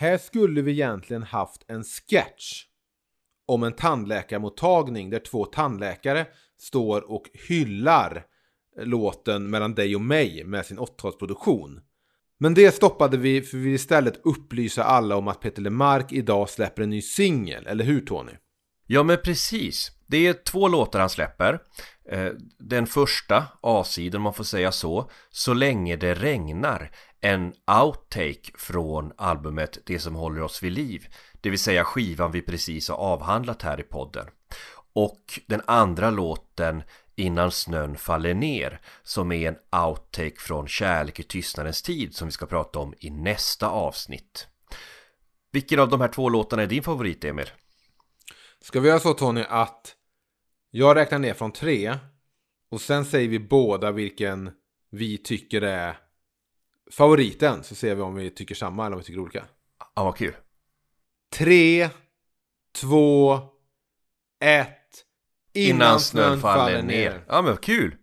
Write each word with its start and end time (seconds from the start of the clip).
Här 0.00 0.18
skulle 0.18 0.62
vi 0.62 0.72
egentligen 0.72 1.22
haft 1.22 1.64
en 1.68 1.84
sketch 1.84 2.64
om 3.46 3.62
en 3.62 3.72
tandläkarmottagning 3.72 5.10
där 5.10 5.18
två 5.18 5.44
tandläkare 5.44 6.26
står 6.58 7.10
och 7.10 7.30
hyllar 7.48 8.24
låten 8.82 9.50
mellan 9.50 9.74
dig 9.74 9.94
och 9.94 10.00
mig 10.00 10.44
med 10.44 10.66
sin 10.66 10.78
80-talsproduktion. 10.78 11.80
Men 12.38 12.54
det 12.54 12.74
stoppade 12.74 13.16
vi 13.16 13.42
för 13.42 13.56
vi 13.56 13.64
vill 13.64 13.74
istället 13.74 14.20
upplysa 14.24 14.84
alla 14.84 15.16
om 15.16 15.28
att 15.28 15.40
Peter 15.40 15.62
Lemark 15.62 16.12
idag 16.12 16.48
släpper 16.48 16.82
en 16.82 16.90
ny 16.90 17.02
singel, 17.02 17.66
eller 17.66 17.84
hur 17.84 18.00
Tony? 18.00 18.32
Ja 18.86 19.02
men 19.02 19.18
precis, 19.24 19.92
det 20.06 20.26
är 20.26 20.32
två 20.32 20.68
låtar 20.68 21.00
han 21.00 21.10
släpper. 21.10 21.58
Eh, 22.10 22.32
den 22.58 22.86
första, 22.86 23.46
A-sidan 23.60 24.18
om 24.18 24.22
man 24.22 24.34
får 24.34 24.44
säga 24.44 24.72
så. 24.72 25.10
Så 25.30 25.54
länge 25.54 25.96
det 25.96 26.14
regnar. 26.14 26.90
En 27.20 27.52
outtake 27.82 28.50
från 28.54 29.12
albumet 29.16 29.78
Det 29.86 29.98
som 29.98 30.14
håller 30.14 30.42
oss 30.42 30.62
vid 30.62 30.72
liv 30.72 31.06
Det 31.40 31.50
vill 31.50 31.58
säga 31.58 31.84
skivan 31.84 32.32
vi 32.32 32.42
precis 32.42 32.88
har 32.88 32.96
avhandlat 32.96 33.62
här 33.62 33.80
i 33.80 33.82
podden 33.82 34.26
Och 34.92 35.40
den 35.46 35.62
andra 35.66 36.10
låten 36.10 36.82
Innan 37.16 37.50
snön 37.50 37.96
faller 37.96 38.34
ner 38.34 38.80
Som 39.02 39.32
är 39.32 39.48
en 39.48 39.80
outtake 39.86 40.36
från 40.38 40.68
Kärlek 40.68 41.20
i 41.20 41.22
tystnadens 41.22 41.82
tid 41.82 42.14
Som 42.14 42.28
vi 42.28 42.32
ska 42.32 42.46
prata 42.46 42.78
om 42.78 42.94
i 42.98 43.10
nästa 43.10 43.68
avsnitt 43.68 44.46
Vilken 45.52 45.80
av 45.80 45.88
de 45.88 46.00
här 46.00 46.08
två 46.08 46.28
låtarna 46.28 46.62
är 46.62 46.66
din 46.66 46.82
favorit 46.82 47.24
Emil? 47.24 47.50
Ska 48.60 48.80
vi 48.80 48.88
göra 48.88 49.00
så 49.00 49.14
Tony 49.14 49.44
att 49.48 49.94
jag 50.70 50.96
räknar 50.96 51.18
ner 51.18 51.34
från 51.34 51.52
tre 51.52 51.98
och 52.70 52.80
sen 52.80 53.04
säger 53.04 53.28
vi 53.28 53.38
båda 53.38 53.92
vilken 53.92 54.50
vi 54.90 55.18
tycker 55.18 55.62
är 55.62 55.96
favoriten 56.92 57.64
så 57.64 57.74
ser 57.74 57.94
vi 57.94 58.02
om 58.02 58.14
vi 58.14 58.30
tycker 58.30 58.54
samma 58.54 58.86
eller 58.86 58.96
om 58.96 59.00
vi 59.00 59.06
tycker 59.06 59.20
olika. 59.20 59.44
Ja, 59.94 60.04
vad 60.04 60.16
kul. 60.16 60.36
Tre, 61.32 61.88
två, 62.80 63.38
ett. 64.44 64.76
Innan, 65.52 66.00
snön 66.00 66.40
faller 66.40 66.82
ner. 66.82 67.24
Ja, 67.28 67.42
men 67.42 67.50
vad 67.50 67.60
kul. 67.60 67.96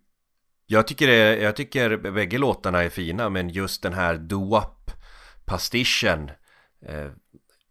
Jag 0.65 0.87
tycker, 0.87 1.07
det, 1.07 1.37
jag 1.37 1.55
tycker 1.55 1.97
bägge 1.97 2.37
låtarna 2.37 2.83
är 2.83 2.89
fina 2.89 3.29
men 3.29 3.49
just 3.49 3.83
den 3.83 3.93
här 3.93 4.15
doo-wop 4.15 4.91
pastischen 5.45 6.31
eh, 6.85 7.11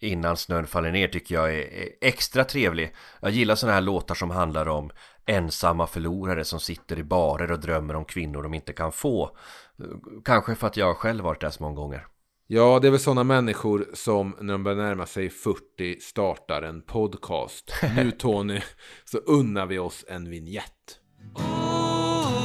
Innan 0.01 0.37
snön 0.37 0.67
faller 0.67 0.93
ner 0.93 1.09
tycker 1.09 1.35
jag 1.35 1.55
är 1.55 1.89
extra 2.01 2.45
trevlig 2.45 2.95
Jag 3.21 3.31
gillar 3.31 3.55
sådana 3.55 3.75
här 3.75 3.81
låtar 3.81 4.15
som 4.15 4.31
handlar 4.31 4.69
om 4.69 4.91
ensamma 5.27 5.87
förlorare 5.87 6.45
som 6.45 6.61
sitter 6.61 6.99
i 6.99 7.03
barer 7.03 7.53
och 7.53 7.61
drömmer 7.61 7.97
om 7.97 8.05
kvinnor 8.05 8.43
de 8.43 8.55
inte 8.55 8.73
kan 8.73 8.93
få 8.93 9.37
Kanske 10.25 10.55
för 10.55 10.67
att 10.67 10.77
jag 10.77 10.97
själv 10.97 11.25
varit 11.25 11.41
där 11.41 11.51
så 11.51 11.63
många 11.63 11.77
gånger 11.77 12.07
Ja, 12.49 12.79
det 12.83 12.87
är 12.87 12.91
väl 12.91 13.01
sådana 13.01 13.25
människor 13.25 13.87
som 13.95 14.37
när 14.41 14.55
de 14.55 14.65
börjar 14.65 14.79
närma 14.79 15.07
sig 15.07 15.31
40 15.31 16.01
startar 16.01 16.63
en 16.63 16.83
podcast. 16.83 17.73
Nu 17.97 18.11
Tony, 18.11 18.61
så 19.05 19.19
unnar 19.19 19.67
vi 19.67 19.79
oss 19.79 20.05
en 20.09 20.31
vignett. 20.31 21.01
Oh, 21.35 22.43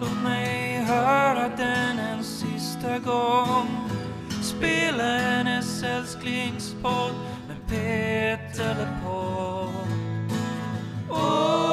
låt 0.00 0.22
mig 0.22 0.84
höra 0.84 1.48
den 1.56 1.98
en 1.98 2.24
sista 2.24 2.98
gång 2.98 3.68
Spela 4.42 5.02
hennes 5.02 5.82
älsklingspodd 5.82 7.14
med 7.48 7.68
Peter 7.68 8.76
LePaul 8.78 9.68
Oh, 11.10 11.65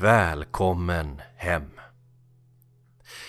Välkommen 0.00 1.22
hem. 1.36 1.70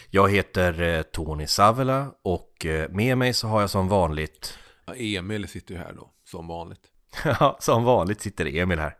Jag 0.09 0.31
heter 0.31 0.81
eh, 0.81 1.01
Tony 1.01 1.47
Savela 1.47 2.11
och 2.23 2.65
eh, 2.65 2.89
med 2.89 3.17
mig 3.17 3.33
så 3.33 3.47
har 3.47 3.61
jag 3.61 3.69
som 3.69 3.87
vanligt 3.87 4.57
Ja, 4.85 4.95
Emil 4.95 5.47
sitter 5.47 5.73
ju 5.73 5.79
här 5.79 5.93
då, 5.93 6.09
som 6.23 6.47
vanligt. 6.47 6.81
Ja, 7.23 7.57
som 7.59 7.83
vanligt 7.83 8.21
sitter 8.21 8.57
Emil 8.57 8.79
här. 8.79 8.95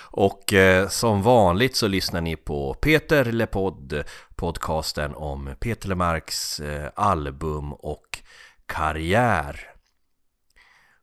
Och 0.00 0.52
eh, 0.52 0.88
som 0.88 1.22
vanligt 1.22 1.76
så 1.76 1.88
lyssnar 1.88 2.20
ni 2.20 2.36
på 2.36 2.74
Peter 2.74 3.24
LePod 3.24 4.04
Podcasten 4.34 5.14
om 5.14 5.54
Peter 5.60 5.88
Lemarks 5.88 6.60
eh, 6.60 6.90
album 6.94 7.72
och 7.72 8.18
karriär. 8.66 9.70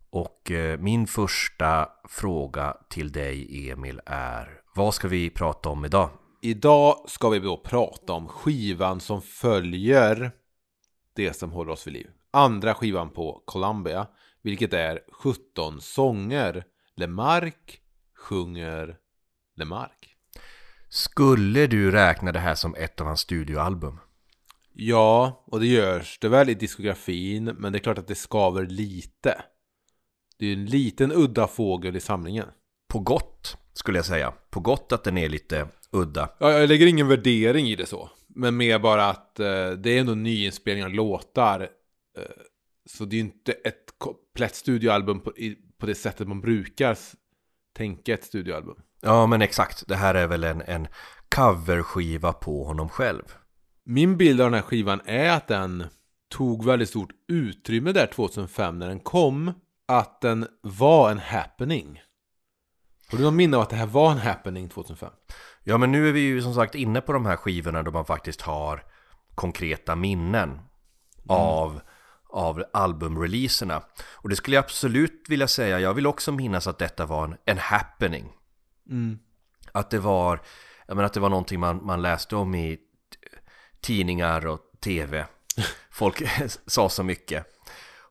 Och 0.09 0.51
eh, 0.51 0.79
min 0.79 1.07
första 1.07 1.89
fråga 2.07 2.77
till 2.89 3.11
dig 3.11 3.69
Emil 3.71 4.01
är 4.05 4.58
Vad 4.75 4.93
ska 4.93 5.07
vi 5.07 5.29
prata 5.29 5.69
om 5.69 5.85
idag? 5.85 6.09
Idag 6.41 7.03
ska 7.07 7.29
vi 7.29 7.39
då 7.39 7.57
prata 7.57 8.13
om 8.13 8.27
skivan 8.27 8.99
som 8.99 9.21
följer 9.21 10.31
det 11.15 11.33
som 11.33 11.51
håller 11.51 11.71
oss 11.71 11.87
vid 11.87 11.93
liv. 11.93 12.09
Andra 12.31 12.73
skivan 12.73 13.09
på 13.09 13.43
Columbia, 13.45 14.07
vilket 14.41 14.73
är 14.73 14.99
17 15.11 15.81
sånger. 15.81 16.63
Lemark 16.95 17.81
sjunger 18.17 18.97
Lemark. 19.55 20.15
Skulle 20.89 21.67
du 21.67 21.91
räkna 21.91 22.31
det 22.31 22.39
här 22.39 22.55
som 22.55 22.75
ett 22.75 23.01
av 23.01 23.07
hans 23.07 23.19
studioalbum? 23.19 23.99
Ja, 24.73 25.43
och 25.47 25.59
det 25.59 25.67
görs 25.67 26.19
det 26.19 26.29
väl 26.29 26.49
i 26.49 26.53
diskografin, 26.53 27.43
men 27.45 27.71
det 27.71 27.77
är 27.77 27.79
klart 27.79 27.97
att 27.97 28.07
det 28.07 28.15
skaver 28.15 28.65
lite. 28.65 29.41
Det 30.37 30.45
är 30.45 30.53
en 30.53 30.65
liten 30.65 31.11
udda 31.11 31.47
fågel 31.47 31.95
i 31.95 31.99
samlingen. 31.99 32.47
På 32.87 32.99
gott 32.99 33.57
skulle 33.79 33.97
jag 33.97 34.05
säga 34.05 34.33
På 34.49 34.59
gott 34.59 34.91
att 34.91 35.03
den 35.03 35.17
är 35.17 35.29
lite 35.29 35.67
udda 35.91 36.29
Ja, 36.39 36.51
jag 36.51 36.69
lägger 36.69 36.87
ingen 36.87 37.07
värdering 37.07 37.67
i 37.67 37.75
det 37.75 37.85
så. 37.85 38.09
Men 38.27 38.57
mer 38.57 38.79
bara 38.79 39.05
att 39.05 39.39
eh, 39.39 39.69
det 39.71 39.89
är 39.89 39.99
ändå 39.99 40.15
nyinspelningar 40.15 40.87
av 40.87 40.93
låtar. 40.93 41.61
Eh, 42.17 42.23
så 42.85 43.05
det 43.05 43.15
är 43.15 43.17
ju 43.17 43.23
inte 43.23 43.51
ett 43.51 43.85
komplett 43.97 44.55
studioalbum 44.55 45.19
på, 45.19 45.37
i, 45.37 45.57
på 45.79 45.85
det 45.85 45.95
sättet 45.95 46.27
man 46.27 46.41
brukar 46.41 46.97
tänka 47.77 48.13
ett 48.13 48.23
studioalbum. 48.23 48.75
Ja 49.01 49.27
men 49.27 49.41
exakt, 49.41 49.87
det 49.87 49.95
här 49.95 50.15
är 50.15 50.27
väl 50.27 50.43
en, 50.43 50.61
en 50.61 50.87
coverskiva 51.35 52.33
på 52.33 52.63
honom 52.63 52.89
själv 52.89 53.23
Min 53.85 54.17
bild 54.17 54.41
av 54.41 54.51
den 54.51 54.61
här 54.61 54.67
skivan 54.67 55.01
är 55.05 55.29
att 55.29 55.47
den 55.47 55.85
tog 56.29 56.65
väldigt 56.65 56.89
stort 56.89 57.11
utrymme 57.27 57.91
där 57.91 58.07
2005 58.07 58.79
när 58.79 58.87
den 58.87 58.99
kom. 58.99 59.53
Att 59.87 60.21
den 60.21 60.47
var 60.61 61.11
en 61.11 61.19
happening. 61.19 62.01
Har 63.11 63.17
du 63.17 63.23
någon 63.23 63.35
minne 63.35 63.57
av 63.57 63.63
att 63.63 63.69
det 63.69 63.75
här 63.75 63.85
var 63.85 64.11
en 64.11 64.17
happening 64.17 64.69
2005? 64.69 65.09
Ja 65.63 65.77
men 65.77 65.91
nu 65.91 66.09
är 66.09 66.11
vi 66.11 66.19
ju 66.19 66.41
som 66.41 66.53
sagt 66.53 66.75
inne 66.75 67.01
på 67.01 67.13
de 67.13 67.25
här 67.25 67.35
skivorna 67.35 67.83
då 67.83 67.91
man 67.91 68.05
faktiskt 68.05 68.41
har 68.41 68.83
konkreta 69.35 69.95
minnen 69.95 70.59
av, 71.27 71.81
av 72.29 72.63
albumreleaserna. 72.73 73.83
Och 74.11 74.29
det 74.29 74.35
skulle 74.35 74.55
jag 74.55 74.63
absolut 74.63 75.25
vilja 75.29 75.47
säga, 75.47 75.79
jag 75.79 75.93
vill 75.93 76.07
också 76.07 76.31
minnas 76.31 76.67
att 76.67 76.77
detta 76.77 77.05
var 77.05 77.23
en, 77.23 77.35
en 77.45 77.57
happening. 77.57 78.33
Att 79.71 79.89
det 79.89 79.99
var, 79.99 80.41
jag 80.87 80.95
menar 80.95 81.05
att 81.05 81.13
det 81.13 81.19
var 81.19 81.29
någonting 81.29 81.59
man, 81.59 81.85
man 81.85 82.01
läste 82.01 82.35
om 82.35 82.55
i 82.55 82.79
tidningar 83.81 84.47
och 84.47 84.59
tv 84.79 85.25
Folk 85.91 86.23
sa 86.65 86.89
så 86.89 87.03
mycket 87.03 87.45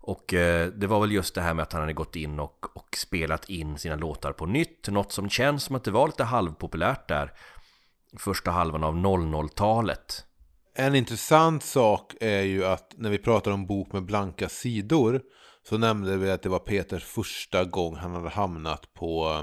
och 0.08 0.34
eh, 0.34 0.68
det 0.68 0.86
var 0.86 1.00
väl 1.00 1.12
just 1.12 1.34
det 1.34 1.40
här 1.40 1.54
med 1.54 1.62
att 1.62 1.72
han 1.72 1.80
hade 1.80 1.92
gått 1.92 2.16
in 2.16 2.40
och, 2.40 2.76
och 2.76 2.96
spelat 2.96 3.50
in 3.50 3.78
sina 3.78 3.96
låtar 3.96 4.32
på 4.32 4.46
nytt 4.46 4.88
Något 4.88 5.12
som 5.12 5.30
känns 5.30 5.64
som 5.64 5.76
att 5.76 5.84
det 5.84 5.90
var 5.90 6.06
lite 6.06 6.24
halvpopulärt 6.24 7.08
där 7.08 7.32
Första 8.18 8.50
halvan 8.50 8.84
av 8.84 8.94
00-talet 8.94 10.24
En 10.74 10.94
intressant 10.94 11.62
sak 11.62 12.14
är 12.20 12.42
ju 12.42 12.64
att 12.64 12.94
när 12.96 13.10
vi 13.10 13.18
pratar 13.18 13.50
om 13.50 13.66
bok 13.66 13.92
med 13.92 14.04
blanka 14.04 14.48
sidor 14.48 15.22
så 15.68 15.78
nämnde 15.78 16.16
vi 16.16 16.30
att 16.30 16.42
det 16.42 16.48
var 16.48 16.58
Peters 16.58 17.04
första 17.04 17.64
gång 17.64 17.96
han 17.96 18.14
hade 18.14 18.28
hamnat 18.28 18.94
på 18.94 19.30
eh, 19.30 19.42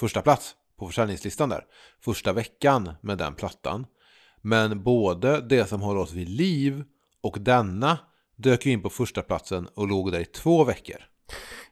första 0.00 0.22
plats 0.22 0.54
på 0.78 0.86
försäljningslistan 0.86 1.48
där. 1.48 1.64
Första 2.04 2.32
veckan 2.32 2.92
med 3.00 3.18
den 3.18 3.34
plattan. 3.34 3.86
Men 4.42 4.82
både 4.82 5.40
det 5.40 5.68
som 5.68 5.80
håller 5.80 6.00
oss 6.00 6.12
vid 6.12 6.28
liv 6.28 6.84
och 7.22 7.36
denna 7.40 7.98
dök 8.42 8.66
ju 8.66 8.72
in 8.72 8.82
på 8.82 8.90
första 8.90 9.22
platsen 9.22 9.66
och 9.74 9.88
låg 9.88 10.12
där 10.12 10.20
i 10.20 10.24
två 10.24 10.64
veckor. 10.64 10.96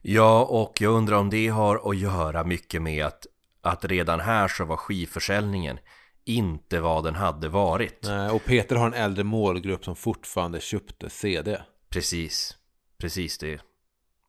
Ja, 0.02 0.44
och 0.44 0.80
jag 0.80 0.92
undrar 0.92 1.16
om 1.16 1.30
det 1.30 1.48
har 1.48 1.90
att 1.90 1.96
göra 1.96 2.44
mycket 2.44 2.82
med 2.82 3.06
att, 3.06 3.26
att 3.62 3.84
redan 3.84 4.20
här 4.20 4.48
så 4.48 4.64
var 4.64 4.76
skivförsäljningen 4.76 5.78
inte 6.24 6.80
vad 6.80 7.04
den 7.04 7.14
hade 7.14 7.48
varit 7.48 8.02
Nej, 8.02 8.30
Och 8.30 8.44
Peter 8.44 8.76
har 8.76 8.86
en 8.86 8.94
äldre 8.94 9.24
målgrupp 9.24 9.84
som 9.84 9.96
fortfarande 9.96 10.60
köpte 10.60 11.10
CD. 11.10 11.58
Precis, 11.90 12.56
precis 12.98 13.38
det. 13.38 13.60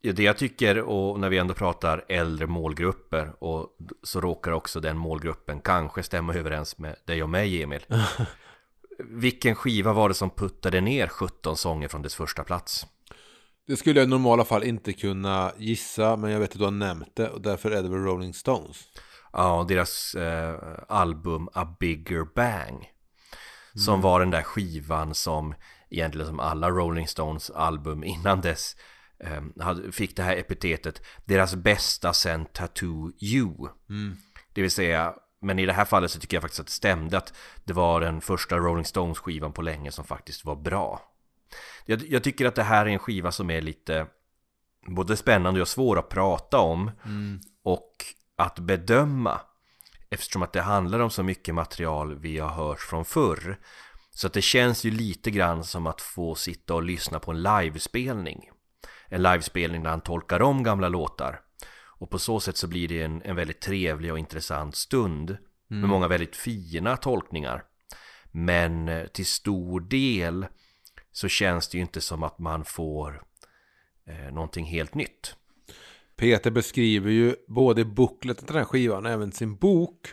Det 0.02 0.24
jag 0.24 0.38
tycker, 0.38 0.80
och 0.80 1.20
när 1.20 1.30
vi 1.30 1.38
ändå 1.38 1.54
pratar 1.54 2.06
äldre 2.10 2.48
målgrupper 2.48 3.44
och 3.44 3.78
så 4.04 4.22
råkar 4.22 4.52
också 4.52 4.80
den 4.80 4.98
målgruppen 4.98 5.62
kanske 5.62 6.04
stämma 6.04 6.34
överens 6.34 6.78
med 6.78 6.96
dig 7.06 7.24
och 7.24 7.30
mig 7.30 7.64
Emil 7.64 7.86
vilken 9.04 9.56
skiva 9.56 9.94
var 9.94 10.10
det 10.10 10.16
som 10.16 10.30
puttade 10.30 10.82
ner 10.82 11.08
17 11.08 11.58
sånger 11.58 11.88
från 11.88 12.02
dess 12.02 12.16
första 12.16 12.44
plats? 12.44 12.88
Det 13.68 13.78
skulle 13.78 14.00
jag 14.00 14.08
i 14.08 14.10
normala 14.10 14.46
fall 14.46 14.64
inte 14.64 14.94
kunna 14.94 15.52
gissa, 15.58 16.16
men 16.16 16.32
jag 16.32 16.40
vet 16.40 16.52
att 16.52 16.58
du 16.58 16.64
har 16.64 16.72
nämnt 16.72 17.16
det 17.16 17.30
och 17.30 17.42
därför 17.42 17.72
är 17.72 17.84
det 17.84 17.90
väl 17.90 18.04
Rolling 18.04 18.34
Stones. 18.34 18.78
Ja, 19.34 19.66
deras 19.68 20.16
eh, 20.16 20.56
album 20.88 21.50
A 21.54 21.76
Bigger 21.80 22.26
Bang. 22.36 22.90
Som 23.74 24.02
var 24.02 24.20
den 24.20 24.30
där 24.30 24.42
skivan 24.42 25.16
som 25.16 25.56
egentligen 25.90 26.28
som 26.28 26.40
alla 26.40 26.70
Rolling 26.70 27.08
Stones 27.08 27.50
album 27.50 28.04
innan 28.04 28.42
dess 28.42 28.76
eh, 29.24 29.92
fick 29.92 30.16
det 30.16 30.24
här 30.24 30.36
epitetet 30.36 31.02
deras 31.26 31.56
bästa 31.56 32.14
sen 32.14 32.46
Tattoo 32.46 33.12
You. 33.22 33.70
Det 34.54 34.62
vill 34.62 34.72
säga, 34.72 35.14
men 35.42 35.60
i 35.60 35.66
det 35.66 35.74
här 35.74 35.86
fallet 35.86 36.12
så 36.12 36.20
tycker 36.20 36.38
jag 36.38 36.42
faktiskt 36.42 36.60
att 36.60 36.68
det 36.68 36.72
stämde 36.72 37.18
att 37.18 37.34
det 37.64 37.74
var 37.74 38.02
den 38.02 38.22
första 38.22 38.58
Rolling 38.58 38.86
Stones 38.86 39.20
skivan 39.20 39.54
på 39.54 39.62
länge 39.62 39.92
som 39.92 40.06
faktiskt 40.06 40.46
var 40.46 40.56
bra. 40.56 41.02
Jag, 41.86 42.02
jag 42.08 42.24
tycker 42.24 42.46
att 42.46 42.56
det 42.56 42.64
här 42.64 42.86
är 42.86 42.90
en 42.90 43.00
skiva 43.00 43.32
som 43.32 43.50
är 43.50 43.62
lite 43.62 44.08
både 44.88 45.18
spännande 45.18 45.62
och 45.62 45.68
svår 45.68 46.00
att 46.00 46.10
prata 46.10 46.60
om 46.60 46.92
och 47.64 47.96
att 48.36 48.60
bedöma 48.60 49.42
eftersom 50.10 50.44
att 50.44 50.54
det 50.54 50.62
handlar 50.62 51.00
om 51.00 51.10
så 51.10 51.24
mycket 51.24 51.56
material 51.56 52.16
vi 52.16 52.40
har 52.40 52.50
hört 52.50 52.80
från 52.80 53.06
förr. 53.06 53.60
Så 54.12 54.28
att 54.28 54.34
det 54.34 54.42
känns 54.42 54.84
ju 54.84 54.92
lite 54.92 55.32
grann 55.32 55.64
som 55.64 55.88
att 55.88 56.02
få 56.02 56.36
sitta 56.36 56.74
och 56.74 56.84
lyssna 56.84 57.20
på 57.20 57.32
en 57.32 57.44
livespelning. 57.44 58.50
En 59.08 59.24
livespelning 59.24 59.84
där 59.84 59.90
han 59.90 60.02
tolkar 60.02 60.42
om 60.42 60.64
gamla 60.64 60.90
låtar. 60.90 61.42
Och 62.00 62.10
på 62.10 62.20
så 62.20 62.40
sätt 62.40 62.58
så 62.58 62.68
blir 62.68 62.88
det 62.88 63.02
en, 63.02 63.22
en 63.22 63.36
väldigt 63.36 63.62
trevlig 63.62 64.12
och 64.12 64.20
intressant 64.20 64.76
stund. 64.76 65.38
Med 65.68 65.90
många 65.90 66.08
väldigt 66.08 66.36
fina 66.36 66.98
tolkningar. 66.98 67.64
Men 68.32 68.90
eh, 68.90 69.08
till 69.08 69.26
stor 69.26 69.80
del 69.80 70.46
så 71.12 71.28
känns 71.28 71.70
det 71.70 71.78
ju 71.78 71.82
inte 71.82 72.02
som 72.02 72.24
att 72.24 72.40
man 72.40 72.66
får 72.66 73.24
eh, 74.08 74.34
någonting 74.34 74.66
helt 74.66 74.96
nytt. 74.96 75.36
Peter 76.16 76.52
beskriver 76.52 77.12
ju 77.12 77.36
både 77.48 77.86
bookletet 77.86 78.46
till 78.46 78.54
den 78.54 78.64
här 78.64 78.70
skivan 78.70 79.06
och 79.06 79.12
även 79.12 79.32
sin 79.32 79.56
bok 79.56 80.08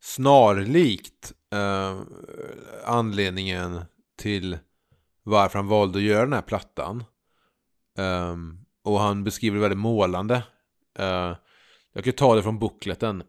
snarlikt 0.00 1.32
eh, 1.52 2.00
anledningen 2.84 3.84
till 4.18 4.58
varför 5.22 5.58
han 5.58 5.68
valde 5.68 5.98
att 5.98 6.04
göra 6.04 6.24
den 6.24 6.32
här 6.32 6.42
plattan. 6.42 7.04
Ehm, 7.98 8.58
och 8.84 9.00
han 9.00 9.24
beskriver 9.24 9.58
väldigt 9.58 9.78
målande. 9.78 10.42
Eh, 10.98 11.36
jag 11.92 12.04
kan 12.04 12.12
ta 12.12 12.34
det 12.34 12.42
från 12.42 12.58
bookleten. 12.58 13.22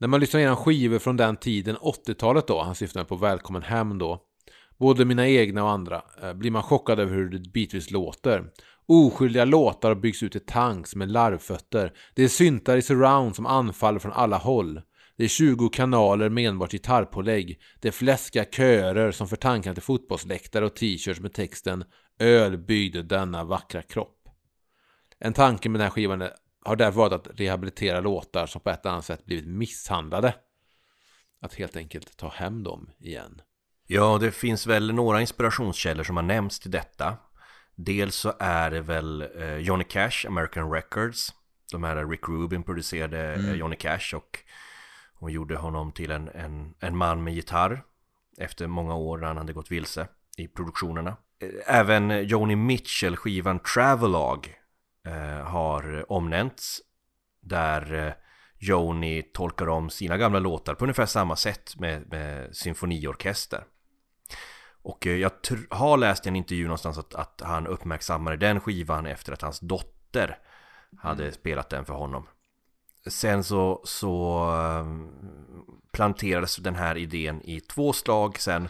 När 0.00 0.08
man 0.08 0.20
lyssnar 0.20 0.40
igenom 0.40 0.56
skivor 0.56 0.98
från 0.98 1.16
den 1.16 1.36
tiden, 1.36 1.76
80-talet 1.76 2.46
då, 2.46 2.62
han 2.62 2.74
syftar 2.74 3.04
på 3.04 3.16
Välkommen 3.16 3.62
Hem 3.62 3.98
då, 3.98 4.22
både 4.78 5.04
mina 5.04 5.28
egna 5.28 5.64
och 5.64 5.70
andra, 5.70 6.02
eh, 6.22 6.32
blir 6.32 6.50
man 6.50 6.62
chockad 6.62 7.00
över 7.00 7.14
hur 7.14 7.30
det 7.30 7.50
bitvis 7.52 7.90
låter. 7.90 8.44
Oskyldiga 8.86 9.44
låtar 9.44 9.94
byggs 9.94 10.22
ut 10.22 10.36
i 10.36 10.40
tanks 10.40 10.94
med 10.94 11.10
larvfötter. 11.10 11.92
Det 12.14 12.22
är 12.22 12.28
syntar 12.28 12.76
i 12.76 12.82
surround 12.82 13.36
som 13.36 13.46
anfaller 13.46 13.98
från 13.98 14.12
alla 14.12 14.36
håll. 14.36 14.80
Det 15.16 15.24
är 15.24 15.28
20 15.28 15.68
kanaler 15.68 16.28
med 16.28 16.48
enbart 16.48 16.70
gitarrpålägg. 16.70 17.60
Det 17.80 17.88
är 17.88 17.92
fläskiga 17.92 18.44
körer 18.44 19.10
som 19.10 19.28
för 19.28 19.36
tankarna 19.36 19.74
till 19.74 19.82
fotbollsläktare 19.82 20.64
och 20.64 20.76
t-shirts 20.76 21.20
med 21.20 21.32
texten 21.32 21.84
Öl 22.18 22.58
byggde 22.58 23.02
denna 23.02 23.44
vackra 23.44 23.82
kropp. 23.82 24.28
En 25.18 25.32
tanke 25.32 25.68
med 25.68 25.80
den 25.80 25.84
här 25.84 25.90
skivan 25.90 26.22
är- 26.22 26.32
har 26.64 26.76
därför 26.76 26.98
varit 26.98 27.12
att 27.12 27.40
rehabilitera 27.40 28.00
låtar 28.00 28.46
som 28.46 28.60
på 28.60 28.70
ett 28.70 28.84
eller 28.84 28.92
annat 28.92 29.04
sätt 29.04 29.26
blivit 29.26 29.46
misshandlade. 29.46 30.34
Att 31.40 31.54
helt 31.54 31.76
enkelt 31.76 32.16
ta 32.16 32.28
hem 32.28 32.62
dem 32.62 32.90
igen. 32.98 33.42
Ja, 33.86 34.18
det 34.20 34.30
finns 34.30 34.66
väl 34.66 34.94
några 34.94 35.20
inspirationskällor 35.20 36.04
som 36.04 36.16
har 36.16 36.22
nämnts 36.22 36.60
till 36.60 36.70
detta. 36.70 37.16
Dels 37.74 38.14
så 38.14 38.32
är 38.38 38.70
det 38.70 38.80
väl 38.80 39.28
eh, 39.36 39.56
Johnny 39.56 39.84
Cash, 39.84 40.26
American 40.26 40.72
Records. 40.72 41.34
De 41.72 41.84
här 41.84 42.06
Rick 42.06 42.28
Rubin 42.28 42.62
producerade 42.62 43.34
eh, 43.34 43.52
Johnny 43.52 43.76
Cash 43.76 44.14
och, 44.14 44.38
och 45.14 45.30
gjorde 45.30 45.56
honom 45.56 45.92
till 45.92 46.10
en, 46.10 46.28
en, 46.28 46.74
en 46.80 46.96
man 46.96 47.24
med 47.24 47.34
gitarr. 47.34 47.82
Efter 48.38 48.66
många 48.66 48.94
år 48.94 49.18
när 49.18 49.26
han 49.26 49.36
hade 49.36 49.52
gått 49.52 49.70
vilse 49.70 50.08
i 50.36 50.48
produktionerna. 50.48 51.16
Eh, 51.40 51.48
Även 51.78 52.10
eh, 52.10 52.20
Joni 52.20 52.56
Mitchell, 52.56 53.16
skivan 53.16 53.58
Travelogue, 53.58 54.50
eh, 55.06 55.46
har 55.46 56.12
omnämnts. 56.12 56.80
Där 57.40 57.94
eh, 57.94 58.12
Joni 58.58 59.22
tolkar 59.22 59.68
om 59.68 59.90
sina 59.90 60.16
gamla 60.16 60.38
låtar 60.38 60.74
på 60.74 60.84
ungefär 60.84 61.06
samma 61.06 61.36
sätt 61.36 61.76
med, 61.78 62.08
med 62.10 62.56
symfoniorkester. 62.56 63.64
Och 64.82 65.06
eh, 65.06 65.16
jag 65.16 65.30
har 65.70 65.96
läst 65.96 66.26
i 66.26 66.28
en 66.28 66.36
intervju 66.36 66.64
någonstans 66.64 66.98
att, 66.98 67.14
att 67.14 67.42
han 67.44 67.66
uppmärksammade 67.66 68.36
den 68.36 68.60
skivan 68.60 69.06
efter 69.06 69.32
att 69.32 69.42
hans 69.42 69.60
dotter 69.60 70.38
hade 70.98 71.32
spelat 71.32 71.70
den 71.70 71.84
för 71.84 71.94
honom. 71.94 72.26
Sen 73.06 73.44
så, 73.44 73.82
så 73.84 74.44
eh, 74.52 74.86
planterades 75.92 76.56
den 76.56 76.74
här 76.74 76.96
idén 76.96 77.42
i 77.42 77.60
två 77.60 77.92
slag 77.92 78.38
sen. 78.38 78.68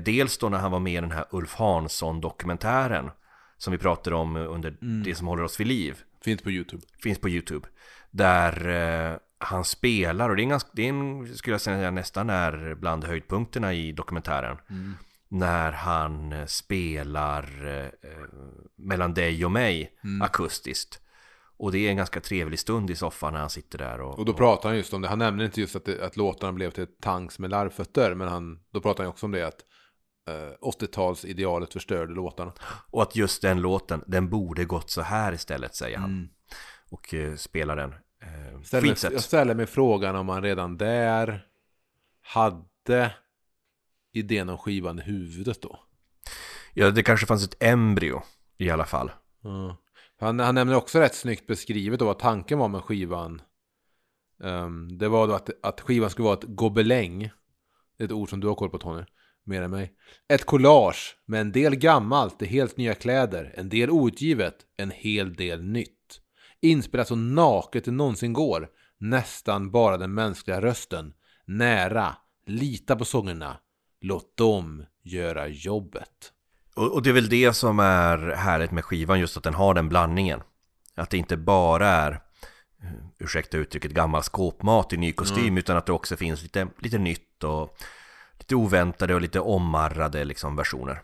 Dels 0.00 0.38
då 0.38 0.48
när 0.48 0.58
han 0.58 0.70
var 0.70 0.80
med 0.80 0.92
i 0.92 1.00
den 1.00 1.12
här 1.12 1.26
Ulf 1.30 1.54
Hansson-dokumentären 1.54 3.10
som 3.58 3.72
vi 3.72 3.78
pratade 3.78 4.16
om 4.16 4.36
under 4.36 4.76
Det 5.04 5.14
som 5.14 5.26
håller 5.26 5.42
oss 5.42 5.60
vid 5.60 5.66
liv 5.66 6.02
Finns 6.24 6.42
på 6.42 6.50
YouTube. 6.50 6.82
finns 7.02 7.18
på 7.18 7.28
YouTube. 7.28 7.68
Där 8.10 8.68
eh, 8.68 9.18
han 9.38 9.64
spelar 9.64 10.30
och 10.30 10.36
det 10.36 10.42
är, 10.42 10.44
en 10.44 10.48
ganska, 10.48 10.70
det 10.72 10.82
är 10.82 10.88
en, 10.88 11.36
skulle 11.36 11.54
jag 11.54 11.60
säga 11.60 11.90
nästan 11.90 12.30
är 12.30 12.74
bland 12.74 13.04
höjdpunkterna 13.04 13.74
i 13.74 13.92
dokumentären. 13.92 14.56
När 15.28 15.72
han 15.72 16.32
eh, 16.32 16.46
spelar 16.46 17.66
eh, 17.66 18.10
eh, 18.10 18.26
mellan 18.76 19.14
dig 19.14 19.44
och 19.44 19.52
mig 19.52 19.92
akustiskt. 20.22 21.00
Och 21.58 21.72
det 21.72 21.78
är 21.78 21.90
en 21.90 21.96
ganska 21.96 22.20
trevlig 22.20 22.58
stund 22.58 22.90
i 22.90 22.96
soffan 22.96 23.32
när 23.32 23.40
han 23.40 23.50
sitter 23.50 23.78
där 23.78 24.00
och, 24.00 24.18
Och 24.18 24.24
då 24.24 24.32
pratar 24.32 24.68
han 24.68 24.76
just 24.76 24.94
om 24.94 25.02
det. 25.02 25.08
Han 25.08 25.18
nämner 25.18 25.44
inte 25.44 25.60
just 25.60 25.76
att, 25.76 25.84
det, 25.84 26.04
att 26.04 26.16
låtarna 26.16 26.52
blev 26.52 26.70
till 26.70 26.86
tanks 27.00 27.38
med 27.38 27.50
larvfötter. 27.50 28.14
Men 28.14 28.28
han, 28.28 28.58
då 28.70 28.80
pratar 28.80 29.04
han 29.04 29.10
också 29.10 29.26
om 29.26 29.32
det 29.32 29.46
att 29.46 29.64
80-talsidealet 30.60 31.72
förstörde 31.72 32.14
låtarna. 32.14 32.52
och 32.90 33.02
att 33.02 33.16
just 33.16 33.42
den 33.42 33.60
låten, 33.60 34.04
den 34.06 34.28
borde 34.30 34.64
gått 34.64 34.90
så 34.90 35.02
här 35.02 35.32
istället 35.32 35.74
säger 35.74 35.98
han. 35.98 36.28
Och 36.90 37.14
eh, 37.14 37.34
spelar 37.36 37.76
den. 37.76 37.92
Eh, 38.22 38.62
Ställer, 38.62 38.82
fint 38.86 38.98
sätt. 38.98 39.12
jag 39.12 39.22
ställer 39.22 39.54
mig 39.54 39.66
frågan 39.66 40.16
om 40.16 40.28
han 40.28 40.42
redan 40.42 40.76
där 40.76 41.46
hade 42.22 43.14
idén 44.12 44.48
om 44.48 44.58
skivan 44.58 44.98
i 44.98 45.02
huvudet 45.02 45.62
då. 45.62 45.78
Ja, 46.74 46.90
det 46.90 47.02
kanske 47.02 47.26
fanns 47.26 47.44
ett 47.44 47.62
embryo 47.62 48.22
i 48.58 48.70
alla 48.70 48.84
fall. 48.84 49.10
Ja. 49.42 49.76
Han, 50.20 50.40
han 50.40 50.54
nämner 50.54 50.74
också 50.76 50.98
rätt 50.98 51.14
snyggt 51.14 51.46
beskrivet 51.46 51.98
då 51.98 52.04
vad 52.04 52.18
tanken 52.18 52.58
var 52.58 52.68
med 52.68 52.82
skivan. 52.82 53.42
Ehm, 54.42 54.98
det 54.98 55.08
var 55.08 55.26
då 55.28 55.34
att, 55.34 55.50
att 55.62 55.80
skivan 55.80 56.10
skulle 56.10 56.24
vara 56.24 56.38
ett 56.38 56.44
gobeläng. 56.48 57.30
Det 57.96 58.04
är 58.04 58.06
ett 58.06 58.12
ord 58.12 58.30
som 58.30 58.40
du 58.40 58.46
har 58.48 58.54
koll 58.54 58.70
på 58.70 58.78
Tony. 58.78 59.02
Mer 59.46 59.62
än 59.62 59.70
mig. 59.70 59.92
Ett 60.28 60.44
collage 60.44 61.16
med 61.26 61.40
en 61.40 61.52
del 61.52 61.74
gammalt 61.74 62.42
i 62.42 62.46
helt 62.46 62.76
nya 62.76 62.94
kläder. 62.94 63.54
En 63.56 63.68
del 63.68 63.90
outgivet. 63.90 64.56
En 64.76 64.90
hel 64.90 65.34
del 65.34 65.62
nytt. 65.64 66.20
Inspelat 66.60 67.08
så 67.08 67.16
naket 67.16 67.84
det 67.84 67.90
någonsin 67.90 68.32
går. 68.32 68.68
Nästan 68.98 69.70
bara 69.70 69.96
den 69.96 70.14
mänskliga 70.14 70.60
rösten. 70.60 71.12
Nära. 71.44 72.16
Lita 72.46 72.96
på 72.96 73.04
sångerna. 73.04 73.56
Låt 74.00 74.36
dem 74.36 74.84
göra 75.02 75.48
jobbet. 75.48 76.32
Och, 76.74 76.92
och 76.92 77.02
det 77.02 77.10
är 77.10 77.14
väl 77.14 77.28
det 77.28 77.52
som 77.52 77.78
är 77.78 78.18
härligt 78.18 78.70
med 78.70 78.84
skivan, 78.84 79.20
just 79.20 79.36
att 79.36 79.44
den 79.44 79.54
har 79.54 79.74
den 79.74 79.88
blandningen. 79.88 80.40
Att 80.94 81.10
det 81.10 81.18
inte 81.18 81.36
bara 81.36 81.88
är, 81.88 82.10
eh, 82.82 82.90
ursäkta 83.18 83.56
uttrycket, 83.56 83.92
gammal 83.92 84.22
skåpmat 84.22 84.92
i 84.92 84.96
ny 84.96 85.12
kostym, 85.12 85.58
utan 85.58 85.76
att 85.76 85.86
det 85.86 85.92
också 85.92 86.16
finns 86.16 86.42
lite, 86.42 86.68
lite 86.78 86.98
nytt 86.98 87.44
och 87.44 87.76
lite 88.46 88.54
oväntade 88.54 89.14
och 89.14 89.20
lite 89.20 89.40
omarrade 89.40 90.24
liksom 90.24 90.56
versioner. 90.56 91.02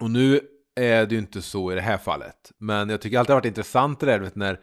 Och 0.00 0.10
nu 0.10 0.40
är 0.74 1.06
det 1.06 1.14
ju 1.14 1.18
inte 1.20 1.42
så 1.42 1.72
i 1.72 1.74
det 1.74 1.80
här 1.80 1.98
fallet. 1.98 2.52
Men 2.58 2.88
jag 2.88 3.00
tycker 3.00 3.18
alltid 3.18 3.30
det 3.30 3.34
har 3.34 3.40
varit 3.40 3.46
intressant 3.46 4.00
det 4.00 4.06
där 4.06 4.18
vet, 4.18 4.36
när 4.36 4.60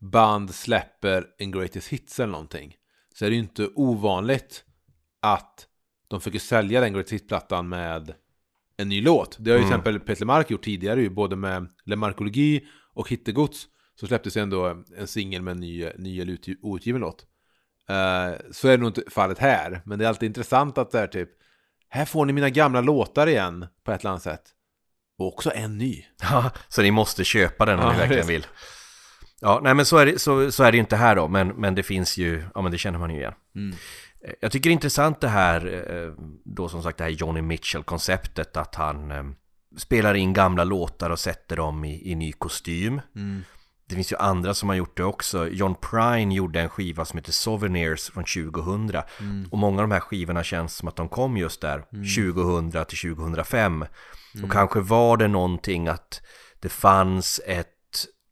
band 0.00 0.54
släpper 0.54 1.26
en 1.38 1.50
greatest 1.50 1.88
hits 1.88 2.20
eller 2.20 2.32
någonting. 2.32 2.74
Så 3.14 3.24
är 3.24 3.28
det 3.30 3.36
ju 3.36 3.42
inte 3.42 3.68
ovanligt 3.74 4.64
att 5.22 5.66
de 6.08 6.20
försöker 6.20 6.38
sälja 6.38 6.80
den 6.80 6.92
greatest 6.92 7.12
hits-plattan 7.12 7.68
med 7.68 8.14
en 8.76 8.88
ny 8.88 9.02
låt. 9.02 9.36
Det 9.40 9.50
har 9.50 9.58
ju 9.58 9.64
till 9.64 9.72
exempel 9.72 10.00
Peter 10.00 10.26
Mark 10.26 10.50
gjort 10.50 10.64
tidigare 10.64 11.02
ju, 11.02 11.10
både 11.10 11.36
med 11.36 11.70
Le 11.84 11.96
Marcologi 11.96 12.66
och 12.94 13.08
Hittegods. 13.08 13.66
Så 14.00 14.06
släpptes 14.06 14.36
ändå 14.36 14.82
en 14.96 15.06
singel 15.06 15.42
med 15.42 15.52
en 15.52 15.60
ny, 15.60 15.90
ny 15.98 16.20
eller 16.20 16.32
utgi- 16.32 16.58
outgiven 16.62 17.00
låt. 17.00 17.26
Eh, 17.88 18.32
så 18.50 18.68
är 18.68 18.76
det 18.76 18.76
nog 18.76 18.88
inte 18.88 19.10
fallet 19.10 19.38
här. 19.38 19.82
Men 19.86 19.98
det 19.98 20.04
är 20.04 20.08
alltid 20.08 20.26
intressant 20.26 20.78
att 20.78 20.90
det 20.90 21.00
är 21.00 21.06
typ 21.06 21.30
Här 21.88 22.04
får 22.04 22.26
ni 22.26 22.32
mina 22.32 22.50
gamla 22.50 22.80
låtar 22.80 23.26
igen 23.26 23.66
på 23.84 23.92
ett 23.92 24.00
eller 24.00 24.10
annat 24.10 24.22
sätt. 24.22 24.42
Och 25.18 25.26
också 25.26 25.52
en 25.54 25.78
ny. 25.78 26.04
Ja, 26.22 26.50
så 26.68 26.82
ni 26.82 26.90
måste 26.90 27.24
köpa 27.24 27.66
den 27.66 27.78
om 27.78 27.84
Ja, 27.84 27.92
ni 27.92 27.98
verkligen 27.98 28.26
vill. 28.26 28.46
Ja, 29.40 29.60
nej 29.62 29.74
men 29.74 29.86
så 29.86 29.96
är 29.96 30.06
det, 30.06 30.18
så, 30.18 30.52
så 30.52 30.64
är 30.64 30.72
det 30.72 30.78
inte 30.78 30.96
här 30.96 31.16
då, 31.16 31.28
men, 31.28 31.48
men 31.48 31.74
det 31.74 31.82
finns 31.82 32.16
ju, 32.16 32.44
ja 32.54 32.62
men 32.62 32.72
det 32.72 32.78
känner 32.78 32.98
man 32.98 33.10
ju 33.10 33.16
igen. 33.16 33.34
Eh, 34.24 34.32
Jag 34.40 34.52
tycker 34.52 34.70
det 34.70 34.72
är 34.72 34.74
intressant 34.74 35.20
det 35.20 35.28
här, 35.28 35.66
eh, 35.92 36.12
då 36.44 36.68
som 36.68 36.82
sagt 36.82 36.98
det 36.98 37.04
här 37.04 37.10
Johnny 37.10 37.42
Mitchell-konceptet 37.42 38.56
att 38.56 38.74
han 38.74 39.10
eh, 39.10 39.24
spelar 39.76 40.14
in 40.14 40.32
gamla 40.32 40.64
låtar 40.64 41.10
och 41.10 41.18
sätter 41.18 41.56
dem 41.56 41.84
i, 41.84 42.10
i 42.12 42.14
ny 42.14 42.32
kostym. 42.32 43.00
Det 43.88 43.94
finns 43.94 44.12
ju 44.12 44.16
andra 44.16 44.54
som 44.54 44.68
har 44.68 44.76
gjort 44.76 44.96
det 44.96 45.04
också. 45.04 45.48
John 45.48 45.74
Prine 45.74 46.34
gjorde 46.34 46.60
en 46.60 46.68
skiva 46.68 47.04
som 47.04 47.16
heter 47.18 47.32
Souvenirs 47.32 48.10
från 48.10 48.24
2000. 48.24 49.02
Och 49.50 49.58
många 49.58 49.82
av 49.82 49.88
de 49.88 49.94
här 49.94 50.00
skivorna 50.00 50.44
känns 50.44 50.76
som 50.76 50.88
att 50.88 50.96
de 50.96 51.08
kom 51.08 51.36
just 51.36 51.60
där, 51.60 51.84
2000 52.16 52.84
till 52.84 53.16
2005. 53.16 53.84
Och 54.42 54.52
kanske 54.52 54.80
var 54.80 55.16
det 55.16 55.28
någonting 55.28 55.88
att 55.88 56.22
det 56.60 56.68
fanns 56.68 57.40
ett 57.46 57.68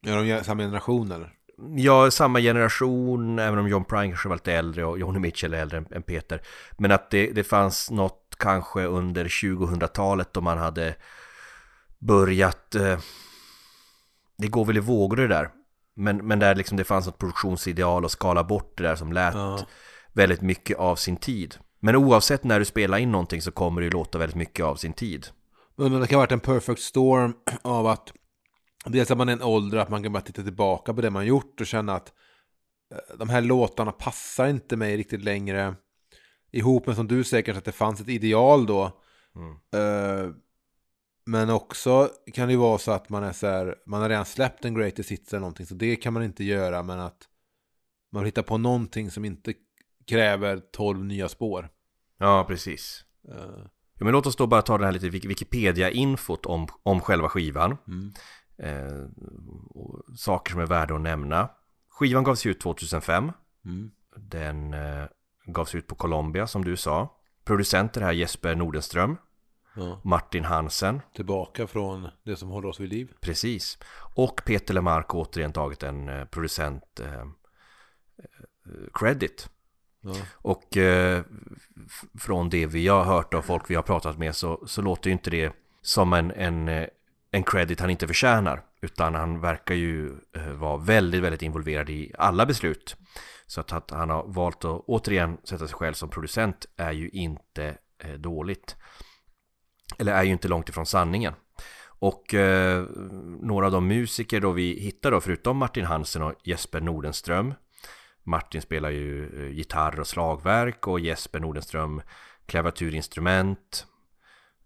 Är 0.06 0.36
de 0.36 0.44
samma 0.44 0.62
generation 0.62 1.12
eller? 1.12 1.32
Ja, 1.76 2.10
samma 2.10 2.40
generation, 2.40 3.38
även 3.38 3.58
om 3.58 3.68
John 3.68 3.84
Prine 3.84 4.08
kanske 4.08 4.28
var 4.28 4.36
lite 4.36 4.52
äldre 4.52 4.84
och 4.84 4.98
Johnny 4.98 5.18
Mitchell 5.18 5.54
är 5.54 5.58
äldre 5.58 5.84
än 5.90 6.02
Peter. 6.02 6.42
Men 6.78 6.92
att 6.92 7.10
det, 7.10 7.30
det 7.30 7.44
fanns 7.44 7.90
något 7.90 8.36
kanske 8.38 8.84
under 8.84 9.24
2000-talet 9.24 10.32
då 10.32 10.40
man 10.40 10.58
hade 10.58 10.94
börjat... 11.98 12.74
Eh, 12.74 12.98
det 14.38 14.48
går 14.48 14.64
väl 14.64 14.76
i 14.76 14.80
vågor 14.80 15.16
det 15.16 15.28
där. 15.28 15.50
Men, 15.96 16.16
men 16.16 16.38
där 16.38 16.54
liksom 16.54 16.76
det 16.76 16.84
fanns 16.84 17.06
något 17.06 17.18
produktionsideal 17.18 18.04
och 18.04 18.10
skala 18.10 18.44
bort 18.44 18.76
det 18.76 18.82
där 18.82 18.96
som 18.96 19.12
lät 19.12 19.34
Ja. 19.34 19.66
väldigt 20.12 20.40
mycket 20.42 20.78
av 20.78 20.96
sin 20.96 21.16
tid. 21.16 21.56
Men 21.80 21.96
oavsett 21.96 22.44
när 22.44 22.58
du 22.58 22.64
spelar 22.64 22.98
in 22.98 23.12
någonting 23.12 23.42
så 23.42 23.50
kommer 23.52 23.80
det 23.80 23.84
ju 23.84 23.90
låta 23.90 24.18
väldigt 24.18 24.36
mycket 24.36 24.64
av 24.64 24.76
sin 24.76 24.92
tid. 24.92 25.26
Men 25.76 26.00
det 26.00 26.06
kan 26.06 26.16
ha 26.16 26.22
varit 26.22 26.32
en 26.32 26.40
perfect 26.40 26.80
storm 26.80 27.34
av 27.62 27.86
att 27.86 28.12
dels 28.84 29.10
att 29.10 29.18
man 29.18 29.28
är 29.28 29.32
en 29.32 29.42
ålder, 29.42 29.78
att 29.78 29.90
man 29.90 30.02
kan 30.02 30.12
bara 30.12 30.20
titta 30.22 30.42
tillbaka 30.42 30.94
på 30.94 31.00
det 31.00 31.10
man 31.10 31.26
gjort 31.26 31.60
och 31.60 31.66
känna 31.66 31.94
att 31.94 32.12
eh, 32.92 33.16
de 33.18 33.28
här 33.28 33.40
låtarna 33.40 33.92
passar 33.92 34.48
inte 34.48 34.76
mig 34.76 34.96
riktigt 34.96 35.24
längre. 35.24 35.74
Ihop 36.52 36.86
med 36.86 36.96
som 36.96 37.06
du 37.06 37.24
säger 37.24 37.42
kanske 37.42 37.58
att 37.58 37.64
det 37.64 37.72
fanns 37.72 38.00
ett 38.00 38.08
ideal 38.08 38.66
då. 38.66 38.82
Eh, 39.78 40.30
Men 41.26 41.50
också 41.50 42.10
kan 42.34 42.46
det 42.48 42.52
ju 42.52 42.58
vara 42.58 42.78
så 42.78 42.92
att 42.92 43.08
man 43.08 43.24
är 43.24 43.32
så 43.32 43.46
här, 43.46 43.74
man 43.86 44.02
har 44.02 44.08
redan 44.08 44.24
släppt 44.24 44.64
en 44.64 44.74
greatest 44.74 45.10
hits 45.10 45.32
eller 45.32 45.40
någonting, 45.40 45.66
så 45.66 45.74
det 45.74 45.96
kan 45.96 46.12
man 46.12 46.22
inte 46.22 46.44
göra, 46.44 46.82
men 46.82 47.00
att 47.00 47.18
man 48.12 48.22
vill 48.22 48.26
hitta 48.28 48.42
på 48.42 48.58
någonting 48.58 49.10
som 49.10 49.24
inte 49.24 49.54
kräver 50.06 50.60
12 50.72 51.04
nya 51.04 51.28
spår. 51.28 51.68
Ja, 52.18 52.44
precis. 52.48 53.04
Eh, 53.28 53.66
Ja, 53.98 54.04
men 54.04 54.12
låt 54.12 54.26
oss 54.26 54.36
då 54.36 54.46
bara 54.46 54.62
ta 54.62 54.78
det 54.78 54.84
här 54.84 54.92
lite 54.92 55.08
Wik- 55.08 55.28
Wikipedia-infot 55.28 56.46
om, 56.46 56.66
om 56.82 57.00
själva 57.00 57.28
skivan. 57.28 57.76
Mm. 57.88 58.12
Eh, 58.58 59.06
saker 60.16 60.50
som 60.52 60.60
är 60.60 60.66
värda 60.66 60.94
att 60.94 61.00
nämna. 61.00 61.48
Skivan 61.88 62.24
gavs 62.24 62.46
ut 62.46 62.60
2005. 62.60 63.32
Mm. 63.64 63.90
Den 64.16 64.74
eh, 64.74 65.04
gavs 65.46 65.74
ut 65.74 65.86
på 65.86 65.94
Columbia 65.94 66.46
som 66.46 66.64
du 66.64 66.76
sa. 66.76 67.16
Producenter 67.44 68.00
här 68.00 68.12
Jesper 68.12 68.54
Nordenström, 68.54 69.16
Ja. 69.76 70.00
Martin 70.04 70.44
Hansen, 70.44 71.00
Tillbaka 71.14 71.66
från 71.66 72.08
det 72.24 72.36
som 72.36 72.48
håller 72.48 72.68
oss 72.68 72.80
vid 72.80 72.88
liv. 72.88 73.12
precis. 73.20 73.78
Och 74.14 74.42
Peter 74.44 74.74
Lemark 74.74 75.14
återigen 75.14 75.52
tagit 75.52 75.82
en 75.82 76.08
eh, 76.08 76.24
producent 76.24 77.00
eh, 77.00 77.20
eh, 77.20 77.26
credit. 78.94 79.50
Ja. 80.00 80.14
Och 80.32 80.76
eh, 80.76 81.22
från 82.18 82.50
det 82.50 82.66
vi 82.66 82.88
har 82.88 83.04
hört 83.04 83.34
av 83.34 83.42
folk 83.42 83.70
vi 83.70 83.74
har 83.74 83.82
pratat 83.82 84.18
med 84.18 84.36
så, 84.36 84.62
så 84.66 84.82
låter 84.82 85.10
ju 85.10 85.12
inte 85.12 85.30
det 85.30 85.52
som 85.82 86.12
en, 86.12 86.30
en, 86.30 86.68
eh, 86.68 86.86
en 87.30 87.42
credit 87.42 87.80
han 87.80 87.90
inte 87.90 88.06
förtjänar. 88.06 88.62
Utan 88.80 89.14
han 89.14 89.40
verkar 89.40 89.74
ju 89.74 90.12
eh, 90.36 90.48
vara 90.48 90.76
väldigt, 90.76 91.22
väldigt 91.22 91.42
involverad 91.42 91.90
i 91.90 92.12
alla 92.18 92.46
beslut. 92.46 92.96
Så 93.46 93.60
att, 93.60 93.72
att 93.72 93.90
han 93.90 94.10
har 94.10 94.24
valt 94.26 94.64
att 94.64 94.82
återigen 94.86 95.38
sätta 95.44 95.68
sig 95.68 95.76
själv 95.76 95.94
som 95.94 96.08
producent 96.08 96.66
är 96.76 96.92
ju 96.92 97.08
inte 97.08 97.78
eh, 97.98 98.12
dåligt. 98.14 98.76
Eller 99.98 100.12
är 100.12 100.22
ju 100.22 100.32
inte 100.32 100.48
långt 100.48 100.68
ifrån 100.68 100.86
sanningen. 100.86 101.34
Och 101.98 102.34
eh, 102.34 102.84
några 103.40 103.66
av 103.66 103.72
de 103.72 103.88
musiker 103.88 104.40
då 104.40 104.50
vi 104.50 104.80
hittar 104.80 105.10
då, 105.10 105.20
förutom 105.20 105.56
Martin 105.56 105.84
Hansen 105.84 106.22
och 106.22 106.34
Jesper 106.44 106.80
Nordenström. 106.80 107.54
Martin 108.22 108.62
spelar 108.62 108.90
ju 108.90 109.44
eh, 109.44 109.56
gitarr 109.56 110.00
och 110.00 110.06
slagverk 110.06 110.86
och 110.86 111.00
Jesper 111.00 111.40
Nordenström 111.40 112.02
klaviaturinstrument. 112.46 113.86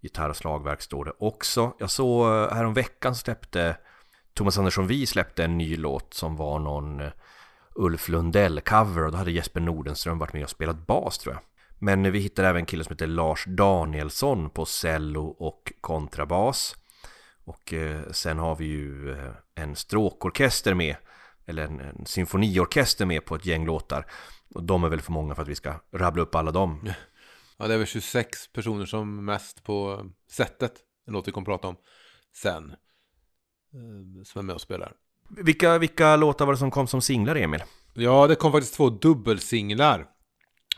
Gitarr 0.00 0.29
och 0.29 0.37
slagverk 0.37 0.83
står 0.83 1.05
det 1.05 1.12
också. 1.19 1.77
Jag 1.79 1.91
såg 1.91 2.27
eh, 2.27 2.55
häromveckan 2.55 3.15
släppte 3.15 3.77
Thomas 4.35 4.59
Andersson 4.59 4.87
Vi 4.87 5.07
släppte 5.07 5.45
en 5.45 5.59
ny 5.59 5.77
låt 5.77 6.15
som 6.15 6.37
var 6.37 6.59
någon 6.59 7.00
eh, 7.00 7.11
Ulf 7.75 8.09
Lundell-cover 8.09 9.05
och 9.05 9.12
då 9.12 9.19
hade 9.19 9.33
Jesper 9.33 9.61
Nordenström 9.61 10.19
varit 10.19 10.33
med 10.33 10.45
och 10.45 10.50
spelat 10.50 10.87
bas 10.87 11.19
tror 11.19 11.35
jag. 11.35 11.43
Men 11.83 12.13
vi 12.13 12.19
hittade 12.19 12.49
även 12.49 12.61
en 12.61 12.67
kille 12.67 12.85
som 12.85 12.93
heter 12.93 13.07
Lars 13.07 13.45
Danielsson 13.49 14.51
på 14.51 14.65
cello 14.67 15.25
och 15.27 15.73
kontrabas. 15.81 16.77
Och 17.45 17.73
eh, 17.73 18.01
sen 18.11 18.39
har 18.39 18.57
vi 18.57 18.65
ju 18.65 19.13
eh, 19.13 19.31
en 19.55 19.77
stråkorkester 19.77 20.75
med, 20.75 20.97
eller 21.47 21.63
en, 21.65 21.81
en 21.81 22.07
symfoniorkester 22.07 23.07
med 23.07 23.25
på 23.25 23.35
ett 23.35 23.47
gäng 23.47 23.67
låtar. 23.67 24.07
Och 24.55 24.63
de 24.65 24.85
är 24.85 24.89
väl 24.89 25.01
för 25.01 25.13
många 25.13 25.35
för 25.35 25.43
att 25.43 25.49
vi 25.49 25.55
ska 25.55 25.75
rabbla 25.93 26.23
upp 26.23 26.35
alla 26.35 26.51
dem. 26.51 26.91
Ja, 27.59 27.67
det 27.69 27.75
är 27.75 27.79
väl 27.79 27.87
26 27.87 28.53
personer 28.53 28.85
som 28.87 29.25
mest 29.25 29.65
på 29.65 30.07
sättet. 30.31 30.73
En 31.07 31.13
låt 31.13 31.29
vi 31.29 31.33
kommer 31.33 31.45
prata 31.45 31.69
om 31.69 31.77
sen. 32.37 32.71
eh, 32.71 34.23
Som 34.25 34.39
är 34.39 34.43
med 34.43 34.55
och 34.55 34.61
spelar. 34.61 34.93
Vilka, 35.29 35.79
vilka 35.79 36.17
låtar 36.17 36.47
var 36.47 36.53
det 36.53 36.59
som 36.59 36.71
kom 36.71 36.87
som 36.87 37.01
singlar, 37.03 37.37
Emil? 37.37 37.63
Ja, 37.95 38.27
det 38.27 38.35
kom 38.35 38.53
faktiskt 38.53 38.75
två 38.75 38.91
dubbelsinglar. 38.91 40.07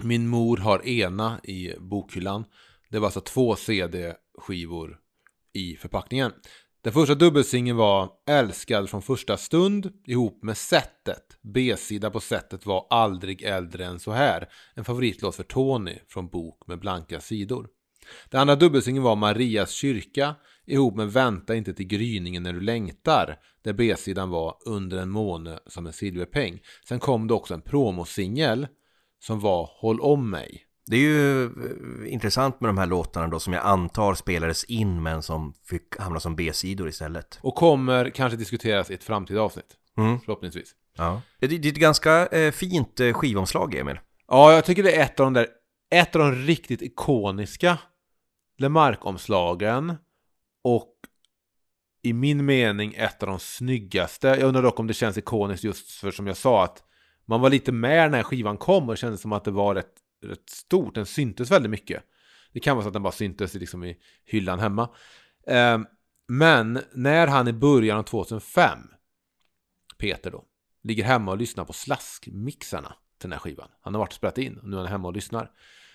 Min 0.01 0.29
mor 0.29 0.57
har 0.57 0.87
ena 0.87 1.41
i 1.45 1.75
bokhyllan. 1.79 2.45
Det 2.89 2.99
var 2.99 3.07
alltså 3.07 3.21
två 3.21 3.57
CD-skivor 3.57 4.99
i 5.53 5.77
förpackningen. 5.77 6.33
Den 6.83 6.93
första 6.93 7.15
dubbelsingeln 7.15 7.77
var 7.77 8.11
Älskad 8.27 8.91
från 8.91 9.03
första 9.03 9.37
stund 9.37 9.93
ihop 10.07 10.43
med 10.43 10.57
Sättet. 10.57 11.39
B-sida 11.43 12.11
på 12.11 12.21
Sättet 12.21 12.67
var 12.67 12.87
Aldrig 12.91 13.43
äldre 13.43 13.87
än 13.87 14.01
så 14.01 14.13
här. 14.13 14.49
En 14.75 14.85
favoritlåt 14.85 15.37
för 15.37 15.43
Tony 15.43 15.99
från 16.09 16.29
Bok 16.29 16.67
med 16.67 16.79
blanka 16.79 17.21
sidor. 17.21 17.69
Den 18.31 18.41
andra 18.41 18.57
dubbelsingeln 18.57 19.05
var 19.05 19.17
Marias 19.17 19.71
kyrka 19.71 20.35
ihop 20.67 20.97
med 20.97 21.13
Vänta 21.13 21.55
inte 21.55 21.75
till 21.75 21.87
gryningen 21.87 22.43
när 22.43 22.53
du 22.53 22.61
längtar. 22.61 23.39
Där 23.63 23.73
B-sidan 23.73 24.31
var 24.31 24.57
Under 24.67 24.99
en 24.99 25.11
måne 25.11 25.59
som 25.67 25.87
en 25.87 25.93
silverpeng. 25.93 26.61
Sen 26.89 27.01
kom 27.01 27.29
det 27.29 27.35
också 27.35 27.55
en 27.55 27.63
promosingel 27.63 28.67
som 29.23 29.41
var 29.41 29.71
Håll 29.73 30.01
om 30.01 30.31
mig. 30.31 30.67
Det 30.87 30.97
är 30.97 31.01
ju 31.01 31.45
eh, 31.45 32.13
intressant 32.13 32.61
med 32.61 32.69
de 32.69 32.79
här 32.79 32.87
låtarna 32.87 33.29
då 33.29 33.41
som 33.41 33.53
jag 33.53 33.65
antar 33.65 34.15
spelades 34.15 34.65
in 34.65 35.03
men 35.03 35.23
som 35.23 35.55
fick 35.65 35.99
hamna 35.99 36.21
som 36.21 36.37
B-sidor 36.37 36.89
istället. 36.89 37.39
Och 37.43 37.55
kommer 37.55 38.11
kanske 38.11 38.37
diskuteras 38.37 38.91
i 38.91 38.95
ett 38.95 39.05
framtida 39.05 39.41
avsnitt. 39.41 39.77
Mm. 39.97 40.21
Förhoppningsvis. 40.21 40.75
Ja. 40.97 41.23
Det, 41.41 41.47
det 41.47 41.69
är 41.69 41.73
ett 41.73 41.79
ganska 41.79 42.27
eh, 42.27 42.53
fint 42.53 43.01
eh, 43.01 43.13
skivomslag, 43.13 43.75
Emil. 43.75 44.01
Ja, 44.29 44.53
jag 44.53 44.65
tycker 44.65 44.83
det 44.83 44.93
är 44.93 45.05
ett 45.05 45.21
av 45.21 45.27
de 45.27 45.33
där, 45.33 45.47
ett 45.91 46.17
av 46.17 46.21
de 46.21 46.35
riktigt 46.35 46.83
ikoniska 46.83 47.79
Lemark-omslagen 48.59 49.97
och 50.65 50.95
i 52.03 52.13
min 52.13 52.45
mening 52.45 52.95
ett 52.95 53.23
av 53.23 53.29
de 53.29 53.39
snyggaste. 53.39 54.29
Jag 54.29 54.43
undrar 54.43 54.63
dock 54.63 54.81
om 54.81 54.87
det 54.87 54.95
känns 54.95 55.19
ikoniskt 55.19 55.65
just 55.65 55.91
för 55.91 56.11
som 56.11 56.27
jag 56.27 56.37
sa 56.37 56.65
att 56.65 56.83
man 57.33 57.41
var 57.41 57.51
lite 57.51 57.73
med 57.73 58.11
när 58.11 58.23
skivan 58.23 58.57
kom 58.57 58.89
och 58.89 58.95
det 58.95 58.97
kändes 58.97 59.21
som 59.21 59.33
att 59.33 59.45
det 59.45 59.51
var 59.51 59.75
rätt, 59.75 59.95
rätt 60.25 60.51
stort. 60.51 60.95
Den 60.95 61.07
syntes 61.07 61.51
väldigt 61.51 61.71
mycket. 61.71 62.03
Det 62.53 62.61
kan 62.61 62.77
vara 62.77 62.85
så 62.85 62.89
att 62.89 62.93
den 62.93 63.03
bara 63.03 63.13
syntes 63.13 63.55
liksom 63.55 63.85
i 63.85 63.97
hyllan 64.25 64.59
hemma. 64.59 64.89
Eh, 65.47 65.79
Men 66.29 66.81
när 66.93 67.27
han 67.27 67.49
i 67.49 67.53
början 67.53 67.99
av 67.99 68.03
2005, 68.03 68.79
Peter 69.99 70.31
då, 70.31 70.45
ligger 70.83 71.05
hemma 71.05 71.31
och 71.31 71.39
lyssnar 71.39 71.65
på 71.65 71.73
slaskmixarna 71.73 72.95
till 73.19 73.31
den 73.31 73.33
här 73.33 73.39
skivan. 73.39 73.69
Han 73.81 73.95
har 73.95 73.99
varit 73.99 74.11
och 74.11 74.17
spelat 74.17 74.39
in 74.39 74.59
och 74.59 74.69
nu 74.69 74.77
är 74.77 74.81
han 74.81 74.89
hemma 74.89 75.09
och 75.09 75.15
lyssnar. 75.15 75.51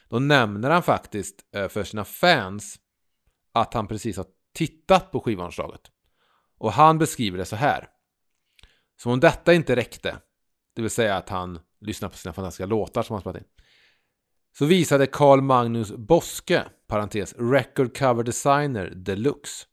Då 0.10 0.20
nämner 0.20 0.70
han 0.70 0.84
faktiskt 0.84 1.36
eh, 1.56 1.68
för 1.68 1.84
sina 1.84 2.06
fans 2.06 2.80
att 3.52 3.74
han 3.74 3.88
precis 3.88 4.18
har 4.18 4.26
tittat 4.54 5.12
på 5.12 5.20
skivomslaget. 5.20 5.82
Och 6.58 6.72
han 6.72 6.98
beskriver 6.98 7.38
det 7.38 7.46
så 7.46 7.56
här. 7.56 7.90
Som 9.02 9.12
om 9.12 9.20
detta 9.20 9.54
inte 9.54 9.76
räckte, 9.76 10.18
det 10.78 10.82
vill 10.82 10.92
säga 10.92 11.16
att 11.16 11.30
han 11.30 11.60
lyssnar 11.82 12.10
på 12.10 12.18
sina 12.18 12.34
fantastiska 12.34 12.66
låtar 12.66 13.04
som 13.04 13.14
han 13.14 13.22
spelat 13.22 13.38
in. 13.38 13.48
Så 14.58 14.66
visade 14.66 15.08
Carl 15.08 15.42
Magnus 15.42 15.92
Boske, 15.92 16.64
parentes, 16.88 17.36
record 17.38 17.98
cover 17.98 18.24
designer 18.24 18.90
deluxe, 18.96 19.66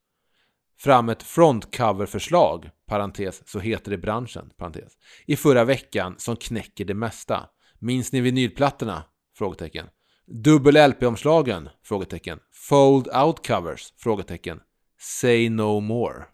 fram 0.78 1.08
ett 1.08 1.22
frontcoverförslag, 1.22 2.70
parentes, 2.86 3.48
så 3.48 3.58
heter 3.58 3.90
det 3.90 3.94
i 3.94 3.98
branschen, 3.98 4.50
parentes, 4.56 4.92
i 5.26 5.36
förra 5.36 5.64
veckan 5.64 6.14
som 6.18 6.36
knäcker 6.36 6.84
det 6.84 6.94
mesta. 6.94 7.48
Minns 7.78 8.12
ni 8.12 8.20
vinylplattorna? 8.20 9.04
Frågetecken. 9.36 9.86
Dubbel 10.26 10.90
LP-omslagen? 10.90 11.68
Frågetecken. 11.82 12.38
Fold 12.52 13.08
out 13.08 13.46
covers? 13.46 13.92
Frågetecken. 13.96 14.60
Say 15.04 15.48
no 15.48 15.80
more. 15.80 16.24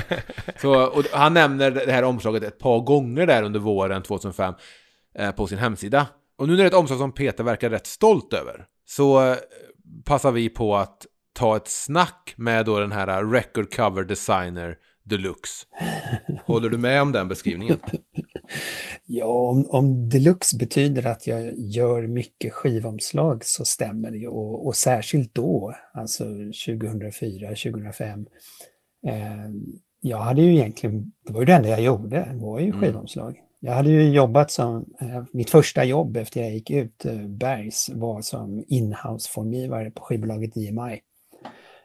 Så, 0.60 0.86
och 0.86 1.04
han 1.12 1.34
nämner 1.34 1.70
det 1.70 1.92
här 1.92 2.02
omslaget 2.02 2.42
ett 2.42 2.58
par 2.58 2.80
gånger 2.80 3.26
där 3.26 3.42
under 3.42 3.60
våren 3.60 4.02
2005 4.02 4.54
eh, 5.18 5.30
på 5.30 5.46
sin 5.46 5.58
hemsida. 5.58 6.06
Och 6.38 6.48
nu 6.48 6.52
när 6.52 6.58
det 6.58 6.64
är 6.64 6.66
ett 6.66 6.74
omslag 6.74 6.98
som 6.98 7.12
Peter 7.12 7.44
verkar 7.44 7.70
rätt 7.70 7.86
stolt 7.86 8.32
över 8.32 8.66
så 8.86 9.30
eh, 9.30 9.36
passar 10.04 10.32
vi 10.32 10.48
på 10.48 10.76
att 10.76 11.06
ta 11.32 11.56
ett 11.56 11.68
snack 11.68 12.34
med 12.36 12.66
då 12.66 12.78
den 12.78 12.92
här 12.92 13.24
record 13.24 13.74
cover 13.74 14.04
designer 14.04 14.76
deluxe. 15.04 15.66
Håller 16.44 16.68
du 16.68 16.78
med 16.78 17.02
om 17.02 17.12
den 17.12 17.28
beskrivningen? 17.28 17.78
Ja, 19.06 19.26
om, 19.26 19.66
om 19.70 20.08
deluxe 20.08 20.56
betyder 20.56 21.06
att 21.06 21.26
jag 21.26 21.52
gör 21.56 22.06
mycket 22.06 22.52
skivomslag 22.52 23.44
så 23.44 23.64
stämmer 23.64 24.10
det. 24.10 24.28
Och, 24.28 24.66
och 24.66 24.76
särskilt 24.76 25.34
då, 25.34 25.74
alltså 25.92 26.24
2004, 26.66 27.48
2005. 27.48 28.26
Eh, 29.06 29.14
jag 30.00 30.18
hade 30.18 30.42
ju 30.42 30.54
egentligen, 30.54 31.12
det 31.26 31.32
var 31.32 31.40
ju 31.40 31.46
det 31.46 31.52
enda 31.52 31.68
jag 31.68 31.80
gjorde, 31.80 32.28
var 32.34 32.58
ju 32.60 32.66
Mm. 32.66 32.80
skivomslag. 32.80 33.42
Jag 33.60 33.72
hade 33.72 33.90
ju 33.90 34.10
jobbat 34.12 34.50
som, 34.50 34.94
eh, 35.00 35.24
mitt 35.32 35.50
första 35.50 35.84
jobb 35.84 36.16
efter 36.16 36.40
jag 36.40 36.50
gick 36.52 36.70
ut 36.70 37.04
eh, 37.04 37.26
Bergs 37.26 37.90
var 37.94 38.22
som 38.22 38.64
inhouse-formgivare 38.68 39.90
på 39.90 40.02
skivbolaget 40.02 40.56
EMI. 40.56 41.00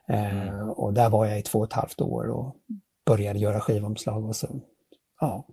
Eh, 0.08 0.70
och 0.70 0.94
där 0.94 1.10
var 1.10 1.25
jag 1.25 1.39
i 1.39 1.41
två 1.41 1.60
och 1.60 1.65
ett 1.65 1.74
halvt 1.74 2.01
år 2.01 2.30
och 2.30 2.56
började 3.06 3.39
göra 3.39 3.60
skivomslag 3.60 4.25
och 4.25 4.36
så 4.36 4.48
ja, 5.20 5.48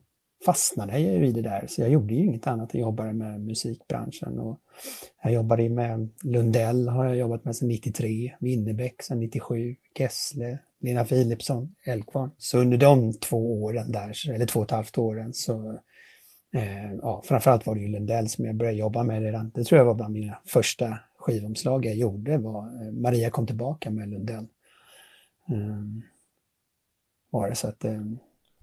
fastnade 0.46 0.92
jag 1.00 1.00
ju 1.20 1.26
i 1.26 1.32
det 1.32 1.42
där. 1.42 1.66
Så 1.66 1.80
jag 1.80 1.90
gjorde 1.90 2.14
ju 2.14 2.24
inget 2.24 2.46
annat 2.46 2.74
än 2.74 2.80
jobbade 2.80 3.12
med 3.12 3.40
musikbranschen. 3.40 4.38
Och 4.38 4.60
jag 5.22 5.32
jobbade 5.32 5.68
med 5.68 6.08
Lundell 6.22 6.88
har 6.88 7.04
jag 7.04 7.16
jobbat 7.16 7.44
med 7.44 7.56
sedan 7.56 7.68
93, 7.68 8.34
Winnerbäck 8.40 9.02
sedan 9.02 9.20
97, 9.20 9.76
Gessle, 9.98 10.58
Lena 10.80 11.04
Philipsson, 11.04 11.74
Eldkvarn. 11.84 12.30
Så 12.38 12.58
under 12.58 12.78
de 12.78 13.12
två 13.12 13.62
åren 13.62 13.92
där, 13.92 14.30
eller 14.34 14.46
två 14.46 14.60
och 14.60 14.64
ett 14.64 14.70
halvt 14.70 14.98
åren 14.98 15.32
så 15.34 15.70
eh, 16.54 16.92
ja, 16.94 17.22
framförallt 17.26 17.66
var 17.66 17.74
det 17.74 17.80
ju 17.80 17.88
Lundell 17.88 18.28
som 18.28 18.44
jag 18.44 18.54
började 18.56 18.78
jobba 18.78 19.02
med 19.02 19.22
redan. 19.22 19.50
Det 19.54 19.64
tror 19.64 19.78
jag 19.78 19.84
var 19.84 19.94
bland 19.94 20.14
mina 20.14 20.38
första 20.46 20.98
skivomslag 21.18 21.86
jag 21.86 21.94
gjorde 21.94 22.38
var 22.38 22.82
eh, 22.86 22.92
Maria 22.92 23.30
kom 23.30 23.46
tillbaka 23.46 23.90
med 23.90 24.08
Lundell. 24.08 24.46
Um, 25.48 26.02
var 27.30 27.48
det 27.48 27.54
så 27.54 27.68
att, 27.68 27.84
eh, 27.84 28.02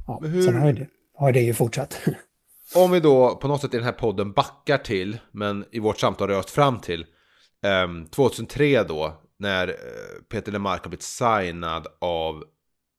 ja, 0.08 0.20
hur- 0.24 0.42
sen 0.42 0.56
har, 0.56 0.68
ju 0.68 0.74
det, 0.74 0.88
har 1.16 1.32
det 1.32 1.42
ju 1.42 1.54
fortsatt. 1.54 2.02
Om 2.76 2.92
vi 2.92 3.00
då 3.00 3.36
på 3.36 3.48
något 3.48 3.62
sätt 3.62 3.74
i 3.74 3.78
den 3.78 3.86
här 3.86 3.92
podden 3.92 4.34
backar 4.34 4.78
till, 4.78 5.18
men 5.32 5.66
i 5.72 5.80
vårt 5.80 6.00
samtal 6.00 6.30
rört 6.30 6.50
fram 6.50 6.80
till, 6.80 7.06
ehm, 7.64 8.06
2003 8.08 8.84
då, 8.84 9.22
när 9.40 9.68
eh, 9.68 9.74
Peter 10.30 10.52
Lemark 10.52 10.84
har 10.84 10.90
blivit 10.90 11.04
signad 11.04 11.88
av 12.02 12.44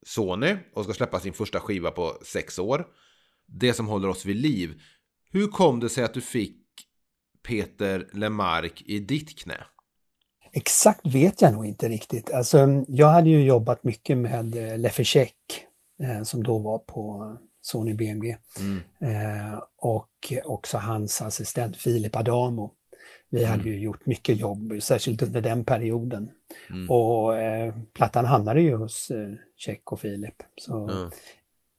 Sony 0.07 0.57
och 0.75 0.85
ska 0.85 0.93
släppa 0.93 1.21
sin 1.21 1.33
första 1.33 1.61
skiva 1.61 1.91
på 1.91 2.19
sex 2.23 2.59
år. 2.59 2.87
Det 3.47 3.75
som 3.75 3.87
håller 3.87 4.09
oss 4.09 4.25
vid 4.25 4.37
liv. 4.37 4.81
Hur 5.31 5.47
kom 5.47 5.81
det 5.81 5.89
sig 5.89 6.05
att 6.05 6.15
du 6.15 6.21
fick 6.21 6.63
Peter 7.49 8.09
Lemark 8.13 8.83
i 8.87 8.99
ditt 8.99 9.39
knä? 9.39 9.65
Exakt 10.53 11.07
vet 11.07 11.43
jag 11.43 11.53
nog 11.53 11.67
inte 11.67 11.89
riktigt. 11.89 12.31
Alltså, 12.31 12.85
jag 12.89 13.09
hade 13.09 13.31
ju 13.31 13.45
jobbat 13.45 13.85
mycket 13.85 14.19
med 14.19 14.57
eh, 14.57 14.79
Leffe 14.79 15.05
Check, 15.05 15.35
eh, 16.03 16.23
som 16.23 16.43
då 16.43 16.59
var 16.59 16.79
på 16.79 17.37
Sony 17.67 17.95
BMG. 17.95 18.37
Mm. 18.61 18.81
Eh, 19.01 19.63
och 19.77 20.33
också 20.45 20.79
hans 20.79 21.23
assistent 21.23 21.77
Filip 21.77 22.17
Adamo. 22.17 22.73
Vi 23.31 23.45
hade 23.45 23.69
ju 23.69 23.81
gjort 23.81 24.07
mycket 24.07 24.37
jobb, 24.41 24.73
särskilt 24.83 25.23
under 25.23 25.41
den 25.41 25.65
perioden. 25.65 26.31
Mm. 26.71 26.91
Och 26.91 27.39
eh, 27.39 27.75
plattan 27.93 28.25
hamnade 28.25 28.61
ju 28.61 28.77
hos 28.77 29.11
eh, 29.11 29.33
Check 29.57 29.93
och 29.93 30.01
Filip. 30.01 30.43
Så 30.57 30.89
Ja. 30.91 31.11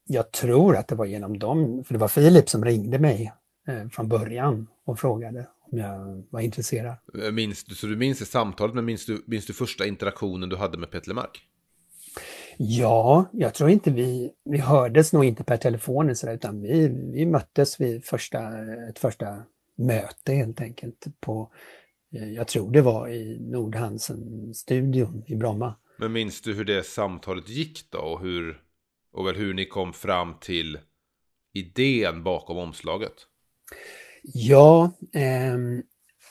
jag 0.08 0.32
tror 0.32 0.76
att 0.78 0.88
det 0.88 0.96
var 0.96 1.06
genom 1.06 1.40
dem, 1.40 1.84
för 1.84 1.94
det 1.94 2.00
var 2.00 2.08
Filip 2.08 2.50
som 2.50 2.66
ringde 2.66 3.00
mig 3.00 3.34
eh, 3.68 3.88
från 3.90 4.08
början 4.10 4.68
och 4.86 5.00
frågade 5.00 5.48
om 5.72 5.78
jag 5.78 6.24
var 6.30 6.40
intresserad. 6.42 6.96
Minns 7.34 7.64
du, 7.64 7.76
så 7.76 7.88
du 7.88 7.96
minns 7.96 8.20
det 8.20 8.26
samtalet, 8.26 8.76
men 8.76 8.86
minns 8.86 9.06
du, 9.06 9.24
minns 9.26 9.46
du 9.46 9.54
första 9.54 9.86
interaktionen 9.86 10.50
du 10.50 10.56
hade 10.56 10.78
med 10.78 10.92
Peter 10.92 11.08
Lemark? 11.08 11.42
Ja, 12.60 13.30
jag 13.34 13.54
tror 13.54 13.70
inte 13.70 13.92
vi, 13.92 14.32
vi 14.46 14.58
hördes 14.58 15.14
nog 15.14 15.26
inte 15.26 15.44
per 15.44 15.58
telefon 15.58 16.16
så 16.16 16.26
där, 16.26 16.34
utan 16.34 16.62
vi, 16.62 16.88
vi 17.14 17.26
möttes 17.26 17.82
vid 17.82 18.06
första, 18.06 18.40
ett 18.90 19.00
första 19.00 19.44
möte 19.76 20.34
helt 20.34 20.62
enkelt 20.62 21.06
på, 21.20 21.52
eh, 22.16 22.30
jag 22.30 22.48
tror 22.48 22.72
det 22.72 22.82
var 22.82 23.10
i 23.10 23.40
Nordhansen-studion 23.40 25.24
i 25.28 25.36
Bromma. 25.36 25.76
Men 25.98 26.12
minns 26.12 26.42
du 26.42 26.54
hur 26.54 26.66
det 26.66 26.84
samtalet 26.84 27.50
gick 27.50 27.92
då? 27.92 28.00
Och 28.00 28.22
hur, 28.22 28.62
och 29.12 29.28
väl 29.28 29.36
hur 29.36 29.54
ni 29.54 29.66
kom 29.66 29.94
fram 29.94 30.34
till 30.42 30.80
idén 31.54 32.24
bakom 32.24 32.58
omslaget? 32.58 33.14
Ja, 34.24 34.92
ehm, 35.14 35.84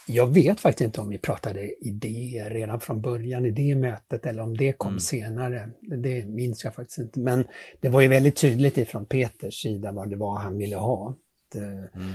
jag 0.06 0.26
vet 0.26 0.60
faktiskt 0.60 0.86
inte 0.86 1.00
om 1.00 1.08
vi 1.08 1.18
pratade 1.18 1.86
idéer 1.86 2.50
redan 2.50 2.80
från 2.80 3.00
början 3.00 3.46
i 3.46 3.50
det 3.50 3.74
mötet 3.74 4.26
eller 4.26 4.42
om 4.42 4.56
det 4.56 4.72
kom 4.72 4.88
Mm. 4.88 5.00
senare. 5.00 5.70
Det 5.80 6.26
minns 6.26 6.64
jag 6.64 6.74
faktiskt 6.74 6.98
inte. 6.98 7.20
Men 7.20 7.44
det 7.80 7.88
var 7.88 8.00
ju 8.00 8.08
väldigt 8.08 8.36
tydligt 8.36 8.78
ifrån 8.78 9.06
Peters 9.06 9.62
sida 9.62 9.92
vad 9.92 10.10
det 10.10 10.16
var 10.16 10.38
han 10.38 10.58
ville 10.58 10.76
ha. 10.76 11.14
Det, 11.52 11.58
Mm. 11.58 12.12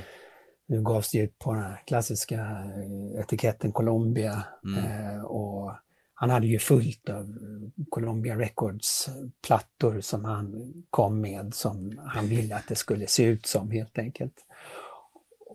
Nu 0.68 0.82
gavs 0.84 1.12
det 1.12 1.18
ut 1.18 1.40
på 1.40 1.54
den 1.54 1.64
här 1.64 1.82
klassiska 1.86 2.36
eh, 2.36 3.20
etiketten 3.22 3.72
Columbia 3.72 4.44
Mm. 4.66 4.86
eh, 4.86 5.22
och 5.24 5.72
han 6.14 6.30
hade 6.30 6.48
ju 6.48 6.60
fullt 6.60 7.10
av 7.10 7.22
eh, 7.22 7.84
Columbia 7.90 8.36
Records 8.36 9.10
plattor 9.48 10.02
som 10.02 10.26
han 10.26 10.74
kom 10.90 11.22
med 11.22 11.54
som 11.54 12.00
han 12.06 12.28
ville 12.28 12.56
att 12.56 12.68
det 12.68 12.76
skulle 12.76 13.08
se 13.08 13.24
ut 13.24 13.46
som 13.46 13.72
helt 13.72 13.98
enkelt. 13.98 14.34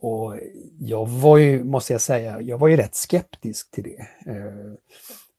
Och 0.01 0.35
jag 0.79 1.07
var 1.09 1.37
ju, 1.37 1.65
måste 1.65 1.93
jag 1.93 2.01
säga, 2.03 2.41
jag 2.41 2.59
var 2.59 2.69
ju 2.69 2.77
rätt 2.77 2.95
skeptisk 2.95 3.71
till 3.71 3.85
det. 3.85 4.31
Eh, 4.31 4.75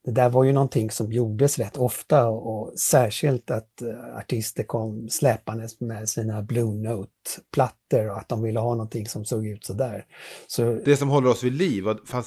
Det 0.06 0.12
där 0.14 0.30
var 0.30 0.44
ju 0.44 0.54
någonting 0.54 0.92
som 0.92 1.12
gjordes 1.12 1.60
rätt 1.60 1.78
ofta 1.78 2.28
och 2.28 2.80
särskilt 2.80 3.52
att 3.52 3.82
eh, 3.82 4.18
artister 4.18 4.64
kom 4.64 5.10
släpandes 5.10 5.80
med 5.80 6.10
sina 6.10 6.42
Blue 6.42 6.74
Note-plattor 6.74 8.10
och 8.10 8.18
att 8.18 8.30
de 8.30 8.42
ville 8.42 8.60
ha 8.60 8.72
någonting 8.72 9.06
som 9.08 9.26
såg 9.26 9.48
ut 9.48 9.66
sådär. 9.66 10.06
Så 10.48 10.80
Det 10.86 10.98
som 10.98 11.10
håller 11.10 11.30
oss 11.30 11.44
vid 11.44 11.54
liv, 11.54 11.84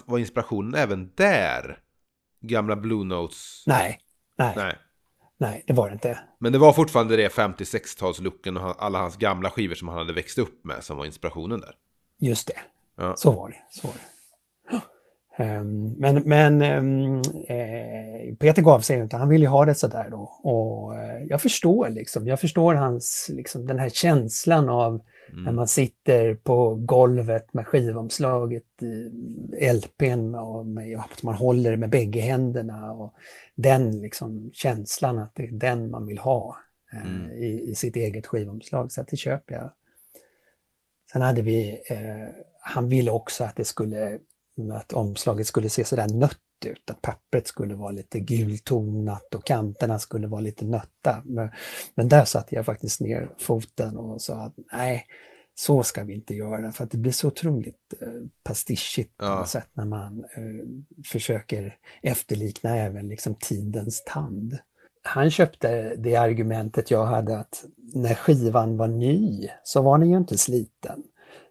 var, 0.07 0.19
inspirationen 0.19 0.75
även 0.75 1.11
där? 1.15 1.79
Gamla 2.41 2.77
Blue 2.77 3.05
Notes? 3.05 3.63
nej, 3.67 3.99
nej, 4.39 4.53
nej, 4.57 4.77
Nej. 5.39 5.65
det 5.67 5.73
var 5.73 5.89
det 5.89 5.93
inte. 5.93 6.19
Men 6.39 6.53
det 6.53 6.59
var 6.59 6.73
fortfarande 6.73 7.17
det 7.17 7.29
50-60-talslooken 7.29 8.57
och 8.59 8.85
alla 8.85 8.99
hans 8.99 9.17
gamla 9.17 9.51
skivor 9.51 9.75
som 9.75 9.89
han 9.89 9.99
hade 9.99 10.13
växt 10.13 10.39
upp 10.39 10.65
med 10.65 10.85
som 10.85 10.97
var 10.97 11.05
inspirationen 11.07 11.61
där. 11.61 11.75
Just 12.21 12.47
det, 12.47 12.61
Ja. 12.97 13.15
så 13.17 13.31
var 13.33 13.49
det. 13.49 13.57
Så 13.81 13.87
var 13.89 13.95
det. 13.95 14.01
Ehm, 15.37 15.95
Men, 15.99 16.23
men 16.27 16.63
ehm, 16.63 17.17
eh, 17.49 18.35
Peter 18.39 18.63
gav 18.63 18.81
sig 18.81 18.99
inte, 18.99 19.17
han 19.17 19.29
ville 19.29 19.45
ju 19.45 19.49
ha 19.49 19.65
det 19.65 19.75
sådär 19.75 20.09
då. 20.11 20.19
Och 20.43 20.97
eh, 20.97 21.23
jag 21.29 21.43
förstår 21.43 21.89
liksom, 21.89 22.27
jag 22.27 22.41
förstår 22.41 22.75
hans, 22.75 23.31
liksom 23.33 23.67
den 23.67 23.79
här 23.79 23.89
känslan 23.89 24.69
av 24.69 25.01
när 25.33 25.41
Mm. 25.43 25.55
man 25.57 25.69
sitter 25.69 26.35
på 26.35 26.75
golvet 26.75 27.55
med 27.55 27.67
skivomslaget 27.67 28.83
i 28.83 29.11
LPn 29.73 30.35
och 30.35 30.67
med, 30.67 30.99
att 30.99 31.23
man 31.23 31.35
håller 31.35 31.77
med 31.77 31.91
bägge 31.91 32.21
händerna. 32.21 32.93
Och 32.93 33.15
den 33.55 34.01
liksom 34.03 34.51
känslan 34.53 35.19
att 35.19 35.35
det 35.35 35.43
är 35.45 35.53
den 35.53 35.91
man 35.91 36.07
vill 36.07 36.19
ha 36.19 36.57
eh, 36.93 37.07
Mm. 37.07 37.31
i, 37.33 37.71
i 37.71 37.75
sitt 37.75 37.97
eget 37.97 38.27
skivomslag. 38.27 38.93
Så 38.93 39.01
att 39.01 39.09
det 39.09 39.17
köper 39.17 39.55
jag. 39.55 39.71
Sen 41.13 41.23
hade 41.23 41.43
vi, 41.43 41.81
eh, 41.87 42.29
han 42.61 42.89
ville 42.89 43.11
också 43.11 43.45
att 43.45 43.57
det 43.57 43.65
skulle, 43.65 44.19
att 44.73 44.93
omslaget 44.93 45.47
skulle 45.47 45.69
se 45.71 45.85
sådär 45.85 46.09
nött 46.09 46.37
ut, 46.67 46.91
att 46.91 47.03
pappret 47.03 47.47
skulle 47.47 47.75
vara 47.75 47.91
lite 47.91 48.21
gultonat 48.21 49.35
och 49.35 49.45
kanterna 49.47 49.99
skulle 49.99 50.27
vara 50.27 50.41
lite 50.41 50.65
nötta. 50.65 51.23
Men, 51.25 51.51
men 51.95 52.09
där 52.09 52.25
satte 52.25 52.55
jag 52.55 52.67
faktiskt 52.67 53.01
ner 53.01 53.31
foten 53.39 53.97
och 53.97 54.23
sa 54.23 54.35
att 54.35 54.55
nej, 54.73 55.07
så 55.55 55.83
ska 55.83 56.05
vi 56.05 56.15
inte 56.15 56.35
göra 56.35 56.73
för 56.73 56.85
att 56.85 56.91
det 56.91 56.99
blir 56.99 57.13
så 57.13 57.29
otroligt 57.29 57.95
eh, 58.01 58.09
pastischigt 58.43 59.17
på 59.17 59.25
Ja. 59.25 59.35
något 59.39 59.49
sätt 59.49 59.69
när 59.73 59.85
man 59.85 60.25
eh, 60.37 61.03
försöker 61.07 61.77
efterlikna 62.03 62.77
även 62.77 63.09
liksom 63.09 63.35
tidens 63.35 64.05
tand. 64.07 64.59
Han 65.03 65.31
köpte 65.31 65.97
det 65.97 66.17
argumentet 66.17 66.91
jag 66.91 67.07
hade 67.07 67.39
att 67.39 67.65
när 67.77 68.15
skivan 68.15 68.77
var 68.77 68.89
ny 68.89 69.49
så 69.65 69.83
var 69.83 69.99
den 69.99 70.11
ju 70.11 70.17
inte 70.17 70.39
sliten. 70.39 71.03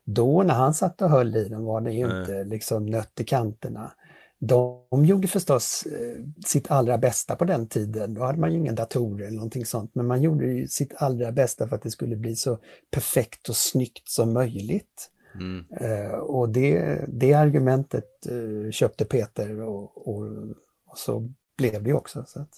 Då 0.05 0.43
när 0.43 0.53
han 0.53 0.73
satt 0.73 1.01
och 1.01 1.09
höll 1.09 1.35
i 1.35 1.49
den 1.49 1.65
var 1.65 1.81
den 1.81 1.93
ju 1.93 2.07
Nej. 2.07 2.19
inte 2.19 2.43
liksom 2.43 2.85
nött 2.85 3.19
i 3.19 3.23
kanterna. 3.23 3.91
De 4.39 5.05
gjorde 5.05 5.27
förstås 5.27 5.83
eh, 5.85 6.23
sitt 6.45 6.71
allra 6.71 6.97
bästa 6.97 7.35
på 7.35 7.45
den 7.45 7.67
tiden. 7.67 8.13
Då 8.13 8.23
hade 8.23 8.39
man 8.39 8.51
ju 8.51 8.57
inga 8.57 8.73
datorer 8.73 9.27
eller 9.27 9.35
någonting 9.35 9.65
sånt. 9.65 9.95
Men 9.95 10.07
man 10.07 10.21
gjorde 10.21 10.67
sitt 10.67 10.93
allra 10.95 11.31
bästa 11.31 11.67
för 11.67 11.75
att 11.75 11.81
det 11.81 11.91
skulle 11.91 12.15
bli 12.15 12.35
så 12.35 12.57
perfekt 12.91 13.49
och 13.49 13.55
snyggt 13.55 14.09
som 14.09 14.33
möjligt. 14.33 15.09
Mm. 15.35 15.65
Eh, 15.71 16.11
och 16.11 16.49
det, 16.49 16.99
det 17.07 17.33
argumentet 17.33 18.25
eh, 18.25 18.71
köpte 18.71 19.05
Peter 19.05 19.61
och, 19.61 20.07
och, 20.07 20.25
och 20.87 20.97
så 20.97 21.29
blev 21.57 21.83
det 21.83 21.93
också. 21.93 22.23
Så 22.27 22.41
att, 22.41 22.51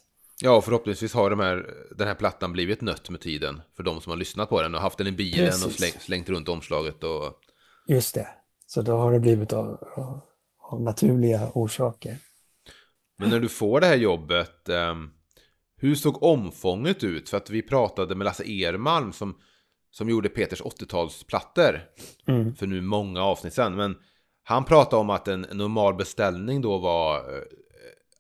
Ja, 0.44 0.56
och 0.58 0.64
förhoppningsvis 0.64 1.14
har 1.14 1.30
de 1.30 1.40
här, 1.40 1.76
den 1.98 2.08
här 2.08 2.16
plattan 2.16 2.52
blivit 2.52 2.82
nött 2.82 3.10
med 3.10 3.22
tiden 3.22 3.62
för 3.76 3.84
de 3.84 4.02
som 4.02 4.10
har 4.10 4.18
lyssnat 4.18 4.50
på 4.50 4.62
den 4.62 4.76
och 4.76 4.82
haft 4.82 4.98
den 4.98 5.08
i 5.08 5.12
bilen 5.12 5.46
och 5.46 5.52
Precis. 5.52 5.76
släng, 5.76 5.92
slängt 5.92 6.30
runt 6.30 6.50
omslaget 6.50 7.04
och... 7.04 7.34
just 7.88 8.16
det. 8.16 8.28
Så 8.68 8.82
då 8.82 8.98
har 8.98 9.12
det 9.14 9.20
blivit 9.20 9.54
av, 9.54 9.68
av, 10.60 10.82
naturliga 10.82 11.52
orsaker. 11.54 12.18
Men 13.18 13.30
när 13.30 13.40
du 13.40 13.50
får 13.50 13.80
det 13.82 13.88
här 13.88 13.96
jobbet, 13.96 14.70
ehm, 14.70 15.10
hur 15.78 15.96
såg 15.96 16.24
omfånget 16.24 17.04
ut? 17.04 17.30
För 17.30 17.38
att 17.38 17.50
vi 17.50 17.62
pratade 17.62 18.16
med 18.16 18.26
Lasse 18.26 18.44
Ermalm 18.44 19.14
som, 19.14 19.38
som 19.92 20.10
gjorde 20.10 20.30
Peters 20.30 20.62
80-talsplattor 20.62 21.80
Mm. 22.28 22.56
för 22.56 22.68
nu 22.68 22.82
många 22.82 23.24
avsnitt 23.24 23.54
sedan. 23.54 23.76
Men 23.76 23.98
han 24.44 24.66
pratade 24.66 25.00
om 25.00 25.10
att 25.10 25.28
en, 25.28 25.46
en 25.46 25.58
normal 25.58 25.96
beställning 25.96 26.62
då 26.62 26.78
var 26.78 27.16
eh, 27.18 27.42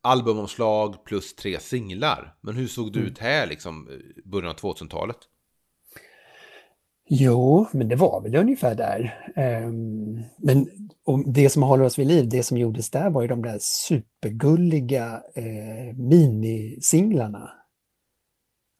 albumomslag 0.03 1.03
plus 1.05 1.35
tre 1.35 1.59
singlar. 1.59 2.35
Men 2.41 2.55
hur 2.55 2.67
såg 2.67 2.93
det 2.93 2.99
ut 2.99 3.19
här 3.19 3.47
liksom 3.47 3.89
i 3.89 4.29
början 4.29 4.51
av 4.51 4.57
2000-talet? 4.57 5.17
Jo, 7.09 7.67
men 7.71 7.87
det 7.87 7.95
var 7.95 8.21
väl 8.21 8.35
ungefär 8.35 8.75
där. 8.75 9.31
Ehm, 9.35 10.23
men 10.37 10.67
och 11.05 11.33
det 11.33 11.49
som 11.49 11.63
håller 11.63 11.83
oss 11.83 11.99
vid 11.99 12.07
liv, 12.07 12.29
det 12.29 12.43
som 12.43 12.57
gjordes 12.57 12.89
där 12.89 13.09
var 13.09 13.21
ju 13.21 13.27
de 13.27 13.41
där 13.41 13.57
supergulliga 13.61 15.21
eh, 15.35 15.95
minisinglarna. 15.97 17.51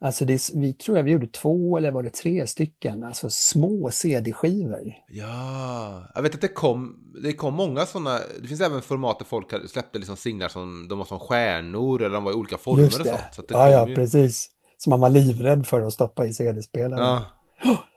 Alltså 0.04 0.24
det, 0.24 0.50
vi 0.54 0.72
tror 0.72 0.96
jag 0.96 1.04
vi 1.04 1.10
gjorde 1.10 1.26
två 1.26 1.76
eller 1.78 1.90
var 1.90 2.02
det 2.02 2.10
tre 2.10 2.46
stycken, 2.46 3.04
alltså 3.04 3.30
små 3.30 3.90
CD-skivor. 3.90 4.92
Ja, 5.08 6.04
jag 6.14 6.22
vet 6.22 6.34
att 6.34 6.40
det 6.40 6.48
kom, 6.48 6.96
det 7.22 7.32
kom 7.32 7.54
många 7.54 7.86
sådana, 7.86 8.18
det 8.40 8.48
finns 8.48 8.60
även 8.60 8.82
format 8.82 9.18
där 9.18 9.26
folk 9.26 9.70
släppte 9.70 9.98
liksom 9.98 10.16
singlar 10.16 10.48
som 10.48 10.88
de 10.88 10.98
var 10.98 11.04
som 11.04 11.18
stjärnor 11.18 12.02
eller 12.02 12.14
de 12.14 12.24
var 12.24 12.32
i 12.32 12.34
olika 12.34 12.58
former 12.58 12.82
Just 12.82 12.98
och 12.98 13.04
det. 13.04 13.10
sånt. 13.10 13.34
Så 13.34 13.42
det 13.42 13.54
ja, 13.54 13.70
ja, 13.70 13.88
ju- 13.88 13.94
precis. 13.94 14.48
Som 14.78 14.90
man 14.90 15.00
var 15.00 15.10
livrädd 15.10 15.66
för 15.66 15.80
att 15.80 15.92
stoppa 15.92 16.26
i 16.26 16.34
CD-spelaren. 16.34 17.02
Ja, 17.04 17.24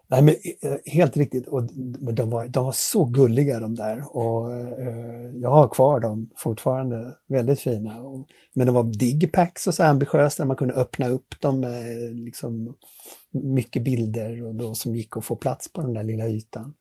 Nej, 0.08 0.22
men 0.22 0.36
eh, 0.62 0.78
helt 0.86 1.18
riktigt. 1.18 1.48
Och 1.48 1.63
men 1.76 2.15
de, 2.15 2.30
var, 2.30 2.48
de 2.48 2.65
var 2.65 2.72
så 2.72 3.06
gulliga 3.06 3.60
de 3.60 3.76
där. 3.76 4.18
Och 4.18 4.54
eh, 4.54 5.32
jag 5.36 5.50
har 5.50 5.68
kvar 5.68 6.00
dem 6.00 6.30
fortfarande. 6.38 7.18
Väldigt 7.28 7.60
fina. 7.60 8.02
Och, 8.02 8.28
men 8.54 8.68
de 8.68 8.76
var 8.76 8.84
digipacks 8.84 9.68
och 9.68 9.74
så 9.74 9.84
ambitiösa. 9.84 10.44
där 10.44 10.48
Man 10.48 10.58
kunde 10.58 10.74
öppna 10.74 11.08
upp 11.08 11.41
dem 11.41 11.60
med 11.60 12.15
liksom, 12.15 12.76
mycket 13.32 13.84
bilder 13.84 14.44
och 14.46 14.56
då, 14.56 14.76
som 14.76 14.96
gick 14.96 15.18
att 15.18 15.26
få 15.26 15.36
plats 15.36 15.74
på 15.74 15.82
den 15.82 15.94
där 15.94 16.04
lilla 16.04 16.28
ytan. 16.28 16.74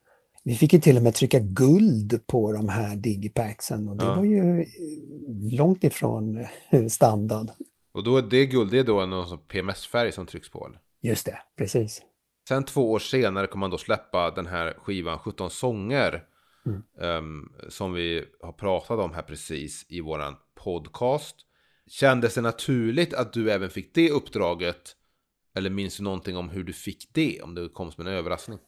Vi 0.43 0.55
fick 0.55 0.73
ju 0.73 0.79
till 0.79 0.97
och 0.97 1.03
med 1.03 1.13
trycka 1.13 1.39
guld 1.39 2.27
på 2.27 2.51
de 2.51 2.69
här 2.69 2.95
digipacksen 2.95 3.89
och 3.89 3.97
det 3.97 4.05
Ja. 4.05 4.15
var 4.15 4.23
ju 4.23 4.59
eh, 4.61 4.67
långt 5.57 5.83
ifrån 5.83 6.45
eh, 6.69 6.87
standard. 6.87 7.49
och 7.93 8.03
då 8.03 8.21
det 8.21 8.45
guld, 8.45 8.71
det 8.71 8.79
är 8.79 8.83
då 8.83 9.05
någon 9.05 9.37
PMS-färg 9.51 10.11
som 10.11 10.25
trycks 10.25 10.49
på 10.51 10.65
eller? 10.67 10.79
Just 11.01 11.25
det, 11.25 11.37
precis. 11.57 12.01
Sen 12.47 12.63
två 12.63 12.91
år 12.91 12.99
senare 12.99 13.47
kommer 13.47 13.59
man 13.59 13.69
då 13.69 13.77
släppa 13.77 14.31
den 14.31 14.47
här 14.47 14.73
skivan 14.77 15.19
17 15.19 15.49
sånger. 15.49 16.23
Mm. 16.65 16.83
ehm, 17.01 17.51
som 17.69 17.93
vi 17.93 18.25
har 18.41 18.51
pratat 18.51 18.99
om 18.99 19.13
här 19.13 19.21
precis 19.21 19.85
i 19.89 20.01
våran 20.01 20.35
podcast. 20.63 21.35
Kändes 21.87 22.35
det 22.35 22.41
naturligt 22.41 23.13
att 23.13 23.33
du 23.33 23.51
även 23.51 23.69
fick 23.69 23.95
det 23.95 24.11
uppdraget? 24.11 24.95
Eller 25.55 25.69
minns 25.69 25.97
du 25.97 26.03
någonting 26.03 26.37
om 26.37 26.49
hur 26.49 26.63
du 26.63 26.73
fick 26.73 27.09
det? 27.13 27.41
Om 27.41 27.55
det 27.55 27.69
kom 27.69 27.91
som 27.91 28.07
en 28.07 28.13
överraskning? 28.13 28.59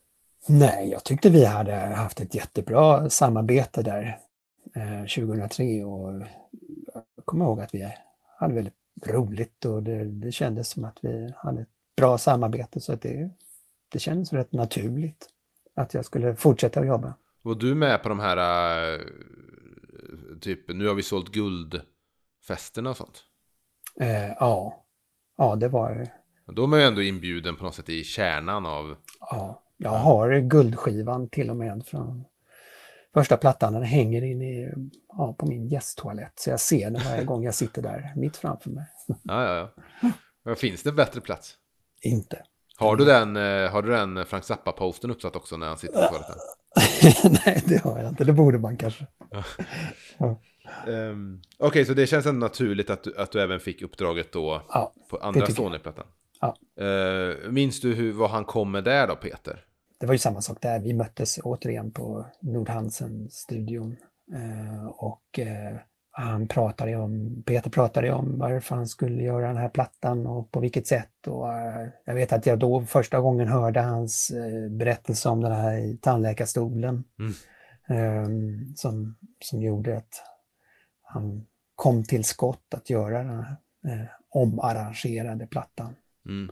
Nej, 0.48 0.90
jag 0.90 1.04
tyckte 1.04 1.30
vi 1.30 1.46
hade 1.46 1.76
haft 1.76 2.22
ett 2.22 2.36
jättebra 2.36 3.10
samarbete 3.10 3.82
där 3.82 4.20
eh, 4.76 5.02
2003 5.02 5.84
och 5.84 6.14
jag 6.94 7.26
kommer 7.26 7.46
ihåg 7.46 7.62
att 7.62 7.74
vi 7.74 7.94
hade 8.40 8.54
väldigt 8.54 8.74
roligt 9.06 9.66
och 9.66 9.84
det, 9.84 10.06
det 10.06 10.32
kändes 10.32 10.70
som 10.70 10.86
att 10.86 10.98
vi 11.02 11.34
hade 11.38 11.62
ett 11.62 11.68
bra 11.98 12.18
samarbete 12.18 12.80
så 12.80 12.94
att 12.94 13.02
det, 13.02 13.30
det 13.90 14.00
kändes 14.00 14.34
rätt 14.34 14.54
naturligt 14.54 15.30
att 15.76 15.94
jag 15.94 16.06
skulle 16.06 16.36
fortsätta 16.36 16.80
att 16.80 16.88
jobba. 16.88 17.14
Var 17.42 17.56
du 17.56 17.76
med 17.76 18.04
på 18.04 18.10
de 18.10 18.20
här, 18.20 18.38
eh, 18.94 19.00
typ, 20.42 20.70
nu 20.70 20.88
har 20.88 20.96
vi 20.96 21.04
sålt 21.04 21.30
guldfesterna 21.30 22.90
och 22.90 22.98
sånt? 22.98 23.24
Eh, 24.00 24.28
ja, 24.28 24.86
ja, 25.38 25.56
det 25.56 25.68
var 25.68 26.08
Då 26.46 26.64
är 26.64 26.68
man 26.68 26.80
ju 26.80 26.86
ändå 26.86 27.02
inbjuden 27.02 27.56
på 27.56 27.64
något 27.64 27.76
sätt 27.76 27.90
i 27.90 28.04
kärnan 28.04 28.66
av... 28.66 28.96
Ja, 29.20 29.64
jag 29.78 29.90
har 29.90 30.40
guldskivan 30.40 31.30
till 31.30 31.50
och 31.50 31.56
med 31.56 31.86
från 31.86 32.26
första 33.14 33.38
plattan. 33.38 33.74
Den 33.74 33.84
hänger 33.84 34.24
in 34.24 34.42
i, 34.42 34.74
ja, 35.08 35.36
på 35.40 35.46
min 35.46 35.68
gästtoalett. 35.68 36.40
Så 36.40 36.50
jag 36.50 36.60
ser 36.60 36.90
den 36.90 37.02
varje 37.06 37.24
gång 37.24 37.44
jag 37.44 37.56
sitter 37.56 37.82
där 37.82 38.14
mitt 38.16 38.38
framför 38.38 38.70
mig. 38.70 38.86
Ja, 39.24 39.44
ja, 39.56 39.74
ja. 40.44 40.56
Finns 40.56 40.84
det 40.84 40.90
en 40.90 40.96
bättre 40.96 41.22
plats? 41.22 41.58
Inte. 42.02 42.44
Har 42.80 42.96
du 42.96 43.06
den, 43.06 43.36
eh, 43.36 43.72
har 43.72 43.82
du 43.82 43.90
den 43.90 44.26
Frank 44.26 44.44
Zappa-posten 44.44 45.12
uppsatt 45.12 45.36
också 45.36 45.58
när 45.58 45.68
han 45.68 45.78
sitter 45.78 46.08
på 46.08 46.08
toaletten? 46.08 46.36
Nej, 47.46 47.64
det 47.66 47.84
har 47.84 48.00
jag 48.00 48.10
inte. 48.10 48.24
Det 48.24 48.34
borde 48.34 48.58
man 48.58 48.78
kanske. 48.78 49.08
Um, 50.88 51.42
Okej, 51.60 51.86
så 51.86 51.94
det 51.94 52.08
känns 52.08 52.26
ändå 52.26 52.40
naturligt 52.40 52.90
att 52.90 53.04
du, 53.04 53.18
att 53.18 53.32
du 53.32 53.42
även 53.42 53.60
fick 53.60 53.82
uppdraget 53.82 54.32
då 54.32 54.62
Ja, 54.70 54.94
på 55.10 55.18
andra. 55.18 55.48
Sony-plattan. 55.48 56.06
Ja. 56.42 56.56
Eh, 56.84 57.52
minns 57.52 57.82
du 57.82 57.94
hur, 57.94 58.14
vad 58.14 58.30
han 58.30 58.46
kom 58.46 58.72
med 58.72 58.84
där 58.84 59.08
då, 59.08 59.16
Peter? 59.16 59.64
det 60.00 60.06
var 60.06 60.14
ju 60.14 60.18
samma 60.18 60.42
sak 60.42 60.58
där. 60.62 60.80
Vi 60.80 60.94
möttes 60.94 61.40
återigen 61.44 61.92
på 61.92 62.26
Nordhansen-studion. 62.42 63.98
Eh, 64.34 64.88
och 64.88 65.40
eh, 65.40 65.78
han 66.20 66.48
pratade 66.48 66.96
om, 66.96 67.44
Peter 67.46 67.70
pratade 67.70 68.12
om 68.12 68.40
varför 68.40 68.76
han 68.76 68.88
skulle 68.88 69.24
göra 69.24 69.48
den 69.48 69.58
här 69.58 69.70
plattan 69.70 70.28
och 70.28 70.52
på 70.52 70.60
vilket 70.60 70.88
sätt. 70.88 71.28
Och, 71.28 71.54
eh, 71.54 71.88
jag 72.06 72.16
vet 72.16 72.34
att 72.34 72.46
jag 72.46 72.60
då 72.60 72.86
första 72.86 73.20
gången 73.20 73.48
hörde 73.48 73.82
hans 73.82 74.30
eh, 74.32 74.70
berättelse 74.70 75.30
om 75.30 75.42
den 75.42 75.52
här 75.52 75.98
tandläkarstolen. 76.02 77.04
Mm. 77.20 77.34
eh, 77.90 78.30
som, 78.76 79.18
som 79.44 79.62
gjorde 79.62 79.98
att 79.98 80.24
han 81.02 81.46
kom 81.76 82.04
till 82.04 82.24
skott 82.24 82.74
att 82.74 82.90
göra 82.90 83.24
den 83.24 83.30
här 83.30 83.58
eh, 83.88 84.08
omarrangerade 84.30 85.48
plattan. 85.48 85.96
Mm. 86.26 86.52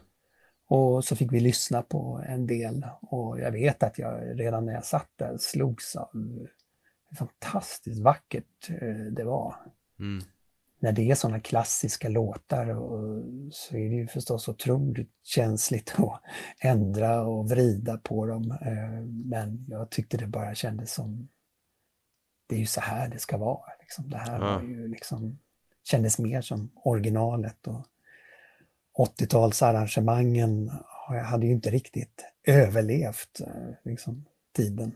Och 0.68 1.06
så 1.06 1.16
fick 1.16 1.34
vi 1.34 1.40
lyssna 1.40 1.82
på 1.82 2.24
en 2.28 2.48
del 2.48 2.86
och 3.02 3.40
jag 3.40 3.52
vet 3.52 3.84
att 3.84 4.00
jag 4.00 4.40
redan 4.40 4.66
när 4.66 4.74
jag 4.74 4.86
satt 4.86 5.10
där 5.16 5.38
slogs 5.38 5.96
av 5.96 6.10
fantastiskt 7.16 8.02
vackert 8.02 8.70
eh, 8.70 9.06
det 9.12 9.24
var. 9.24 9.56
Mm. 10.00 10.24
När 10.80 10.92
det 10.92 11.12
är 11.12 11.16
sådana 11.16 11.40
klassiska 11.40 12.10
låtar 12.10 12.70
och, 12.70 13.24
så 13.52 13.76
är 13.76 13.90
det 13.90 13.96
ju 13.96 14.08
förstås 14.08 14.48
otroligt 14.48 15.12
känsligt 15.24 15.96
att 15.98 16.22
ändra 16.60 17.22
och 17.22 17.50
vrida 17.50 17.98
på 17.98 18.26
dem. 18.26 18.52
eh, 18.52 19.02
Men 19.30 19.66
jag 19.70 19.90
tyckte 19.90 20.18
det 20.18 20.28
bara 20.28 20.56
kändes 20.56 20.94
som 20.94 21.28
det 22.48 22.56
är 22.56 22.60
ju 22.60 22.66
så 22.66 22.82
här 22.82 23.10
det 23.10 23.20
ska 23.20 23.38
vara. 23.38 23.72
Liksom. 23.80 24.10
Det 24.10 24.18
här 24.18 24.40
var 24.40 24.62
ju 24.62 24.88
liksom, 24.88 25.40
kändes 25.84 26.20
mer 26.20 26.42
som 26.42 26.72
originalet. 26.76 27.68
Och 27.68 27.86
80-talsarrangemangen 28.98 30.72
hade 31.26 31.46
ju 31.46 31.52
inte 31.52 31.70
riktigt 31.70 32.26
överlevt 32.44 33.40
eh, 33.40 33.74
liksom, 33.84 34.26
tiden. 34.56 34.96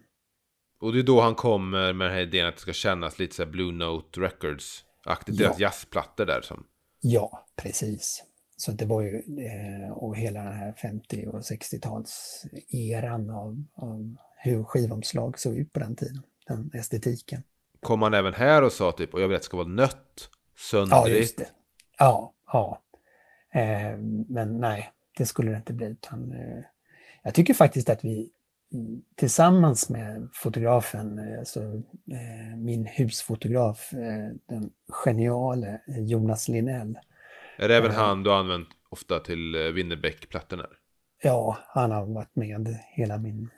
Och 0.80 0.94
det 0.94 1.00
är 1.00 1.04
då 1.04 1.22
han 1.22 1.36
kommer 1.36 1.94
med 1.94 2.08
den 2.08 2.14
här 2.16 2.22
idén 2.22 2.48
att 2.48 2.56
det 2.56 2.62
ska 2.62 2.74
kännas 2.74 3.20
lite 3.20 3.36
så 3.36 3.44
här 3.44 3.50
Blue 3.50 3.72
Note 3.74 4.20
Records-aktigt. 4.22 5.40
Ja. 5.40 5.46
Deras 5.48 5.60
jazzplattor 5.60 6.26
där 6.26 6.42
som... 6.42 6.64
Ja, 7.02 7.48
precis. 7.56 8.24
Så 8.58 8.72
det 8.72 8.86
var 8.86 9.02
ju, 9.02 9.16
eh, 9.18 9.92
och 9.92 10.18
hela 10.18 10.44
den 10.44 10.54
här 10.54 10.74
50 10.74 11.28
och 11.28 11.40
60-tals-eran 11.42 13.30
av, 13.30 13.64
av 13.76 14.16
hur 14.38 14.64
skivomslag 14.64 15.40
såg 15.40 15.58
ut 15.58 15.74
på 15.74 15.80
den 15.80 15.96
tiden, 15.96 16.22
den 16.48 16.72
estetiken. 16.74 17.44
Kom 17.80 18.02
han 18.02 18.14
även 18.14 18.34
här 18.34 18.62
och 18.62 18.72
sa 18.72 18.92
typ, 18.92 19.14
och 19.14 19.22
jag 19.22 19.28
vill 19.28 19.36
att 19.36 19.42
det 19.42 19.46
ska 19.46 19.58
vara 19.58 19.68
nött, 19.68 19.96
Ja, 19.96 20.28
just 20.58 20.70
söndrigt. 20.70 21.38
det. 21.38 21.50
Ja, 21.98 22.34
ja. 22.54 22.82
Eh, 23.54 23.98
men 24.28 24.58
nej, 24.60 24.92
det 25.18 25.26
skulle 25.26 25.52
det 25.52 25.58
inte 25.58 25.74
bli. 25.74 25.86
Utan, 25.88 26.32
eh, 26.32 26.64
jag 27.24 27.34
tycker 27.34 27.54
faktiskt 27.54 27.90
att 27.90 28.04
vi 28.06 28.30
tillsammans 29.16 29.90
med 29.90 30.30
fotografen, 30.34 31.20
eh, 31.20 31.40
alltså, 31.40 31.60
eh, 32.12 32.58
min 32.58 32.86
husfotograf, 32.86 33.94
eh, 33.94 34.36
den 34.46 34.70
geniale 34.90 35.82
Jonas 35.88 36.48
Linell, 36.48 37.00
Är 37.58 37.68
det 37.68 37.76
även 37.76 37.92
han 37.92 38.24
du 38.24 38.30
har 38.30 38.38
använt 38.38 38.68
ofta 38.90 39.20
till 39.20 39.72
Winnerbäck-plattorna? 39.74 40.66
Ja, 41.24 41.58
han 41.68 41.92
har 41.92 42.06
varit 42.06 42.36
med 42.36 42.80
hela 42.90 43.18
min 43.18 43.50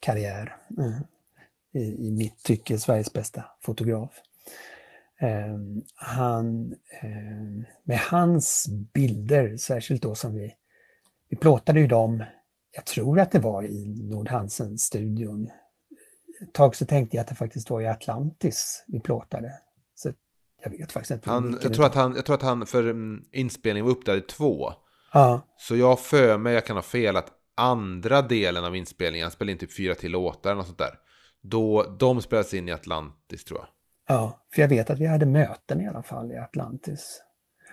karriär. 0.00 0.56
I, 1.72 2.08
i 2.08 2.12
mitt 2.12 2.42
tycke 2.42 2.78
Sveriges 2.78 3.12
bästa 3.12 3.44
fotograf. 3.60 4.10
Eh, 5.20 5.56
han, 5.94 6.74
eh, 7.02 7.66
med 7.82 7.98
hans 7.98 8.66
bilder, 8.94 9.56
särskilt 9.56 10.02
då 10.02 10.14
som 10.14 10.34
vi, 10.34 10.54
vi 11.28 11.36
plåtade 11.36 11.80
ju 11.80 11.86
dem, 11.86 12.24
jag 12.76 12.84
tror 12.84 13.20
att 13.20 13.32
det 13.32 13.38
var 13.38 13.62
i 13.62 13.86
Nordhansen-studion. 13.86 15.50
Ett 16.42 16.52
tag 16.54 16.76
så 16.76 16.86
tänkte 16.86 17.16
jag 17.16 17.22
att 17.22 17.28
det 17.28 17.34
faktiskt 17.34 17.70
var 17.70 17.80
i 17.80 17.86
Atlantis 17.86 18.84
vi 18.86 19.00
plåtade. 19.00 19.52
Så 19.94 20.12
jag 20.62 20.70
vet 20.70 20.92
faktiskt 20.92 21.10
inte. 21.10 21.30
Han, 21.30 21.58
jag, 21.62 21.74
tror 21.74 21.86
att 21.86 21.94
han, 21.94 22.14
jag 22.16 22.24
tror 22.26 22.36
att 22.36 22.42
han 22.42 22.66
för 22.66 22.82
mm, 22.88 23.24
inspelningen 23.32 23.84
var 23.84 23.92
uppdelad 23.92 24.18
i 24.18 24.22
två. 24.22 24.72
Ja, 25.12 25.40
Så 25.58 25.76
jag 25.76 26.00
för 26.00 26.38
mig, 26.38 26.54
jag 26.54 26.66
kan 26.66 26.76
ha 26.76 26.82
fel, 26.82 27.16
att 27.16 27.30
andra 27.54 28.22
delen 28.22 28.64
av 28.64 28.76
inspelningen, 28.76 29.24
han 29.24 29.32
spelade 29.32 29.52
in 29.52 29.58
typ 29.58 29.76
fyra 29.76 29.94
till 29.94 30.12
låtar 30.12 30.50
eller 30.50 30.56
något 30.56 30.66
sånt 30.66 30.78
där. 30.78 30.94
Då, 31.42 31.96
de 31.98 32.22
spelades 32.22 32.54
in 32.54 32.68
i 32.68 32.72
Atlantis 32.72 33.44
tror 33.44 33.58
jag. 33.60 33.68
Ja, 34.16 34.46
för 34.54 34.62
jag 34.62 34.68
vet 34.68 34.90
att 34.90 34.98
vi 34.98 35.06
hade 35.06 35.26
möten 35.26 35.80
i 35.80 35.88
alla 35.88 36.02
fall 36.02 36.32
i 36.32 36.36
Atlantis. 36.36 37.22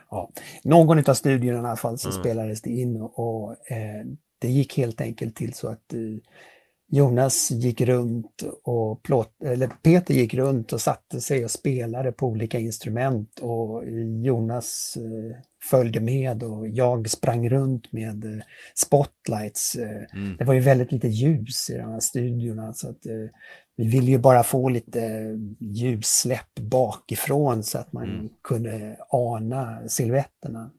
Ja, 0.09 0.31
någon 0.63 1.09
av 1.09 1.13
studierna 1.13 1.57
i 1.57 1.61
alla 1.65 1.75
fall 1.75 1.97
så 1.97 2.09
Mm. 2.09 2.21
spelades 2.21 2.61
det 2.61 2.69
in 2.69 3.01
och, 3.01 3.19
och 3.19 3.71
eh, 3.71 4.05
det 4.43 4.51
gick 4.51 4.77
helt 4.77 5.01
enkelt 5.01 5.35
till 5.35 5.53
så 5.53 5.67
att 5.67 5.93
eh, 5.93 5.99
Jonas 6.87 7.51
gick 7.51 7.81
runt 7.81 8.43
och 8.63 9.03
plåt, 9.03 9.43
eller 9.43 9.67
Peter 9.67 10.13
gick 10.13 10.33
runt 10.33 10.73
och 10.73 10.81
satte 10.81 11.21
sig 11.21 11.43
och 11.45 11.51
spelade 11.51 12.11
på 12.11 12.27
olika 12.27 12.59
instrument 12.59 13.39
och 13.39 13.83
Jonas 14.23 14.97
eh, 14.97 15.37
följde 15.69 15.99
med 15.99 16.43
och 16.43 16.67
jag 16.67 17.09
sprang 17.09 17.49
runt 17.49 17.91
med 17.91 18.25
eh, 18.25 18.41
spotlights. 18.75 19.75
Eh, 19.75 20.03
Mm. 20.13 20.37
det 20.37 20.43
var 20.45 20.53
ju 20.53 20.59
väldigt 20.59 20.91
lite 20.91 21.07
ljus 21.07 21.69
i 21.69 21.77
de 21.77 21.91
här 21.91 21.99
studiorna 21.99 22.73
så 22.73 22.89
att 22.89 23.05
eh, 23.05 23.13
vi 23.75 23.87
ville 23.87 24.11
ju 24.11 24.17
bara 24.17 24.43
få 24.43 24.69
lite 24.69 25.29
ljussläpp 25.59 26.59
bakifrån 26.59 27.63
så 27.63 27.77
att 27.77 27.93
man 27.93 28.09
Mm. 28.09 28.29
kunde 28.43 28.97
ana 29.09 29.87
silhuetterna. 29.87 30.71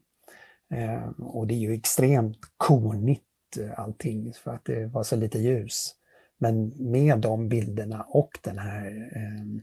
Eh, 0.73 1.09
och 1.19 1.47
det 1.47 1.53
är 1.53 1.59
ju 1.59 1.73
extremt 1.73 2.37
konigt 2.57 3.21
eh, 3.21 3.34
allting 3.77 4.33
för 4.43 4.51
att 4.51 4.65
det 4.65 4.85
var 4.85 5.03
så 5.03 5.15
lite 5.15 5.39
ljus. 5.39 5.95
Men 6.37 6.67
med 6.91 7.19
de 7.19 7.49
bilderna 7.49 8.05
och 8.09 8.39
den 8.41 8.57
här 8.57 9.09
eh, 9.15 9.61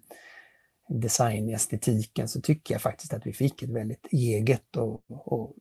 designestetiken 0.89 2.29
så 2.29 2.41
tycker 2.41 2.75
jag 2.75 2.83
faktiskt 2.83 3.13
att 3.13 3.27
vi 3.27 3.33
fick 3.33 3.63
ett 3.63 3.71
väldigt 3.71 4.07
eget 4.11 4.77
och, 4.77 5.03
och 5.09 5.55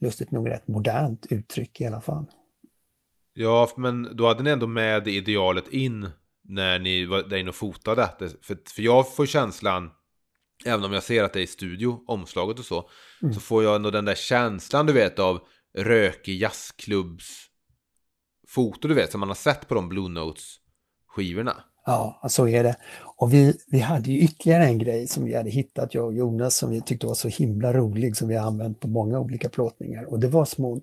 lustigt 0.00 0.30
nog 0.30 0.50
rätt 0.50 0.68
modernt 0.68 1.26
uttryck 1.30 1.80
i 1.80 1.86
alla 1.86 2.00
fall. 2.00 2.26
Ja, 3.34 3.68
men 3.76 4.16
då 4.16 4.26
hade 4.26 4.42
ni 4.42 4.50
ändå 4.50 4.66
med 4.66 5.04
det 5.04 5.10
idealet 5.12 5.68
in 5.68 6.10
när 6.44 6.78
ni 6.78 7.06
var 7.06 7.22
där 7.22 7.36
inne 7.36 7.48
och 7.48 7.54
fotade. 7.54 8.08
För, 8.18 8.58
för 8.74 8.82
jag 8.82 9.14
får 9.14 9.26
känslan, 9.26 9.90
även 10.66 10.84
om 10.84 10.92
jag 10.92 11.02
ser 11.02 11.24
att 11.24 11.32
det 11.32 11.40
är 11.40 11.44
i 11.44 11.46
studio, 11.46 12.04
omslaget 12.06 12.58
och 12.58 12.64
så, 12.64 12.90
Mm. 13.22 13.34
så 13.34 13.40
får 13.40 13.64
jag 13.64 13.76
ändå 13.76 13.90
den 13.90 14.04
där 14.04 14.14
känslan 14.14 14.86
du 14.86 14.92
vet 14.92 15.18
av 15.18 15.40
rökig 15.78 16.40
jazzklubbs 16.40 17.46
foto 18.46 18.88
du 18.88 18.94
vet 18.94 19.10
som 19.10 19.20
man 19.20 19.28
har 19.28 19.36
sett 19.36 19.68
på 19.68 19.74
de 19.74 19.88
Blue 19.88 20.08
Notes 20.08 20.56
skivorna. 21.06 21.56
Ja, 21.86 22.20
så 22.28 22.48
är 22.48 22.64
det. 22.64 22.76
Och 23.16 23.34
vi, 23.34 23.58
vi 23.66 23.78
hade 23.78 24.10
ju 24.10 24.18
ytterligare 24.18 24.64
en 24.64 24.78
grej 24.78 25.08
som 25.08 25.24
vi 25.24 25.34
hade 25.34 25.50
hittat, 25.50 25.94
jag 25.94 26.04
och 26.04 26.14
Jonas, 26.14 26.56
som 26.56 26.70
vi 26.70 26.80
tyckte 26.80 27.06
var 27.06 27.14
så 27.14 27.28
himla 27.28 27.72
rolig, 27.72 28.16
som 28.16 28.28
vi 28.28 28.36
har 28.36 28.46
använt 28.46 28.80
på 28.80 28.88
många 28.88 29.18
olika 29.18 29.48
plåtningar. 29.48 30.04
Och 30.04 30.20
det 30.20 30.28
var 30.28 30.44
små, 30.44 30.80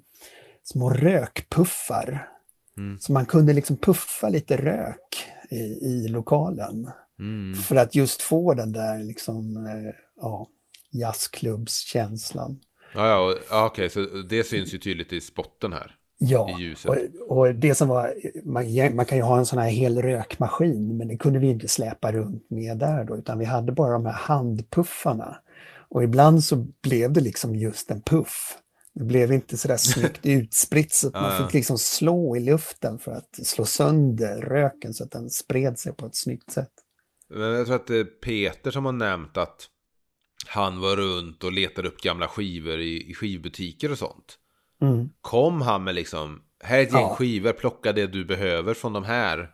små 0.64 0.90
rökpuffar. 0.90 2.30
Mm. 2.78 3.00
Så 3.00 3.14
man 3.14 3.26
kunde 3.26 3.54
liksom 3.54 3.78
puffa 3.78 4.30
lite 4.30 4.58
rök 4.58 5.26
i, 5.50 5.64
i 5.64 6.08
lokalen. 6.08 6.90
Mm. 7.20 7.56
För 7.56 7.76
att 7.76 7.96
just 7.96 8.22
få 8.22 8.54
den 8.54 8.72
där 8.72 9.04
liksom, 9.04 9.58
eh, 9.58 9.94
ja, 10.22 10.48
jazzklubbskänslan. 10.92 12.60
Ja, 12.94 13.08
ja, 13.08 13.36
ja 13.50 13.66
okej, 13.66 13.90
så 13.90 14.00
det 14.30 14.44
syns 14.44 14.74
ju 14.74 14.78
tydligt 14.78 15.14
i 15.14 15.22
spotten 15.22 15.74
här. 15.74 15.96
Ja, 16.26 16.60
I 16.60 16.64
ljuset. 16.64 16.92
och, 16.92 17.38
och 17.38 17.56
det 17.56 17.76
som 17.76 17.88
var, 17.88 18.14
man, 18.44 18.96
man 18.96 19.06
kan 19.06 19.18
ju 19.18 19.24
ha 19.24 19.38
en 19.38 19.46
sån 19.46 19.60
här 19.60 19.70
hel 19.70 20.02
rökmaskin, 20.02 20.98
men 20.98 21.08
det 21.08 21.18
kunde 21.18 21.40
vi 21.40 21.48
inte 21.50 21.68
släpa 21.68 22.12
runt 22.12 22.50
med 22.50 22.78
där 22.78 23.04
då, 23.04 23.18
utan 23.18 23.40
vi 23.40 23.46
hade 23.46 23.72
bara 23.72 23.94
de 23.94 24.06
här 24.06 24.14
handpuffarna. 24.14 25.38
Och 25.90 26.04
ibland 26.04 26.44
så 26.44 26.56
blev 26.82 27.14
det 27.14 27.22
liksom 27.22 27.56
just 27.56 27.92
en 27.92 28.02
puff. 28.02 28.58
Det 28.94 29.04
blev 29.04 29.32
inte 29.32 29.58
sådär 29.58 29.78
snyggt 29.78 30.26
utspritt 30.26 30.94
så 30.94 31.08
att 31.08 31.14
man 31.14 31.46
fick 31.46 31.54
liksom 31.54 31.78
slå 31.78 32.36
i 32.36 32.40
luften 32.40 33.00
för 33.00 33.12
att 33.12 33.40
slå 33.44 33.66
sönder 33.66 34.42
röken 34.42 34.94
så 34.94 35.04
att 35.04 35.12
den 35.12 35.30
spred 35.30 35.80
sig 35.80 35.94
på 35.94 36.06
ett 36.06 36.16
snyggt 36.16 36.52
sätt. 36.52 36.72
Men 37.30 37.52
jag 37.52 37.66
tror 37.66 37.76
att 37.76 37.88
det 37.88 37.98
är 37.98 38.04
Peter 38.04 38.72
som 38.72 38.86
har 38.86 38.92
nämnt 38.92 39.38
att 39.38 39.68
han 40.48 40.82
var 40.82 40.96
runt 40.96 41.44
och 41.44 41.52
letade 41.52 41.88
upp 41.88 42.02
gamla 42.02 42.28
skivor 42.28 42.80
i, 42.80 43.10
i 43.12 43.14
skivbutiker 43.14 43.92
och 43.92 43.98
sånt. 43.98 44.38
Mm. 44.82 45.10
Kom 45.22 45.62
han 45.62 45.84
med 45.84 45.96
liksom, 45.96 46.42
här 46.64 46.78
är 46.78 46.84
ett 46.84 46.94
gäng 46.94 47.02
Ja. 47.02 47.16
skivor, 47.16 47.52
plocka 47.54 47.94
det 47.94 48.08
du 48.08 48.26
behöver 48.26 48.74
från 48.74 48.94
de 48.94 49.04
här. 49.04 49.52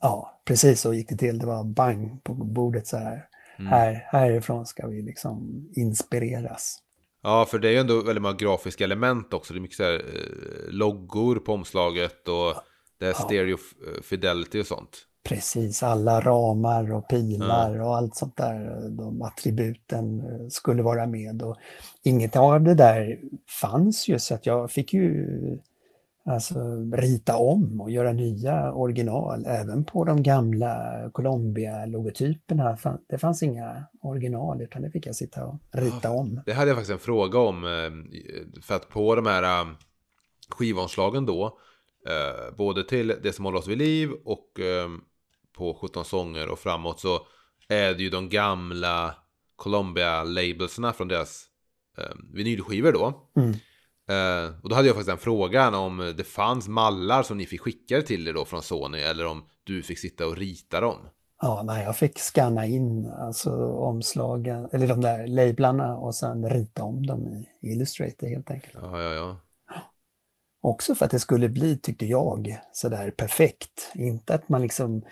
Ja, 0.00 0.40
precis 0.44 0.80
så 0.80 0.94
gick 0.94 1.08
det 1.08 1.16
till. 1.16 1.38
Det 1.38 1.46
var 1.46 1.64
bang 1.64 2.24
på 2.24 2.34
bordet 2.34 2.86
så 2.86 2.96
här. 2.96 3.28
Mm. 3.58 3.72
här 3.72 4.06
härifrån 4.12 4.66
ska 4.66 4.86
vi 4.86 5.02
liksom 5.02 5.66
inspireras. 5.76 6.78
Ja, 7.22 7.44
för 7.50 7.58
det 7.58 7.68
är 7.68 7.72
ju 7.72 7.78
ändå 7.78 8.02
väldigt 8.02 8.22
många 8.22 8.34
grafiska 8.34 8.84
element 8.84 9.34
också. 9.34 9.52
Det 9.54 9.58
är 9.58 9.60
mycket 9.60 9.76
så 9.76 9.82
här, 9.82 9.94
eh, 9.94 10.72
loggor 10.72 11.36
på 11.36 11.52
omslaget 11.52 12.28
och 12.28 12.54
det 12.98 13.06
är 13.06 13.12
stereo 13.12 13.54
f- 13.54 14.04
fidelity 14.04 14.60
och 14.62 14.66
sånt. 14.66 15.06
Precis, 15.28 15.82
alla 15.82 16.20
ramar 16.20 16.92
och 16.92 17.08
pilar 17.08 17.80
och 17.80 17.96
allt 17.96 18.16
sånt 18.16 18.36
där, 18.36 18.88
de 18.90 19.22
attributen 19.22 20.20
eh, 20.20 20.48
skulle 20.48 20.82
vara 20.82 21.06
med. 21.06 21.42
Och 21.42 21.56
inget 22.02 22.36
av 22.36 22.60
det 22.60 22.74
där 22.74 23.18
fanns 23.60 24.08
ju 24.08 24.18
så 24.18 24.34
att 24.34 24.46
jag 24.46 24.70
fick 24.70 24.92
ju 24.92 25.28
alltså, 26.24 26.54
rita 26.92 27.36
om 27.36 27.80
och 27.80 27.90
göra 27.90 28.12
nya 28.12 28.72
original 28.72 29.46
även 29.46 29.84
på 29.84 30.04
de 30.04 30.22
gamla 30.22 30.76
Colombia-logotyperna. 31.12 32.78
Det 33.06 33.18
fanns 33.18 33.42
inga 33.42 33.84
original 34.00 34.62
utan 34.62 34.82
det 34.82 34.90
fick 34.90 35.06
jag 35.06 35.14
sitta 35.16 35.46
och 35.46 35.58
rita 35.72 36.10
om. 36.10 36.40
Det 36.46 36.52
hade 36.52 36.70
jag 36.70 36.76
faktiskt 36.76 36.92
en 36.92 36.98
fråga 36.98 37.38
om. 37.38 37.64
eh, 37.64 38.60
För 38.62 38.74
att 38.74 38.88
på 38.88 39.14
de 39.14 39.26
här 39.26 39.42
eh, 39.42 39.68
skivomslagen 40.48 41.26
då. 41.26 41.58
Både 42.56 42.84
till 42.84 43.14
Det 43.22 43.32
som 43.32 43.44
håller 43.44 43.58
oss 43.58 43.68
vid 43.68 43.78
liv 43.78 44.10
och 44.24 44.60
på 45.56 45.74
17 45.74 46.04
sånger 46.04 46.48
och 46.48 46.58
framåt 46.58 47.00
så 47.00 47.26
är 47.68 47.94
det 47.94 48.02
ju 48.02 48.10
de 48.10 48.28
gamla 48.28 49.14
Columbia-labelserna 49.56 50.92
från 50.92 51.08
deras 51.08 51.44
eh, 51.98 52.14
vinylskivor 52.32 52.92
då. 52.92 53.30
Mm. 53.36 53.50
Eh, 54.08 54.54
och 54.62 54.68
då 54.68 54.74
hade 54.74 54.88
jag 54.88 54.96
faktiskt 54.96 55.12
en 55.12 55.18
fråga 55.18 55.78
om 55.78 56.14
det 56.16 56.24
fanns 56.24 56.68
mallar 56.68 57.22
som 57.22 57.38
ni 57.38 57.46
fick 57.46 57.60
skickade 57.60 58.02
till 58.02 58.28
er 58.28 58.32
då 58.32 58.44
från 58.44 58.62
Sony 58.62 58.98
eller 58.98 59.26
om 59.26 59.44
du 59.64 59.82
fick 59.82 59.98
sitta 59.98 60.26
och 60.26 60.36
rita 60.36 60.80
dem. 60.80 60.96
Ja, 61.42 61.62
nej, 61.64 61.84
jag 61.84 61.96
fick 61.96 62.18
scanna 62.18 62.66
in 62.66 63.06
alltså 63.06 63.50
omslagen, 63.66 64.68
eller 64.72 64.86
de 64.86 65.00
där 65.00 65.26
lablarna 65.26 65.96
och 65.96 66.14
sen 66.14 66.50
rita 66.50 66.82
om 66.82 67.06
dem 67.06 67.28
i 67.28 67.72
Illustrator 67.72 68.26
helt 68.26 68.50
enkelt. 68.50 68.78
Ja, 68.82 69.02
ja, 69.02 69.12
ja. 69.14 69.36
Också 70.62 70.94
för 70.94 71.04
att 71.04 71.10
det 71.10 71.20
skulle 71.20 71.48
bli, 71.48 71.78
tyckte 71.78 72.06
jag, 72.06 72.60
sådär 72.72 73.10
perfekt. 73.10 73.92
Inte 73.94 74.34
att 74.34 74.48
man 74.48 74.62
liksom 74.62 75.02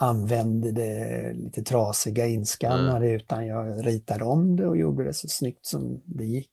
använde 0.00 0.72
det 0.72 1.32
lite 1.34 1.62
trasiga 1.62 2.26
inskannade 2.26 3.10
utan 3.10 3.46
jag 3.46 3.86
ritade 3.86 4.24
om 4.24 4.56
det 4.56 4.66
och 4.66 4.76
gjorde 4.76 5.04
det 5.04 5.14
så 5.14 5.28
snyggt 5.28 5.66
som 5.66 6.02
det 6.04 6.24
gick. 6.24 6.50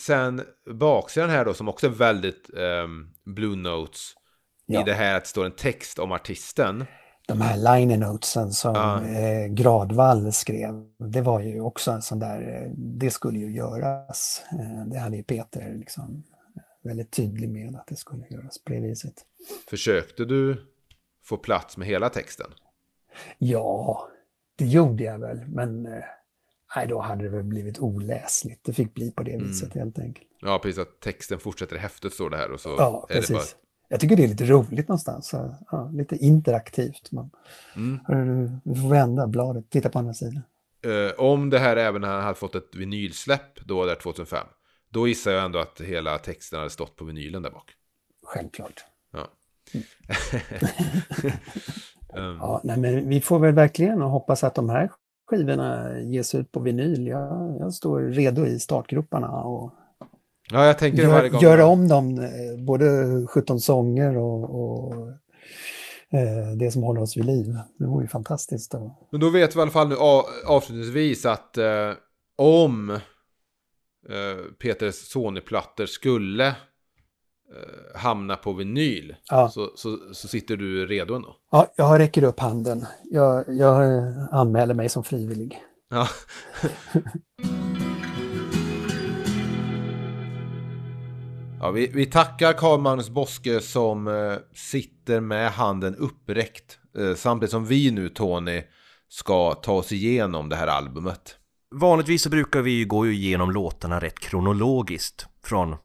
Sen 0.00 0.42
baksidan 0.70 1.30
här 1.30 1.44
då 1.44 1.54
som 1.54 1.68
också 1.68 1.86
är 1.86 1.90
väldigt 1.90 2.50
ehm, 2.56 3.10
Blue 3.24 3.56
Notes. 3.56 4.00
Ja. 4.66 4.80
I 4.80 4.84
det 4.84 4.92
här 4.94 5.16
att 5.16 5.22
det 5.24 5.28
står 5.28 5.44
en 5.44 5.52
text 5.56 5.98
om 5.98 6.12
artisten. 6.12 6.84
De 7.28 7.40
här 7.40 7.56
liner 7.78 7.96
notesen 7.96 8.52
som 8.52 8.74
Ja. 8.74 9.04
eh, 9.04 9.46
Gradvall 9.46 10.32
skrev, 10.32 10.84
det 11.12 11.20
var 11.20 11.40
ju 11.40 11.60
också 11.60 11.90
en 11.90 12.02
sån 12.02 12.18
där, 12.18 12.62
eh, 12.64 12.70
det 12.76 13.10
skulle 13.10 13.38
ju 13.38 13.54
göras. 13.56 14.42
Eh, 14.52 14.86
det 14.86 14.98
hade 14.98 15.16
ju 15.16 15.22
Peter 15.22 15.74
liksom 15.74 16.24
väldigt 16.82 17.10
tydlig 17.12 17.48
med 17.48 17.76
att 17.76 17.86
det 17.86 17.96
skulle 17.96 18.26
göras 18.30 18.64
på 18.64 18.72
det 18.72 18.80
viset. 18.80 19.14
Försökte 19.70 20.24
du 20.24 20.66
få 21.24 21.36
plats 21.36 21.76
med 21.76 21.88
hela 21.88 22.08
texten? 22.08 22.46
Ja, 23.38 24.08
det 24.56 24.64
gjorde 24.66 25.04
jag 25.04 25.18
väl, 25.18 25.44
men 25.48 25.86
eh, 25.86 26.04
nej, 26.76 26.86
då 26.86 27.00
hade 27.00 27.22
det 27.24 27.28
väl 27.28 27.42
blivit 27.44 27.78
oläsligt. 27.78 28.64
Det 28.64 28.72
fick 28.72 28.94
bli 28.94 29.10
på 29.10 29.22
det 29.22 29.32
Mm. 29.32 29.46
viset 29.46 29.74
helt 29.74 29.98
enkelt. 29.98 30.26
Ja, 30.40 30.58
precis 30.58 30.78
att 30.78 31.00
texten 31.00 31.38
fortsätter 31.38 31.76
i 31.76 31.78
häftet 31.78 32.12
står 32.12 32.30
det 32.30 32.36
här 32.36 32.50
och 32.50 32.60
så 32.60 32.68
Ja, 32.68 32.74
det 32.74 33.14
bara... 33.14 33.20
precis. 33.20 33.56
Jag 33.88 34.00
tycker 34.00 34.16
det 34.16 34.24
är 34.24 34.28
lite 34.28 34.44
roligt 34.44 34.88
någonstans. 34.88 35.28
Så, 35.28 35.54
ja, 35.70 35.90
lite 35.92 36.16
interaktivt. 36.16 37.12
Man, 37.12 37.30
Mm. 37.76 38.60
du 38.64 38.80
får 38.80 38.88
vända 38.90 39.26
bladet, 39.26 39.70
titta 39.70 39.88
på 39.88 39.98
andra 39.98 40.14
sidan. 40.14 40.42
Eh, 40.84 41.20
om 41.20 41.50
det 41.50 41.58
här 41.58 41.76
även 41.76 42.02
hade 42.02 42.34
fått 42.34 42.54
ett 42.54 42.74
vinylsläpp 42.74 43.60
då 43.66 43.84
där 43.86 43.94
2005. 43.94 44.46
Då 44.90 45.08
gissar 45.08 45.30
jag 45.32 45.44
ändå 45.44 45.58
att 45.58 45.80
hela 45.80 46.18
texten 46.18 46.58
hade 46.58 46.70
stått 46.70 46.96
på 46.96 47.04
vinylen 47.04 47.42
där 47.42 47.50
bak. 47.50 47.72
Självklart. 48.26 48.84
Ja. 49.12 49.28
Ehm, 52.16 52.36
Ja, 52.40 52.60
nej, 52.64 52.78
men 52.78 53.08
vi 53.08 53.20
får 53.20 53.38
väl 53.38 53.54
verkligen 53.54 54.00
hoppas 54.00 54.44
att 54.44 54.54
de 54.54 54.68
här 54.70 54.90
skivorna 55.30 56.00
ges 56.00 56.34
ut 56.34 56.52
på 56.52 56.60
vinyl. 56.60 57.06
Jag, 57.06 57.56
jag 57.60 57.74
står 57.74 58.00
redo 58.00 58.46
i 58.46 58.58
startgroparna 58.60 59.30
och 59.30 59.72
ja, 60.50 60.66
jag 60.66 60.78
tänker 60.78 61.06
varje 61.06 61.22
gör, 61.22 61.28
gång. 61.30 61.40
göra 61.40 61.66
om 61.66 61.88
dem, 61.88 62.18
eh, 62.18 62.64
både 62.64 62.86
17 63.26 63.60
sånger 63.60 64.16
och, 64.16 64.64
och 64.64 65.08
eh, 66.18 66.56
det 66.56 66.70
som 66.70 66.82
håller 66.82 67.00
oss 67.00 67.16
vid 67.16 67.24
liv. 67.24 67.46
Det 67.78 67.86
vore 67.86 68.04
ju 68.04 68.08
fantastiskt. 68.08 68.72
Då. 68.72 69.08
Men 69.10 69.20
då 69.20 69.30
vet 69.30 69.56
vi 69.56 69.58
i 69.58 69.62
alla 69.62 69.70
fall 69.70 69.88
nu 69.88 69.96
avslutningsvis 70.46 71.26
att 71.26 71.58
eh, 71.58 71.92
om 72.36 72.90
eh, 72.90 72.98
Peters 74.58 74.94
Sony-plattor 74.94 75.86
skulle 75.86 76.54
eh, 77.50 78.00
hamna 78.00 78.36
på 78.36 78.52
vinyl 78.52 79.14
Ja. 79.30 79.48
så, 79.48 79.70
så, 79.76 79.98
så 80.12 80.28
sitter 80.28 80.56
du 80.56 80.86
redo 80.86 81.14
ändå. 81.14 81.36
Ja, 81.50 81.72
jag 81.76 81.98
räcker 81.98 82.22
upp 82.24 82.40
handen. 82.40 82.86
Jag, 83.10 83.44
jag 83.48 83.82
anmäler 84.32 84.74
mig 84.74 84.88
som 84.88 85.04
frivillig. 85.04 85.62
Ja. 85.90 86.08
ja, 91.60 91.70
vi, 91.70 91.86
vi 91.86 92.06
tackar 92.06 92.52
Carl 92.52 92.80
Magnus 92.80 93.10
Boske 93.10 93.60
som 93.60 94.08
eh, 94.08 94.34
sitter 94.54 95.20
med 95.20 95.50
handen 95.50 95.96
uppräckt. 95.96 96.78
Eh, 96.98 97.14
samtidigt 97.14 97.50
som 97.50 97.66
vi 97.66 97.90
nu, 97.90 98.08
Tony, 98.08 98.62
ska 99.08 99.54
ta 99.54 99.72
oss 99.72 99.92
igenom 99.92 100.48
det 100.48 100.56
här 100.56 100.66
albumet. 100.66 101.36
Vanligtvis 101.74 102.22
så 102.22 102.30
brukar 102.30 102.62
vi 102.62 102.70
ju 102.70 102.84
gå 102.84 103.06
igenom 103.06 103.50
låtarna 103.50 104.00
rätt 104.00 104.18
kronologiskt 104.18 105.26
från, 105.44 105.76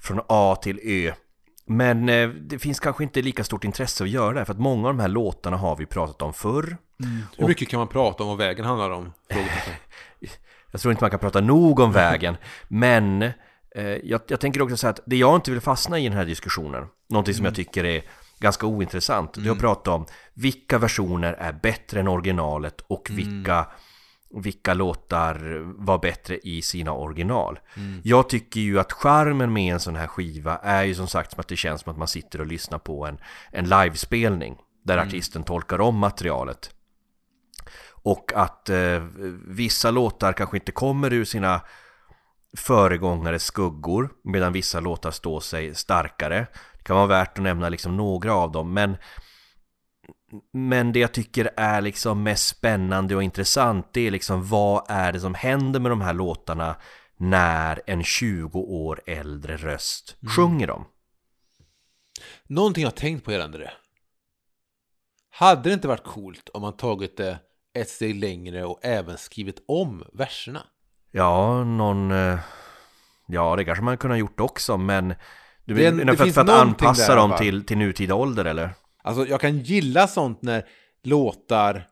från 0.00 0.20
A 0.26 0.56
till 0.62 0.80
Ö. 0.82 1.12
Men 1.66 2.08
eh, 2.08 2.28
det 2.28 2.58
finns 2.58 2.80
kanske 2.80 3.02
inte 3.02 3.22
lika 3.22 3.44
stort 3.44 3.64
intresse 3.64 4.04
att 4.04 4.10
göra 4.10 4.38
det 4.38 4.44
för 4.44 4.52
att 4.52 4.60
många 4.60 4.88
av 4.88 4.94
de 4.94 5.00
här 5.00 5.08
låtarna 5.08 5.56
har 5.56 5.76
vi 5.76 5.86
pratat 5.86 6.22
om 6.22 6.32
förr. 6.32 6.76
Hur 7.38 7.46
mycket 7.46 7.68
kan 7.68 7.78
man 7.78 7.88
prata 7.88 8.22
om 8.22 8.28
vad 8.28 8.38
vägen 8.38 8.64
handlar 8.64 8.90
om? 8.90 9.12
Jag 10.72 10.80
tror 10.80 10.92
inte 10.92 11.04
man 11.04 11.10
kan 11.10 11.20
prata 11.20 11.40
nog 11.40 11.80
om 11.80 11.92
vägen, 11.92 12.36
men 12.68 13.22
eh, 13.74 13.84
jag, 14.04 14.20
jag 14.26 14.40
tänker 14.40 14.62
också 14.62 14.76
säga 14.76 14.90
att 14.90 15.00
det 15.06 15.16
jag 15.16 15.36
inte 15.36 15.50
vill 15.50 15.60
fastna 15.60 15.98
i 15.98 16.04
den 16.08 16.12
här 16.12 16.24
diskussionen, 16.24 16.86
någonting 17.08 17.34
som 17.34 17.44
jag 17.44 17.54
tycker 17.54 17.84
är 17.84 18.02
ganska 18.38 18.66
ointressant, 18.66 19.32
det 19.34 19.48
är 19.48 19.52
att 19.52 19.58
prata 19.58 19.90
om 19.90 20.06
vilka 20.34 20.78
versioner 20.78 21.32
är 21.32 21.52
bättre 21.52 22.00
än 22.00 22.08
originalet 22.08 22.80
och 22.80 23.08
vilka, 23.10 23.66
vilka 24.34 24.74
låtar 24.74 25.62
var 25.84 25.98
bättre 25.98 26.38
i 26.38 26.62
sina 26.62 26.92
original. 26.92 27.58
Jag 28.02 28.28
tycker 28.28 28.60
ju 28.60 28.80
att 28.80 28.92
charmen 28.92 29.52
med 29.52 29.72
en 29.72 29.80
sån 29.80 29.96
här 29.96 30.06
skiva 30.06 30.56
är 30.56 30.82
ju 30.82 30.94
som 30.94 31.08
sagt 31.08 31.30
som 31.30 31.40
att 31.40 31.48
det 31.48 31.56
känns 31.56 31.80
som 31.80 31.92
att 31.92 31.98
man 31.98 32.08
sitter 32.08 32.40
och 32.40 32.46
lyssnar 32.46 32.78
på 32.78 33.06
en, 33.06 33.18
en 33.50 33.68
livespelning 33.68 34.56
där 34.84 34.98
artisten 34.98 35.42
tolkar 35.42 35.80
om 35.80 35.96
materialet. 35.96 36.70
Och 38.02 38.32
att 38.34 38.68
eh, 38.68 39.02
vissa 39.46 39.90
låtar 39.90 40.32
kanske 40.32 40.56
inte 40.56 40.72
kommer 40.72 41.12
ur 41.12 41.24
sina 41.24 41.60
föregångares 42.56 43.44
skuggor 43.44 44.10
medan 44.24 44.52
vissa 44.52 44.80
låtar 44.80 45.10
står 45.10 45.40
sig 45.40 45.74
starkare. 45.74 46.46
Det 46.78 46.84
kan 46.84 46.96
vara 46.96 47.06
värt 47.06 47.38
att 47.38 47.44
nämna 47.44 47.68
liksom 47.68 47.96
några 47.96 48.34
av 48.34 48.52
dem 48.52 48.72
men 48.72 48.96
men 50.52 50.92
det 50.92 50.98
jag 50.98 51.12
tycker 51.12 51.50
är 51.56 51.80
liksom 51.80 52.22
mest 52.22 52.46
spännande 52.48 53.16
och 53.16 53.22
intressant 53.22 53.88
det 53.92 54.00
är 54.06 54.10
liksom 54.10 54.46
vad 54.48 54.84
är 54.88 55.12
det 55.12 55.20
som 55.20 55.34
händer 55.34 55.80
med 55.80 55.90
de 55.92 56.00
här 56.00 56.12
låtarna 56.14 56.76
när 57.16 57.82
en 57.86 58.04
20 58.04 58.58
år 58.58 59.00
äldre 59.06 59.56
röst 59.56 60.16
sjunger 60.36 60.66
dem. 60.66 60.84
Någonting 62.46 62.82
jag 62.82 62.90
har 62.90 62.96
tänkt 62.96 63.24
på 63.24 63.32
gällande 63.32 63.58
det. 63.58 63.72
Hade 65.30 65.62
det 65.68 65.72
inte 65.74 65.88
varit 65.88 66.04
coolt 66.04 66.48
om 66.54 66.62
man 66.62 66.76
tagit 66.76 67.16
det 67.16 67.38
ett 67.74 67.88
steg 67.88 68.14
längre 68.20 68.64
och 68.64 68.78
även 68.82 69.18
skrivit 69.18 69.64
om 69.68 70.04
verserna? 70.12 70.62
Ja, 71.10 71.64
någon... 71.64 72.10
eh, 72.10 72.38
Ja, 73.32 73.56
det 73.56 73.64
kanske 73.64 73.84
man 73.84 73.98
kunde 73.98 74.14
ha 74.14 74.18
gjort 74.18 74.40
också, 74.40 74.76
men... 74.76 75.14
Du, 75.64 75.74
Det 75.74 75.86
är 75.86 75.92
det 75.92 76.04
för, 76.04 76.12
att- 76.12 76.18
finns 76.18 76.34
för 76.34 76.40
att 76.40 76.46
någonting 76.46 76.86
anpassa 76.88 77.12
där, 77.12 77.16
dem 77.20 77.30
va? 77.30 77.38
till, 77.38 77.66
till 77.66 77.78
nutida 77.78 78.14
ålder, 78.14 78.44
eller? 78.44 78.70
Alltså 79.02 79.26
jag 79.26 79.40
kan 79.40 79.58
gilla 79.58 80.06
sånt 80.08 80.42
när 80.42 80.64
låtar 81.02 81.86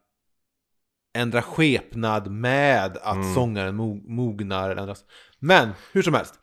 ändrar 1.15 1.41
skepnad 1.41 2.31
med 2.31 2.97
att 3.03 3.17
Mm. 3.17 3.35
sångaren 3.35 3.81
mo- 3.81 4.09
mognar 4.09 4.71
eller 4.71 4.81
ändras. 4.83 5.05
Men 5.39 5.71
hur 5.93 6.03
som 6.03 6.15
helst. 6.15 6.35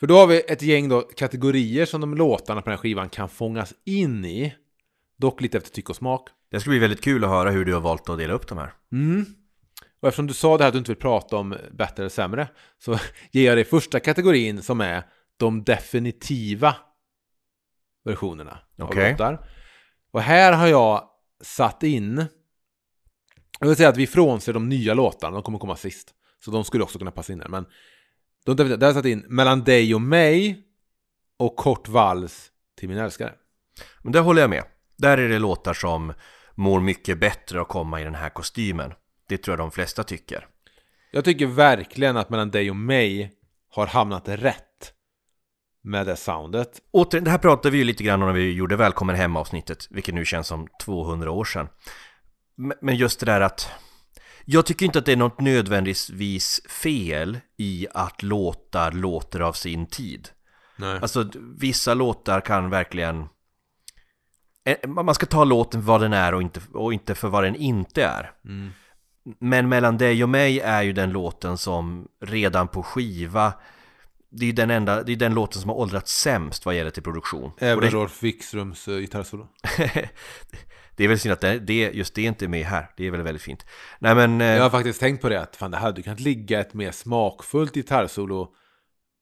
För 0.00 0.06
då 0.06 0.14
har 0.16 0.26
vi 0.26 0.40
ett 0.48 0.62
gäng 0.62 0.88
då 0.88 1.00
kategorier 1.00 1.86
som 1.86 2.00
de 2.00 2.14
låtarna 2.14 2.60
på 2.62 2.64
den 2.70 2.76
här 2.76 2.82
skivan 2.82 3.08
kan 3.08 3.28
fångas 3.28 3.74
in 3.84 4.24
i. 4.24 4.54
Dock 5.18 5.40
lite 5.40 5.58
efter 5.58 5.70
tycke 5.70 5.88
och 5.92 5.96
smak. 5.96 6.28
Det 6.50 6.60
ska 6.60 6.70
bli 6.70 6.78
väldigt 6.78 7.00
kul 7.04 7.24
att 7.24 7.30
höra 7.30 7.50
hur 7.50 7.64
du 7.64 7.74
har 7.74 7.80
valt 7.80 8.08
att 8.08 8.18
dela 8.18 8.32
upp 8.34 8.48
de 8.48 8.58
här. 8.58 8.72
Mm. 8.92 9.26
Och 10.00 10.08
eftersom 10.08 10.26
du 10.26 10.34
sa 10.34 10.56
det 10.58 10.64
här 10.64 10.68
att 10.68 10.74
du 10.74 10.78
inte 10.78 10.90
vill 10.90 11.00
prata 11.00 11.36
om 11.36 11.56
bättre 11.72 12.02
eller 12.02 12.08
sämre 12.10 12.48
så 12.78 12.98
ger 13.30 13.46
jag 13.46 13.56
dig 13.56 13.64
första 13.64 14.00
kategorin 14.00 14.62
som 14.62 14.80
är 14.80 15.02
de 15.36 15.64
definitiva 15.64 16.76
versionerna 18.04 18.58
av 18.78 18.94
låtar. 19.10 19.46
Och 20.10 20.22
här 20.22 20.52
har 20.52 20.66
jag 20.66 21.08
satt 21.42 21.82
in 21.82 22.26
jag 23.60 23.68
vill 23.68 23.76
säga 23.76 23.88
att 23.88 23.96
vi 23.96 24.06
frånser 24.06 24.52
de 24.52 24.68
nya 24.68 24.94
låtarna, 24.94 25.34
de 25.34 25.42
kommer 25.42 25.58
komma 25.58 25.76
sist. 25.76 26.14
Så 26.44 26.50
de 26.50 26.64
skulle 26.64 26.84
också 26.84 26.98
kunna 26.98 27.10
passa 27.10 27.32
in 27.32 27.40
här. 27.40 27.48
Men 27.48 27.66
de, 28.44 28.56
där 28.56 28.64
har 28.64 28.86
jag 28.86 28.94
satt 28.94 29.04
in 29.04 29.24
Mellan 29.28 29.64
dig 29.64 29.94
och 29.94 30.00
mig 30.00 30.62
och 31.36 31.56
Kort 31.56 31.88
vals 31.88 32.50
till 32.78 32.88
min 32.88 32.98
älskare. 32.98 33.32
Men 34.02 34.12
där 34.12 34.20
håller 34.20 34.40
jag 34.40 34.50
med. 34.50 34.64
Där 34.96 35.18
är 35.18 35.28
det 35.28 35.38
låtar 35.38 35.74
som 35.74 36.12
mår 36.54 36.80
mycket 36.80 37.20
bättre 37.20 37.60
att 37.60 37.68
komma 37.68 38.00
i 38.00 38.04
den 38.04 38.14
här 38.14 38.28
kostymen. 38.28 38.92
Det 39.28 39.38
tror 39.38 39.52
jag 39.52 39.58
de 39.58 39.70
flesta 39.70 40.04
tycker. 40.04 40.46
Jag 41.10 41.24
tycker 41.24 41.46
verkligen 41.46 42.16
att 42.16 42.30
Mellan 42.30 42.50
dig 42.50 42.70
och 42.70 42.76
mig 42.76 43.32
har 43.68 43.86
hamnat 43.86 44.28
rätt 44.28 44.69
med 45.82 46.06
det 46.06 46.16
soundet. 46.16 46.80
Återigen, 46.90 47.24
det 47.24 47.30
här 47.30 47.38
pratade 47.38 47.70
vi 47.70 47.78
ju 47.78 47.84
lite 47.84 48.04
grann 48.04 48.22
om 48.22 48.28
när 48.28 48.34
vi 48.34 48.52
gjorde 48.52 48.76
Välkommen 48.76 49.16
hem 49.16 49.36
avsnittet, 49.36 49.86
vilket 49.90 50.14
nu 50.14 50.24
känns 50.24 50.46
som 50.46 50.68
200 50.82 51.30
år 51.30 51.44
sedan. 51.44 51.68
Men- 52.80 52.96
just 52.96 53.20
det 53.20 53.26
där 53.26 53.40
att 53.40 53.70
jag 54.44 54.66
tycker 54.66 54.86
inte 54.86 54.98
att 54.98 55.06
det 55.06 55.12
är 55.12 55.16
något 55.16 55.40
nödvändigtvis 55.40 56.60
fel 56.68 57.38
i 57.58 57.86
att 57.94 58.22
låtar 58.22 58.92
låter 58.92 59.40
av 59.40 59.52
sin 59.52 59.86
tid. 59.86 60.28
Nej. 60.76 60.98
Alltså 61.02 61.30
vissa 61.58 61.94
låtar 61.94 62.40
kan 62.40 62.70
verkligen 62.70 63.26
Eh, 64.64 64.88
Man 64.88 65.14
ska 65.14 65.26
ta 65.26 65.44
låten 65.44 65.80
för 65.82 65.86
vad 65.86 66.00
den 66.00 66.12
är 66.12 66.34
och 66.34 66.42
inte, 66.42 66.60
och 66.72 66.92
inte 66.92 67.14
för 67.14 67.28
vad 67.28 67.44
den 67.44 67.56
inte 67.56 68.04
är. 68.04 68.32
Mm. 68.44 68.70
Men 69.38 69.68
mellan 69.68 69.98
dig 69.98 70.22
och 70.22 70.28
mig 70.28 70.60
är 70.60 70.82
ju 70.82 70.92
den 70.92 71.10
låten 71.10 71.58
som 71.58 72.08
redan 72.24 72.68
på 72.68 72.82
skiva 72.82 73.52
Det 74.30 74.46
är 74.48 74.52
den 74.52 74.70
enda, 74.70 75.02
det 75.02 75.12
är 75.12 75.16
den 75.16 75.34
låten 75.34 75.60
som 75.60 75.70
har 75.70 75.76
åldrats 75.76 76.20
sämst 76.20 76.66
vad 76.66 76.74
gäller 76.74 76.90
till 76.90 77.02
produktion. 77.02 77.52
Även 77.58 77.84
det, 77.84 77.90
Rolf 77.90 78.22
Wikströms 78.22 78.88
uh, 78.88 78.98
gitarrsolo. 78.98 79.48
det 80.96 81.04
är 81.04 81.08
väl 81.08 81.18
synd 81.18 81.32
att 81.32 81.40
det, 81.40 81.58
det, 81.58 81.90
just 81.94 82.14
det 82.14 82.22
inte 82.22 82.44
är 82.44 82.48
med 82.48 82.66
här. 82.66 82.90
Det 82.96 83.06
är 83.06 83.10
väl 83.10 83.22
väldigt 83.22 83.42
fint. 83.42 83.66
Nej 83.98 84.14
men... 84.14 84.40
eh, 84.40 84.46
Jag 84.46 84.62
har 84.62 84.70
faktiskt 84.70 85.00
tänkt 85.00 85.22
på 85.22 85.28
det 85.28 85.40
att 85.40 85.56
fan 85.56 85.70
det 85.70 85.76
hade 85.76 86.02
kunnat 86.02 86.20
ligga 86.20 86.60
ett 86.60 86.74
mer 86.74 86.92
smakfullt 86.92 87.74
gitarrsolo 87.74 88.48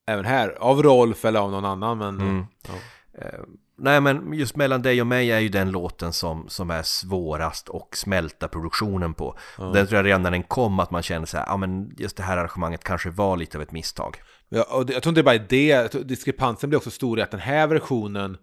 även 0.07 0.25
här. 0.25 0.49
Av 0.61 0.83
Rolf 0.83 1.25
eller 1.25 1.41
av 1.41 1.51
någon 1.51 1.65
annan 1.65 1.99
men... 1.99 2.21
Mm. 2.21 2.47
Ja. 2.69 2.75
Eh, 3.23 3.41
Nej 3.81 4.01
men 4.01 4.33
just 4.33 4.57
mellan 4.57 4.83
dig 4.83 5.01
och 5.01 5.07
mig 5.07 5.33
är 5.33 5.39
ju 5.39 5.49
den 5.49 5.71
låten 5.71 6.13
som, 6.13 6.49
som 6.49 6.71
är 6.71 6.83
svårast 6.83 7.69
och 7.69 7.97
smälta 7.97 8.49
produktionen 8.49 9.15
på. 9.15 9.39
Den 9.57 9.87
tror 9.87 9.97
jag 9.97 10.07
redan 10.07 10.23
när 10.23 10.31
den 10.31 10.43
kom 10.43 10.81
att 10.81 10.91
man 10.91 11.03
kände 11.03 11.27
så 11.27 11.37
här, 11.37 11.45
ja 11.47 11.57
men 11.57 11.95
just 11.99 12.17
det 12.17 12.23
här 12.23 12.37
arrangemanget 12.37 12.85
kanske 12.85 13.11
var 13.11 13.37
lite 13.37 13.59
av 13.59 13.63
ett 13.63 13.73
misstag. 13.73 14.17
Ja, 14.49 14.63
och 14.63 14.87
det, 14.87 14.93
jag 14.93 15.03
tror 15.03 15.11
inte 15.11 15.19
det 15.21 15.25
bara 15.25 15.35
är 15.35 15.47
det, 15.49 15.67
Jag 15.67 15.91
tror 15.91 16.05
diskrepansen 16.05 16.71
blir 16.71 16.77
också 16.77 16.91
stor 16.91 17.19
i 17.19 17.23
att 17.23 17.31
den 17.31 17.41
här 17.41 17.67
versionen 17.67 18.37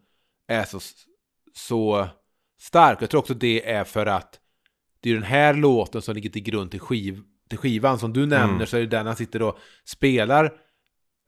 är 0.47 0.63
så, 0.63 0.79
så 1.53 2.07
stark. 2.59 3.01
Jag 3.01 3.09
tror 3.09 3.19
också 3.19 3.33
det 3.33 3.71
är 3.71 3.83
för 3.83 4.05
att 4.05 4.39
det 4.99 5.09
är 5.09 5.13
den 5.13 5.23
här 5.23 5.53
låten 5.53 6.01
som 6.01 6.15
ligger 6.15 6.29
till 6.29 6.43
grund 6.43 6.71
till, 6.71 6.79
skiv, 6.79 7.21
till 7.49 7.57
skivan. 7.57 7.99
Som 7.99 8.13
du 8.13 8.25
nämner 8.25 8.55
Mm. 8.55 8.67
så 8.67 8.77
är 8.77 8.81
det 8.81 8.87
den 8.87 9.05
han 9.07 9.15
sitter 9.15 9.41
och 9.41 9.57
spelar 9.85 10.53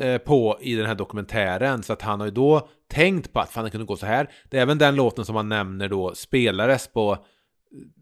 eh, 0.02 0.18
på 0.18 0.58
i 0.62 0.76
den 0.76 0.86
här 0.86 0.96
dokumentären. 0.96 1.84
Så 1.84 1.94
att 1.94 2.02
han 2.02 2.20
har 2.20 2.28
ju 2.28 2.34
då 2.34 2.70
tänkt 2.88 3.34
på 3.34 3.40
att 3.40 3.52
fan 3.52 3.64
det 3.64 3.70
kunde 3.70 3.86
gå 3.86 3.98
så 3.98 4.06
här. 4.06 4.30
Det 4.50 4.58
är 4.58 4.62
även 4.62 4.78
den 4.78 4.96
låten 4.96 5.26
som 5.26 5.36
han 5.36 5.50
nämner 5.50 5.90
då 5.90 6.16
spelades 6.16 6.88
på 6.88 7.12
eh, 7.12 7.18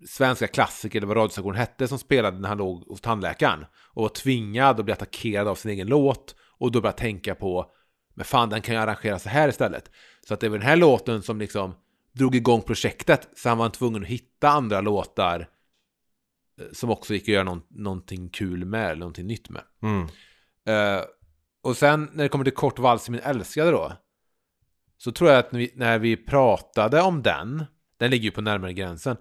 Svenska 0.08 0.48
klassiker, 0.48 1.00
eller 1.00 1.08
vad 1.08 1.18
radiostationen 1.18 1.56
hette, 1.56 1.88
som 1.88 2.00
spelade 2.00 2.40
när 2.40 2.50
han 2.50 2.58
låg 2.58 2.88
hos 2.88 3.02
tandläkaren. 3.02 3.66
Och 3.94 4.02
var 4.02 4.10
tvingad 4.10 4.80
att 4.80 4.86
bli 4.86 4.94
attackerad 4.94 5.48
av 5.48 5.56
sin 5.56 5.72
egen 5.72 5.88
låt. 5.88 6.36
Och 6.58 6.72
då 6.72 6.82
började 6.82 6.98
tänka 6.98 7.36
på, 7.36 7.72
men 8.14 8.26
fan 8.26 8.50
den 8.50 8.62
kan 8.62 8.76
jag 8.76 8.84
arrangera 8.84 9.20
så 9.20 9.30
här 9.30 9.50
istället. 9.50 9.92
Så 10.28 10.34
att 10.34 10.40
det 10.40 10.50
var 10.50 10.58
den 10.58 10.68
här 10.68 10.76
låten 10.76 11.24
som 11.24 11.40
liksom 11.40 11.76
drog 12.12 12.36
igång 12.36 12.62
projektet. 12.62 13.30
Så 13.36 13.50
han 13.50 13.58
var 13.58 13.70
tvungen 13.70 14.02
att 14.02 14.08
hitta 14.08 14.50
andra 14.50 14.82
låtar 14.82 15.50
eh, 16.60 16.66
som 16.74 16.90
också 16.90 17.14
gick 17.14 17.24
att 17.24 17.28
göra 17.28 17.44
någon, 17.44 17.62
någonting 17.70 18.30
kul 18.30 18.66
med, 18.66 18.86
eller 18.86 19.00
någonting 19.00 19.28
nytt 19.28 19.50
med. 19.50 19.64
Mm. 19.82 20.08
Eh, 20.66 21.04
och 21.62 21.78
sen 21.78 22.10
när 22.14 22.24
det 22.24 22.30
kommer 22.30 22.46
till 22.46 22.54
Kort 22.54 22.80
vals 22.80 23.04
till 23.04 23.12
min 23.12 23.22
älskade 23.22 23.72
då. 23.72 23.94
Så 24.98 25.12
tror 25.12 25.30
jag 25.30 25.40
att 25.40 25.52
när 25.52 25.60
vi, 25.60 25.72
när 25.76 26.00
vi 26.00 26.18
pratade 26.18 27.02
om 27.02 27.24
den, 27.24 27.66
den 27.98 28.12
ligger 28.12 28.26
ju 28.26 28.32
på 28.32 28.42
närmare 28.42 28.74
gränsen, 28.74 29.18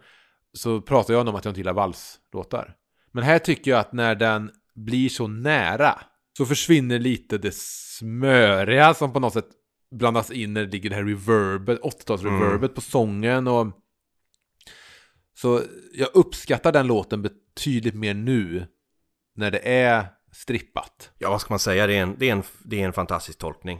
så 0.52 0.80
pratade 0.80 1.18
jag 1.18 1.28
om 1.28 1.34
att 1.34 1.44
jag 1.44 1.50
inte 1.50 1.60
gillar 1.60 1.72
valslåtar. 1.72 2.76
Men 3.12 3.24
här 3.24 3.38
tycker 3.38 3.70
jag 3.70 3.80
att 3.80 3.92
när 3.92 4.14
den 4.14 4.50
blir 4.74 5.08
så 5.08 5.28
nära 5.28 6.00
så 6.36 6.46
försvinner 6.46 6.98
lite 6.98 7.38
det 7.38 7.54
smöriga 7.54 8.94
som 8.94 9.12
på 9.12 9.20
något 9.20 9.32
sätt 9.32 9.48
blandas 9.90 10.30
in 10.30 10.52
när 10.54 10.64
det 10.64 10.72
ligger 10.72 10.90
det 10.90 10.96
här 10.96 11.04
reverbet, 11.04 11.80
80-talsreverbet 11.80 12.68
på 12.68 12.80
sången 12.80 13.48
och 13.48 13.66
så 15.36 15.62
jag 15.94 16.08
uppskattar 16.14 16.72
den 16.72 16.86
låten 16.86 17.22
betydligt 17.22 17.94
mer 17.94 18.14
nu 18.14 18.66
när 19.36 19.50
det 19.50 19.68
är 19.68 20.06
strippat. 20.32 21.10
Ja 21.18 21.30
vad 21.30 21.40
ska 21.40 21.52
man 21.52 21.58
säga, 21.58 21.86
det 21.86 21.94
är 21.96 22.02
en, 22.02 22.16
det 22.18 22.28
är 22.28 22.32
en, 22.32 22.42
det 22.64 22.80
är 22.80 22.86
en 22.86 22.92
fantastisk 22.92 23.38
tolkning. 23.38 23.78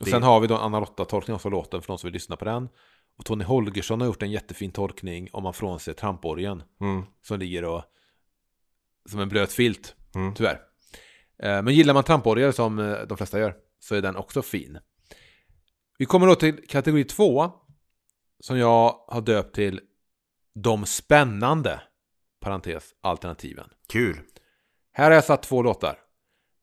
Och 0.00 0.04
Det- 0.04 0.10
sen 0.10 0.22
har 0.22 0.40
vi 0.40 0.46
då 0.46 0.56
Anna 0.56 0.80
Lotta-tolkning 0.80 1.34
av 1.44 1.50
låten 1.52 1.82
för 1.82 1.88
de 1.88 1.98
som 1.98 2.06
vill 2.08 2.12
lyssna 2.14 2.36
på 2.36 2.44
den. 2.44 2.68
Och 3.18 3.24
Tony 3.24 3.44
Holgersson 3.44 4.00
har 4.00 4.06
gjort 4.06 4.22
en 4.22 4.30
jättefin 4.30 4.70
tolkning 4.70 5.28
om 5.32 5.42
man 5.42 5.54
frånser 5.54 5.92
tramporgeln. 5.92 6.62
Mm. 6.80 7.02
Som 7.22 7.38
ligger 7.38 7.64
och 7.64 7.82
som 9.10 9.20
en 9.20 9.28
blöt 9.28 9.52
filt, 9.52 9.94
Mm. 10.14 10.34
tyvärr. 10.34 10.60
Eh, 11.42 11.62
Men 11.62 11.74
gillar 11.74 11.94
man 11.94 12.04
tramporgel 12.04 12.52
som 12.52 12.78
eh, 12.78 12.98
de 13.08 13.16
flesta 13.16 13.38
gör 13.38 13.54
så 13.80 13.94
är 13.94 14.02
den 14.02 14.16
också 14.16 14.42
fin. 14.42 14.78
Vi 15.98 16.06
kommer 16.06 16.26
då 16.26 16.34
till 16.34 16.66
kategori 16.68 17.04
två 17.04 17.50
som 18.40 18.58
jag 18.58 18.94
har 19.08 19.20
döpt 19.20 19.54
till 19.54 19.80
De 20.54 20.86
spännande 20.86 21.80
parentes 22.40 22.84
alternativen. 23.02 23.68
Kul! 23.92 24.20
Här 24.92 25.04
har 25.04 25.12
jag 25.12 25.24
satt 25.24 25.42
två 25.42 25.62
låtar. 25.62 25.98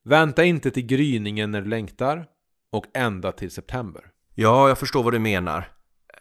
Vänta 0.03 0.43
inte 0.43 0.71
till 0.71 0.85
gryningen 0.85 1.51
när 1.51 1.61
du 1.61 1.69
längtar 1.69 2.27
och 2.71 2.85
ända 2.93 3.31
till 3.31 3.51
september. 3.51 4.11
Ja, 4.35 4.67
jag 4.67 4.77
förstår 4.77 5.03
vad 5.03 5.13
du 5.13 5.19
menar. 5.19 5.71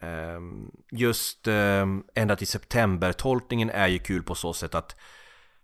Ehm, 0.00 0.70
Just 0.90 1.48
ehm, 1.48 2.04
ända 2.14 2.36
till 2.36 2.46
september-tolkningen 2.46 3.70
är 3.70 3.88
ju 3.88 3.98
kul 3.98 4.22
på 4.22 4.34
så 4.34 4.52
sätt 4.52 4.74
att 4.74 4.96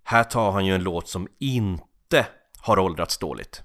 här 0.02 0.24
tar 0.24 0.52
han 0.52 0.66
ju 0.66 0.74
en 0.74 0.82
låt 0.82 1.08
som 1.08 1.28
inte 1.38 2.26
har 2.68 2.78
åldrats 2.78 3.18
dåligt. 3.18 3.62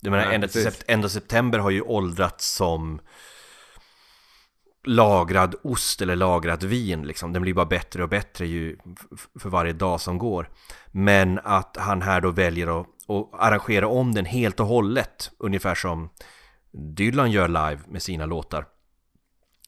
Jag 0.00 0.10
menar, 0.10 0.24
Nej, 0.24 0.34
ända, 0.34 0.48
till 0.48 0.66
sept- 0.66 0.84
ända 0.88 1.08
september 1.08 1.58
har 1.58 1.70
ju 1.70 1.80
åldrats 1.82 2.54
som 2.54 3.00
lagrad 4.84 5.54
ost 5.62 6.02
eller 6.02 6.16
lagrat 6.16 6.62
vin 6.62 7.02
liksom. 7.02 7.32
Den 7.32 7.42
blir 7.42 7.54
bara 7.54 7.66
bättre 7.66 8.02
och 8.02 8.08
bättre 8.08 8.46
ju 8.46 8.76
för 9.40 9.48
varje 9.48 9.72
dag 9.72 10.00
som 10.00 10.18
går. 10.18 10.50
Men 10.90 11.40
att 11.44 11.76
han 11.80 12.02
här 12.02 12.20
då 12.20 12.30
väljer 12.30 12.80
att, 12.80 12.86
att 13.08 13.40
arrangera 13.40 13.88
om 13.88 14.14
den 14.14 14.24
helt 14.24 14.60
och 14.60 14.66
hållet, 14.66 15.30
ungefär 15.38 15.74
som 15.74 16.10
Dylan 16.72 17.30
gör 17.30 17.48
live 17.48 17.78
med 17.88 18.02
sina 18.02 18.26
låtar. 18.26 18.66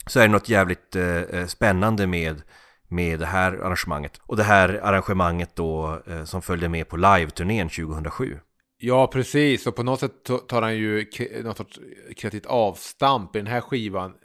Så 0.06 0.20
är 0.20 0.22
det 0.26 0.32
något 0.32 0.48
jävligt 0.48 0.96
eh, 0.96 1.04
eh, 1.06 1.46
spännande 1.46 2.06
med, 2.06 2.42
med 2.88 3.20
det 3.20 3.26
här 3.26 3.52
arrangemanget. 3.52 4.20
Och 4.22 4.36
det 4.36 4.42
här 4.44 4.80
arrangemanget 4.82 5.56
då 5.56 6.02
eh, 6.06 6.24
som 6.24 6.42
följde 6.42 6.68
med 6.68 6.88
på 6.88 6.96
live-turnén 6.96 7.68
2007. 7.68 8.38
Ja, 8.76 9.06
precis. 9.06 9.66
Och 9.66 9.76
på 9.76 9.82
något 9.82 10.00
sätt 10.00 10.24
tar 10.48 10.62
han 10.62 10.76
ju 10.76 11.06
något 11.44 11.56
sorts 11.56 11.80
kreativt 12.16 12.46
avstamp 12.46 13.36
i 13.36 13.38
den 13.38 13.46
här 13.46 13.60
skivan 13.60 14.10
eh, 14.10 14.16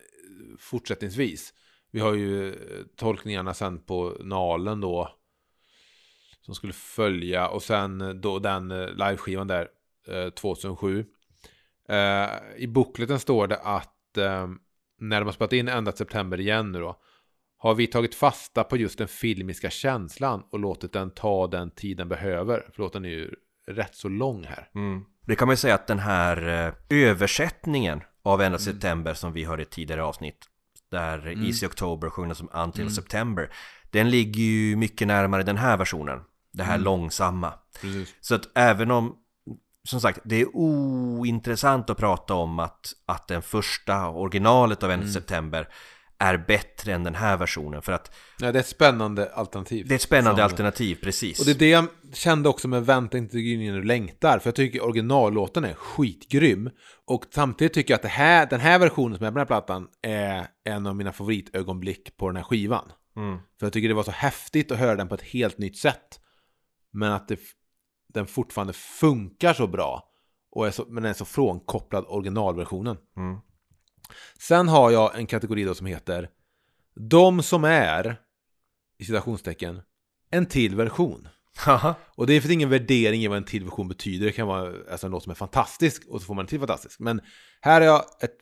fortsättningsvis. 0.60 1.54
Vi 1.92 2.00
har 2.00 2.14
ju 2.14 2.50
eh, 2.50 2.56
tolkningarna 2.96 3.54
sen 3.54 3.80
på 3.86 4.18
Nalen 4.20 4.82
då. 4.82 5.16
Som 6.42 6.56
skulle 6.56 6.74
följa. 6.74 7.48
Och 7.48 7.64
sen 7.64 8.02
eh, 8.02 8.10
då 8.10 8.40
den 8.40 8.70
liveskivan 8.86 9.48
där. 9.48 9.68
2007. 10.36 11.06
I 12.58 12.68
bokleten 12.68 13.20
står 13.20 13.48
det 13.48 13.58
att 13.58 14.18
när 15.00 15.20
de 15.20 15.26
har 15.26 15.32
spelat 15.32 15.54
in 15.54 15.68
ända 15.68 15.92
till 15.92 15.98
september 15.98 16.40
igen 16.40 16.72
nu 16.72 16.80
då. 16.80 17.02
Har 17.58 17.76
vi 17.76 17.88
tagit 17.88 18.16
fasta 18.16 18.64
på 18.64 18.78
just 18.78 18.98
den 18.98 19.08
filmiska 19.08 19.70
känslan 19.70 20.44
och 20.52 20.60
låtit 20.60 20.94
den 20.94 21.12
ta 21.12 21.48
den 21.48 21.72
tid 21.72 21.98
den 21.98 22.10
behöver. 22.10 22.70
För 22.74 22.82
låten 22.82 23.06
är 23.06 23.10
ju 23.10 23.36
rätt 23.70 23.96
så 23.96 24.10
lång 24.10 24.44
här. 24.44 24.70
Det 25.26 25.36
kan 25.36 25.48
man 25.48 25.54
ju 25.54 25.58
säga 25.58 25.76
att 25.76 25.88
den 25.88 26.00
här 26.00 26.66
eh, 26.68 26.74
översättningen 26.90 28.02
av 28.24 28.42
Ända 28.42 28.58
September 28.60 29.14
som 29.14 29.34
vi 29.34 29.44
hörde 29.44 29.64
i 29.64 29.66
tidigare 29.66 30.04
avsnitt 30.04 30.46
där 30.92 31.46
Easy 31.46 31.66
October 31.66 32.10
sjunger 32.10 32.34
som 32.34 32.50
Until 32.54 32.96
September 32.96 33.50
den 33.92 34.10
ligger 34.10 34.44
ju 34.44 34.76
mycket 34.76 35.08
närmare 35.08 35.44
den 35.44 35.58
här 35.58 35.78
versionen 35.78 36.20
det 36.52 36.64
här 36.64 36.78
långsamma. 36.78 37.54
Precis. 37.82 38.16
så 38.22 38.36
att 38.36 38.50
även 38.56 38.92
om 38.92 39.16
som 39.84 40.02
sagt, 40.02 40.20
det 40.24 40.42
är 40.42 40.56
ointressant 40.56 41.90
att 41.90 41.98
prata 41.98 42.34
om 42.34 42.60
att, 42.60 42.94
att 43.06 43.28
den 43.28 43.42
första 43.42 44.10
originalet 44.10 44.84
av 44.84 44.92
Ända 44.92 45.08
September 45.08 45.68
är 46.20 46.38
bättre 46.38 46.94
än 46.94 47.04
den 47.04 47.16
här 47.16 47.38
versionen 47.38 47.82
för 47.82 47.92
att 47.92 48.12
Ja, 48.40 48.52
det 48.52 48.58
är 48.58 48.62
ett 48.62 48.68
spännande 48.68 49.34
alternativ. 49.34 49.88
det 49.88 49.94
är 49.94 49.96
ett 49.96 50.02
spännande 50.02 50.38
Som- 50.42 50.44
alternativ, 50.52 50.96
precis. 51.04 51.40
Och 51.40 51.46
det 51.46 51.52
är 51.52 51.56
det 51.56 51.70
jag 51.70 51.86
kände 52.14 52.50
också 52.50 52.68
med 52.68 52.86
Vänta 52.86 53.18
inte 53.18 53.42
gryningen 53.42 53.76
du 53.76 53.84
längtar. 53.84 54.40
För 54.40 54.48
jag 54.48 54.56
tycker 54.56 54.84
originallåten 54.84 55.64
är 55.66 55.74
skitgrym. 55.74 56.70
Och 57.06 57.26
samtidigt 57.32 57.74
tycker 57.74 57.92
jag 57.94 57.96
att 57.98 58.02
det 58.02 58.08
här, 58.08 58.46
den 58.50 58.60
här 58.60 58.80
versionen 58.80 59.18
som 59.18 59.26
är 59.26 59.30
på 59.32 59.34
den 59.38 59.42
här 59.42 59.46
plattan 59.46 59.88
är 60.02 60.48
en 60.64 60.88
av 60.88 60.96
mina 60.96 61.12
favoritögonblick 61.14 62.18
på 62.18 62.28
den 62.28 62.36
här 62.36 62.44
skivan. 62.44 62.92
Mm. 63.16 63.38
För 63.60 63.66
jag 63.66 63.74
tycker 63.74 63.88
det 63.88 63.94
var 63.94 64.04
så 64.04 64.12
häftigt 64.12 64.72
att 64.72 64.78
höra 64.80 64.96
den 64.96 65.08
på 65.08 65.16
ett 65.16 65.22
helt 65.22 65.58
nytt 65.58 65.78
sätt. 65.78 66.20
Men 66.92 67.12
att 67.12 67.28
det, 67.28 67.40
den 68.14 68.28
fortfarande 68.28 68.74
funkar 68.74 69.54
så 69.54 69.68
bra. 69.68 70.04
Och 70.52 70.68
är 70.68 70.72
så, 70.72 70.86
men 70.90 71.04
den 71.04 71.10
är 71.10 71.14
så 71.14 71.26
frånkopplad 71.26 72.06
originalversionen. 72.08 72.98
Mm. 73.18 73.38
Sen 74.40 74.68
har 74.68 74.92
jag 74.92 75.20
en 75.20 75.28
kategori 75.28 75.64
då 75.64 75.76
som 75.76 75.88
heter 75.88 76.30
De 76.96 77.44
som 77.44 77.64
är, 77.64 78.16
i 78.98 79.06
citationstecken, 79.06 79.82
en 80.32 80.46
till 80.46 80.76
version. 80.76 81.28
Och 82.16 82.28
det 82.28 82.42
finns 82.42 82.54
ingen 82.54 82.70
värdering 82.70 83.24
i 83.24 83.28
vad 83.28 83.38
en 83.38 83.44
till 83.44 83.64
version 83.64 83.88
betyder. 83.88 84.26
Det 84.26 84.32
kan 84.32 84.48
vara 84.48 84.74
alltså, 84.92 85.08
en 85.08 85.12
låt 85.12 85.24
som 85.24 85.32
är 85.32 85.36
fantastisk 85.36 86.04
och 86.10 86.22
så 86.22 86.26
får 86.26 86.34
man 86.34 86.44
en 86.44 86.48
till 86.48 86.60
fantastisk. 86.60 87.00
Men 87.00 87.22
här 87.62 87.82
har 87.82 87.88
jag 87.88 88.04
ett, 88.22 88.36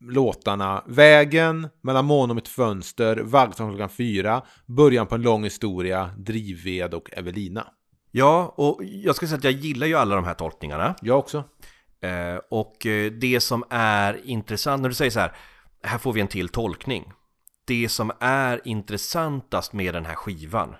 låtarna 0.00 0.84
Vägen, 0.86 1.68
Mellan 1.82 2.04
mån 2.04 2.30
och 2.30 2.36
mitt 2.36 2.48
fönster, 2.48 3.16
Vaggsång 3.16 3.70
klockan 3.70 3.88
fyra, 3.88 4.42
Början 4.66 5.06
på 5.06 5.14
en 5.14 5.22
lång 5.22 5.44
historia, 5.44 6.10
Drivved 6.18 6.94
och 6.94 7.10
Evelina. 7.12 7.66
Ja, 8.10 8.54
och 8.56 8.80
jag 8.84 9.16
ska 9.16 9.26
säga 9.26 9.38
att 9.38 9.44
jag 9.44 9.52
gillar 9.52 9.86
ju 9.86 9.94
alla 9.94 10.14
de 10.14 10.24
här 10.24 10.34
tolkningarna. 10.34 10.94
Jag 11.02 11.18
också. 11.18 11.44
Eh, 12.00 12.40
och 12.50 12.86
eh, 12.86 13.12
det 13.12 13.40
som 13.40 13.64
är 13.70 14.26
intressant, 14.26 14.82
när 14.82 14.88
du 14.88 14.94
säger 14.94 15.10
så 15.10 15.20
här, 15.20 15.32
här 15.82 15.98
får 15.98 16.12
vi 16.12 16.20
en 16.20 16.28
till 16.28 16.48
tolkning. 16.48 17.12
Det 17.66 17.88
som 17.88 18.12
är 18.20 18.60
intressantast 18.64 19.72
med 19.72 19.94
den 19.94 20.06
här 20.06 20.14
skivan 20.14 20.76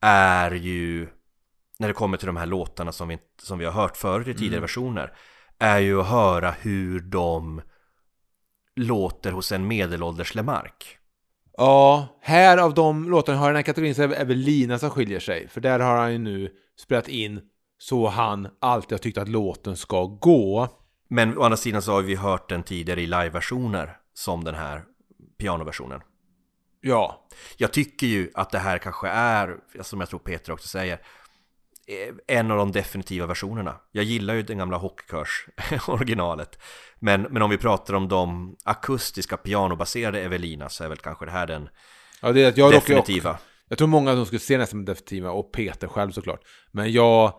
är 0.00 0.50
ju, 0.50 1.08
när 1.78 1.88
det 1.88 1.94
kommer 1.94 2.16
till 2.16 2.26
de 2.26 2.36
här 2.36 2.46
låtarna 2.46 2.92
som 2.92 3.08
vi, 3.08 3.18
som 3.42 3.58
vi 3.58 3.64
har 3.64 3.72
hört 3.72 3.96
förut 3.96 4.28
i 4.28 4.34
tidigare 4.34 4.60
versioner, 4.60 5.12
är 5.58 5.78
ju 5.78 6.00
att 6.00 6.06
höra 6.06 6.50
hur 6.50 7.00
de 7.00 7.62
låter 8.76 9.32
hos 9.32 9.52
en 9.52 9.66
medelålders 9.66 10.34
Lemark. 10.34 10.98
Ja, 11.56 12.18
här 12.22 12.58
av 12.58 12.74
de 12.74 13.10
låtarna 13.10 13.38
har 13.38 13.46
den 13.46 13.56
här 13.56 13.62
kategorin 13.62 13.94
så 13.94 14.02
är 14.02 14.08
det 14.08 14.16
Evelina 14.16 14.78
som 14.78 14.90
skiljer 14.90 15.20
sig. 15.20 15.48
För 15.48 15.60
där 15.60 15.80
har 15.80 15.96
han 15.96 16.12
ju 16.12 16.18
nu 16.18 16.50
spelat 16.76 17.08
in 17.08 17.40
så 17.78 18.08
han 18.08 18.48
alltid 18.60 18.92
har 18.92 18.98
tyckt 18.98 19.18
att 19.18 19.28
låten 19.28 19.76
ska 19.76 20.04
gå. 20.04 20.68
Men 21.08 21.38
å 21.38 21.42
andra 21.42 21.56
sidan 21.56 21.82
så 21.82 21.92
har 21.92 22.02
vi 22.02 22.14
hört 22.14 22.48
den 22.48 22.62
tidigare 22.62 23.00
i 23.00 23.06
live-versioner 23.06 23.96
som 24.14 24.44
den 24.44 24.54
här 24.54 24.82
pianoversionen. 25.38 26.00
Ja, 26.80 27.26
Jag 27.56 27.72
tycker 27.72 28.06
ju 28.06 28.30
att 28.34 28.50
det 28.50 28.58
här 28.58 28.78
kanske 28.78 29.08
är, 29.08 29.56
som 29.82 30.00
jag 30.00 30.08
tror 30.08 30.20
Peter 30.20 30.52
också 30.52 30.68
säger, 30.68 30.94
eh, 31.86 32.36
en 32.36 32.50
av 32.50 32.58
de 32.58 32.72
definitiva 32.72 33.26
versionerna. 33.26 33.76
Jag 33.92 34.04
gillar 34.04 34.34
ju 34.34 34.42
den 34.42 34.58
gamla 34.58 34.76
hockeykörs 34.76 35.46
originalet. 35.88 36.58
Men, 36.98 37.22
men 37.22 37.42
om 37.42 37.50
vi 37.50 37.58
pratar 37.58 37.94
om 37.94 38.08
de 38.08 38.56
akustiska 38.64 39.36
pianobaserade 39.36 40.20
Evelina 40.20 40.68
så 40.68 40.84
är 40.84 40.88
väl 40.88 40.98
kanske 40.98 41.24
det 41.24 41.30
här 41.30 41.46
den 41.46 41.68
ja 42.22 42.32
det 42.32 42.42
är 42.42 42.48
att 42.48 42.56
jag 42.56 42.72
definitiva. 42.72 43.38
Jag 43.68 43.78
tror 43.78 43.88
många 43.88 44.14
som 44.14 44.26
skulle 44.26 44.40
se 44.40 44.56
den 44.56 44.66
som 44.66 44.84
definitiva 44.84 45.30
och 45.30 45.52
Peter 45.52 45.88
själv 45.88 46.10
såklart. 46.10 46.40
Men 46.72 46.92
jag 46.92 47.32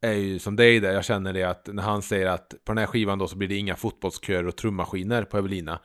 är 0.00 0.12
ju 0.12 0.38
som 0.38 0.56
dig 0.56 0.80
där, 0.80 0.92
jag 0.92 1.04
känner 1.04 1.32
det 1.32 1.42
att 1.42 1.68
när 1.72 1.82
han 1.82 2.02
säger 2.02 2.26
att 2.26 2.48
på 2.64 2.72
den 2.72 2.78
här 2.78 2.86
skivan 2.86 3.18
då 3.18 3.28
så 3.28 3.36
blir 3.36 3.48
det 3.48 3.56
inga 3.56 3.76
fotbollskörer 3.76 4.46
och 4.46 4.56
trummaskiner 4.56 5.24
på 5.24 5.38
Evelina. 5.38 5.80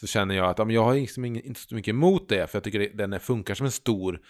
Så 0.00 0.06
känner 0.06 0.34
jag 0.34 0.50
att 0.50 0.58
ja, 0.58 0.64
men 0.64 0.74
jag 0.74 0.84
har 0.84 0.94
liksom 0.94 1.24
inte 1.24 1.60
så 1.60 1.74
mycket 1.74 1.92
emot 1.92 2.28
det, 2.28 2.50
för 2.50 2.56
jag 2.56 2.64
tycker 2.64 2.78
det, 2.78 3.06
den 3.06 3.20
funkar 3.20 3.54
som 3.54 3.66
en 3.66 3.72
stor 3.72 4.20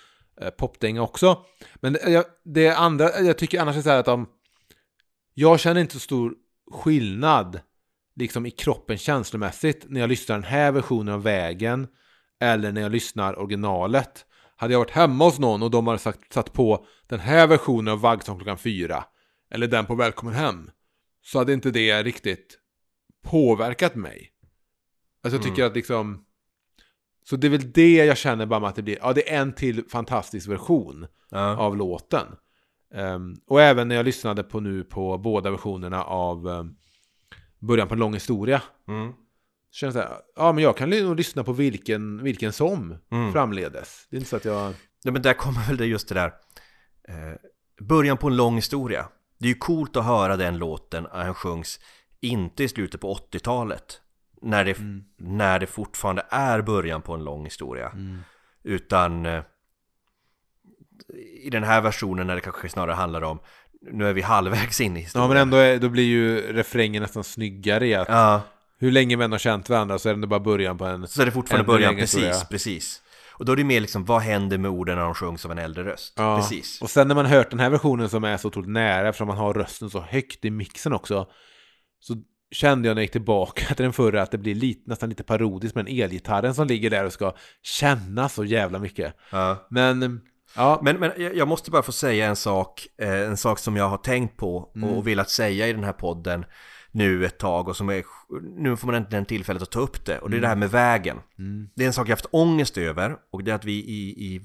eh, 0.40 0.50
popdänga 0.50 1.02
också. 1.02 1.38
Men 1.74 1.92
det, 1.92 2.10
jag, 2.10 2.24
det 2.44 2.68
andra, 2.68 3.20
jag 3.20 3.38
tycker 3.38 3.60
annars 3.60 3.76
är 3.76 3.82
så 3.82 3.90
här 3.90 3.98
att 3.98 4.06
de, 4.06 4.28
jag 5.34 5.60
känner 5.60 5.80
inte 5.80 5.94
så 5.94 6.00
stor 6.00 6.34
skillnad 6.70 7.60
liksom 8.16 8.46
i 8.46 8.50
kroppen 8.50 8.98
känslomässigt 8.98 9.84
när 9.88 10.00
jag 10.00 10.08
lyssnar 10.08 10.36
den 10.36 10.44
här 10.44 10.72
versionen 10.72 11.14
av 11.14 11.22
Vägen 11.22 11.86
eller 12.40 12.72
när 12.72 12.80
jag 12.80 12.92
lyssnar 12.92 13.38
originalet. 13.38 14.26
Hade 14.56 14.72
jag 14.74 14.78
varit 14.78 14.90
hemma 14.90 15.24
hos 15.24 15.38
någon 15.38 15.62
och 15.62 15.70
de 15.70 15.86
hade 15.86 15.98
sagt, 15.98 16.32
satt 16.32 16.52
på 16.52 16.86
den 17.06 17.20
här 17.20 17.46
versionen 17.46 17.92
av 17.92 18.00
Vaggsång 18.00 18.36
klockan 18.36 18.58
fyra 18.58 19.04
eller 19.50 19.66
den 19.66 19.86
på 19.86 19.94
Välkommen 19.94 20.34
hem 20.34 20.70
så 21.22 21.38
hade 21.38 21.52
inte 21.52 21.70
det 21.70 22.02
riktigt 22.02 22.58
påverkat 23.24 23.94
mig. 23.94 24.30
Alltså 25.22 25.36
jag 25.36 25.42
tycker 25.44 25.64
att 25.64 25.74
liksom 25.76 26.24
så 27.26 27.36
det 27.36 27.46
är 27.46 27.50
väl 27.50 27.72
det 27.72 27.94
jag 27.94 28.16
känner 28.18 28.46
bara 28.46 28.60
med 28.60 28.68
att 28.68 28.76
det 28.76 28.82
blir, 28.82 28.98
ja 29.00 29.12
det 29.12 29.32
är 29.32 29.40
en 29.40 29.52
till 29.52 29.84
fantastisk 29.88 30.48
version 30.48 31.06
Ja. 31.30 31.56
av 31.56 31.76
låten. 31.76 32.26
Ehm, 32.94 33.34
och 33.46 33.60
även 33.62 33.88
när 33.88 33.94
jag 33.96 34.04
lyssnade 34.04 34.42
på 34.42 34.60
nu 34.60 34.84
på 34.84 35.18
båda 35.18 35.50
versionerna 35.50 36.04
av 36.04 36.48
ehm, 36.48 36.76
Början 37.58 37.88
på 37.88 37.94
en 37.94 38.00
lång 38.00 38.14
historia. 38.14 38.62
Mm. 38.88 39.12
Så 39.70 39.76
känns 39.78 39.94
det 39.94 40.00
här, 40.00 40.16
ja 40.36 40.52
men 40.52 40.64
jag 40.64 40.76
kan 40.76 40.90
nog 40.90 41.16
lyssna 41.16 41.44
på 41.44 41.52
vilken, 41.52 42.22
vilken 42.22 42.52
som 42.52 42.96
Mm. 43.10 43.32
framledes. 43.32 44.06
Det 44.10 44.16
är 44.16 44.18
inte 44.18 44.30
så 44.30 44.36
att 44.36 44.44
jag... 44.44 44.74
Ja 45.02 45.12
men 45.12 45.22
där 45.22 45.34
kommer 45.34 45.66
väl 45.66 45.76
det 45.76 45.86
just 45.86 46.08
det 46.08 46.14
där 46.14 46.32
eh, 47.08 47.34
Början 47.80 48.16
på 48.16 48.26
en 48.26 48.36
lång 48.36 48.56
historia 48.56 49.08
Det 49.38 49.46
är 49.46 49.48
ju 49.48 49.54
coolt 49.54 49.96
att 49.96 50.04
höra 50.04 50.36
den 50.36 50.58
låten 50.58 51.06
den 51.12 51.34
sjungs 51.34 51.80
inte 52.20 52.64
i 52.64 52.68
slutet 52.68 53.00
på 53.00 53.14
80-talet. 53.14 54.00
När 54.42 54.64
det, 54.64 54.76
när 55.18 55.58
det 55.58 55.66
fortfarande 55.66 56.26
är 56.30 56.62
början 56.62 57.02
på 57.02 57.14
en 57.14 57.24
lång 57.24 57.44
historia. 57.44 57.92
Utan 58.62 59.26
eh, 59.26 59.42
i 61.42 61.50
den 61.50 61.64
här 61.64 61.80
versionen 61.80 62.26
när 62.26 62.34
det 62.34 62.40
kanske 62.40 62.68
snarare 62.68 62.94
handlar 62.94 63.22
om 63.22 63.38
nu 63.92 64.08
är 64.08 64.12
vi 64.12 64.22
halvvägs 64.22 64.80
in 64.80 64.96
i 64.96 65.00
Ja 65.00 65.04
historien. 65.04 65.28
men 65.28 65.36
ändå 65.36 65.56
är, 65.56 65.78
då 65.78 65.88
blir 65.88 66.04
ju 66.04 66.52
refrängen 66.52 67.02
nästan 67.02 67.24
snyggare 67.24 67.86
i 67.86 67.94
att 67.94 68.08
Ja, 68.08 68.42
hur 68.78 68.90
länge 68.92 69.16
vi 69.16 69.24
än 69.24 69.32
har 69.32 69.38
känt 69.38 69.68
varandra 69.68 69.98
så 69.98 70.08
är 70.08 70.14
det 70.14 70.26
bara 70.26 70.40
början 70.40 70.78
på 70.78 70.84
en... 70.84 71.08
så 71.08 71.22
är 71.22 71.26
det 71.26 71.32
fortfarande 71.32 71.66
början, 71.66 71.96
precis, 71.96 72.14
historia. 72.14 72.46
precis. 72.50 73.02
Och 73.38 73.44
då 73.44 73.52
är 73.52 73.56
det 73.56 73.64
mer 73.64 73.80
liksom, 73.80 74.04
vad 74.04 74.20
händer 74.20 74.58
med 74.58 74.70
orden 74.70 74.96
när 74.96 75.04
de 75.04 75.14
sjungs 75.14 75.44
av 75.44 75.52
en 75.52 75.58
äldre 75.58 75.84
röst? 75.84 76.14
Ja. 76.16 76.36
Precis. 76.36 76.82
Och 76.82 76.90
sen 76.90 77.08
när 77.08 77.14
man 77.14 77.26
hört 77.26 77.50
den 77.50 77.60
här 77.60 77.70
versionen 77.70 78.08
som 78.08 78.24
är 78.24 78.36
så 78.36 78.48
otroligt 78.48 78.70
nära 78.70 79.08
eftersom 79.08 79.28
man 79.28 79.36
har 79.36 79.54
rösten 79.54 79.90
så 79.90 80.00
högt 80.00 80.44
i 80.44 80.50
mixen 80.50 80.92
också 80.92 81.26
så 82.00 82.16
kände 82.50 82.88
jag 82.88 82.94
när 82.94 83.00
jag 83.00 83.04
gick 83.04 83.12
tillbaka 83.12 83.64
till 83.74 83.84
den 83.84 83.92
förra 83.92 84.22
att 84.22 84.30
det 84.30 84.38
blir 84.38 84.54
lite, 84.54 84.90
nästan 84.90 85.08
lite 85.08 85.22
parodiskt 85.22 85.74
med 85.74 85.84
den 85.84 85.94
elgitarren 85.94 86.54
som 86.54 86.66
ligger 86.66 86.90
där 86.90 87.04
och 87.04 87.12
ska 87.12 87.34
känna 87.62 88.28
så 88.28 88.44
jävla 88.44 88.78
mycket. 88.78 89.14
Ja. 89.30 89.66
Men 89.70 90.20
ja, 90.56 90.80
Men, 90.82 90.96
men 90.96 91.12
jag 91.16 91.48
måste 91.48 91.70
bara 91.70 91.82
få 91.82 91.92
säga 91.92 92.26
en 92.26 92.36
sak, 92.36 92.86
eh, 92.98 93.20
en 93.20 93.36
sak 93.36 93.58
som 93.58 93.76
jag 93.76 93.88
har 93.88 93.98
tänkt 93.98 94.36
på 94.36 94.56
och 94.82 95.06
velat 95.06 95.30
säga 95.30 95.68
i 95.68 95.72
den 95.72 95.84
här 95.84 95.92
podden 95.92 96.44
nu 96.94 97.26
ett 97.26 97.38
tag 97.38 97.68
och 97.68 97.76
som 97.76 97.88
är, 97.88 98.04
nu 98.42 98.76
får 98.76 98.86
man 98.86 98.94
äntligen 98.94 99.24
tillfället 99.24 99.62
att 99.62 99.70
ta 99.70 99.80
upp 99.80 100.04
det 100.04 100.18
och 100.18 100.30
det 100.30 100.36
är 100.36 100.40
det 100.40 100.48
här 100.48 100.56
med 100.56 100.70
vägen. 100.70 101.20
Det 101.74 101.82
är 101.82 101.86
en 101.86 101.92
sak 101.92 102.08
jag 102.08 102.12
haft 102.12 102.26
ångest 102.30 102.78
över 102.78 103.16
och 103.32 103.44
det 103.44 103.50
är 103.50 103.54
att 103.54 103.64
vi 103.64 103.72
i, 103.72 104.26
i 104.26 104.40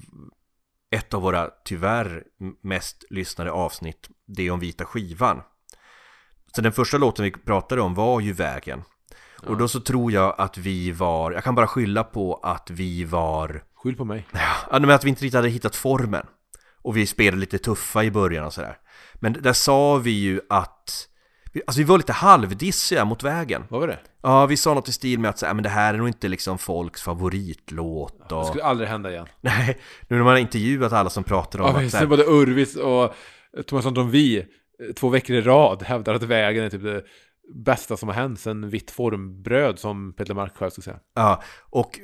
ett 0.90 1.14
av 1.14 1.22
våra 1.22 1.50
tyvärr 1.64 2.24
mest 2.62 3.04
lyssnade 3.10 3.50
avsnitt, 3.50 4.08
det 4.26 4.50
om 4.50 4.60
vita 4.60 4.84
skivan. 4.84 5.42
Så 6.54 6.62
den 6.62 6.72
första 6.72 6.98
låten 6.98 7.24
vi 7.24 7.30
pratade 7.30 7.80
om 7.80 7.94
var 7.94 8.20
ju 8.20 8.32
vägen. 8.32 8.82
Och 9.46 9.56
då 9.56 9.68
så 9.68 9.80
tror 9.80 10.12
jag 10.12 10.34
att 10.38 10.58
vi 10.58 10.92
var, 10.92 11.32
jag 11.32 11.44
kan 11.44 11.54
bara 11.54 11.66
skylla 11.66 12.04
på 12.04 12.34
att 12.34 12.70
vi 12.70 13.04
var 13.04 13.64
skyll 13.74 13.96
på 13.96 14.04
mig. 14.04 14.26
Ja, 14.70 14.78
men 14.78 14.90
att 14.90 15.04
vi 15.04 15.08
inte 15.08 15.24
riktigt 15.24 15.36
hade 15.36 15.48
hittat 15.48 15.76
formen. 15.76 16.26
Och 16.82 16.96
vi 16.96 17.06
spelade 17.06 17.40
lite 17.40 17.58
tuffa 17.58 18.04
i 18.04 18.10
början 18.10 18.44
och 18.46 18.52
sådär. 18.52 18.78
Men 19.14 19.32
där 19.32 19.52
sa 19.52 19.96
vi 19.96 20.10
ju 20.10 20.40
att... 20.48 21.06
vi- 21.52 21.62
Alltså 21.66 21.78
vi 21.78 21.84
var 21.84 21.96
lite 21.98 22.12
halvdissiga 22.12 23.04
mot 23.04 23.22
vägen. 23.22 23.64
Vad 23.68 23.80
var 23.80 23.88
det? 23.88 23.98
Ja, 24.22 24.46
vi 24.46 24.56
sa 24.56 24.74
något 24.74 24.88
i 24.88 24.92
stil 24.92 25.18
med 25.18 25.28
att 25.30 25.38
så, 25.38 25.46
här, 25.46 25.54
men 25.54 25.62
det 25.62 25.68
här 25.68 25.94
är 25.94 25.98
nog 25.98 26.08
inte 26.08 26.28
liksom 26.28 26.58
folks 26.58 27.02
favoritlåt 27.02 28.28
Det 28.28 28.34
och... 28.34 28.46
skulle 28.46 28.64
aldrig 28.64 28.88
hända 28.88 29.10
igen. 29.10 29.26
Nej, 29.40 29.78
nu 30.08 30.16
när 30.16 30.24
man 30.24 30.32
har 30.32 30.38
intervjuat 30.40 30.92
alla 30.92 31.10
som 31.10 31.24
pratar 31.24 31.58
om 31.60 31.66
Ja, 31.66 31.76
att 31.76 31.82
visst, 31.82 31.94
här, 31.96 32.06
både 32.06 32.24
Urvis 32.24 32.76
och 32.76 33.14
Thomas 33.66 33.86
Anton 33.86 34.10
Vi 34.10 34.46
två 34.96 35.08
veckor 35.08 35.36
i 35.36 35.40
rad 35.40 35.82
hävdar 35.82 36.14
att 36.14 36.22
vägen 36.22 36.64
är 36.64 36.70
typ 36.70 36.82
det 36.82 37.02
bästa 37.54 37.96
som 37.96 38.08
har 38.08 38.16
hänt 38.16 38.40
sen 38.40 38.70
vitt 38.70 38.90
formbröd 38.90 39.78
som 39.78 40.12
Peter 40.12 40.34
Mark 40.34 40.56
själv 40.56 40.70
skulle 40.70 40.84
säga. 40.84 40.98
Ja, 41.14 41.42
och, 41.70 42.00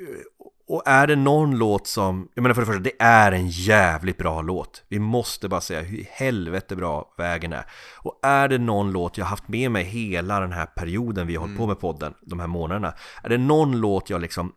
och 0.69 0.83
är 0.87 1.07
det 1.07 1.17
någon 1.17 1.59
låt 1.59 1.87
som, 1.87 2.29
jag 2.35 2.43
menar 2.43 2.55
för 2.55 2.62
det 2.62 2.67
första, 2.67 2.83
det 2.83 2.97
är 2.99 3.33
en 3.33 3.49
jävligt 3.49 4.19
bra 4.19 4.43
låt. 4.43 4.83
Vi 4.89 4.99
måste 4.99 5.49
bara 5.49 5.61
säga 5.61 5.83
hur 5.83 6.07
helvete 6.11 6.77
bra 6.77 7.14
vägen 7.19 7.53
är. 7.53 7.64
Och 7.97 8.21
är 8.23 8.49
det 8.49 8.59
någon 8.59 8.93
låt 8.93 9.19
jag 9.19 9.27
haft 9.27 9.49
med 9.49 9.71
mig 9.71 9.85
hela 9.85 10.41
den 10.41 10.53
här 10.53 10.67
perioden 10.67 11.27
vi 11.27 11.35
har 11.35 11.41
hållit 11.41 11.57
på 11.57 11.67
med 11.67 11.81
podden, 11.81 12.14
de 12.21 12.41
här 12.41 12.47
månaderna. 12.47 12.95
Är 13.23 13.29
det 13.29 13.39
någon 13.39 13.81
låt 13.81 14.11
jag 14.11 14.21
liksom 14.21 14.53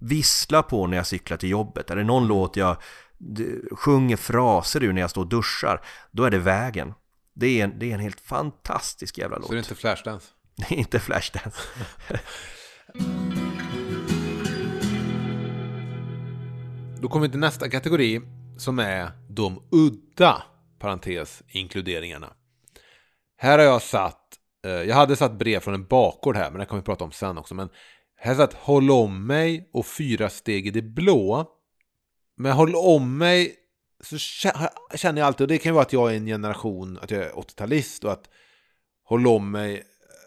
visslar 0.00 0.62
på 0.62 0.86
när 0.86 0.96
jag 0.96 1.06
cyklar 1.06 1.36
till 1.36 1.48
jobbet? 1.48 1.90
Är 1.90 1.96
det 1.96 2.04
någon 2.04 2.26
låt 2.26 2.56
jag 2.56 2.76
sjunger 3.70 4.16
fraser 4.16 4.82
ur 4.82 4.92
när 4.92 5.00
jag 5.00 5.10
står 5.10 5.22
och 5.22 5.28
duschar? 5.28 5.80
Då 6.10 6.24
är 6.24 6.30
det 6.30 6.38
vägen. 6.38 6.94
Det 7.34 7.60
är 7.60 7.64
en, 7.64 7.78
det 7.78 7.90
är 7.90 7.94
en 7.94 8.00
helt 8.00 8.20
fantastisk 8.20 9.18
jävla 9.18 9.36
låt. 9.36 9.46
Så 9.46 9.52
det 9.52 9.56
är 9.56 9.58
inte 9.58 9.74
Flashdance. 9.74 10.26
Det 10.56 10.74
är 10.74 10.78
inte 10.78 11.00
Flashdance. 11.00 11.60
Då 17.00 17.08
kommer 17.08 17.26
vi 17.26 17.30
till 17.30 17.40
nästa 17.40 17.68
kategori 17.70 18.20
som 18.58 18.78
är 18.78 19.10
de 19.28 19.62
udda 19.70 20.42
parentes 20.78 21.42
inkluderingarna. 21.48 22.32
Här 23.36 23.58
har 23.58 23.64
jag 23.64 23.82
satt, 23.82 24.22
eh, 24.64 24.70
jag 24.70 24.94
hade 24.94 25.16
satt 25.16 25.38
brev 25.38 25.60
från 25.60 25.74
en 25.74 25.86
bakgård 25.86 26.36
här 26.36 26.50
men 26.50 26.60
det 26.60 26.66
kommer 26.66 26.82
vi 26.82 26.84
prata 26.86 27.04
om 27.04 27.12
sen 27.12 27.38
också. 27.38 27.54
Men 27.54 27.68
här 28.16 28.34
satt 28.34 28.54
Håll 28.54 28.90
om 28.90 29.26
mig 29.26 29.70
och 29.72 29.86
Fyra 29.86 30.28
steg 30.28 30.66
i 30.66 30.70
det 30.70 30.82
blå. 30.82 31.46
Men 32.36 32.52
Håll 32.52 32.74
om 32.74 33.18
mig 33.18 33.54
så 34.00 34.16
kä- 34.16 34.70
känner 34.96 35.20
jag 35.20 35.26
alltid, 35.26 35.44
och 35.44 35.48
det 35.48 35.58
kan 35.58 35.70
ju 35.70 35.74
vara 35.74 35.84
att 35.84 35.92
jag 35.92 36.12
är 36.12 36.16
en 36.16 36.26
generation, 36.26 36.98
att 37.02 37.10
jag 37.10 37.22
är 37.22 37.32
80-talist 37.32 38.04
och 38.04 38.12
att 38.12 38.28
Håll 39.04 39.26
om 39.26 39.50
mig 39.50 39.82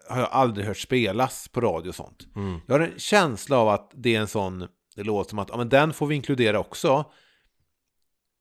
har 0.09 0.19
jag 0.19 0.29
aldrig 0.31 0.67
hört 0.67 0.77
spelas 0.77 1.47
på 1.47 1.61
radio 1.61 1.89
och 1.89 1.95
sånt. 1.95 2.27
Mm. 2.35 2.59
Jag 2.67 2.75
har 2.75 2.79
en 2.79 2.99
känsla 2.99 3.57
av 3.57 3.69
att 3.69 3.91
det 3.95 4.15
är 4.15 4.19
en 4.19 4.27
sån 4.27 4.67
det 4.99 5.05
låter 5.05 5.29
som 5.29 5.39
att 5.39 5.49
ja, 5.49 5.57
men 5.57 5.69
den 5.69 5.93
får 5.93 6.07
vi 6.07 6.15
inkludera 6.15 6.59
också. 6.59 7.11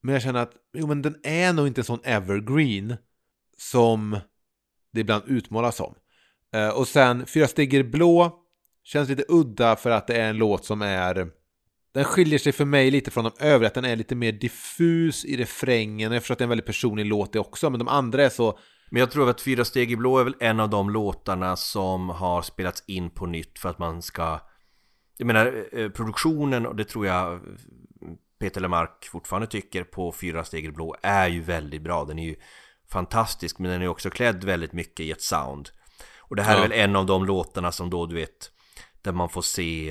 Men 0.02 0.12
jag 0.12 0.22
känner 0.22 0.42
att 0.42 0.52
jo, 0.74 0.86
men 0.86 1.02
den 1.02 1.16
är 1.22 1.52
nog 1.52 1.66
inte 1.66 1.80
en 1.80 1.84
sån 1.84 2.00
evergreen 2.04 2.96
som 3.58 4.18
det 4.92 5.00
ibland 5.00 5.22
utmålas 5.26 5.76
som. 5.76 5.94
Eh, 6.54 6.68
och 6.68 6.88
sen 6.88 7.26
Fyra 7.26 7.48
steg 7.48 7.74
i 7.74 7.84
blå 7.84 8.44
känns 8.84 9.08
lite 9.08 9.24
udda 9.28 9.76
för 9.76 9.90
att 9.90 10.06
det 10.06 10.16
är 10.16 10.28
en 10.28 10.36
låt 10.36 10.64
som 10.64 10.82
är 10.82 11.30
den 11.94 12.04
skiljer 12.04 12.38
sig 12.38 12.52
för 12.52 12.64
mig 12.64 12.90
lite 12.90 13.10
från 13.10 13.24
de 13.24 13.32
övriga, 13.40 13.68
att 13.68 13.74
den 13.74 13.84
är 13.84 13.96
lite 13.96 14.14
mer 14.14 14.32
diffus 14.32 15.24
i 15.24 15.36
refrängen. 15.36 16.12
Jag 16.12 16.22
förstår 16.22 16.32
att 16.32 16.38
det 16.38 16.42
är 16.42 16.46
en 16.46 16.48
väldigt 16.48 16.66
personlig 16.66 17.06
låt 17.06 17.32
det 17.32 17.38
också, 17.38 17.70
men 17.70 17.78
de 17.78 17.88
andra 17.88 18.24
är 18.24 18.28
så 18.28 18.58
Men 18.90 19.00
jag 19.00 19.10
tror 19.10 19.30
att 19.30 19.40
Fyra 19.40 19.64
steg 19.64 19.92
i 19.92 19.96
blå 19.96 20.18
är 20.18 20.24
väl 20.24 20.36
en 20.40 20.60
av 20.60 20.70
de 20.70 20.90
låtarna 20.90 21.56
som 21.56 22.08
har 22.08 22.42
spelats 22.42 22.84
in 22.86 23.10
på 23.10 23.26
nytt 23.26 23.58
för 23.58 23.68
att 23.68 23.78
man 23.78 24.02
ska 24.02 24.40
jag 25.20 25.26
menar 25.26 25.64
eh, 25.72 25.88
produktionen 25.88 26.66
och 26.66 26.76
det 26.76 26.84
tror 26.84 27.06
jag 27.06 27.40
Peter 28.38 28.60
Lemark 28.60 29.08
fortfarande 29.12 29.46
tycker 29.46 29.84
på 29.84 30.12
Fyra 30.12 30.44
steg 30.44 30.64
i 30.64 30.70
blå 30.72 30.96
är 31.02 31.28
ju 31.28 31.40
väldigt 31.40 31.82
bra 31.82 32.04
Den 32.04 32.18
är 32.18 32.24
ju 32.24 32.36
fantastisk 32.90 33.58
men 33.58 33.70
den 33.70 33.82
är 33.82 33.88
också 33.88 34.10
klädd 34.10 34.44
väldigt 34.44 34.72
mycket 34.72 35.00
i 35.00 35.10
ett 35.10 35.22
sound 35.22 35.68
Och 36.18 36.36
det 36.36 36.42
här 36.42 36.52
Ja. 36.52 36.58
är 36.64 36.68
väl 36.68 36.72
en 36.80 36.96
av 36.96 37.06
de 37.06 37.24
låtarna 37.24 37.72
som 37.72 37.90
då 37.90 38.06
du 38.06 38.14
vet 38.14 38.50
Där 39.02 39.12
man 39.12 39.28
får 39.28 39.42
se 39.42 39.90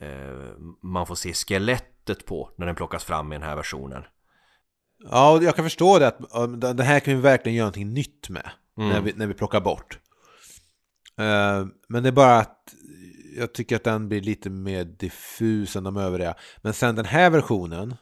eh, 0.00 0.52
Man 0.82 1.06
får 1.06 1.14
se 1.14 1.32
skelettet 1.32 2.26
på 2.26 2.50
när 2.56 2.66
den 2.66 2.74
plockas 2.74 3.04
fram 3.04 3.32
i 3.32 3.36
den 3.36 3.42
här 3.48 3.56
versionen 3.56 4.02
Ja, 5.10 5.32
och 5.32 5.42
jag 5.44 5.56
kan 5.56 5.64
förstå 5.64 5.98
det 5.98 6.06
att 6.08 6.18
den 6.60 6.78
här 6.86 7.00
kan 7.00 7.14
vi 7.14 7.20
verkligen 7.20 7.56
göra 7.56 7.64
någonting 7.64 7.94
nytt 7.94 8.28
med 8.28 8.50
Mm. 8.78 8.88
när, 8.90 9.00
vi, 9.00 9.12
när 9.16 9.26
vi 9.26 9.34
plockar 9.34 9.60
bort. 9.60 9.98
Eh, 11.18 11.66
men 11.88 12.02
det 12.02 12.08
är 12.08 12.12
bara 12.12 12.36
att 12.38 12.63
jag 13.36 13.52
tycker 13.52 13.76
att 13.76 13.84
den 13.84 14.08
blir 14.08 14.20
lite 14.20 14.50
mer 14.50 14.84
diffus 14.84 15.76
än 15.76 15.84
de 15.84 15.96
övriga. 15.96 16.34
Men 16.62 16.74
sen 16.74 16.94
den 16.94 17.04
här 17.04 17.30
versionen, 17.30 17.96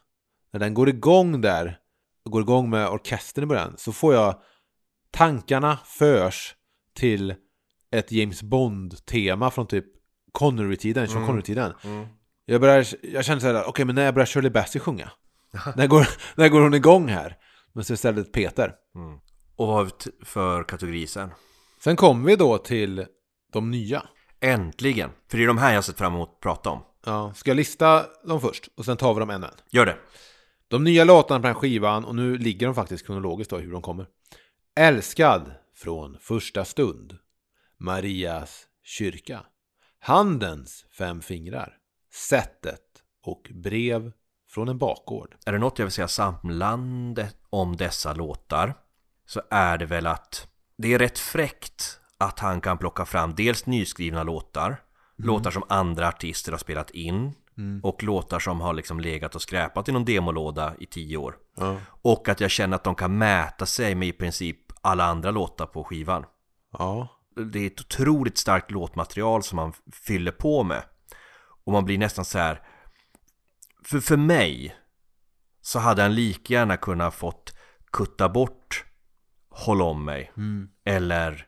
när 0.53 0.61
den 0.61 0.74
går 0.74 0.89
igång 0.89 1.41
där, 1.41 1.78
går 2.24 2.43
igång 2.43 2.70
med 2.70 2.89
orkestern 2.89 3.45
i 3.45 3.47
början, 3.47 3.74
så 3.78 3.93
får 3.93 4.14
jag 4.14 4.43
tankarna 5.11 5.78
förs 5.85 6.55
till 6.95 7.35
ett 7.91 8.12
James 8.12 8.43
Bond-tema 8.43 9.51
från 9.51 9.66
typ 9.66 9.85
Connery-tiden, 10.33 11.09
Sean 11.09 11.26
Connery-tiden. 11.26 11.72
Jag, 12.45 12.61
börjar, 12.61 12.87
jag 13.03 13.24
känner 13.24 13.41
så 13.41 13.47
här, 13.47 13.64
okej 13.64 13.85
men 13.85 13.95
när 13.95 14.12
börjar 14.12 14.26
Shirley 14.26 14.51
Bassey 14.51 14.80
sjunga? 14.80 15.11
när, 15.76 15.87
går, 15.87 16.09
när 16.35 16.49
går 16.49 16.61
hon 16.61 16.74
igång 16.74 17.09
här? 17.09 17.37
Men 17.72 17.85
så 17.85 17.93
istället 17.93 18.33
Peter. 18.33 18.74
Och 19.57 19.66
vad 19.66 19.76
har 19.76 19.85
vi 19.85 19.91
för 20.24 20.64
kategori 20.64 21.07
sen? 21.07 21.30
Sen 21.85 21.97
kommer 21.97 22.26
vi 22.26 22.37
då 22.37 22.59
till 22.59 23.07
de 23.53 23.70
nya. 23.70 24.03
Äntligen! 24.45 25.11
För 25.28 25.38
det 25.38 25.45
är 25.45 25.49
de 25.49 25.59
här 25.59 25.74
jag 25.74 25.84
sett 25.84 25.99
fram 25.99 26.14
emot 26.14 26.28
att 26.28 26.40
prata 26.40 26.70
om. 26.70 26.82
Ja, 27.05 27.34
ska 27.34 27.51
jag 27.51 27.57
lista 27.57 28.07
dem 28.24 28.40
först? 28.40 28.68
Och 28.76 28.84
sen 28.84 28.97
tar 28.97 29.14
vi 29.14 29.20
dem 29.20 29.30
en 29.30 29.43
och 29.43 29.49
en. 29.49 29.55
Gör 29.70 29.86
det! 29.86 29.97
De 30.68 30.84
nya 30.84 31.05
låtarna 31.05 31.40
på 31.40 31.47
den 31.47 31.55
här 31.55 31.61
skivan, 31.61 32.05
och 32.05 32.14
nu 32.14 32.38
ligger 32.38 32.66
de 32.66 32.74
faktiskt 32.74 33.07
kronologiskt 33.07 33.51
då 33.51 33.59
hur 33.59 33.72
de 33.72 33.82
kommer. 33.82 34.07
Älskad 34.76 35.51
från 35.76 36.16
första 36.20 36.64
stund. 36.64 37.18
Marias 37.78 38.66
kyrka. 38.84 39.40
Handens 40.01 40.84
fem 40.99 41.20
fingrar. 41.20 41.76
Sättet 42.28 42.80
och 43.22 43.51
brev 43.55 44.12
från 44.51 44.68
en 44.68 44.78
bakgård. 44.78 45.34
Är 45.47 45.53
det 45.53 45.59
något 45.59 45.78
jag 45.78 45.86
vill 45.86 45.93
säga 45.93 46.09
samlande 46.09 47.30
om 47.51 47.76
dessa 47.76 48.14
låtar 48.14 48.74
så 49.26 49.43
är 49.51 49.78
det 49.78 49.86
väl 49.86 50.07
att 50.07 50.47
det 50.76 50.95
är 50.95 50.99
rätt 50.99 51.18
fräckt 51.18 51.99
att 52.23 52.39
han 52.39 52.61
kan 52.61 52.79
plocka 52.79 53.05
fram 53.05 53.35
dels 53.35 53.66
nyskrivna 53.66 54.23
låtar, 54.23 54.77
låtar 55.16 55.51
som 55.51 55.62
andra 55.68 56.09
artister 56.09 56.53
har 56.53 56.59
spelat 56.59 56.91
in 56.91 57.35
och 57.83 58.03
låtar 58.03 58.39
som 58.39 58.61
har 58.61 58.75
liksom 58.75 59.01
legat 59.01 59.35
och 59.35 59.43
skräpat 59.43 59.89
i 59.89 59.93
någon 59.93 60.05
demolåda 60.05 60.75
i 60.79 60.87
tio 60.87 61.16
år. 61.16 61.37
Ja. 61.57 61.77
Och 61.87 62.29
att 62.29 62.41
jag 62.41 62.51
känner 62.51 62.77
att 62.77 62.85
de 62.85 62.95
kan 62.95 63.18
mäta 63.18 63.66
sig 63.66 63.95
med 63.95 64.09
i 64.09 64.12
princip 64.12 64.59
alla 64.81 65.05
andra 65.05 65.31
låtar 65.31 65.66
på 65.66 65.85
skivan. 65.85 66.25
Ja. 66.79 67.09
det 67.53 67.59
är 67.59 67.66
ett 67.66 67.81
otroligt 67.81 68.39
starkt 68.39 68.70
låtmaterial 68.70 69.43
som 69.43 69.57
man 69.57 69.73
fyller 69.93 70.33
på 70.33 70.62
med. 70.62 70.83
Och 71.64 71.73
man 71.73 71.85
blir 71.85 71.99
nästan 71.99 72.25
så 72.25 72.39
här. 72.39 72.62
För, 73.85 74.01
för 74.01 74.16
mig 74.16 74.77
så 75.61 75.79
hade 75.79 76.03
han 76.03 76.14
lika 76.14 76.55
gärna 76.55 76.77
kunnat 76.77 77.14
fått 77.14 77.55
kutta 77.93 78.29
bort 78.29 78.85
Håll 79.53 79.83
om 79.83 80.05
mig. 80.05 80.33
Eller 80.85 81.47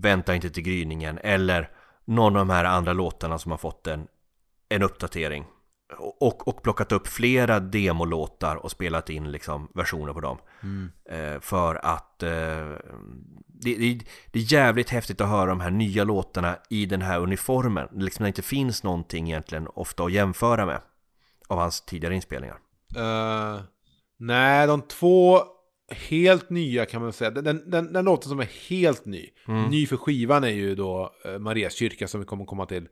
Vänta 0.00 0.34
inte 0.34 0.50
till 0.50 0.62
gryningen 0.62 1.18
eller 1.22 1.70
någon 2.04 2.36
av 2.36 2.46
de 2.46 2.50
här 2.50 2.64
andra 2.64 2.92
låtarna 2.92 3.38
som 3.38 3.50
har 3.50 3.58
fått 3.58 3.86
en, 3.86 4.06
en 4.68 4.82
uppdatering. 4.82 5.44
Och, 5.98 6.48
och 6.48 6.62
plockat 6.62 6.92
upp 6.92 7.06
flera 7.06 7.60
demolåtar 7.60 8.56
och 8.56 8.70
spelat 8.70 9.10
in 9.10 9.32
liksom 9.32 9.68
versioner 9.74 10.12
på 10.12 10.20
dem. 10.20 10.38
Eh, 11.10 11.40
för 11.40 11.74
att 11.74 12.22
eh, 12.22 12.30
det, 13.46 13.74
det, 13.74 14.00
det 14.30 14.38
är 14.38 14.52
jävligt 14.52 14.90
häftigt 14.90 15.20
att 15.20 15.28
höra 15.28 15.46
de 15.46 15.60
här 15.60 15.70
nya 15.70 16.04
låtarna 16.04 16.56
i 16.70 16.86
den 16.86 17.02
här 17.02 17.20
uniformen. 17.20 17.88
Liksom 17.92 18.22
det 18.22 18.28
inte 18.28 18.42
finns 18.42 18.82
någonting 18.82 19.28
egentligen 19.28 19.68
ofta 19.74 20.04
att 20.04 20.12
jämföra 20.12 20.66
med. 20.66 20.80
Av 21.48 21.58
hans 21.58 21.80
tidigare 21.80 22.14
inspelningar. 22.14 22.58
Eh, 22.96 23.60
nej, 24.18 24.66
de 24.66 24.82
två 24.82 25.42
helt 25.94 26.50
nya 26.50 26.86
kan 26.86 27.02
man 27.02 27.12
säga. 27.12 27.30
Den, 27.30 27.70
den, 27.70 27.92
den, 27.92 28.04
låten 28.04 28.28
som 28.28 28.40
är 28.40 28.68
helt 28.68 29.04
ny, 29.04 29.30
ny 29.70 29.86
för 29.86 29.96
skivan 29.96 30.44
är 30.44 30.48
ju 30.48 30.74
då 30.74 31.12
uh, 31.26 31.38
Marias 31.38 31.74
kyrka 31.74 32.08
som 32.08 32.20
vi 32.20 32.26
kommer 32.26 32.44
komma 32.44 32.66
till 32.66 32.88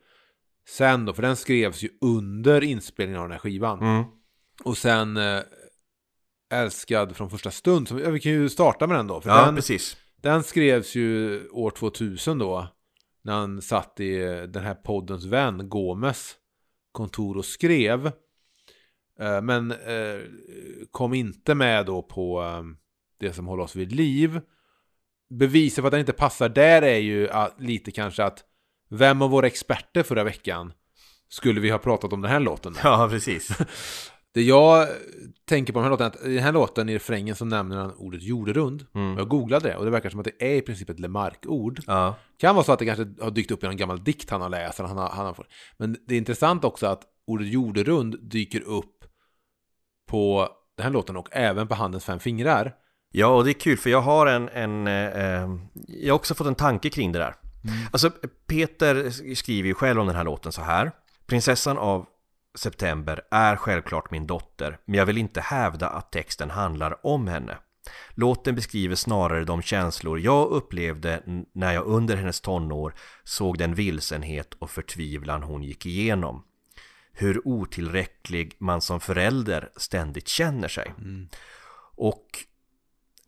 sen 0.68 1.04
då. 1.04 1.14
För 1.14 1.22
den 1.22 1.36
skrevs 1.36 1.82
ju 1.82 1.88
under 2.00 2.64
inspelningen 2.64 3.20
av 3.20 3.28
den 3.28 3.32
här 3.32 3.38
skivan. 3.38 3.80
Mm. 3.80 4.04
Och 4.64 4.78
sen 4.78 5.16
uh, 5.16 5.40
Älskad 6.52 7.16
från 7.16 7.30
första 7.30 7.50
stund. 7.50 7.88
Som, 7.88 7.98
ja, 7.98 8.10
vi 8.10 8.20
kan 8.20 8.32
ju 8.32 8.48
starta 8.48 8.86
med 8.86 8.96
den 8.96 9.06
då. 9.06 9.20
För 9.20 9.30
Ja, 9.30 9.46
den, 9.46 9.54
precis. 9.54 9.96
den 10.16 10.42
skrevs 10.42 10.94
ju 10.94 11.40
år 11.48 11.70
2000 11.70 12.38
då. 12.38 12.68
När 13.22 13.32
han 13.32 13.62
satt 13.62 14.00
i 14.00 14.22
eh, 14.22 14.42
den 14.42 14.62
här 14.62 14.74
poddens 14.74 15.24
vän 15.24 15.68
Gomes 15.68 16.34
kontor 16.92 17.36
och 17.36 17.44
skrev. 17.44 18.06
Eh, 19.20 19.42
Men 19.42 19.70
eh, 19.70 20.18
kom 20.90 21.14
inte 21.14 21.54
med 21.54 21.86
då 21.86 22.02
på 22.02 22.42
eh, 22.42 22.62
det 23.20 23.32
som 23.32 23.46
håller 23.46 23.62
oss 23.62 23.76
vid 23.76 23.92
liv. 23.92 24.40
Beviset 25.30 25.82
för 25.82 25.86
att 25.88 25.90
den 25.90 26.00
inte 26.00 26.12
passar 26.12 26.48
där 26.48 26.82
är 26.82 26.98
ju 26.98 27.28
att, 27.28 27.60
lite 27.60 27.90
kanske 27.90 28.24
att 28.24 28.44
vem 28.90 29.22
av 29.22 29.30
våra 29.30 29.46
experter 29.46 30.02
förra 30.02 30.24
veckan 30.24 30.72
skulle 31.28 31.60
vi 31.60 31.70
ha 31.70 31.78
pratat 31.78 32.12
om 32.12 32.20
den 32.20 32.30
här 32.30 32.40
låten? 32.40 32.74
Ja, 32.82 33.08
precis. 33.10 33.48
Det 34.34 34.42
jag 34.42 34.88
tänker 35.44 35.72
på 35.72 35.78
den 35.78 35.84
här 35.84 35.90
låten 35.90 36.06
är 36.06 36.10
att 36.10 36.26
i 36.26 36.34
den 36.34 36.42
här 36.42 36.52
låten 36.52 36.88
i 36.88 36.94
refrängen 36.94 37.36
så 37.36 37.44
nämner 37.44 37.76
han 37.76 37.92
ordet 37.92 38.22
jorderund. 38.22 38.86
Mm. 38.94 39.18
Jag 39.18 39.28
googlade 39.28 39.68
det 39.68 39.76
och 39.76 39.84
det 39.84 39.90
verkar 39.90 40.10
som 40.10 40.20
att 40.20 40.24
det 40.24 40.52
är 40.52 40.56
i 40.56 40.60
princip 40.60 40.90
ett 40.90 41.00
Lemark-ord. 41.00 41.80
Ja, 41.86 42.14
Kan 42.38 42.54
vara 42.54 42.64
så 42.64 42.72
att 42.72 42.78
det 42.78 42.86
kanske 42.86 43.06
har 43.20 43.30
dykt 43.30 43.50
upp 43.50 43.62
i 43.64 43.66
någon 43.66 43.76
gammal 43.76 44.04
dikt 44.04 44.30
han 44.30 44.40
har 44.40 44.48
läst. 44.48 44.78
Han 44.78 44.98
har, 44.98 45.08
han 45.08 45.26
har. 45.26 45.46
Men 45.76 45.96
det 46.06 46.14
är 46.14 46.18
intressant 46.18 46.64
också 46.64 46.86
att 46.86 47.02
ordet 47.26 47.48
jorderund 47.48 48.18
dyker 48.22 48.60
upp 48.60 49.04
på 50.08 50.48
den 50.76 50.84
här 50.84 50.92
låten 50.92 51.16
och 51.16 51.28
även 51.32 51.68
på 51.68 51.74
Handens 51.74 52.04
fem 52.04 52.18
fingrar. 52.18 52.74
Ja 53.10 53.26
och 53.26 53.44
det 53.44 53.50
är 53.50 53.60
kul 53.60 53.78
för 53.78 53.90
jag 53.90 54.00
har 54.00 54.26
en, 54.26 54.48
en 54.48 54.86
eh, 54.86 54.94
eh, 54.94 55.48
jag 55.86 56.12
har 56.12 56.16
också 56.16 56.34
fått 56.34 56.46
en 56.46 56.54
tanke 56.54 56.90
kring 56.90 57.12
det 57.12 57.18
där. 57.18 57.34
Alltså 57.90 58.10
Peter 58.46 59.10
skriver 59.34 59.68
ju 59.68 59.74
själv 59.74 60.00
om 60.00 60.06
den 60.06 60.16
här 60.16 60.24
låten 60.24 60.52
så 60.52 60.62
här. 60.62 60.92
Prinsessan 61.26 61.78
av 61.78 62.06
September 62.58 63.20
är 63.30 63.56
självklart 63.56 64.10
min 64.10 64.26
dotter, 64.26 64.78
men 64.84 64.98
jag 64.98 65.06
vill 65.06 65.18
inte 65.18 65.40
hävda 65.40 65.88
att 65.88 66.12
texten 66.12 66.50
handlar 66.50 67.06
om 67.06 67.28
henne. 67.28 67.58
Låten 68.10 68.54
beskriver 68.54 68.94
snarare 68.94 69.44
de 69.44 69.62
känslor 69.62 70.20
jag 70.20 70.48
upplevde 70.50 71.22
när 71.52 71.72
jag 71.72 71.86
under 71.86 72.16
hennes 72.16 72.40
tonår 72.40 72.94
såg 73.24 73.58
den 73.58 73.74
vilsenhet 73.74 74.54
och 74.58 74.70
förtvivlan 74.70 75.42
hon 75.42 75.62
gick 75.62 75.86
igenom. 75.86 76.44
Hur 77.12 77.48
otillräcklig 77.48 78.56
man 78.58 78.80
som 78.80 79.00
förälder 79.00 79.70
ständigt 79.76 80.28
känner 80.28 80.68
sig. 80.68 80.94
Och 81.96 82.26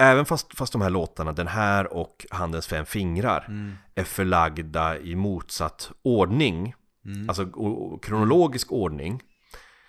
även 0.03 0.25
fast, 0.25 0.57
fast 0.59 0.73
de 0.73 0.83
här 0.83 0.91
låtarna, 0.91 1.33
den 1.33 1.47
här 1.49 1.93
och 1.93 2.27
Handens 2.31 2.67
fem 2.67 2.87
fingrar, 2.87 3.47
är 3.95 4.05
förlagda 4.05 4.99
i 4.99 5.15
motsatt 5.17 5.91
ordning, 6.03 6.75
alltså 7.29 7.43
o- 7.45 7.99
kronologisk 8.03 8.73
ordning, 8.73 9.21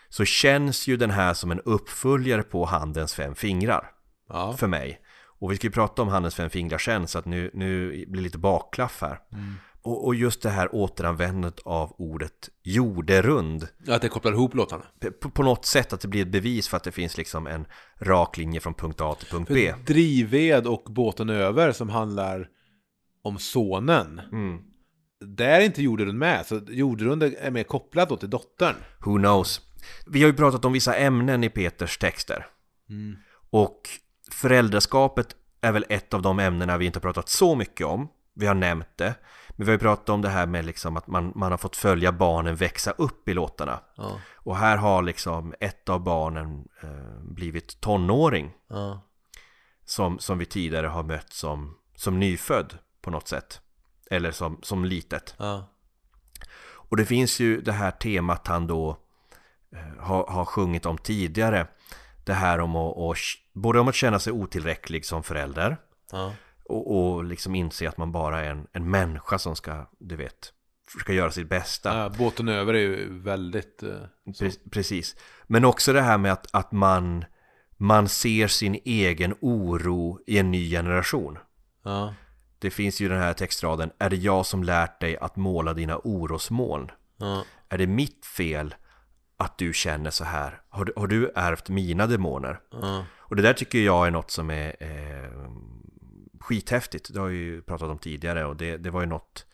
så 0.10 0.26
känns 0.26 0.88
ju 0.88 0.98
den 0.98 1.12
här 1.12 1.34
som 1.34 1.52
en 1.52 1.60
uppföljare 1.60 2.44
på 2.44 2.66
Handens 2.66 3.14
fem 3.16 3.36
fingrar 3.36 3.92
Ja. 4.30 4.54
för 4.54 4.68
mig. 4.68 5.00
Och 5.40 5.52
vi 5.52 5.56
ska 5.56 5.68
ju 5.68 5.72
prata 5.72 6.02
om 6.02 6.08
Handens 6.08 6.36
fem 6.36 6.50
fingrar 6.50 6.78
sen, 6.78 7.08
så 7.08 7.20
att 7.20 7.26
nu, 7.26 7.52
nu 7.54 7.90
blir 7.90 8.06
det 8.18 8.22
lite 8.24 8.38
bakklaff 8.38 9.02
här. 9.02 9.20
Och, 9.84 10.06
och 10.06 10.16
just 10.16 10.42
det 10.42 10.50
här 10.50 10.76
återanvändandet 10.76 11.60
av 11.60 11.96
ordet 11.98 12.50
jorderund 12.64 13.68
Att 13.88 14.02
det 14.02 14.10
kopplar 14.10 14.32
ihop 14.32 14.54
låtarna. 14.54 14.84
på, 15.22 15.30
på 15.30 15.44
något 15.44 15.66
sätt 15.66 15.94
att 15.94 16.02
det 16.02 16.08
blir 16.08 16.22
ett 16.22 16.32
bevis 16.32 16.68
för 16.68 16.78
att 16.78 16.84
det 16.84 16.92
finns 16.92 17.18
liksom 17.18 17.48
en 17.48 17.66
rak 18.00 18.38
linje 18.38 18.60
från 18.60 18.74
punkt 18.74 19.02
A 19.02 19.16
till 19.20 19.28
punkt 19.28 19.52
B. 19.54 19.74
För 19.74 19.94
Drivved 19.94 20.68
och 20.68 20.84
Båten 20.84 21.30
över 21.30 21.72
som 21.72 21.90
handlar 21.90 22.48
om 23.22 23.38
sonen. 23.38 24.22
Mm. 24.32 24.62
Där 25.26 25.60
är 25.60 25.66
inte 25.66 25.84
jorderund 25.84 26.18
med. 26.18 26.46
Så 26.46 26.62
jorderund 26.70 27.24
är 27.24 27.52
mer 27.52 27.64
kopplat 27.64 28.10
då 28.10 28.18
till 28.18 28.30
dottern. 28.30 28.76
Who 29.00 29.18
knows? 29.18 29.62
Vi 30.08 30.22
har 30.22 30.28
ju 30.28 30.34
pratat 30.34 30.66
om 30.66 30.74
vissa 30.74 30.96
ämnen 30.96 31.44
i 31.44 31.50
Peters 31.50 31.98
texter. 31.98 32.46
Och 33.50 33.82
föräldraskapet 34.32 35.36
är 35.62 35.72
väl 35.72 35.86
ett 35.90 36.14
av 36.14 36.22
de 36.22 36.40
ämnena 36.40 36.78
vi 36.78 36.86
inte 36.86 36.98
har 36.98 37.02
pratat 37.02 37.30
så 37.30 37.56
mycket 37.56 37.88
om. 37.88 38.08
Vi 38.36 38.46
har 38.46 38.54
nämnt 38.56 38.98
det. 38.98 39.16
Men 39.56 39.66
vi 39.66 39.72
har 39.72 39.76
ju 39.76 39.80
pratat 39.80 40.10
om 40.10 40.22
det 40.22 40.30
här 40.30 40.46
med 40.46 40.66
liksom 40.66 40.98
att 40.98 41.08
man, 41.08 41.32
man 41.36 41.52
har 41.52 41.58
fått 41.58 41.76
följa 41.76 42.12
barnen 42.12 42.56
växa 42.56 42.92
upp 42.92 43.30
i 43.30 43.34
låtarna. 43.34 43.80
Ja. 43.96 44.20
Och 44.34 44.58
här 44.58 44.78
har 44.78 45.02
liksom 45.02 45.54
ett 45.60 45.90
av 45.90 46.04
barnen 46.04 46.68
eh, 46.82 47.22
blivit 47.22 47.82
tonåring. 47.82 48.52
Ja. 48.68 49.02
som, 49.86 50.20
som 50.20 50.38
vi 50.38 50.46
tidigare 50.46 50.88
har 50.88 51.04
mött 51.04 51.34
som, 51.34 51.78
som 51.96 52.20
nyfödd 52.20 52.78
på 53.02 53.12
något 53.12 53.28
sätt. 53.28 53.62
Eller 54.12 54.32
som, 54.32 54.60
som 54.62 54.86
litet. 54.86 55.36
Ja. 55.38 55.70
Och 56.66 56.98
det 56.98 57.06
finns 57.06 57.40
ju 57.40 57.62
det 57.62 57.72
här 57.72 57.92
temat 57.92 58.48
han 58.48 58.68
då 58.68 58.98
eh, 59.72 60.04
har, 60.04 60.28
har 60.28 60.46
sjungit 60.46 60.86
om 60.86 60.98
tidigare. 60.98 61.68
Det 62.24 62.34
här 62.34 62.60
om 62.60 62.76
att, 62.76 62.96
och, 62.98 63.16
både 63.54 63.80
om 63.80 63.88
att 63.88 63.96
känna 63.96 64.20
sig 64.20 64.34
otillräcklig 64.34 65.06
som 65.06 65.24
förälder 65.24 65.78
Ja. 66.12 66.34
Och, 66.66 67.14
och 67.16 67.24
liksom 67.24 67.56
inse 67.56 67.90
att 67.90 67.98
man 67.98 68.12
bara 68.12 68.42
är 68.42 68.50
en, 68.52 68.68
en 68.72 68.90
människa 68.90 69.40
som 69.40 69.56
ska, 69.56 69.90
du 70.00 70.16
vet, 70.16 70.54
försöka 70.88 71.14
göra 71.14 71.32
sitt 71.32 71.50
bästa. 71.50 71.98
Ja, 71.98 72.10
båten 72.18 72.50
över 72.50 72.74
är 72.74 72.80
ju 72.80 73.20
väldigt... 73.20 73.84
eh, 73.84 74.50
Precis. 74.72 75.16
Men 75.44 75.66
också 75.66 75.94
det 75.94 76.02
här 76.02 76.18
med 76.18 76.32
att, 76.32 76.48
att 76.56 76.72
man, 76.72 77.26
man 77.78 78.08
ser 78.08 78.48
sin 78.48 78.80
egen 78.86 79.36
oro 79.42 80.20
i 80.28 80.38
en 80.38 80.52
ny 80.52 80.70
generation. 80.70 81.38
Ja. 81.84 82.14
Det 82.60 82.70
finns 82.70 83.02
ju 83.02 83.10
den 83.10 83.20
här 83.20 83.34
textraden 83.34 83.92
Är 84.00 84.10
det 84.10 84.16
jag 84.16 84.46
som 84.46 84.64
lärt 84.64 85.02
dig 85.02 85.18
att 85.18 85.36
måla 85.36 85.74
dina 85.74 85.98
orosmoln? 86.04 86.92
Ja. 87.18 87.44
Är 87.70 87.78
det 87.78 87.88
mitt 87.88 88.26
fel 88.26 88.76
att 89.38 89.58
du 89.58 89.74
känner 89.74 90.10
så 90.10 90.24
här? 90.24 90.62
Har 90.70 90.86
du, 90.86 90.94
har 90.96 91.08
du 91.08 91.32
ärvt 91.36 91.70
mina 91.70 92.08
demoner? 92.08 92.60
Ja. 92.72 93.06
Och 93.18 93.36
det 93.36 93.42
där 93.42 93.54
tycker 93.54 93.80
jag 93.80 94.08
är 94.08 94.12
något 94.12 94.32
som 94.32 94.50
är 94.50 94.76
eh, 94.80 95.50
skithäftigt 96.44 97.14
Det 97.14 97.20
har 97.20 97.28
jag 97.28 97.36
ju 97.36 97.62
pratat 97.62 97.90
om 97.90 97.98
tidigare 97.98 98.46
och 98.46 98.56
det, 98.56 98.78
det 98.78 98.90
var 98.90 99.02
ju 99.02 99.08
något 99.08 99.46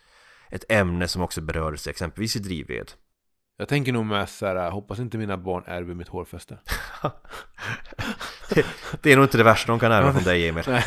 Ett 0.49 0.71
ämne 0.71 1.07
som 1.07 1.21
också 1.21 1.41
berördes 1.41 1.87
exempelvis 1.87 2.35
i 2.35 2.39
Drivved 2.39 2.91
Jag 3.57 3.67
tänker 3.67 3.93
nog 3.93 4.05
mest 4.05 4.37
så 4.37 4.45
här, 4.45 4.71
hoppas 4.71 4.99
inte 4.99 5.17
mina 5.17 5.37
barn 5.37 5.63
ärver 5.67 5.93
mitt 5.93 6.07
hårfäste. 6.07 6.57
Det 9.01 9.11
är 9.11 9.15
nog 9.15 9.25
inte 9.25 9.37
det 9.37 9.43
värsta 9.43 9.71
de 9.71 9.79
kan 9.79 9.91
ärva 9.91 10.13
från 10.13 10.23
dig 10.33 10.49
Emil 10.49 10.63
Nej. 10.67 10.83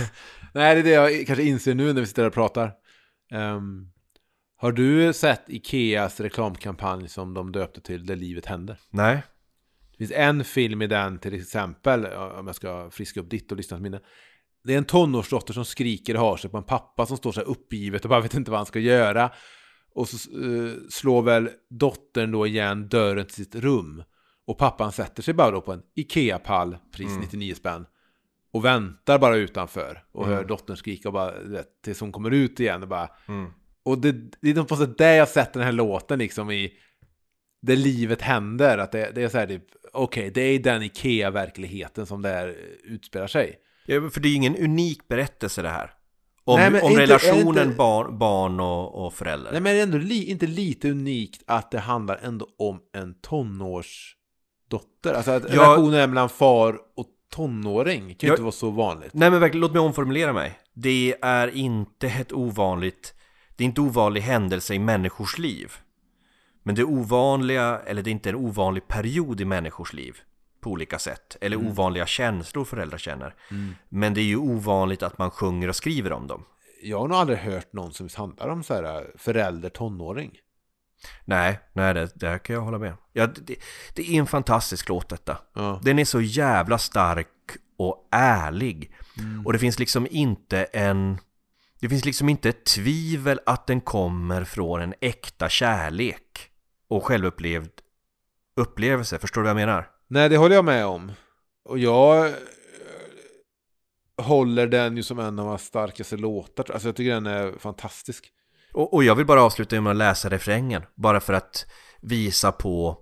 Nej, 0.55 0.75
det 0.75 0.81
är 0.81 0.85
det 0.85 1.13
jag 1.13 1.27
kanske 1.27 1.45
inser 1.45 1.75
nu 1.75 1.93
när 1.93 2.01
vi 2.01 2.07
sitter 2.07 2.27
och 2.27 2.33
pratar. 2.35 2.73
Ehm, 3.33 3.89
har 4.57 4.73
du 4.73 5.13
sett 5.13 5.45
Ikeas 5.47 6.21
reklamkampanj 6.21 7.09
som 7.09 7.35
de 7.35 7.53
döpte 7.53 7.81
till 7.81 8.07
Där 8.07 8.17
livet 8.17 8.47
händer? 8.47 8.81
Nej? 8.91 9.23
Det 9.91 9.99
finns 9.99 10.13
en 10.13 10.45
film 10.45 10.83
i 10.83 10.87
den 10.87 11.19
till 11.19 11.35
exempel, 11.35 12.07
om 12.07 12.47
jag 12.47 12.57
ska 12.57 12.91
friska 12.91 13.21
upp 13.21 13.31
ditt 13.31 13.51
och 13.51 13.57
lyssnarnas 13.57 13.83
minne. 13.83 14.01
Det 14.65 14.75
är 14.75 14.79
en 14.79 14.85
tonårsdotter 14.85 15.55
som 15.55 15.65
skriker 15.65 16.15
och 16.15 16.21
har 16.21 16.37
sig 16.37 16.51
på 16.51 16.57
en 16.57 16.65
pappa 16.65 17.07
som 17.07 17.17
står 17.17 17.33
så 17.33 17.41
här 17.41 17.49
uppgivet 17.49 18.05
och 18.05 18.09
bara 18.09 18.21
vet 18.21 18.35
inte 18.35 18.51
vad 18.51 18.59
han 18.59 18.67
ska 18.67 18.79
göra. 18.79 19.31
Och 19.95 20.09
så 20.09 20.31
eh, 20.31 20.73
slår 20.91 21.23
väl 21.23 21.49
dottern 21.71 22.33
då 22.33 22.47
igen 22.47 22.89
dörren 22.89 23.27
till 23.27 23.35
sitt 23.35 23.55
rum. 23.55 24.03
Och 24.47 24.59
pappan 24.59 24.93
sätter 24.93 25.23
sig 25.23 25.35
bara 25.35 25.51
då 25.51 25.61
på 25.61 25.73
en 25.73 25.83
Ikea-pall, 25.95 26.77
pris 26.97 27.11
99 27.21 27.55
spänn. 27.55 27.87
Och 28.53 28.65
väntar 28.65 29.19
bara 29.19 29.37
utanför. 29.37 30.05
Och 30.13 30.27
hör 30.27 30.45
dottern 30.45 30.77
skrika 30.77 31.09
och 31.09 31.13
bara, 31.13 31.33
vet, 31.41 31.83
tills 31.85 32.01
hon 32.01 32.13
kommer 32.13 32.31
ut 32.31 32.61
igen 32.61 32.83
och 32.83 32.89
bara... 32.89 33.09
Och 33.85 33.99
det, 33.99 34.13
det 34.41 34.51
är 34.51 34.63
på 34.63 34.77
sätt 34.77 34.99
där 34.99 35.15
jag 35.15 35.29
sätter 35.29 35.61
den 35.61 35.65
här 35.65 35.73
låten 35.73 36.19
liksom 36.19 36.51
i... 36.51 36.73
Där 37.63 37.77
livet 37.77 38.23
händer. 38.23 38.79
Att 38.79 38.93
det, 38.93 39.11
det 39.15 39.23
är 39.23 39.29
så 39.29 39.39
här 39.39 39.47
typ, 39.47 39.65
okej, 39.93 40.31
det 40.35 40.41
är 40.41 40.53
i 40.53 40.59
den 40.59 40.83
Ikea-verkligheten 40.83 42.07
som 42.07 42.23
det 42.23 42.29
här 42.29 42.57
utspelar 42.85 43.27
sig. 43.27 43.57
Ja, 43.87 44.11
för 44.11 44.21
det 44.21 44.29
är 44.29 44.31
ju 44.31 44.37
ingen 44.37 44.57
unik 44.57 45.09
berättelse 45.09 45.63
det 45.63 45.69
här 45.69 45.91
Om, 46.45 46.61
Nej, 46.61 46.83
om 46.83 46.91
inte- 46.91 47.03
relationen 47.03 47.65
inte- 47.65 47.77
barn, 47.77 48.19
barn 48.19 48.61
och, 48.61 49.07
och 49.07 49.15
förälder 49.15 49.53
Nej 49.53 49.61
men 49.61 49.73
det 49.75 49.79
är 49.79 49.83
ändå 49.83 49.99
li, 49.99 50.31
inte 50.31 50.47
lite 50.47 50.91
unikt 50.91 51.43
att 51.47 51.71
det 51.71 51.79
handlar 51.79 52.17
ändå 52.23 52.47
om 52.59 52.81
en 52.95 53.15
tonårsdotter. 53.21 55.15
Alltså 55.15 55.31
att 55.31 55.43
Ja. 55.43 55.49
relationen 55.55 56.11
mellan 56.11 56.29
far 56.29 56.79
och 56.97 57.07
tonåring 57.33 58.15
kan 58.15 58.27
ju 58.27 58.33
inte 58.33 58.43
vara 58.43 58.53
så 58.53 58.71
vanligt. 58.71 59.15
Nej 59.15 59.31
men 59.31 59.41
verkligen, 59.41 59.61
låt 59.61 59.73
mig 59.73 59.81
omformulera 59.81 60.33
mig 60.33 60.59
Det 60.75 61.15
är 61.23 61.49
inte 61.57 62.07
ett 62.09 62.33
ovanligt 62.33 63.15
det 63.57 63.65
är 63.65 63.69
inte 63.69 63.81
ovanlig 63.81 64.21
händelse 64.21 64.75
i 64.75 64.79
människors 64.79 65.39
liv. 65.39 65.73
Men 66.63 66.75
det 66.75 66.85
ovanliga, 66.85 67.81
eller 67.87 68.03
det 68.03 68.11
är 68.11 68.13
inte 68.13 68.29
en 68.29 68.37
ovanlig 68.37 68.89
period 68.89 69.41
i 69.41 69.45
människors 69.45 69.93
liv 69.93 70.17
på 70.63 70.71
olika 70.71 70.99
sätt. 70.99 71.37
Eller 71.41 71.57
ovanliga 71.57 72.07
känslor 72.07 72.65
föräldrar 72.65 72.99
känner. 72.99 73.35
Men 73.89 74.15
det 74.15 74.21
är 74.21 74.25
ju 74.25 74.37
ovanligt 74.37 75.03
att 75.03 75.19
man 75.19 75.31
sjunger 75.31 75.69
och 75.69 75.77
skriver 75.77 76.13
om 76.13 76.27
dem. 76.27 76.45
Jag 76.83 76.99
har 76.99 77.09
nog 77.09 77.17
aldrig 77.17 77.39
hört 77.39 77.73
någon 77.73 77.93
som 77.93 78.09
handlar 78.17 78.49
om 78.49 78.63
så 78.63 78.75
här 78.75 79.13
förälder 79.17 79.69
tonåring. 79.69 80.39
Nej, 81.25 81.61
nej 81.73 81.95
det, 81.95 82.11
det 82.15 82.39
kan 82.39 82.55
jag 82.55 82.63
hålla 82.63 82.79
med. 82.79 82.97
Ja, 83.13 83.27
det, 83.27 83.57
det 83.95 84.11
är 84.11 84.19
en 84.19 84.27
fantastisk 84.27 84.89
låt 84.89 85.09
detta. 85.09 85.39
Ja. 85.55 85.81
Den 85.83 85.99
är 85.99 86.05
så 86.05 86.21
jävla 86.21 86.79
stark 86.79 87.29
och 87.79 88.09
ärlig. 88.11 88.95
Och 89.45 89.53
det 89.53 89.59
finns 89.59 89.79
liksom 89.79 90.07
inte 90.11 90.65
en... 90.65 91.19
Det 91.81 91.89
finns 91.89 92.05
liksom 92.05 92.29
inte 92.29 92.49
ett 92.49 92.65
tvivel 92.65 93.41
att 93.47 93.67
den 93.67 93.81
kommer 93.81 94.45
från 94.45 94.81
en 94.81 94.95
äkta 95.01 95.49
kärlek 95.49 96.51
och 96.89 97.05
självupplevd 97.05 97.71
upplevelse. 98.57 99.19
Förstår 99.19 99.41
du 99.41 99.45
vad 99.45 99.51
jag 99.51 99.67
menar? 99.67 99.92
Nej, 100.13 100.29
det 100.29 100.37
håller 100.37 100.55
jag 100.55 100.65
med 100.65 100.87
om. 100.87 101.13
Och 101.65 101.79
jag 101.79 102.27
eh, 102.27 102.33
håller 104.17 104.67
den 104.67 104.97
ju 104.97 105.03
som 105.03 105.19
en 105.19 105.39
av 105.39 105.47
hans 105.47 105.63
starkaste 105.63 106.17
låtar. 106.17 106.67
Alltså 106.73 106.89
jag 106.89 106.97
tycker 106.97 107.11
den 107.11 107.27
är 107.27 107.59
fantastisk. 107.59 108.31
Och, 108.73 108.95
och 108.95 109.05
jag 109.05 109.15
vill 109.15 109.27
bara 109.27 109.43
avsluta 109.43 109.81
med 109.81 109.91
att 109.91 109.97
läsa 109.97 110.31
refrängen. 110.31 110.83
Bara 110.95 111.21
för 111.21 111.33
att 111.33 111.67
visa 112.01 112.53
på 112.53 112.99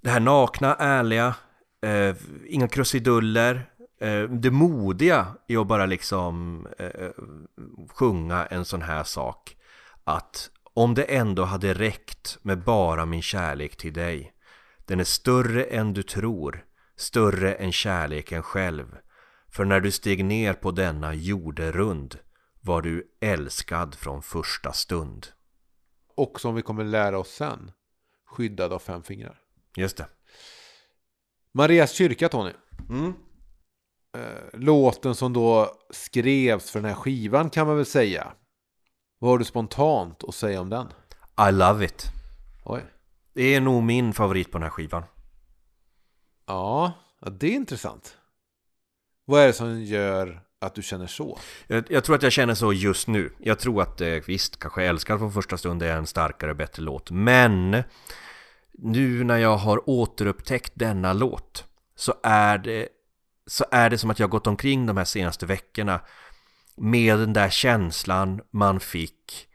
det 0.00 0.10
här 0.10 0.20
nakna, 0.20 0.74
ärliga, 0.74 1.34
eh, 1.82 2.16
inga 2.46 2.68
krusiduller. 2.68 3.70
Eh, 4.00 4.22
det 4.22 4.50
modiga 4.50 5.26
i 5.48 5.56
att 5.56 5.66
bara 5.66 5.86
liksom 5.86 6.66
eh, 6.78 6.86
eh 6.86 7.10
sjunga 7.94 8.46
en 8.46 8.64
sån 8.64 8.82
här 8.82 9.04
sak. 9.04 9.56
Att 10.04 10.50
om 10.74 10.94
det 10.94 11.04
ändå 11.04 11.44
hade 11.44 11.74
räckt 11.74 12.38
med 12.42 12.64
bara 12.64 13.06
min 13.06 13.22
kärlek 13.22 13.76
till 13.76 13.92
dig. 13.92 14.34
Den 14.88 15.00
är 15.00 15.04
större 15.04 15.64
än 15.64 15.94
du 15.94 16.02
tror, 16.02 16.64
större 16.96 17.54
än 17.54 17.72
kärleken 17.72 18.42
själv. 18.42 18.96
För 19.48 19.64
när 19.64 19.80
du 19.80 19.90
steg 19.90 20.24
ner 20.24 20.54
på 20.54 20.70
denna 20.70 21.14
jorderund 21.14 22.18
var 22.60 22.82
du 22.82 23.16
älskad 23.20 23.94
från 23.94 24.22
första 24.22 24.72
stund. 24.72 25.26
Och 26.16 26.40
som 26.40 26.54
vi 26.54 26.62
kommer 26.62 26.84
lära 26.84 27.18
oss 27.18 27.30
sen. 27.30 27.70
Skyddad 28.26 28.72
av 28.72 28.78
fem 28.78 29.02
fingrar. 29.02 29.40
Just 29.76 29.96
det. 29.96 30.06
Marias 31.52 31.92
kyrka, 31.92 32.28
Tony. 32.28 32.52
Mm. 32.88 33.14
Eh, 34.16 34.58
Låten 34.60 35.14
som 35.14 35.32
då 35.32 35.76
skrevs 35.90 36.70
för 36.70 36.80
den 36.80 36.88
här 36.88 36.96
skivan 36.96 37.50
kan 37.50 37.66
man 37.66 37.76
väl 37.76 37.86
säga. 37.86 38.32
Vad 39.18 39.30
har 39.30 39.38
du 39.38 39.44
spontant 39.44 40.24
att 40.24 40.34
säga 40.34 40.60
om 40.60 40.70
den? 40.70 40.86
I 41.48 41.52
love 41.52 41.84
it. 41.84 42.04
Oj. 42.64 42.82
Det 43.38 43.54
är 43.54 43.60
nog 43.60 43.82
min 43.82 44.12
favorit 44.12 44.52
på 44.52 44.58
den 44.58 44.62
här 44.62 44.70
skivan. 44.70 45.02
Ja, 46.46 46.92
det 47.30 47.46
är 47.46 47.52
intressant. 47.52 48.16
Vad 49.24 49.42
är 49.42 49.46
det 49.46 49.52
som 49.52 49.82
gör 49.82 50.40
att 50.60 50.74
du 50.74 50.82
känner 50.82 51.06
så? 51.06 51.38
Jag, 51.66 51.84
jag 51.90 52.04
tror 52.04 52.16
att 52.16 52.22
jag 52.22 52.32
känner 52.32 52.54
så 52.54 52.72
just 52.72 53.08
nu. 53.08 53.32
Jag 53.38 53.58
tror 53.58 53.82
att 53.82 54.00
eh, 54.00 54.08
visst, 54.26 54.58
kanske 54.58 54.84
Älskar 54.84 55.18
från 55.18 55.32
första 55.32 55.58
stund 55.58 55.82
är 55.82 55.96
en 55.96 56.06
starkare 56.06 56.50
och 56.50 56.56
bättre 56.56 56.82
låt. 56.82 57.10
Men 57.10 57.82
nu 58.72 59.24
när 59.24 59.38
jag 59.38 59.56
har 59.56 59.90
återupptäckt 59.90 60.72
denna 60.74 61.12
låt 61.12 61.64
så 61.96 62.14
är 62.22 62.58
det, 62.58 62.88
så 63.46 63.64
är 63.70 63.90
det 63.90 63.98
som 63.98 64.10
att 64.10 64.18
jag 64.18 64.30
gått 64.30 64.46
omkring 64.46 64.86
de 64.86 64.96
här 64.96 65.04
senaste 65.04 65.46
veckorna 65.46 66.00
med 66.76 67.18
den 67.18 67.32
där 67.32 67.50
känslan 67.50 68.40
man 68.50 68.80
fick 68.80 69.48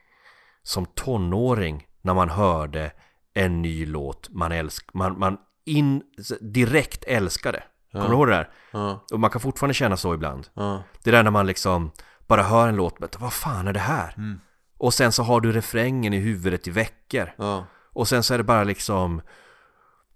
som 0.62 0.86
tonåring 0.86 1.88
när 2.02 2.14
man 2.14 2.30
hörde 2.30 2.92
en 3.34 3.62
ny 3.62 3.86
låt 3.86 4.30
man 4.30 4.52
älsk, 4.52 4.94
man, 4.94 5.20
man 5.20 5.38
in, 5.66 6.04
direkt 6.42 7.04
älskade. 7.04 7.64
Kommer 7.92 8.08
du 8.08 8.14
ihåg 8.14 8.28
det 8.28 8.34
där? 8.34 8.50
Ja, 8.72 9.06
Och 9.12 9.20
man 9.20 9.30
kan 9.30 9.42
fortfarande 9.42 9.74
känna 9.74 9.98
så 9.98 10.14
ibland. 10.14 10.48
ja, 10.54 10.84
Det 11.04 11.12
där 11.12 11.24
när 11.24 11.32
man 11.32 11.48
liksom 11.48 11.92
bara 12.28 12.44
hör 12.44 12.68
en 12.68 12.76
låt, 12.76 13.00
men 13.00 13.10
vad 13.20 13.34
fan 13.34 13.68
är 13.68 13.74
det 13.74 13.80
här? 13.80 14.14
Mm. 14.18 14.40
Och 14.78 14.94
sen 14.94 15.12
så 15.12 15.24
har 15.24 15.42
du 15.42 15.52
refrängen 15.52 16.14
i 16.14 16.18
huvudet 16.20 16.68
i 16.68 16.72
veckor. 16.72 17.32
ja. 17.38 17.66
Och 17.96 18.08
sen 18.08 18.24
så 18.24 18.34
är 18.34 18.38
det 18.38 18.44
bara 18.44 18.64
liksom, 18.64 19.22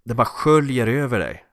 det 0.04 0.14
bara 0.14 0.26
sköljer 0.26 0.88
över 0.88 1.20
dig. 1.20 1.44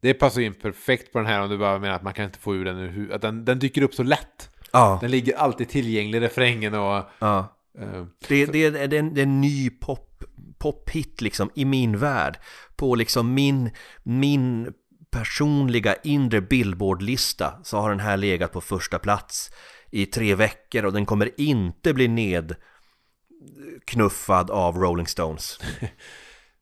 Det 0.00 0.14
passar 0.14 0.40
in 0.40 0.54
perfekt 0.54 1.12
på 1.12 1.18
den 1.18 1.26
här 1.26 1.40
om 1.42 1.48
du 1.50 1.58
bara 1.58 1.78
menar 1.78 1.94
att 1.94 2.02
man 2.02 2.12
kan 2.14 2.24
inte 2.24 2.38
få 2.38 2.54
ur 2.54 2.64
den 2.64 2.76
ur 2.78 2.88
huvudet. 2.88 3.14
Att 3.16 3.22
den, 3.22 3.44
den 3.44 3.58
dyker 3.58 3.82
upp 3.82 3.94
så 3.94 4.02
lätt. 4.02 4.50
Ja, 4.72 4.98
Den 5.00 5.10
ligger 5.10 5.36
alltid 5.36 5.68
tillgänglig, 5.68 6.20
refrängen 6.22 6.74
och... 6.74 7.04
ja. 7.18 7.56
eh, 7.78 8.04
Det, 8.28 8.46
det, 8.46 8.70
det, 8.70 8.86
det, 8.86 8.96
är 8.96 9.00
en, 9.00 9.14
det 9.14 9.20
är 9.20 9.26
en 9.26 9.40
ny 9.40 9.70
pop, 9.70 10.15
pophit 10.58 11.20
liksom 11.20 11.50
i 11.54 11.64
min 11.64 11.98
värld. 11.98 12.38
På 12.76 12.94
liksom 12.94 13.34
min, 13.34 13.70
min 14.02 14.72
personliga 15.10 15.94
inre 15.94 16.40
billboardlista 16.40 17.60
så 17.62 17.78
har 17.78 17.90
den 17.90 18.00
här 18.00 18.16
legat 18.16 18.52
på 18.52 18.60
första 18.60 18.98
plats 18.98 19.50
i 19.90 20.06
tre 20.06 20.34
veckor 20.34 20.84
och 20.84 20.92
den 20.92 21.06
kommer 21.06 21.40
inte 21.40 21.94
bli 21.94 22.08
nedknuffad 22.08 24.50
av 24.50 24.76
Rolling 24.76 25.06
Stones. 25.06 25.58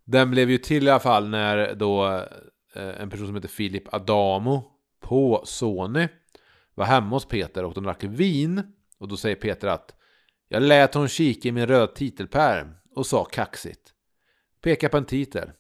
Den 0.04 0.30
blev 0.30 0.50
ju 0.50 0.58
till 0.58 0.86
i 0.86 0.90
alla 0.90 1.00
fall 1.00 1.28
när 1.28 1.74
då 1.74 2.06
eh, 2.74 3.00
en 3.00 3.10
person 3.10 3.26
som 3.26 3.34
heter 3.34 3.48
Filip 3.48 3.94
Adamo 3.94 4.64
på 5.00 5.42
Sony 5.44 6.08
var 6.74 6.84
hemma 6.84 7.16
hos 7.16 7.28
Peter 7.28 7.64
och 7.64 7.74
de 7.74 7.84
drack 7.84 8.04
vin. 8.04 8.62
Och 8.98 9.08
då 9.08 9.16
säger 9.16 9.36
Peter 9.36 9.68
att 9.68 9.94
jag 10.48 10.62
lät 10.62 10.94
hon 10.94 11.08
kika 11.08 11.48
i 11.48 11.52
min 11.52 11.66
röd 11.66 11.94
titelpärm 11.94 12.74
och 12.96 13.06
sa 13.06 13.24
kaxigt. 13.24 13.94
Peka 14.60 14.88
på 14.88 14.96
en 14.96 15.04
titel 15.04 15.50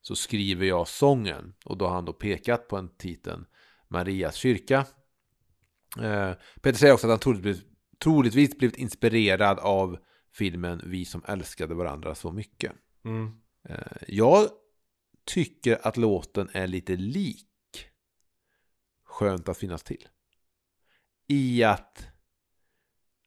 så 0.00 0.16
skriver 0.16 0.66
jag 0.66 0.88
sången. 0.88 1.54
Och 1.64 1.78
då 1.78 1.86
har 1.86 1.94
han 1.94 2.04
då 2.04 2.12
pekat 2.12 2.68
på 2.68 2.76
en 2.76 2.96
titeln 2.96 3.46
Marias 3.88 4.34
kyrka. 4.34 4.86
Eh, 6.00 6.32
Peter 6.60 6.78
säger 6.78 6.94
också 6.94 7.06
att 7.06 7.10
han 7.10 7.18
troligtvis, 7.18 7.62
troligtvis 7.98 8.58
blivit 8.58 8.76
inspirerad 8.76 9.58
av 9.58 9.98
filmen 10.32 10.82
Vi 10.84 11.04
som 11.04 11.24
älskade 11.26 11.74
varandra 11.74 12.14
så 12.14 12.32
mycket. 12.32 12.72
Eh, 13.68 14.02
Jag 14.08 14.48
tycker 15.24 15.86
att 15.86 15.96
låten 15.96 16.48
är 16.52 16.66
lite 16.66 16.96
lik 16.96 17.46
Skönt 19.10 19.48
att 19.48 19.58
finnas 19.58 19.82
till. 19.82 20.08
I 21.26 21.62
att 21.62 22.06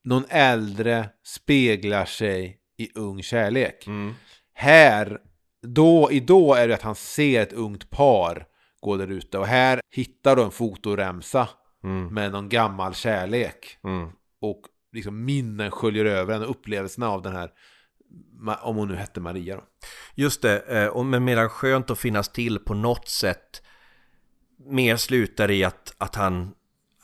någon 0.03 0.25
äldre 0.29 1.09
speglar 1.23 2.05
sig 2.05 2.59
i 2.77 2.89
ung 2.95 3.23
kärlek. 3.23 3.87
Mm. 3.87 4.13
Här, 4.53 5.19
då, 5.61 6.11
i 6.11 6.19
då 6.19 6.53
är 6.53 6.67
det 6.67 6.73
att 6.73 6.81
han 6.81 6.95
ser 6.95 7.41
ett 7.41 7.53
ungt 7.53 7.89
par 7.89 8.47
gå 8.79 8.97
där 8.97 9.11
ute. 9.11 9.37
Och 9.37 9.47
här 9.47 9.81
hittar 9.91 10.35
du 10.35 10.43
en 10.43 10.51
fotoremsa 10.51 11.49
Mm. 11.83 12.13
med 12.13 12.31
någon 12.31 12.49
gammal 12.49 12.93
kärlek. 12.93 13.77
Mm. 13.83 14.09
Och 14.41 14.61
liksom 14.91 15.25
minnen 15.25 15.71
sköljer 15.71 16.05
över 16.05 16.35
en 16.35 16.43
och 16.43 16.49
upplevelserna 16.49 17.09
av 17.09 17.21
den 17.21 17.35
här, 17.35 17.51
om 18.61 18.75
hon 18.75 18.87
nu 18.87 18.95
hette 18.95 19.19
Maria 19.19 19.55
då. 19.55 19.63
Just 20.15 20.41
det, 20.41 20.59
eh, 20.59 20.87
och 20.87 21.05
men 21.05 21.23
medan 21.23 21.49
skönt 21.49 21.89
att 21.89 21.99
finnas 21.99 22.29
till 22.29 22.59
på 22.59 22.73
något 22.73 23.07
sätt 23.07 23.61
mer 24.65 24.97
slutar 24.97 25.51
i 25.51 25.63
att, 25.63 25.95
att 25.97 26.15
han 26.15 26.53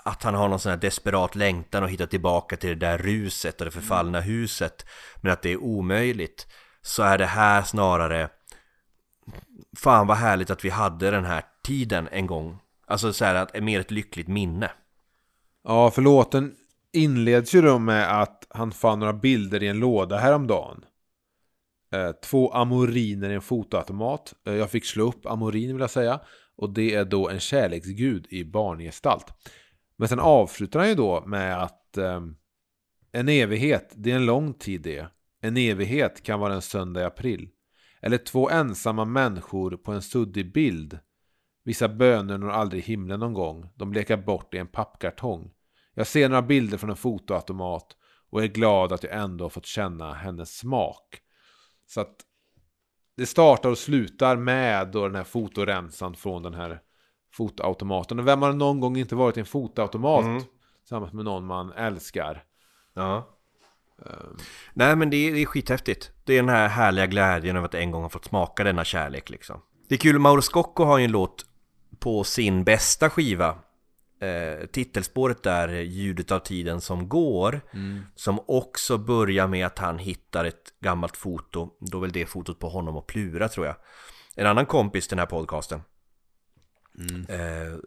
att 0.09 0.23
han 0.23 0.33
har 0.33 0.49
någon 0.49 0.59
sån 0.59 0.69
här 0.69 0.77
desperat 0.77 1.35
längtan 1.35 1.83
att 1.83 1.89
hitta 1.89 2.07
tillbaka 2.07 2.57
till 2.57 2.69
det 2.69 2.87
där 2.87 2.97
ruset 2.97 3.61
och 3.61 3.65
det 3.65 3.71
förfallna 3.71 4.19
huset 4.21 4.85
men 5.21 5.31
att 5.31 5.41
det 5.41 5.51
är 5.51 5.57
omöjligt 5.57 6.47
så 6.81 7.03
är 7.03 7.17
det 7.17 7.25
här 7.25 7.61
snarare 7.61 8.29
fan 9.77 10.07
vad 10.07 10.17
härligt 10.17 10.49
att 10.49 10.65
vi 10.65 10.69
hade 10.69 11.11
den 11.11 11.25
här 11.25 11.43
tiden 11.63 12.09
en 12.11 12.27
gång 12.27 12.59
alltså 12.87 13.13
så 13.13 13.25
här 13.25 13.35
att 13.35 13.55
är 13.55 13.61
mer 13.61 13.79
ett 13.79 13.91
lyckligt 13.91 14.27
minne 14.27 14.71
Ja, 15.63 15.91
för 15.91 16.01
låten 16.01 16.55
inleds 16.93 17.55
ju 17.55 17.61
då 17.61 17.79
med 17.79 18.21
att 18.21 18.47
han 18.49 18.71
fann 18.71 18.99
några 18.99 19.13
bilder 19.13 19.63
i 19.63 19.67
en 19.67 19.79
låda 19.79 20.17
häromdagen. 20.17 20.85
Eh, 21.93 22.11
två 22.11 22.51
amoriner 22.51 23.29
i 23.29 23.33
en 23.33 23.41
fotoautomat. 23.41 24.33
Eh, 24.47 24.53
jag 24.53 24.69
fick 24.69 24.85
slå 24.85 25.07
upp 25.07 25.25
amorin 25.25 25.71
vill 25.71 25.81
jag 25.81 25.89
säga. 25.89 26.19
Och 26.57 26.69
det 26.69 26.95
är 26.95 27.05
då 27.05 27.29
en 27.29 27.39
kärleksgud 27.39 28.27
i 28.29 28.43
barngestalt. 28.43 29.25
Men 29.99 30.07
sen 30.07 30.19
avslutar 30.19 30.79
han 30.79 30.89
ju 30.89 30.95
då 30.95 31.23
med 31.25 31.63
att 31.63 31.97
eh, 31.97 32.21
en 33.11 33.29
evighet, 33.29 33.93
det 33.95 34.11
är 34.11 34.15
en 34.15 34.25
lång 34.25 34.53
tid 34.53 34.81
det. 34.81 35.07
En 35.41 35.57
evighet 35.57 36.23
kan 36.23 36.39
vara 36.39 36.53
en 36.53 36.61
söndag 36.61 37.01
i 37.01 37.03
april. 37.03 37.49
Eller 38.01 38.17
två 38.17 38.49
ensamma 38.49 39.05
människor 39.05 39.77
på 39.77 39.91
en 39.91 40.01
suddig 40.01 40.53
bild. 40.53 40.99
Vissa 41.63 41.89
böner 41.89 42.37
når 42.37 42.49
aldrig 42.49 42.83
himlen 42.83 43.19
någon 43.19 43.33
gång. 43.33 43.69
De 43.75 43.89
blekar 43.89 44.17
bort 44.17 44.53
i 44.53 44.57
en 44.57 44.67
pappkartong. 44.67 45.51
Jag 45.93 46.07
ser 46.07 46.29
några 46.29 46.41
bilder 46.41 46.77
från 46.77 46.89
en 46.89 46.95
fotoautomat 46.95 47.95
och 48.29 48.43
är 48.43 48.47
glad 48.47 48.93
att 48.93 49.03
jag 49.03 49.13
ändå 49.13 49.45
har 49.45 49.49
fått 49.49 49.65
känna 49.65 50.13
hennes 50.13 50.57
smak. 50.57 51.19
Så 51.87 52.01
att 52.01 52.15
det 53.17 53.25
startar 53.25 53.69
och 53.69 53.77
slutar 53.77 54.37
med 54.37 54.91
då 54.91 55.07
den 55.07 55.15
här 55.15 55.23
fotoremsan 55.23 56.15
från 56.15 56.43
den 56.43 56.53
här 56.53 56.81
fotoautomaten. 57.31 58.19
Och 58.19 58.27
vem 58.27 58.41
har 58.41 58.53
någon 58.53 58.79
gång 58.79 58.97
inte 58.97 59.15
varit 59.15 59.37
i 59.37 59.39
en 59.39 59.45
fotoautomat 59.45 60.25
Mm. 60.25 60.43
tillsammans 60.81 61.13
med 61.13 61.25
någon 61.25 61.45
man 61.45 61.71
älskar? 61.71 62.43
Ja 62.93 63.35
Nej 64.73 64.95
men 64.95 65.09
det 65.09 65.17
är, 65.17 65.33
det 65.33 65.41
är 65.41 65.45
skithäftigt. 65.45 66.11
Det 66.23 66.33
är 66.33 66.37
den 66.37 66.49
här 66.49 66.67
härliga 66.67 67.05
glädjen 67.05 67.55
över 67.55 67.65
att 67.65 67.73
en 67.73 67.91
gång 67.91 68.01
ha 68.01 68.09
fått 68.09 68.25
smaka 68.25 68.63
denna 68.63 68.83
kärlek 68.83 69.29
liksom. 69.29 69.61
Det 69.89 69.95
är 69.95 69.99
kul, 69.99 70.19
Mauro 70.19 70.41
Scocco 70.41 70.83
har 70.83 70.97
ju 70.97 71.05
en 71.05 71.11
låt 71.11 71.45
på 71.99 72.23
sin 72.23 72.63
bästa 72.63 73.09
skiva 73.09 73.57
eh, 74.19 74.65
Titelspåret 74.71 75.43
där, 75.43 75.69
Ljudet 75.69 76.31
av 76.31 76.39
tiden 76.39 76.81
som 76.81 77.09
går 77.09 77.61
Som 78.15 78.39
också 78.47 78.97
börjar 78.97 79.47
med 79.47 79.65
att 79.65 79.79
han 79.79 79.97
hittar 79.99 80.45
ett 80.45 80.73
gammalt 80.79 81.17
foto 81.17 81.69
Då 81.79 81.99
väl 81.99 82.11
det 82.11 82.25
fotot 82.25 82.59
på 82.59 82.69
honom 82.69 82.97
och 82.97 83.07
Plura 83.07 83.49
tror 83.49 83.65
jag 83.65 83.75
En 84.35 84.47
annan 84.47 84.65
kompis 84.65 85.07
till 85.07 85.15
den 85.17 85.19
här 85.21 85.29
podcasten 85.29 85.81
eh, 87.29 87.77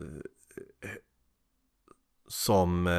Som, 2.28 2.86
eh, 2.86 2.92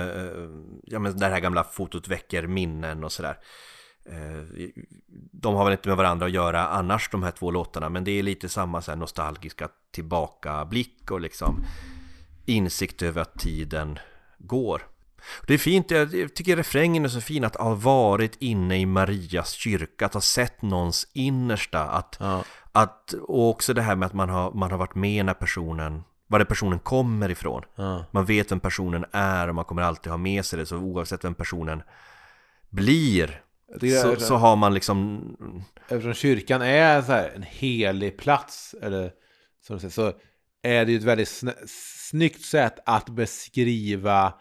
ja 0.84 1.00
men 1.00 1.18
det 1.18 1.26
här 1.26 1.40
gamla 1.40 1.64
fotot 1.64 2.08
väcker 2.08 2.48
minnen 2.48 3.04
och 3.04 3.12
sådär. 3.12 3.38
Eh, 4.06 4.70
De 5.32 5.56
har 5.56 5.64
väl 5.66 5.72
inte 5.74 5.90
med 5.90 5.98
varandra 5.98 6.26
att 6.26 6.32
göra 6.32 6.68
annars 6.68 7.10
de 7.12 7.24
här 7.24 7.32
två 7.32 7.52
låtarna 7.52 7.90
Men 7.90 8.04
det 8.04 8.12
är 8.12 8.24
lite 8.24 8.50
samma 8.50 8.82
så 8.82 8.92
här 8.92 8.98
nostalgiska 8.98 9.70
tillbakablick 9.92 11.12
och 11.12 11.22
liksom 11.22 11.66
Insikt 12.46 13.02
över 13.02 13.22
att 13.22 13.40
tiden 13.40 14.00
går. 14.38 14.82
Det 15.48 15.54
är 15.54 15.58
fint, 15.58 15.92
jag 15.92 16.14
jag 16.14 16.36
tycker 16.36 16.56
refrängen 16.56 17.06
är 17.06 17.10
så 17.10 17.22
fin 17.22 17.44
att 17.44 17.56
ha 17.56 17.76
varit 17.76 18.36
inne 18.40 18.80
i 18.80 18.86
Marias 18.86 19.52
kyrka 19.52 20.06
Att 20.06 20.14
ha 20.14 20.22
sett 20.22 20.62
någons 20.62 21.08
innersta 21.14 21.84
att, 21.84 22.18
Ja. 22.20 22.44
Att, 22.74 23.14
Och 23.14 23.50
också 23.50 23.74
det 23.74 23.82
här 23.82 23.96
med 23.96 24.06
att 24.06 24.14
man 24.14 24.30
har, 24.30 24.52
man 24.52 24.72
har 24.72 24.78
varit 24.78 24.96
med 24.96 25.26
när 25.26 25.34
personen 25.34 26.04
Var 26.28 26.40
den 26.40 26.48
personen 26.48 26.80
kommer 26.80 27.30
ifrån. 27.32 27.64
Ja. 27.76 28.06
Man 28.12 28.26
vet 28.26 28.52
vem 28.52 28.60
personen 28.60 29.06
är 29.12 29.48
och 29.48 29.56
man 29.56 29.66
kommer 29.66 29.82
alltid 29.82 30.12
ha 30.12 30.18
med 30.18 30.46
sig 30.46 30.60
det 30.60 30.66
Så 30.66 30.78
oavsett 30.78 31.24
vem 31.24 31.36
personen 31.36 31.84
blir 32.70 33.42
så, 34.02 34.14
det. 34.14 34.20
så 34.20 34.36
har 34.36 34.56
man 34.56 34.74
liksom 34.74 35.22
Eftersom 35.88 36.14
kyrkan 36.14 36.62
är 36.62 37.02
så 37.02 37.12
här 37.12 37.32
en 37.36 37.44
helig 37.44 38.18
plats, 38.18 38.76
eller 38.82 39.12
som 39.68 39.80
säger, 39.80 39.92
så 39.92 40.14
är 40.62 40.86
det 40.86 40.92
ju 40.92 40.98
ett 40.98 41.04
väldigt 41.04 41.28
sn- 41.28 41.68
snyggt 42.10 42.42
sätt 42.42 42.80
att 42.86 43.10
beskriva 43.10 44.34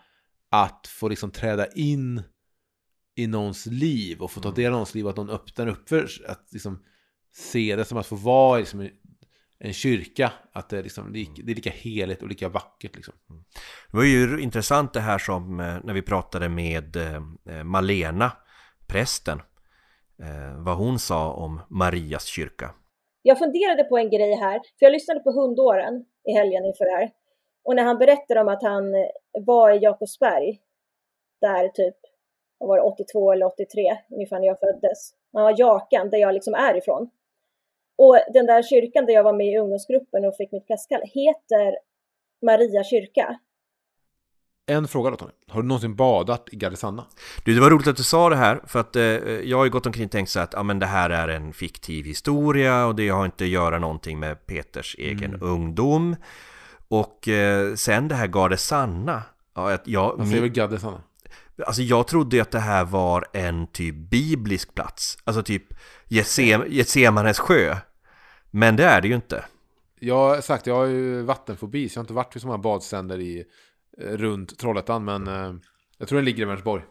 att 0.50 0.86
få 0.86 1.08
liksom 1.08 1.30
träda 1.30 1.66
in 1.66 2.22
i 3.14 3.26
någons 3.26 3.66
liv 3.66 4.20
och 4.20 4.30
få 4.30 4.40
ta 4.40 4.50
del 4.50 4.66
av 4.66 4.72
någons 4.72 4.94
liv, 4.94 5.08
att 5.08 5.16
någon 5.16 5.30
öppnar 5.30 5.66
upp 5.66 5.88
för 5.88 6.08
att 6.28 6.48
liksom 6.52 6.82
se 7.32 7.76
det 7.76 7.84
som 7.84 7.98
att 7.98 8.06
få 8.06 8.14
vara 8.16 8.58
liksom 8.58 8.80
en- 8.80 8.90
en 9.58 9.72
kyrka, 9.72 10.32
att 10.52 10.68
det 10.68 10.78
är, 10.78 10.82
liksom, 10.82 11.12
lik- 11.12 11.40
det 11.44 11.52
är 11.52 11.56
lika 11.56 11.70
heligt 11.70 12.22
och 12.22 12.28
lika 12.28 12.48
vackert 12.48 12.96
liksom. 12.96 13.14
Det 13.90 13.96
var 13.96 14.04
ju 14.04 14.40
intressant 14.40 14.94
det 14.94 15.00
här 15.00 15.18
som 15.18 15.60
eh, 15.60 15.76
när 15.84 15.94
vi 15.94 16.02
pratade 16.02 16.48
med 16.48 16.96
eh, 16.96 17.64
Malena, 17.64 18.32
prästen 18.88 19.38
eh, 20.22 20.62
Vad 20.64 20.76
hon 20.76 20.98
sa 20.98 21.32
om 21.32 21.60
Marias 21.70 22.24
kyrka 22.24 22.70
Jag 23.22 23.38
funderade 23.38 23.84
på 23.84 23.98
en 23.98 24.10
grej 24.10 24.34
här, 24.34 24.52
för 24.78 24.86
jag 24.86 24.92
lyssnade 24.92 25.20
på 25.20 25.30
Hundåren 25.30 26.04
i 26.28 26.32
helgen 26.32 26.64
inför 26.64 26.84
det 26.84 26.96
här. 26.96 27.10
Och 27.64 27.76
när 27.76 27.84
han 27.84 27.98
berättade 27.98 28.40
om 28.40 28.48
att 28.48 28.62
han 28.62 28.94
eh, 28.94 29.00
var 29.46 29.70
i 29.70 29.78
Jakobsberg, 29.78 30.58
där 31.40 31.68
typ, 31.68 31.96
var 32.58 32.76
det, 32.76 32.82
82 32.82 33.32
eller 33.32 33.46
83, 33.46 33.96
ungefär 34.10 34.38
när 34.40 34.46
jag 34.46 34.60
föddes. 34.60 35.10
Ja, 35.32 35.54
Jakan, 35.58 36.10
där 36.10 36.18
jag 36.18 36.34
liksom 36.34 36.54
är 36.54 36.76
ifrån. 36.76 37.10
Och 37.98 38.18
den 38.32 38.46
där 38.46 38.62
kyrkan 38.62 39.06
där 39.06 39.12
jag 39.12 39.22
var 39.22 39.32
med 39.32 39.46
i 39.46 39.58
ungdomsgruppen 39.58 40.24
och 40.24 40.36
fick 40.36 40.52
mitt 40.52 40.66
prästkall 40.66 41.00
heter 41.04 41.78
Maria 42.42 42.84
kyrka. 42.84 43.38
En 44.66 44.88
fråga 44.88 45.10
då 45.10 45.16
Tony, 45.16 45.32
har 45.48 45.62
du 45.62 45.68
någonsin 45.68 45.96
badat 45.96 46.48
i 46.52 46.56
Gardesanna? 46.56 47.06
Du, 47.44 47.54
det 47.54 47.60
var 47.60 47.70
roligt 47.70 47.86
att 47.86 47.96
du 47.96 48.02
sa 48.02 48.28
det 48.28 48.36
här 48.36 48.60
för 48.66 48.80
att 48.80 48.96
eh, 48.96 49.02
jag 49.02 49.58
har 49.58 49.64
ju 49.64 49.70
gått 49.70 49.86
omkring 49.86 50.04
och 50.04 50.10
tänkt 50.10 50.30
så 50.30 50.40
att 50.40 50.52
ja, 50.52 50.62
men 50.62 50.78
det 50.78 50.86
här 50.86 51.10
är 51.10 51.28
en 51.28 51.52
fiktiv 51.52 52.04
historia 52.04 52.86
och 52.86 52.94
det 52.94 53.08
har 53.08 53.24
inte 53.24 53.44
att 53.44 53.50
göra 53.50 53.78
någonting 53.78 54.18
med 54.18 54.46
Peters 54.46 54.96
egen 54.98 55.42
ungdom 55.42 56.16
Och 56.88 57.28
eh, 57.28 57.74
sen 57.74 58.08
det 58.08 58.14
här 58.14 58.26
Gardesanna 58.26 59.22
ja, 59.54 59.78
jag, 59.84 60.18
Man 60.18 60.26
säger 60.26 60.40
väl 60.42 60.50
Gardesanna? 60.50 61.02
Alltså 61.66 61.82
jag 61.82 62.06
trodde 62.06 62.36
ju 62.36 62.42
att 62.42 62.50
det 62.50 62.58
här 62.58 62.84
var 62.84 63.24
en 63.32 63.66
typ 63.66 63.94
biblisk 63.94 64.74
plats 64.74 65.18
Alltså 65.24 65.42
typ 65.42 65.64
Getsemanes 66.68 67.38
sjö. 67.38 67.76
Men 68.50 68.76
det 68.76 68.84
är 68.84 69.00
det 69.00 69.08
ju 69.08 69.14
inte. 69.14 69.44
Jag 70.00 70.18
har 70.18 70.40
sagt, 70.40 70.66
jag 70.66 70.74
har 70.74 70.84
ju 70.84 71.22
vattenfobi 71.22 71.88
så 71.88 71.96
jag 71.96 72.00
har 72.00 72.04
inte 72.04 72.12
varit 72.12 72.36
vid 72.36 72.40
så 72.40 72.46
många 72.46 72.58
badstränder 72.58 73.18
i, 73.20 73.44
eh, 73.98 74.04
runt 74.04 74.58
Trollhättan 74.58 75.04
men 75.04 75.26
eh, 75.28 75.54
jag 75.98 76.08
tror 76.08 76.16
den 76.16 76.24
ligger 76.24 76.42
i 76.42 76.46
Vänersborg. 76.46 76.82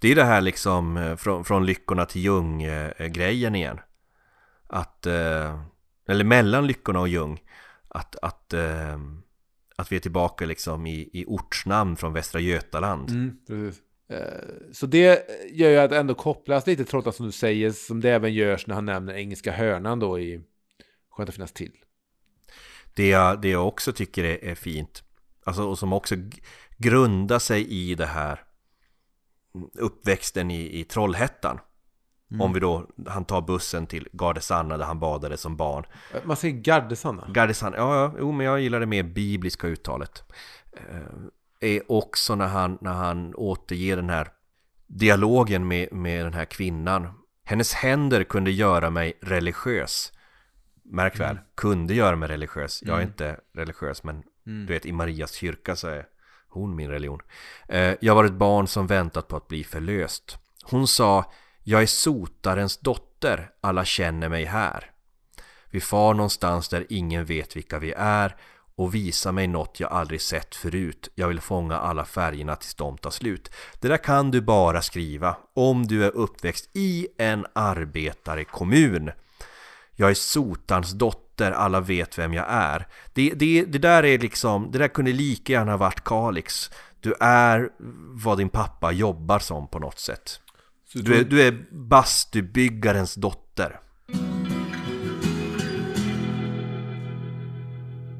Det 0.00 0.08
är 0.08 0.14
det 0.14 0.24
här 0.24 0.40
liksom 0.40 0.96
eh, 0.96 1.16
från, 1.16 1.44
från 1.44 1.66
Lyckorna 1.66 2.04
till 2.04 2.22
Ljung 2.22 2.62
eh, 2.62 3.06
grejen 3.06 3.54
igen. 3.54 3.80
Att 4.66 5.06
Eller 6.08 6.24
mellan 6.24 6.66
Lyckorna 6.66 7.00
och 7.00 7.08
Ljung 7.08 7.40
Att, 7.88 8.16
att, 8.16 8.54
att 9.76 9.92
vi 9.92 9.96
är 9.96 10.00
tillbaka 10.00 10.46
liksom 10.46 10.86
i, 10.86 11.10
i 11.12 11.24
ortsnamn 11.26 11.96
från 11.96 12.12
Västra 12.12 12.40
Götaland. 12.40 13.08
Precis. 13.48 13.82
Eh, 14.08 14.18
Så 14.72 14.86
det 14.86 15.28
gör 15.50 15.70
ju 15.70 15.76
att 15.78 15.92
ändå 15.92 16.14
kopplas 16.14 16.66
lite 16.66 16.82
till 16.84 16.90
Trollhättan 16.90 17.12
som 17.12 17.26
du 17.26 17.32
säger, 17.32 17.70
som 17.70 18.00
det 18.00 18.10
även 18.10 18.34
görs 18.34 18.66
när 18.66 18.74
han 18.74 18.84
nämner 18.84 19.14
engelska 19.14 19.52
hörnan 19.52 19.98
då 19.98 20.18
i 20.18 20.40
Skönt 21.10 21.28
att 21.28 21.34
finnas 21.34 21.52
till. 21.52 21.72
Det 22.94 23.08
jag, 23.08 23.40
det 23.40 23.48
jag 23.48 23.68
också 23.68 23.92
tycker 23.92 24.24
är, 24.24 24.44
är 24.44 24.54
fint 24.54 25.02
Alltså 25.44 25.62
och 25.62 25.78
som 25.78 25.92
också 25.92 26.14
grundar 26.78 27.38
sig 27.38 27.68
i 27.68 27.94
det 27.94 28.06
här 28.06 28.42
Uppväxten 29.78 30.50
i, 30.50 30.80
i 30.80 30.84
Trollhättan 30.84 31.60
Om 32.40 32.52
vi 32.52 32.60
då, 32.60 32.86
han 33.06 33.24
tar 33.24 33.40
bussen 33.42 33.86
till 33.86 34.08
Gardesanna 34.12 34.76
där 34.76 34.84
han 34.84 34.98
badade 35.00 35.36
som 35.36 35.56
barn 35.56 35.84
Eh, 36.14 36.20
Man 36.24 36.36
säger 36.36 36.54
Gardesanna. 36.54 37.28
Gardesanna, 37.34 37.76
ja, 37.76 37.96
ja, 38.02 38.14
jo 38.18 38.32
men 38.32 38.46
jag 38.46 38.60
gillar 38.60 38.80
det 38.80 38.86
mer 38.86 39.02
bibliska 39.02 39.66
uttalet 39.66 40.22
eh, 40.72 40.98
Är 41.60 41.92
också 41.92 42.34
när 42.34 42.46
han, 42.46 42.78
när 42.80 42.92
han 42.92 43.34
återger 43.34 43.96
den 43.96 44.10
här 44.10 44.28
Dialogen 44.86 45.68
med, 45.68 45.92
med 45.92 46.24
den 46.24 46.34
här 46.34 46.44
kvinnan. 46.44 47.08
Hennes 47.44 47.72
händer 47.72 48.24
kunde 48.24 48.50
göra 48.50 48.90
mig 48.90 49.18
religiös. 49.22 50.12
Märk 50.82 51.20
väl, 51.20 51.38
kunde 51.54 51.94
göra 51.94 52.16
mig 52.16 52.28
religiös. 52.28 52.82
Jag 52.86 52.98
är 52.98 53.02
inte 53.02 53.40
religiös 53.54 54.02
men 54.02 54.22
du 54.44 54.66
vet 54.66 54.86
i 54.86 54.92
Marias 54.92 55.32
kyrka 55.32 55.76
så 55.76 55.88
är 55.88 56.06
hon 56.48 56.76
min 56.76 56.90
religion. 56.90 57.20
Eh, 57.68 57.94
Jag 58.00 58.14
var 58.14 58.24
ett 58.24 58.32
barn 58.32 58.66
som 58.66 58.86
väntat 58.86 59.28
på 59.28 59.36
att 59.36 59.48
bli 59.48 59.64
förlöst. 59.64 60.38
Hon 60.64 60.88
sa 60.88 61.32
Jag 61.62 61.82
är 61.82 61.86
sotarens 61.86 62.76
dotter, 62.78 63.50
alla 63.60 63.84
känner 63.84 64.28
mig 64.28 64.44
här. 64.44 64.90
Vi 65.70 65.80
far 65.80 66.14
någonstans 66.14 66.68
där 66.68 66.86
ingen 66.88 67.24
vet 67.24 67.56
vilka 67.56 67.78
vi 67.78 67.92
är 67.96 68.36
och 68.78 68.94
visa 68.94 69.32
mig 69.32 69.46
något 69.46 69.80
jag 69.80 69.92
aldrig 69.92 70.20
sett 70.20 70.54
förut. 70.54 71.08
Jag 71.14 71.28
vill 71.28 71.40
fånga 71.40 71.76
alla 71.76 72.04
färgerna 72.04 72.56
tills 72.56 72.74
de 72.74 72.98
tar 72.98 73.10
slut. 73.10 73.50
Det 73.80 73.88
där 73.88 73.96
kan 73.96 74.30
du 74.30 74.40
bara 74.40 74.82
skriva 74.82 75.36
om 75.54 75.86
du 75.86 76.04
är 76.04 76.16
uppväxt 76.16 76.70
i 76.74 77.08
en 77.18 77.46
arbetarekommun. 77.52 79.10
Jag 79.96 80.10
är 80.10 80.14
sotans 80.14 80.92
dotter, 80.92 81.52
alla 81.52 81.80
vet 81.80 82.18
vem 82.18 82.34
jag 82.34 82.46
är. 82.48 82.86
Det, 83.12 83.30
det, 83.30 83.64
det 83.64 83.78
där 83.78 84.04
är 84.04 84.18
liksom, 84.18 84.70
det 84.72 84.78
där 84.78 84.88
kunde 84.88 85.12
lika 85.12 85.52
gärna 85.52 85.76
varit 85.76 86.04
Kalix. 86.04 86.70
Du 87.00 87.14
är 87.20 87.68
vad 88.24 88.38
din 88.38 88.48
pappa 88.48 88.92
jobbar 88.92 89.38
som 89.38 89.68
på 89.68 89.78
något 89.78 89.98
sätt. 89.98 90.40
Du 90.92 91.14
är, 91.14 91.24
du 91.24 91.42
är 91.42 91.66
bastubyggarens 91.70 93.14
dotter. 93.14 93.80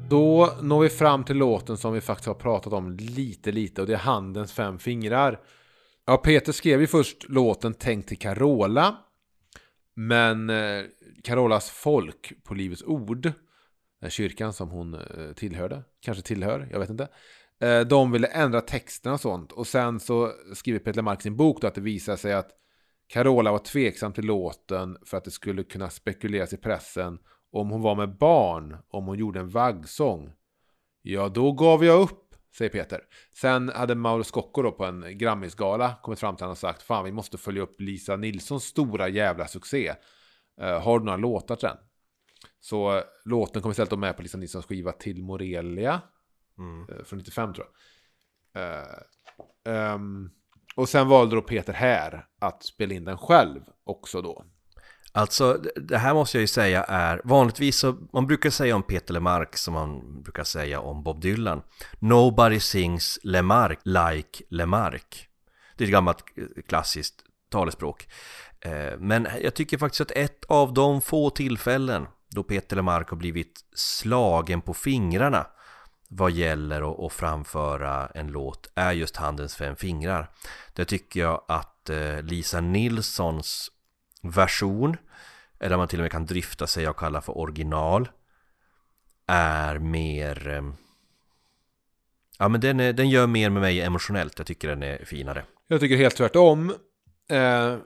Då 0.09 0.53
når 0.61 0.81
vi 0.81 0.89
fram 0.89 1.23
till 1.23 1.37
låten 1.37 1.77
som 1.77 1.93
vi 1.93 2.01
faktiskt 2.01 2.27
har 2.27 2.33
pratat 2.33 2.73
om 2.73 2.91
lite, 2.91 3.51
lite 3.51 3.81
och 3.81 3.87
det 3.87 3.93
är 3.93 3.97
Handens 3.97 4.53
fem 4.53 4.79
fingrar. 4.79 5.39
Ja, 6.05 6.17
Peter 6.17 6.51
skrev 6.51 6.81
ju 6.81 6.87
först 6.87 7.29
låten 7.29 7.73
Tänk 7.73 8.05
till 8.05 8.17
Carola. 8.17 8.97
Men 9.95 10.49
eh, 10.49 10.83
Carolas 11.23 11.69
folk 11.69 12.33
på 12.43 12.53
Livets 12.53 12.83
Ord, 12.83 13.31
den 14.01 14.09
kyrkan 14.09 14.53
som 14.53 14.69
hon 14.69 14.93
eh, 14.93 15.33
tillhörde, 15.35 15.83
kanske 16.01 16.23
tillhör, 16.23 16.67
jag 16.71 16.79
vet 16.79 16.89
inte. 16.89 17.07
De 17.87 18.11
ville 18.11 18.27
ändra 18.27 18.61
texterna 18.61 19.13
och 19.13 19.21
sånt. 19.21 19.51
Och 19.51 19.67
sen 19.67 19.99
så 19.99 20.31
skriver 20.53 20.79
Peter 20.79 21.01
Mark 21.01 21.21
sin 21.21 21.35
bok 21.35 21.61
då 21.61 21.67
att 21.67 21.75
det 21.75 21.81
visar 21.81 22.15
sig 22.15 22.33
att 22.33 22.49
Carola 23.07 23.51
var 23.51 23.59
tveksam 23.59 24.13
till 24.13 24.25
låten 24.25 24.97
för 25.05 25.17
att 25.17 25.23
det 25.23 25.31
skulle 25.31 25.63
kunna 25.63 25.89
spekuleras 25.89 26.53
i 26.53 26.57
pressen 26.57 27.19
om 27.51 27.69
hon 27.69 27.81
var 27.81 27.95
med 27.95 28.17
barn, 28.17 28.77
om 28.89 29.05
hon 29.05 29.17
gjorde 29.17 29.39
en 29.39 29.49
vaggsång. 29.49 30.33
Ja, 31.01 31.29
då 31.29 31.51
gav 31.51 31.85
jag 31.85 32.01
upp, 32.01 32.35
säger 32.57 32.71
Peter. 32.71 33.01
Sen 33.35 33.69
hade 33.69 33.95
Mauro 33.95 34.23
Scocco 34.23 34.61
då 34.61 34.71
på 34.71 34.85
en 34.85 35.17
Grammisgala 35.17 35.95
kommit 36.03 36.19
fram 36.19 36.35
till 36.35 36.43
honom 36.43 36.51
och 36.51 36.57
sagt 36.57 36.81
Fan, 36.81 37.05
vi 37.05 37.11
måste 37.11 37.37
följa 37.37 37.61
upp 37.61 37.81
Lisa 37.81 38.15
Nilssons 38.15 38.63
stora 38.63 39.09
jävla 39.09 39.47
succé. 39.47 39.93
Eh, 40.61 40.81
har 40.81 40.99
du 40.99 41.05
några 41.05 41.17
låtar 41.17 41.57
den? 41.61 41.77
Så 42.59 42.97
eh, 42.97 43.03
låten 43.25 43.61
kom 43.61 43.71
istället 43.71 43.99
med 43.99 44.15
på 44.15 44.21
Lisa 44.21 44.37
Nilssons 44.37 44.65
skiva 44.65 44.91
Till 44.91 45.23
Morelia. 45.23 46.01
eh, 46.89 47.03
från 47.03 47.19
95 47.19 47.53
tror 47.53 47.67
jag. 47.67 47.75
Eh, 48.63 48.85
ehm, 49.75 50.29
och 50.75 50.89
sen 50.89 51.07
valde 51.07 51.35
då 51.35 51.41
Peter 51.41 51.73
här 51.73 52.27
att 52.39 52.63
spela 52.63 52.93
in 52.93 53.05
den 53.05 53.17
själv 53.17 53.61
också 53.83 54.21
då. 54.21 54.45
Alltså, 55.11 55.53
det- 55.75 55.97
här 55.97 56.13
måste 56.13 56.37
jag 56.37 56.41
ju 56.41 56.47
säga 56.47 56.83
är, 56.83 57.21
vanligtvis 57.23 57.77
så, 57.77 57.97
man 58.13 58.27
brukar 58.27 58.49
säga 58.49 58.75
om 58.75 58.83
Peter 58.83 59.13
Lemark 59.13 59.57
som 59.57 59.73
man 59.73 60.21
brukar 60.23 60.43
säga 60.43 60.79
om 60.79 61.03
Bob 61.03 61.21
Dylan. 61.21 61.61
Nobody 61.99 62.59
sings 62.59 63.19
Lemark 63.23 63.79
like 63.83 64.43
Lemark. 64.49 65.27
Det 65.77 65.83
är 65.83 65.87
ett 65.87 65.91
gammalt 65.91 66.23
eh, 66.37 66.43
klassiskt 66.67 67.15
talespråk. 67.51 68.07
Eh, 68.61 68.97
men 68.99 69.27
jag 69.41 69.53
tycker 69.53 69.77
faktiskt 69.77 70.01
att 70.01 70.11
ett 70.11 70.45
av 70.45 70.73
de 70.73 71.01
få 71.01 71.29
tillfällen 71.29 72.07
då 72.29 72.43
Peter 72.43 72.75
Lemark 72.75 73.09
har 73.09 73.17
blivit 73.17 73.59
slagen 73.75 74.61
på 74.61 74.73
fingrarna 74.73 75.47
vad 76.11 76.31
gäller 76.31 77.05
att, 77.05 77.13
framföra 77.13 78.07
en 78.07 78.27
låt 78.27 78.71
är 78.75 78.91
just 78.91 79.15
Handens 79.17 79.55
fem 79.55 79.75
fingrar. 79.75 80.29
Där 80.73 80.85
tycker 80.85 81.19
jag 81.19 81.41
att 81.47 81.89
eh, 81.89 82.21
Lisa 82.21 82.61
Nilssons 82.61 83.71
version, 84.21 84.97
eller 85.59 85.77
man 85.77 85.87
till 85.87 85.99
och 85.99 86.03
med 86.03 86.11
kan 86.11 86.25
drifta 86.25 86.67
sig 86.67 86.89
och 86.89 86.99
kalla 86.99 87.21
för 87.21 87.37
original, 87.37 88.09
är 89.27 89.79
mer... 89.79 90.47
Eh, 90.47 90.63
ja 92.39 92.49
men 92.49 92.61
den, 92.61 92.79
är, 92.79 92.93
den 92.93 93.09
gör 93.09 93.27
mer 93.27 93.49
med 93.49 93.61
mig 93.61 93.81
emotionellt, 93.81 94.37
jag 94.37 94.47
tycker 94.47 94.67
den 94.67 94.83
är 94.83 95.05
finare. 95.05 95.45
Jag 95.67 95.79
tycker 95.79 95.97
helt 95.97 96.15
tvärtom. 96.15 96.73
Eh, 97.29 97.77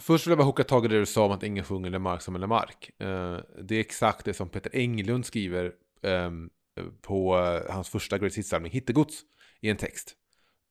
först 0.00 0.26
vill 0.26 0.30
jag 0.30 0.38
bara 0.38 0.44
hocka 0.44 0.64
tag 0.64 0.84
i 0.84 0.88
det 0.88 0.98
du 0.98 1.06
sa 1.06 1.24
om 1.24 1.32
att 1.32 1.42
ingen 1.42 1.64
sjunger 1.64 1.90
Lemark 1.90 2.22
som 2.22 2.34
en 2.34 2.40
Lemark. 2.40 2.90
Eh, 3.00 3.38
det 3.62 3.76
är 3.76 3.80
exakt 3.80 4.24
det 4.24 4.34
som 4.34 4.48
Peter 4.48 4.70
Englund 4.74 5.26
skriver 5.26 5.72
ehm, 6.02 6.50
eh, 6.76 6.84
på 7.02 7.36
hans 7.70 7.88
första 7.88 8.18
Great 8.18 8.34
Hits-samling 8.34 8.72
Hittegods 8.72 9.22
i 9.60 9.70
en 9.70 9.76
text. 9.76 10.14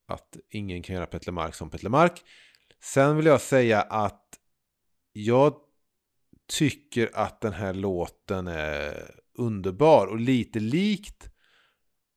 Att 0.07 0.37
ingen 0.49 0.83
kan 0.83 0.95
göra 0.95 1.05
Peter 1.05 1.25
Lemark 1.25 1.55
som 1.55 1.69
Peter 1.69 1.83
Lemark. 1.83 2.21
Sen 2.83 3.15
vill 3.15 3.25
jag 3.25 3.41
säga 3.41 3.81
att 3.81 4.23
jag 5.13 5.55
tycker 6.47 7.09
att 7.13 7.41
den 7.41 7.53
här 7.53 7.73
låten 7.73 8.47
är 8.47 9.11
underbar 9.37 10.07
och 10.07 10.19
lite 10.19 10.59
likt 10.59 11.31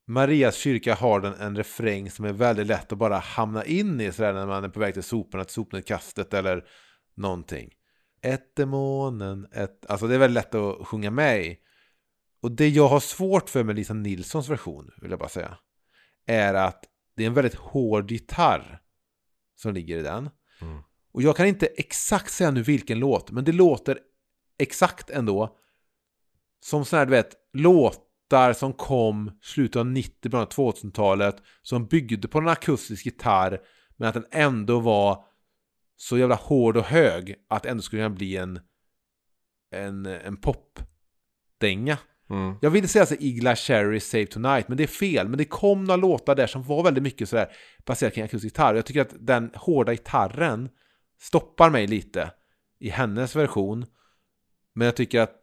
Marias 0.07 0.55
kyrka 0.55 0.95
har 0.95 1.19
den 1.19 1.33
en 1.33 1.55
refräng 1.55 2.11
som 2.11 2.25
är 2.25 2.33
väldigt 2.33 2.67
lätt 2.67 2.91
att 2.91 2.97
bara 2.97 3.17
hamna 3.17 3.65
in 3.65 4.01
i 4.01 4.11
sådär 4.11 4.33
när 4.33 4.47
man 4.47 4.63
är 4.63 4.69
på 4.69 4.79
väg 4.79 4.93
till 4.93 5.03
soporna, 5.03 5.43
till 5.43 5.53
sopnedkastet 5.53 6.33
eller 6.33 6.65
någonting. 7.15 7.69
Ett 8.21 8.55
demonen, 8.55 9.47
ett... 9.51 9.85
Alltså 9.85 10.07
det 10.07 10.15
är 10.15 10.19
väldigt 10.19 10.43
lätt 10.43 10.55
att 10.55 10.87
sjunga 10.87 11.11
med 11.11 11.45
i. 11.45 11.57
Och 12.41 12.51
det 12.51 12.69
jag 12.69 12.87
har 12.87 12.99
svårt 12.99 13.49
för 13.49 13.63
med 13.63 13.75
Lisa 13.75 13.93
Nilssons 13.93 14.49
version, 14.49 14.91
vill 15.01 15.11
jag 15.11 15.19
bara 15.19 15.29
säga, 15.29 15.57
är 16.25 16.53
att 16.53 16.83
det 17.15 17.23
är 17.23 17.27
en 17.27 17.33
väldigt 17.33 17.55
hård 17.55 18.11
gitarr 18.11 18.81
som 19.55 19.73
ligger 19.73 19.97
i 19.97 20.01
den. 20.01 20.29
Mm. 20.61 20.81
Och 21.15 21.21
jag 21.21 21.35
kan 21.35 21.47
inte 21.47 21.65
exakt 21.65 22.31
säga 22.31 22.51
nu 22.51 22.61
vilken 22.61 22.99
låt, 22.99 23.31
men 23.31 23.43
det 23.43 23.51
låter 23.51 23.99
exakt 24.59 25.09
ändå 25.09 25.57
som 26.65 26.85
sådana 26.85 26.99
här, 26.99 27.05
du 27.05 27.11
vet, 27.11 27.35
låtar 27.53 28.53
som 28.53 28.73
kom 28.73 29.31
slutet 29.41 29.75
av 29.75 29.85
90, 29.85 30.29
början 30.31 30.47
av 30.47 30.53
2000-talet 30.53 31.35
som 31.61 31.85
byggde 31.85 32.27
på 32.27 32.37
en 32.37 32.47
akustisk 32.47 33.05
gitarr 33.05 33.61
men 33.97 34.07
att 34.07 34.13
den 34.13 34.25
ändå 34.31 34.79
var 34.79 35.25
så 35.95 36.17
jävla 36.17 36.35
hård 36.35 36.77
och 36.77 36.83
hög 36.83 37.35
att 37.49 37.63
det 37.63 37.69
ändå 37.69 37.81
skulle 37.81 38.03
kunna 38.03 38.15
bli 38.15 38.37
en 38.37 38.59
en, 39.71 40.05
en 40.05 40.37
popdänga. 40.37 41.97
Mm. 42.29 42.55
Jag 42.61 42.69
ville 42.69 42.87
säga 42.87 43.05
så 43.05 43.15
Igla 43.19 43.55
Cherry 43.55 43.99
Save 43.99 44.25
Tonight, 44.25 44.67
men 44.67 44.77
det 44.77 44.83
är 44.83 44.87
fel. 44.87 45.27
Men 45.27 45.37
det 45.37 45.45
kom 45.45 45.83
några 45.83 45.97
låtar 45.97 46.35
där 46.35 46.47
som 46.47 46.63
var 46.63 46.83
väldigt 46.83 47.03
mycket 47.03 47.29
sådär 47.29 47.47
baserat 47.85 48.13
kring 48.13 48.23
akustisk 48.23 48.53
gitarr. 48.55 48.75
Jag 48.75 48.85
tycker 48.85 49.01
att 49.01 49.15
den 49.19 49.51
hårda 49.55 49.91
gitarren 49.91 50.69
stoppar 51.19 51.69
mig 51.69 51.87
lite 51.87 52.31
i 52.79 52.89
hennes 52.89 53.35
version. 53.35 53.85
Men 54.73 54.85
jag 54.85 54.95
tycker 54.95 55.21
att 55.21 55.41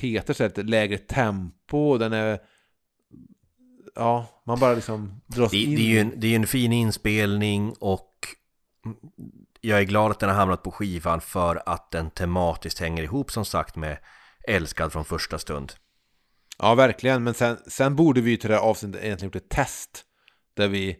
Peters 0.00 0.40
är 0.40 0.46
ett 0.46 0.70
lägre 0.70 0.98
tempo, 0.98 1.98
den 1.98 2.12
är... 2.12 2.40
Ja, 3.94 4.42
man 4.46 4.60
bara 4.60 4.74
liksom 4.74 5.20
dras 5.26 5.50
Det, 5.50 5.62
in. 5.62 5.76
det, 5.76 5.82
är 5.82 5.86
ju 5.86 5.98
en, 5.98 6.12
det 6.16 6.26
är 6.26 6.36
en 6.36 6.46
fin 6.46 6.72
inspelning 6.72 7.74
och 7.80 8.14
jag 9.60 9.78
är 9.78 9.84
glad 9.84 10.10
att 10.10 10.18
den 10.20 10.28
har 10.28 10.36
hamnat 10.36 10.62
på 10.62 10.70
skivan 10.70 11.20
för 11.20 11.62
att 11.66 11.90
den 11.90 12.10
tematiskt 12.10 12.78
hänger 12.78 13.02
ihop 13.02 13.30
som 13.30 13.44
sagt 13.44 13.76
med 13.76 13.98
Älskad 14.48 14.92
från 14.92 15.04
första 15.04 15.38
stund. 15.38 15.72
Ja, 16.58 16.74
verkligen. 16.74 17.24
Men 17.24 17.34
sen, 17.34 17.56
sen 17.66 17.96
borde 17.96 18.20
vi 18.20 18.30
ju 18.30 18.36
till 18.36 18.50
det 18.50 18.56
här 18.56 18.62
avsnittet 18.62 19.04
egentligen 19.04 19.28
gjort 19.28 19.42
ett 19.42 19.48
test. 19.48 20.04
Där 20.54 20.68
vi 20.68 20.96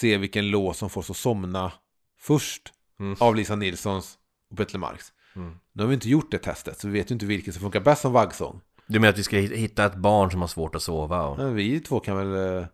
ser 0.00 0.18
vilken 0.18 0.50
låt 0.50 0.76
som 0.76 0.90
får 0.90 1.00
oss 1.00 1.10
att 1.10 1.16
somna 1.16 1.72
först. 2.20 2.72
Mm. 3.00 3.16
Av 3.20 3.34
Lisa 3.36 3.56
Nilssons 3.56 4.18
och 4.50 4.56
Petter 4.56 4.78
Marks. 4.78 5.12
Mm. 5.36 5.54
Nu 5.72 5.82
har 5.82 5.88
vi 5.88 5.94
inte 5.94 6.08
gjort 6.08 6.30
det 6.30 6.38
testet, 6.38 6.80
så 6.80 6.88
vi 6.88 6.92
vet 6.98 7.10
ju 7.10 7.12
inte 7.12 7.26
vilken 7.26 7.52
som 7.52 7.62
funkar 7.62 7.80
bäst 7.80 8.02
som 8.02 8.12
vaggsång. 8.12 8.60
Du 8.86 9.00
menar 9.00 9.12
att 9.12 9.18
vi 9.18 9.22
ska 9.22 9.36
hitta 9.36 9.84
ett 9.84 9.94
barn 9.96 10.30
som 10.30 10.40
har 10.40 10.48
svårt 10.48 10.74
att 10.74 10.82
sova? 10.82 11.22
Och... 11.26 11.38
Men 11.38 11.54
vi 11.54 11.80
två 11.80 12.00
kan 12.00 12.16
väl... 12.16 12.56
eh, 12.58 12.66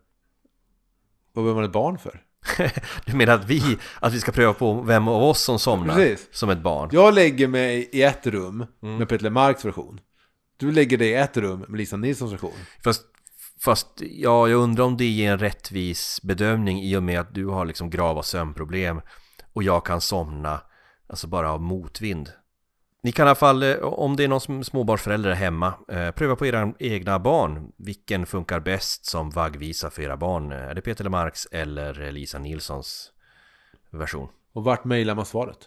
Vad 1.33 1.43
behöver 1.45 1.55
man 1.55 1.63
ett 1.63 1.71
barn 1.71 1.97
för? 1.97 2.21
Du 3.05 3.15
menar 3.17 3.33
att 3.33 3.45
vi, 3.45 3.77
att 3.99 4.13
vi 4.13 4.19
ska 4.19 4.31
pröva 4.31 4.53
på 4.53 4.81
vem 4.81 5.07
av 5.07 5.23
oss 5.23 5.41
som 5.41 5.59
somnar 5.59 5.95
Precis. 5.95 6.27
som 6.31 6.49
ett 6.49 6.61
barn? 6.61 6.89
Jag 6.91 7.13
lägger 7.13 7.47
mig 7.47 7.89
i 7.91 8.01
ett 8.03 8.27
rum 8.27 8.65
Mm. 8.83 8.97
med 8.97 9.09
Petter 9.09 9.29
Marks 9.29 9.65
version. 9.65 9.99
Du 10.57 10.71
lägger 10.71 10.97
dig 10.97 11.09
i 11.09 11.13
ett 11.13 11.37
rum 11.37 11.65
med 11.67 11.77
Lisa 11.77 11.97
Nilssons 11.97 12.31
version. 12.33 12.53
Fast, 12.83 13.01
fast 13.61 13.87
ja, 14.01 14.47
jag 14.47 14.59
undrar 14.61 14.83
om 14.85 14.97
det 14.97 15.25
är 15.25 15.31
en 15.31 15.39
rättvis 15.39 16.19
bedömning 16.23 16.81
i 16.83 16.95
och 16.97 17.03
med 17.03 17.19
att 17.19 17.33
du 17.33 17.45
har 17.45 17.65
liksom 17.65 17.89
grava 17.89 18.23
sömnproblem 18.23 19.01
och 19.53 19.63
jag 19.63 19.85
kan 19.85 20.01
somna, 20.01 20.61
alltså 21.07 21.27
bara 21.27 21.51
av 21.51 21.61
motvind. 21.61 22.31
Ni 23.03 23.11
kan 23.11 23.25
i 23.25 23.29
alla 23.29 23.35
fall, 23.35 23.63
eh, 23.63 23.77
om 23.77 24.15
det 24.15 24.23
är 24.23 24.27
någon 24.27 24.63
småbarnsförälder 24.63 25.31
hemma, 25.31 25.73
eh, 25.87 26.11
pröva 26.11 26.35
på 26.35 26.45
era 26.45 26.73
egna 26.79 27.19
barn. 27.19 27.71
Vilken 27.77 28.25
funkar 28.25 28.59
bäst 28.59 29.05
som 29.05 29.29
vaggvisa 29.29 29.89
för 29.89 30.01
era 30.01 30.17
barn? 30.17 30.51
Är 30.51 30.75
det 30.75 30.81
Peter 30.81 31.03
Lemarks 31.03 31.47
eller 31.51 32.11
Lisa 32.11 32.39
Nilssons 32.39 33.11
version? 33.89 34.29
Och 34.53 34.63
vart 34.63 34.83
mejlar 34.83 35.15
man 35.15 35.25
svaret? 35.25 35.57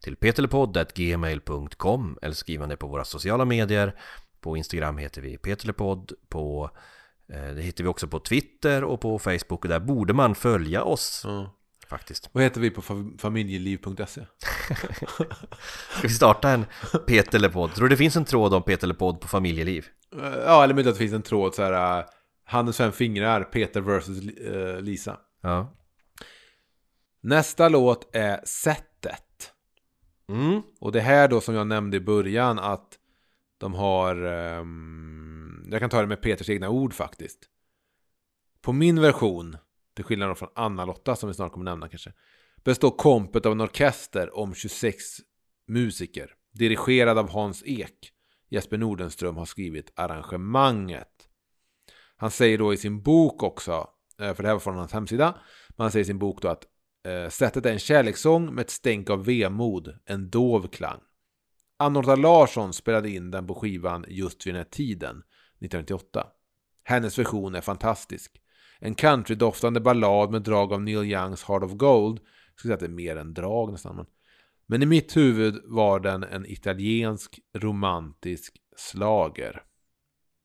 till 0.00 0.16
peterlepodd.gmail.com 0.16 2.18
eller 2.22 2.34
skriva 2.34 2.66
det 2.66 2.76
på 2.76 2.86
våra 2.86 3.04
sociala 3.04 3.44
medier. 3.44 3.94
På 4.40 4.56
Instagram 4.56 4.98
heter 4.98 5.22
vi 5.22 5.38
peterlepodd, 5.38 6.12
på 6.28 6.70
eh, 7.28 7.54
det 7.54 7.62
hittar 7.62 7.84
vi 7.84 7.90
också 7.90 8.08
på 8.08 8.20
Twitter 8.20 8.84
och 8.84 9.00
på 9.00 9.18
Facebook 9.18 9.68
där 9.68 9.80
borde 9.80 10.12
man 10.12 10.34
följa 10.34 10.84
oss 10.84 11.22
Ja. 11.24 11.50
Faktiskt. 11.92 12.28
Vad 12.32 12.44
heter 12.44 12.60
vi 12.60 12.70
på 12.70 12.82
fam- 12.82 13.18
familjeliv.se? 13.18 14.06
Ska 15.90 16.02
vi 16.02 16.08
starta 16.08 16.50
en 16.50 16.64
Peterlepodd? 17.06 17.74
Tror 17.74 17.88
du 17.88 17.94
det 17.94 17.96
finns 17.96 18.16
en 18.16 18.24
tråd 18.24 18.54
om 18.54 18.62
Peterlepodd 18.62 19.20
på 19.20 19.28
familjeliv? 19.28 19.86
Eh, 20.16 20.22
Ja, 20.22 20.64
eller 20.64 20.74
möjligt 20.74 20.90
att 20.90 20.94
det 20.94 20.98
finns 20.98 21.12
en 21.12 21.22
tråd 21.22 21.54
så 21.54 21.62
här. 21.62 21.98
uh, 22.00 22.04
Handens 22.44 22.76
fem 22.76 22.92
fingrar, 22.92 23.42
Peter 23.44 23.80
versus 23.80 24.36
eh, 24.38 24.80
Lisa. 24.80 25.16
Ja. 25.42 25.74
Nästa 27.22 27.68
låt 27.68 28.14
är 28.16 28.40
Sättet. 28.44 29.52
Mm. 30.28 30.62
Och 30.80 30.92
det 30.92 31.00
här 31.00 31.28
då 31.28 31.40
som 31.40 31.54
jag 31.54 31.66
nämnde 31.66 31.96
i 31.96 32.00
början 32.00 32.58
att 32.58 32.98
de 33.58 33.74
har... 33.74 34.16
ehm, 34.24 35.66
jag 35.70 35.80
kan 35.80 35.90
ta 35.90 36.00
det 36.00 36.06
med 36.06 36.22
Peters 36.22 36.48
egna 36.50 36.68
ord 36.68 36.94
faktiskt. 36.94 37.38
På 38.62 38.72
min 38.72 39.00
version, 39.00 39.56
till 39.94 40.04
skillnad 40.04 40.38
från 40.38 40.48
Anna-Lotta 40.54 41.16
som 41.16 41.28
vi 41.28 41.34
snart 41.34 41.52
kommer 41.52 41.64
nämna 41.64 41.88
kanske, 41.88 42.12
består 42.64 42.90
kompet 42.90 43.46
av 43.46 43.52
en 43.52 43.60
orkester 43.60 44.38
om 44.38 44.54
26 44.54 45.04
musiker. 45.68 46.34
Dirigerad 46.52 47.18
av 47.18 47.30
Hans 47.30 47.62
Ek. 47.66 48.12
Jesper 48.50 48.78
Nordenström 48.78 49.36
har 49.36 49.44
skrivit 49.44 49.92
arrangemanget. 49.96 51.28
Han 52.16 52.30
säger 52.30 52.58
då 52.58 52.74
i 52.74 52.76
sin 52.76 53.02
bok 53.02 53.42
också, 53.42 53.88
eh, 54.20 54.34
för 54.34 54.42
det 54.42 54.48
här 54.48 54.54
var 54.54 54.60
från 54.60 54.76
hans 54.76 54.92
hemsida, 54.92 55.40
men 55.68 55.84
han 55.84 55.92
säger 55.92 56.02
i 56.02 56.06
sin 56.06 56.18
bok 56.18 56.42
då 56.42 56.48
att 56.48 56.64
eh, 57.06 57.28
sättet 57.28 57.66
är 57.66 57.72
en 57.72 57.78
kärlekssång 57.78 58.54
med 58.54 58.62
ett 58.62 58.70
stänk 58.70 59.10
av 59.10 59.24
vemod, 59.24 59.98
en 60.04 60.30
dov 60.30 60.68
klang. 60.68 61.00
Annorta 61.76 62.16
Larsson 62.16 62.72
spelade 62.72 63.10
in 63.10 63.30
den 63.30 63.46
på 63.46 63.54
skivan 63.54 64.04
just 64.08 64.46
vid 64.46 64.54
den 64.54 64.58
här 64.58 64.70
tiden, 64.70 65.22
1998. 65.60 66.26
Hennes 66.84 67.18
version 67.18 67.54
är 67.54 67.60
fantastisk. 67.60 68.41
En 68.84 68.94
countrydoftande 68.94 69.80
ballad 69.80 70.30
med 70.30 70.42
drag 70.42 70.72
av 70.72 70.82
Neil 70.82 71.04
Youngs 71.04 71.44
Heart 71.44 71.62
of 71.62 71.72
Gold. 71.72 72.18
Jag 72.18 72.58
skulle 72.58 72.68
säga 72.68 72.74
att 72.74 72.80
det 72.80 72.86
är 72.86 73.04
mer 73.04 73.16
än 73.16 73.34
drag 73.34 73.72
nästan. 73.72 73.96
Men, 73.96 74.06
men 74.66 74.82
i 74.82 74.86
mitt 74.86 75.16
huvud 75.16 75.62
var 75.64 76.00
den 76.00 76.24
en 76.24 76.46
italiensk 76.46 77.38
romantisk 77.58 78.54
slager. 78.76 79.62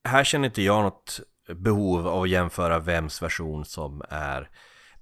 Här 0.03 0.23
känner 0.23 0.45
inte 0.45 0.61
jag 0.61 0.83
något 0.83 1.19
behov 1.55 2.07
av 2.07 2.23
att 2.23 2.29
jämföra 2.29 2.79
vems 2.79 3.21
version 3.21 3.65
som 3.65 4.01
är 4.09 4.49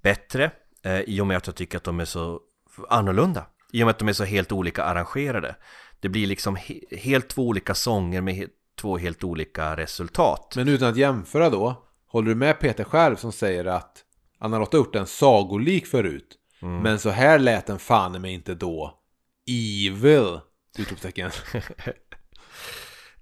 bättre 0.02 0.50
eh, 0.84 1.00
i 1.00 1.20
och 1.20 1.26
med 1.26 1.36
att 1.36 1.46
jag 1.46 1.56
tycker 1.56 1.78
att 1.78 1.84
de 1.84 2.00
är 2.00 2.04
så 2.04 2.40
annorlunda. 2.88 3.46
I 3.72 3.82
och 3.82 3.86
med 3.86 3.90
att 3.90 3.98
de 3.98 4.08
är 4.08 4.12
så 4.12 4.24
helt 4.24 4.52
olika 4.52 4.84
arrangerade. 4.84 5.56
Det 6.00 6.08
blir 6.08 6.26
liksom 6.26 6.56
he- 6.56 6.96
helt 6.96 7.28
två 7.28 7.48
olika 7.48 7.74
sånger 7.74 8.20
med 8.20 8.48
två 8.80 8.98
helt 8.98 9.24
olika 9.24 9.76
resultat. 9.76 10.52
Men 10.56 10.68
utan 10.68 10.88
att 10.88 10.96
jämföra 10.96 11.50
då, 11.50 11.85
håller 12.06 12.28
du 12.28 12.34
med 12.34 12.60
Peter 12.60 12.84
själv 12.84 13.16
som 13.16 13.32
säger 13.32 13.64
att 13.64 14.04
Anna-Lotta 14.38 14.76
har 14.76 14.84
gjort 14.84 14.96
en 14.96 15.06
sagolik 15.06 15.86
förut? 15.86 16.38
Men 16.82 16.98
så 16.98 17.10
här 17.10 17.38
lät 17.38 17.66
den 17.66 17.78
fan 17.78 18.22
mig 18.22 18.32
inte 18.32 18.54
då. 18.54 18.98
Evil! 19.46 20.40
Utropstecken. 20.78 21.30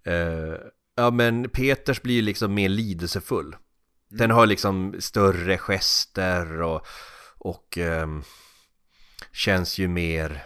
Eh, 0.07 0.57
ja 0.97 1.11
men 1.11 1.49
Peters 1.49 2.03
blir 2.03 2.14
ju 2.14 2.22
liksom 2.22 2.55
mer 2.55 2.68
lidelsefull. 2.68 3.57
Den 4.09 4.30
har 4.30 4.47
liksom 4.47 4.95
större 4.99 5.59
gester 5.59 6.62
och, 6.62 6.87
och 7.39 7.78
ehm, 7.78 8.22
känns 9.32 9.78
ju 9.78 9.89
mer, 9.89 10.45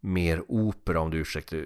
mer 0.00 0.42
opera 0.48 1.00
om 1.00 1.10
du 1.10 1.18
ursäktar 1.18 1.56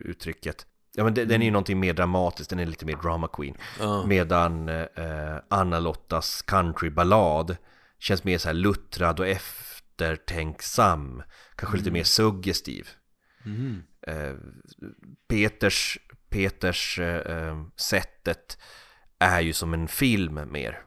uttrycket. 0.00 0.66
Ja 0.92 1.04
men 1.04 1.14
den, 1.14 1.28
den 1.28 1.42
är 1.42 1.44
ju 1.44 1.50
någonting 1.50 1.80
mer 1.80 1.92
dramatiskt, 1.92 2.50
den 2.50 2.58
är 2.58 2.66
lite 2.66 2.86
mer 2.86 2.96
drama 2.96 3.28
queen. 3.28 3.54
Ja. 3.80 4.06
Medan 4.06 4.68
eh, 4.68 5.36
Anna-Lottas 5.48 6.42
countryballad 6.42 7.56
känns 7.98 8.24
mer 8.24 8.38
så 8.38 8.48
här 8.48 8.54
luttrad 8.54 9.20
och 9.20 9.26
eftertänksam. 9.26 11.22
Kanske 11.54 11.78
lite 11.78 11.90
mer 11.90 12.04
suggestiv. 12.04 12.88
Mhm. 13.42 13.82
Eh, 14.02 14.34
Peters, 15.28 15.98
Peters 16.28 16.98
eh, 16.98 17.36
eh, 17.36 17.64
sättet 17.76 18.58
är 19.18 19.40
ju 19.40 19.52
som 19.52 19.74
en 19.74 19.88
film 19.88 20.40
mer. 20.52 20.82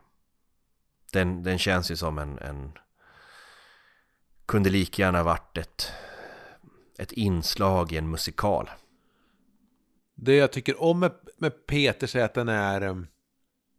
Den, 1.11 1.43
den 1.43 1.59
känns 1.59 1.91
ju 1.91 1.95
som 1.95 2.17
en, 2.17 2.39
en 2.39 2.71
kunde 4.45 4.69
lika 4.69 5.01
gärna 5.01 5.23
varit 5.23 5.57
ett, 5.57 5.91
ett 6.97 7.11
inslag 7.11 7.91
i 7.91 7.97
en 7.97 8.09
musikal. 8.09 8.69
Det 10.15 10.35
jag 10.35 10.51
tycker 10.51 10.83
om 10.83 10.99
med, 10.99 11.11
med 11.37 11.65
Peters 11.67 12.15
är 12.15 12.23
att 12.23 12.33
den 12.33 12.49
är, 12.49 12.81
em, 12.81 13.07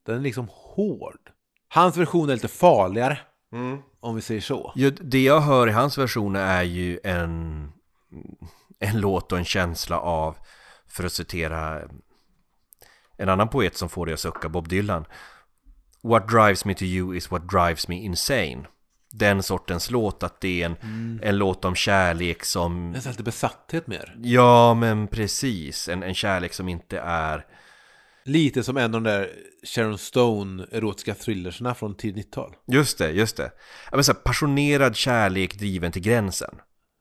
den 0.07 0.17
är 0.17 0.21
liksom 0.21 0.49
hård. 0.51 1.31
Hans 1.69 1.97
version 1.97 2.31
är 2.31 2.35
lite 2.35 2.49
farligare. 2.49 3.19
Om 4.01 4.15
vi 4.15 4.23
säger 4.23 4.41
så. 4.41 4.73
Ju, 4.77 4.91
det 4.91 5.23
jag 5.23 5.41
hör 5.41 5.69
i 5.69 5.73
hans 5.73 5.99
versioner 5.99 6.41
är 6.41 6.63
ju 6.63 7.01
en, 7.05 7.73
en 8.79 9.01
låt 9.01 9.33
och 9.33 9.39
en 9.39 9.45
känsla 9.45 9.99
av, 9.99 10.37
för 10.87 11.05
att 11.05 11.13
citera 11.13 11.83
en 13.17 13.29
annan 13.29 13.49
poet 13.49 13.77
som 13.77 13.89
får 13.89 14.07
det 14.07 14.13
att 14.13 14.21
sucka, 14.21 14.49
Bob 14.49 14.69
Dylan. 14.69 15.05
What 16.03 16.29
drives 16.29 16.65
me 16.65 16.75
to 16.75 16.85
you 16.85 17.17
is 17.17 17.31
what 17.31 17.49
drives 17.49 17.89
me 17.89 17.97
insane. 17.97 18.67
Den 19.17 19.43
sortens 19.43 19.91
låt, 19.91 20.23
att 20.23 20.41
det 20.41 20.63
är 20.63 20.67
en, 20.67 21.21
en 21.23 21.39
låt 21.39 21.65
om 21.65 21.75
kärlek 21.75 22.45
som... 22.45 22.91
Nästan 22.91 23.13
lite 23.13 23.23
besatthet 23.23 23.87
mer. 23.87 24.17
Ja, 24.23 24.75
men 24.75 25.07
precis. 25.07 25.89
En, 25.89 26.03
en 26.03 26.15
kärlek 26.15 26.53
som 26.53 26.69
inte 26.69 26.99
är... 26.99 27.47
Lite 28.25 28.63
som 28.63 28.77
en 28.77 28.85
av 28.85 28.91
de 28.91 29.03
där 29.03 29.31
Sharon 29.65 29.99
Stone 29.99 30.67
erotiska 30.73 31.15
thrillerserna 31.15 31.75
från 31.75 31.95
tidigt 31.95 32.27
90-tal. 32.27 32.57
Just 32.67 32.99
det, 32.99 33.11
just 33.11 33.37
det. 33.37 33.51
Ja, 33.91 33.97
men 33.97 34.05
så 34.05 34.13
här, 34.13 34.21
passionerad 34.21 34.97
kärlek 34.97 35.59
driven 35.59 35.93
till 35.93 36.03
gränsen. 36.03 36.55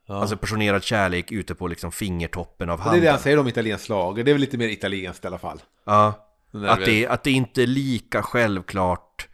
Ja. 0.08 0.16
Alltså 0.16 0.38
passionerad 0.38 0.84
kärlek 0.84 1.32
ute 1.32 1.56
på 1.56 1.68
liksom 1.68 1.92
fingertoppen 1.92 2.70
av 2.70 2.80
Och 2.80 2.80
det 2.80 2.88
är 2.88 2.90
handen. 2.90 3.06
det 3.06 3.12
han 3.12 3.20
säger 3.20 3.40
om 3.40 3.48
italiensk 3.48 3.86
slager. 3.86 4.24
Det 4.24 4.32
är 4.32 4.34
väl 4.34 4.42
lite 4.42 4.58
mer 4.58 4.68
italienskt 4.68 5.24
i 5.24 5.28
alla 5.28 5.38
fall. 5.38 5.62
Ja, 5.86 6.30
att 6.68 6.86
det, 6.86 7.08
att 7.08 7.24
det 7.24 7.32
inte 7.32 7.64
är 7.64 7.68
lika 7.68 8.22
självklart 8.22 9.28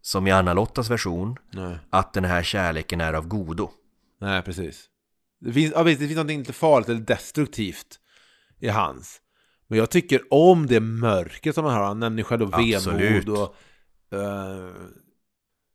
som 0.00 0.26
i 0.26 0.30
Anna-Lottas 0.30 0.90
version 0.90 1.36
Nej. 1.50 1.78
att 1.90 2.12
den 2.12 2.24
här 2.24 2.42
kärleken 2.42 3.00
är 3.00 3.12
av 3.12 3.26
godo. 3.28 3.70
Nej, 4.20 4.42
precis. 4.42 4.86
Det 5.40 5.52
finns, 5.52 5.72
ja, 5.72 5.82
visst, 5.82 6.00
det 6.00 6.06
finns 6.06 6.18
något 6.18 6.26
lite 6.26 6.52
farligt 6.52 6.88
eller 6.88 7.00
destruktivt 7.00 8.00
i 8.58 8.68
hans. 8.68 9.20
Men 9.66 9.78
jag 9.78 9.90
tycker 9.90 10.20
om 10.30 10.66
det 10.66 10.80
mörkret 10.80 11.54
som 11.54 11.64
han 11.64 11.74
har. 11.74 11.84
Han 11.84 12.00
nämner 12.00 12.22
själv 12.22 12.40
då 12.40 12.46
vemod 12.46 13.28
och... 13.28 13.54
eh, 14.18 14.70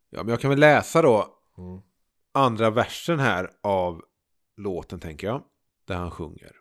ja, 0.10 0.24
men 0.24 0.28
jag 0.28 0.40
kan 0.42 0.50
väl 0.50 0.60
läsa 0.60 1.02
då 1.02 1.32
Mm. 1.58 1.82
andra 2.34 2.70
versen 2.70 3.20
här 3.20 3.50
av 3.64 4.02
låten, 4.58 5.00
tänker 5.00 5.28
jag. 5.28 5.44
Där 5.86 5.96
han 5.96 6.12
sjunger. 6.12 6.52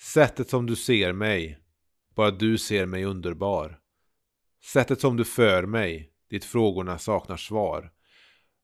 Sättet 0.00 0.50
som 0.50 0.66
du 0.66 0.76
ser 0.76 1.12
mig, 1.12 1.58
bara 2.16 2.30
du 2.30 2.58
ser 2.58 2.86
mig 2.86 3.04
underbar. 3.04 3.78
Sättet 4.64 5.00
som 5.00 5.16
du 5.16 5.24
för 5.24 5.66
mig, 5.66 6.11
dit 6.32 6.44
frågorna 6.44 6.98
saknar 6.98 7.36
svar. 7.36 7.92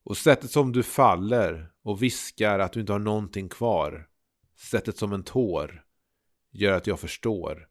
Och 0.05 0.17
sättet 0.17 0.51
som 0.51 0.73
du 0.73 0.83
faller 0.83 1.71
och 1.83 2.03
viskar 2.03 2.59
att 2.59 2.73
du 2.73 2.81
inte 2.81 2.93
har 2.93 2.99
någonting 2.99 3.49
kvar. 3.49 4.09
Sättet 4.57 4.99
som 4.99 5.13
en 5.13 5.23
tår 5.23 5.85
gör 6.53 6.73
att 6.73 6.87
jag 6.87 7.01
förstår 7.01 7.69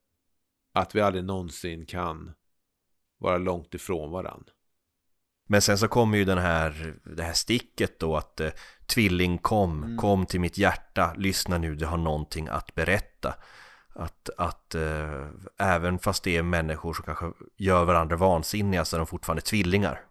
att 0.74 0.96
vi 0.96 1.02
aldrig 1.02 1.24
någonsin 1.24 1.86
kan 1.86 2.34
vara 3.18 3.38
långt 3.38 3.74
ifrån 3.74 4.12
varann. 4.12 4.44
Men 5.50 5.62
sen 5.62 5.78
så 5.78 5.88
kommer 5.88 6.18
ju 6.18 6.26
den 6.26 6.38
här, 6.38 6.96
det 7.16 7.24
här 7.24 7.34
sticket 7.34 8.00
då 8.00 8.18
att 8.18 8.40
eh, 8.40 8.50
Tvilling 8.86 9.38
kom, 9.38 9.84
Mm. 9.84 9.98
kom 9.98 10.26
till 10.26 10.40
mitt 10.40 10.58
hjärta, 10.58 11.14
lyssna 11.18 11.58
nu, 11.58 11.76
du 11.76 11.86
har 11.86 11.98
någonting 11.98 12.48
att 12.48 12.76
berätta. 12.76 13.36
Att, 14.00 14.30
att 14.38 14.76
eh, 14.76 15.28
även 15.58 16.00
fast 16.00 16.24
det 16.24 16.38
är 16.38 16.44
människor 16.44 16.94
som 16.94 17.06
kanske 17.06 17.26
gör 17.58 17.86
varandra 17.86 18.16
vansinniga 18.16 18.86
så 18.86 18.96
är 18.96 18.98
de 18.98 19.08
fortfarande 19.08 19.42
tvillingar. 19.42 20.02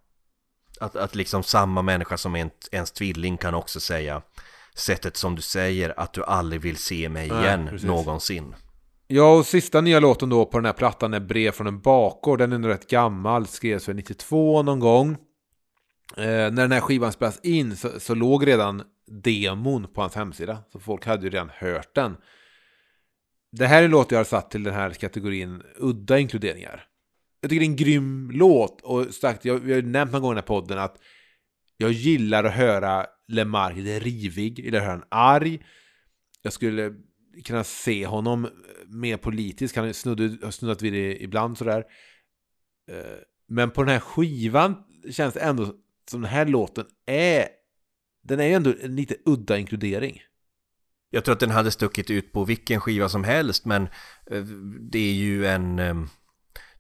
Att, 0.80 0.96
att 0.96 1.14
liksom 1.14 1.42
samma 1.42 1.82
människa 1.82 2.16
som 2.16 2.34
en, 2.34 2.50
ens 2.72 2.90
tvilling 2.90 3.36
kan 3.36 3.54
också 3.54 3.80
säga 3.80 4.22
sättet 4.74 5.16
som 5.16 5.34
du 5.34 5.42
säger 5.42 6.00
att 6.00 6.12
du 6.12 6.24
aldrig 6.24 6.60
vill 6.60 6.76
se 6.76 7.08
mig 7.08 7.28
Nej, 7.28 7.42
igen 7.42 7.66
precis. 7.70 7.86
någonsin. 7.86 8.54
Ja, 9.06 9.36
och 9.36 9.46
sista 9.46 9.80
nya 9.80 10.00
låten 10.00 10.28
då 10.28 10.46
på 10.46 10.58
den 10.58 10.64
här 10.64 10.72
plattan 10.72 11.14
är 11.14 11.20
Brev 11.20 11.50
från 11.50 11.66
en 11.66 11.80
bakgård. 11.80 12.38
Den 12.38 12.52
är 12.52 12.58
nog 12.58 12.70
rätt 12.70 12.90
gammal, 12.90 13.46
skrevs 13.46 13.84
för 13.84 13.94
92 13.94 14.62
någon 14.62 14.80
gång. 14.80 15.10
Eh, 16.16 16.24
när 16.26 16.50
den 16.50 16.72
här 16.72 16.80
skivan 16.80 17.12
spelas 17.12 17.40
in 17.40 17.76
så, 17.76 18.00
så 18.00 18.14
låg 18.14 18.46
redan 18.46 18.82
demon 19.06 19.86
på 19.94 20.00
hans 20.00 20.14
hemsida. 20.14 20.58
Så 20.72 20.80
folk 20.80 21.06
hade 21.06 21.22
ju 21.22 21.30
redan 21.30 21.50
hört 21.54 21.94
den. 21.94 22.16
Det 23.52 23.66
här 23.66 23.80
är 23.80 23.84
en 23.84 23.90
låt 23.90 24.10
jag 24.10 24.18
har 24.18 24.24
satt 24.24 24.50
till 24.50 24.62
den 24.62 24.74
här 24.74 24.90
kategorin 24.90 25.62
udda 25.76 26.18
inkluderingar. 26.18 26.84
Jag 27.40 27.50
tycker 27.50 27.60
det 27.60 27.66
är 27.66 27.70
en 27.70 27.76
grym 27.76 28.30
låt 28.30 28.80
och 28.82 29.14
sagt, 29.14 29.44
jag, 29.44 29.58
vi 29.58 29.74
har 29.74 29.82
nämnt 29.82 30.12
någon 30.12 30.22
gång 30.22 30.32
i 30.32 30.34
den 30.34 30.42
här 30.42 30.46
podden 30.46 30.78
att 30.78 30.98
jag 31.76 31.92
gillar 31.92 32.44
att 32.44 32.54
höra 32.54 33.06
Lemark 33.28 33.76
lite 33.76 33.98
rivig, 33.98 34.66
eller 34.66 34.80
hör 34.80 34.86
höra 34.86 34.96
han 34.96 35.04
arg. 35.08 35.66
Jag 36.42 36.52
skulle 36.52 36.94
kunna 37.44 37.64
se 37.64 38.06
honom 38.06 38.48
mer 38.86 39.16
politisk, 39.16 39.76
han 39.76 39.94
snudd, 39.94 40.44
har 40.44 40.50
snuddat 40.50 40.82
vid 40.82 40.92
det 40.92 41.22
ibland 41.22 41.58
sådär. 41.58 41.84
Eh, 42.90 43.18
men 43.48 43.70
på 43.70 43.82
den 43.82 43.92
här 43.92 44.00
skivan 44.00 44.74
känns 45.10 45.34
det 45.34 45.40
ändå 45.40 45.74
som 46.10 46.22
den 46.22 46.30
här 46.30 46.46
låten 46.46 46.84
är 47.06 47.48
den 48.22 48.40
är 48.40 48.44
ju 48.44 48.52
ändå 48.52 48.74
en 48.80 48.96
lite 48.96 49.16
udda 49.24 49.58
inkludering. 49.58 50.22
Jag 51.10 51.24
tror 51.24 51.32
att 51.32 51.40
den 51.40 51.50
hade 51.50 51.70
stuckit 51.70 52.10
ut 52.10 52.32
på 52.32 52.44
vilken 52.44 52.80
skiva 52.80 53.08
som 53.08 53.24
helst 53.24 53.64
men 53.64 53.82
eh, 54.30 54.42
det 54.90 54.98
är 54.98 55.12
ju 55.12 55.46
en 55.46 55.78
eh, 55.78 55.94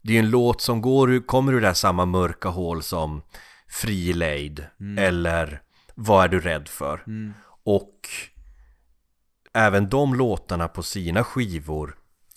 Det 0.02 0.12
är 0.12 0.14
ju 0.14 0.18
en 0.18 0.30
låt 0.30 0.60
som 0.60 0.80
går, 0.80 1.26
kommer 1.26 1.52
ur 1.52 1.60
det 1.60 1.66
här 1.66 1.74
samma 1.74 2.04
mörka 2.06 2.48
hål 2.48 2.82
som 2.82 3.22
Frilejd 3.68 4.66
eller 4.98 5.62
Vad 5.94 6.24
är 6.24 6.28
du 6.28 6.40
rädd 6.40 6.68
för? 6.68 7.04
Och 7.64 8.08
även 9.54 9.88
de 9.88 10.14
låtarna 10.14 10.68
på 10.68 10.82
sina 10.82 11.24
skivor 11.24 11.96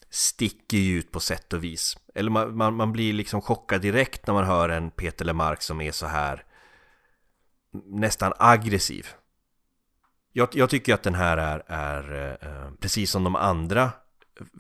sticker 0.10 0.78
ju 0.78 1.00
ut 1.00 1.12
på 1.12 1.20
sätt 1.20 1.54
och 1.54 1.64
vis. 1.64 1.98
Eller 2.16 2.32
man, 2.32 2.58
man, 2.58 2.76
man 2.76 2.92
blir 2.92 3.14
liksom 3.14 3.42
chockad 3.42 3.82
direkt 3.82 4.28
när 4.28 4.34
man 4.34 4.46
hör 4.46 4.70
en 4.70 4.92
Peter 4.92 5.26
Lemark 5.26 5.62
som 5.62 5.82
är 5.82 5.92
så 5.92 6.06
här 6.06 6.44
nästan 7.86 8.34
aggressiv. 8.38 9.08
Jag, 10.32 10.50
jag 10.52 10.70
tycker 10.70 10.94
att 10.94 11.04
den 11.04 11.16
här 11.16 11.38
är, 11.38 11.64
är 11.68 12.38
eh, 12.42 12.72
precis 12.80 13.12
som 13.12 13.24
de 13.24 13.36
andra 13.36 13.92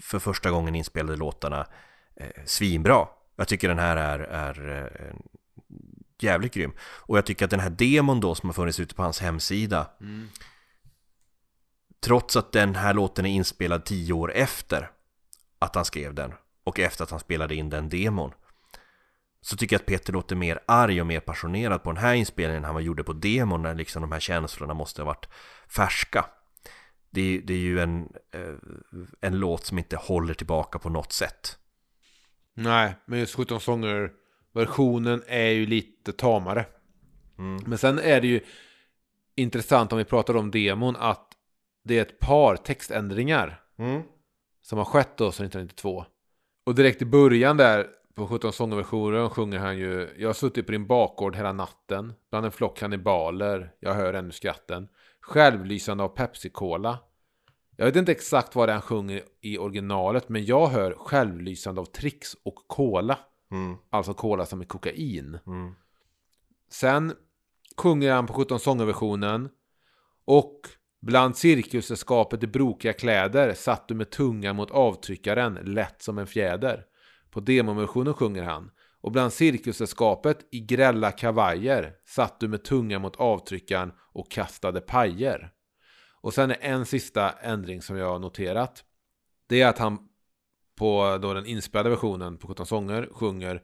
för 0.02 0.20
första 0.20 0.52
gången 0.52 0.76
inspelade 0.76 1.18
låtarna 1.18 1.68
eh, 2.16 2.44
svinbra. 2.46 3.08
Jag 3.36 3.48
tycker 3.48 3.68
den 3.68 3.80
här 3.80 3.98
är, 3.98 4.20
är 4.20 4.84
eh, 4.84 5.16
jävligt 6.20 6.54
grym. 6.54 6.72
Och 6.82 7.18
jag 7.18 7.26
tycker 7.26 7.46
att 7.46 7.52
den 7.52 7.60
här 7.60 7.70
demon 7.70 8.20
då 8.20 8.36
som 8.36 8.50
har 8.50 8.54
funnits 8.54 8.80
ute 8.80 8.96
på 8.96 9.04
hans 9.04 9.20
hemsida 9.20 9.88
Trots 12.02 12.36
att 12.36 12.52
den 12.52 12.76
här 12.76 12.94
låten 12.94 13.26
är 13.26 13.30
inspelad 13.30 13.86
tio 13.86 14.14
år 14.14 14.32
efter 14.34 14.92
att 15.60 15.76
han 15.76 15.86
skrev 15.86 16.14
den 16.14 16.34
och 16.64 16.80
efter 16.80 17.04
att 17.04 17.12
han 17.12 17.20
spelade 17.20 17.56
in 17.56 17.70
den 17.70 17.90
demon 17.90 18.32
så 19.42 19.58
tycker 19.58 19.76
jag 19.76 19.80
att 19.80 19.86
Peter 19.86 20.14
låter 20.14 20.36
mer 20.36 20.60
arg 20.66 21.02
och 21.02 21.08
mer 21.08 21.20
passionerad 21.20 21.84
på 21.84 21.92
den 21.92 22.04
här 22.04 22.14
inspelningen 22.14 22.64
än 22.64 22.74
han 22.74 22.84
gjorde 22.84 23.04
på 23.04 23.14
demon 23.14 23.62
när 23.62 23.76
liksom 23.76 24.02
de 24.02 24.12
här 24.12 24.20
känslorna 24.20 24.74
måste 24.74 25.02
ha 25.02 25.06
varit 25.06 25.30
färska. 25.76 26.26
Det 27.10 27.22
är, 27.22 27.42
det 27.42 27.54
är 27.54 27.58
ju 27.58 27.80
en, 27.80 28.14
eh, 28.32 28.54
en 29.22 29.40
låt 29.40 29.66
som 29.66 29.78
inte 29.78 29.98
håller 29.98 30.34
tillbaka 30.34 30.80
på 30.80 30.90
något 30.90 31.12
sätt. 31.12 31.58
Nej, 32.54 32.96
men 33.06 33.20
just 33.20 33.36
17 33.36 33.60
sånger 33.60 34.12
versionen 34.52 35.24
är 35.28 35.50
ju 35.50 35.66
lite 35.66 36.14
tamare. 36.14 36.66
Men 37.66 37.78
sen 37.78 38.00
är 38.00 38.22
det 38.22 38.28
ju 38.28 38.42
intressant 39.36 39.92
om 39.92 39.98
vi 39.98 40.06
pratar 40.06 40.36
om 40.38 40.52
demon 40.52 40.96
att 40.96 41.32
det 41.84 41.98
är 41.98 42.02
ett 42.02 42.20
par 42.20 42.56
textändringar 42.56 43.62
som 44.62 44.78
har 44.78 44.86
skett 44.86 45.18
då 45.18 45.32
sedan 45.32 45.46
1992. 45.46 46.06
Och 46.66 46.76
direkt 46.76 47.02
i 47.02 47.06
början 47.06 47.58
där 47.58 47.88
på 48.16 48.28
17 48.28 48.54
sångerversionen 48.54 49.30
sjunger 49.30 49.60
han 49.60 49.78
ju 49.78 50.10
Jag 50.18 50.30
har 50.30 50.34
suttit 50.34 50.66
på 50.66 50.72
din 50.72 50.88
bakgård 50.88 51.36
hela 51.36 51.54
natten 51.54 52.14
Bland 52.30 52.46
en 52.46 52.52
flock 52.52 52.78
kannibaler 52.78 53.72
Jag 53.80 53.94
hör 53.94 54.14
ännu 54.14 54.32
skratten 54.32 54.88
Självlysande 55.30 56.04
av 56.04 56.16
Pepsi-Cola 56.16 57.00
Jag 57.76 57.86
vet 57.86 57.96
inte 57.96 58.12
exakt 58.12 58.56
vad 58.56 58.70
han 58.70 58.82
sjunger 58.82 59.24
i 59.42 59.58
originalet 59.58 60.30
Men 60.30 60.46
jag 60.46 60.68
hör 60.68 60.94
självlysande 60.94 61.82
av 61.82 61.86
Trix 61.86 62.34
och 62.44 62.56
Cola 62.68 63.20
Mm. 63.52 63.78
Alltså 63.90 64.14
Cola 64.14 64.46
som 64.46 64.62
är 64.62 64.66
kokain 64.66 65.40
Mm. 65.48 65.76
Sen 66.72 67.14
sjunger 67.78 68.12
han 68.12 68.28
på 68.28 68.34
17 68.34 68.60
sångerversionen 68.60 69.50
Och 70.26 70.60
bland 71.02 71.38
cirkussällskapet 71.38 72.44
i 72.44 72.48
brokiga 72.48 72.94
kläder 72.94 73.54
satt 73.54 73.88
du 73.88 73.96
med 73.96 74.10
tungan 74.10 74.56
mot 74.56 74.72
avtryckaren 74.72 75.54
lätt 75.54 76.02
som 76.02 76.18
en 76.18 76.28
fjäder. 76.28 76.86
På 77.30 77.40
demoversionen 77.40 78.14
sjunger 78.14 78.44
han 78.44 78.72
och 79.02 79.12
bland 79.12 79.34
cirkussällskapet 79.34 80.48
i 80.52 80.60
grälla 80.60 81.12
kavajer 81.12 81.96
satt 82.06 82.40
du 82.40 82.48
med 82.48 82.64
tungan 82.64 83.02
mot 83.02 83.16
avtryckaren 83.16 83.92
och 84.00 84.32
kastade 84.32 84.82
pajer. 84.82 85.52
Och 86.22 86.34
sen 86.34 86.52
är 86.52 86.58
en 86.62 86.86
sista 86.86 87.32
ändring 87.32 87.82
som 87.82 87.98
jag 87.98 88.10
har 88.10 88.20
noterat. 88.20 88.84
Det 89.48 89.62
är 89.62 89.68
att 89.68 89.78
han 89.78 90.10
på 90.76 91.20
då 91.22 91.34
den 91.34 91.46
inspelade 91.46 91.90
versionen 91.90 92.38
på 92.38 92.48
17 92.48 92.66
sånger 92.66 93.10
sjunger 93.12 93.64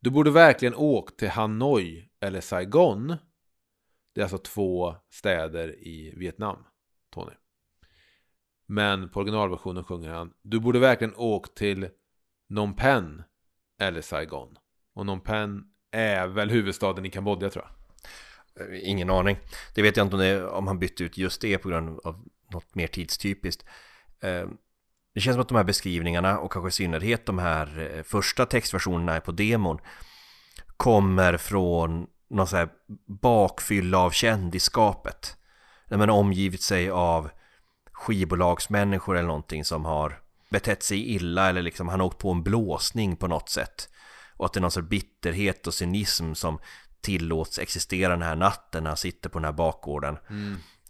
Du 0.00 0.10
borde 0.10 0.30
verkligen 0.30 0.74
åkt 0.74 1.16
till 1.18 1.28
Hanoi 1.28 2.08
eller 2.20 2.40
Saigon. 2.40 3.16
Det 4.14 4.20
är 4.20 4.22
alltså 4.22 4.38
två 4.38 4.94
städer 5.10 5.78
i 5.78 6.14
Vietnam, 6.16 6.64
Tony. 7.10 7.32
Men 8.66 9.08
på 9.08 9.20
originalversionen 9.20 9.84
sjunger 9.84 10.10
han 10.10 10.32
Du 10.42 10.60
borde 10.60 10.78
verkligen 10.78 11.14
åkt 11.16 11.54
till 11.54 11.88
Phnom 12.48 12.76
Penh 12.76 13.22
eller 13.80 14.00
Saigon. 14.00 14.58
Och 14.94 15.02
Phnom 15.02 15.20
Penh 15.20 15.62
är 15.92 16.26
väl 16.26 16.50
huvudstaden 16.50 17.06
i 17.06 17.10
Kambodja 17.10 17.50
tror 17.50 17.64
jag. 17.64 17.74
Eh, 18.60 18.88
ingen 18.90 19.10
aning. 19.10 19.38
Det 19.74 19.82
vet 19.82 19.96
jag 19.96 20.06
inte 20.06 20.16
om, 20.16 20.22
det, 20.22 20.46
om 20.46 20.66
han 20.66 20.78
bytte 20.78 21.04
ut 21.04 21.18
just 21.18 21.40
det 21.40 21.58
på 21.58 21.68
grund 21.68 22.00
av 22.04 22.24
något 22.52 22.74
mer 22.74 22.86
tidstypiskt. 22.86 23.64
Eh, 24.20 24.48
det 25.14 25.20
känns 25.20 25.34
som 25.34 25.42
att 25.42 25.48
de 25.48 25.56
här 25.56 25.64
beskrivningarna 25.64 26.38
och 26.38 26.52
kanske 26.52 26.68
i 26.68 26.72
synnerhet 26.72 27.26
de 27.26 27.38
här 27.38 27.96
eh, 27.96 28.02
första 28.02 28.46
textversionerna 28.46 29.20
på 29.20 29.32
demon 29.32 29.78
kommer 30.76 31.36
från 31.36 32.06
någon 32.30 32.46
så 32.46 32.56
här 32.56 32.68
bakfylla 33.06 33.98
av 33.98 34.10
kändisskapet. 34.10 35.36
När 35.88 35.98
man 35.98 36.10
omgivit 36.10 36.62
sig 36.62 36.90
av 36.90 37.30
skivbolagsmänniskor 37.92 39.16
eller 39.16 39.28
någonting 39.28 39.64
som 39.64 39.84
har 39.84 40.20
betett 40.50 40.82
sig 40.82 41.14
illa 41.14 41.48
eller 41.48 41.62
liksom 41.62 41.88
han 41.88 42.00
har 42.00 42.06
åkt 42.06 42.18
på 42.18 42.30
en 42.30 42.42
blåsning 42.42 43.16
på 43.16 43.26
något 43.26 43.48
sätt. 43.48 43.88
Och 44.36 44.46
att 44.46 44.52
det 44.52 44.58
är 44.58 44.62
någon 44.62 44.70
sorts 44.70 44.88
bitterhet 44.88 45.66
och 45.66 45.74
cynism 45.74 46.34
som 46.34 46.58
tillåts 47.00 47.58
existera 47.58 48.12
den 48.12 48.22
här 48.22 48.36
natten 48.36 48.82
när 48.82 48.90
han 48.90 48.96
sitter 48.96 49.28
på 49.28 49.38
den 49.38 49.44
här 49.44 49.52
bakgården. 49.52 50.16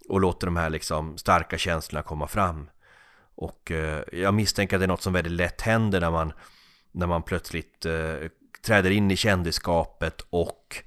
Och 0.09 0.21
låter 0.21 0.47
de 0.47 0.55
här 0.55 0.69
liksom 0.69 1.17
starka 1.17 1.57
känslorna 1.57 2.03
komma 2.03 2.27
fram. 2.27 2.69
Och 3.35 3.71
eh, 3.71 4.03
jag 4.11 4.33
misstänker 4.33 4.75
att 4.75 4.79
det 4.79 4.85
är 4.85 4.87
något 4.87 5.01
som 5.01 5.13
väldigt 5.13 5.33
lätt 5.33 5.61
händer 5.61 6.01
när 6.01 6.11
man, 6.11 6.33
när 6.91 7.07
man 7.07 7.23
plötsligt 7.23 7.85
eh, 7.85 8.15
träder 8.65 8.91
in 8.91 9.11
i 9.11 9.15
kändisskapet 9.15 10.21
och 10.29 10.83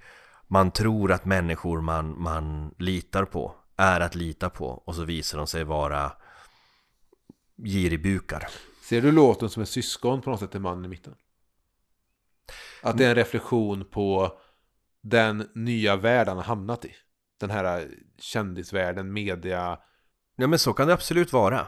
man 0.46 0.70
tror 0.70 1.12
att 1.12 1.24
människor 1.24 1.80
man, 1.80 2.22
man 2.22 2.74
litar 2.78 3.24
på 3.24 3.54
är 3.76 4.00
att 4.00 4.14
lita 4.14 4.50
på 4.50 4.66
och 4.66 4.94
så 4.94 5.04
visar 5.04 5.38
de 5.38 5.46
sig 5.46 5.64
vara 5.64 6.12
giribukar. 7.64 8.48
Ser 8.82 9.02
du 9.02 9.12
låten 9.12 9.50
som 9.50 9.62
ett 9.62 9.68
syskon 9.68 10.22
på 10.22 10.30
något 10.30 10.40
sätt 10.40 10.50
till 10.50 10.60
mannen 10.60 10.84
i 10.84 10.88
mitten? 10.88 11.14
Att 12.82 12.98
det 12.98 13.04
är 13.04 13.08
en 13.08 13.14
reflektion 13.14 13.84
på 13.84 14.38
den 15.02 15.48
nya 15.54 15.96
värld 15.96 16.28
han 16.28 16.36
har 16.36 16.44
hamnat 16.44 16.84
i. 16.84 16.94
Den 17.40 17.50
här 17.50 17.88
kändisvärlden, 18.18 19.12
media. 19.12 19.78
Ja 20.36 20.46
men 20.46 20.58
så 20.58 20.72
kan 20.72 20.86
det 20.86 20.94
absolut 20.94 21.32
vara. 21.32 21.66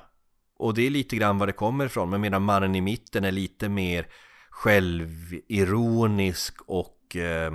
Och 0.56 0.74
det 0.74 0.86
är 0.86 0.90
lite 0.90 1.16
grann 1.16 1.38
vad 1.38 1.48
det 1.48 1.52
kommer 1.52 1.86
ifrån. 1.86 2.10
Men 2.10 2.20
medan 2.20 2.42
mannen 2.42 2.74
i 2.74 2.80
mitten 2.80 3.24
är 3.24 3.32
lite 3.32 3.68
mer 3.68 4.06
självironisk 4.50 6.56
och 6.66 7.16
eh, 7.16 7.52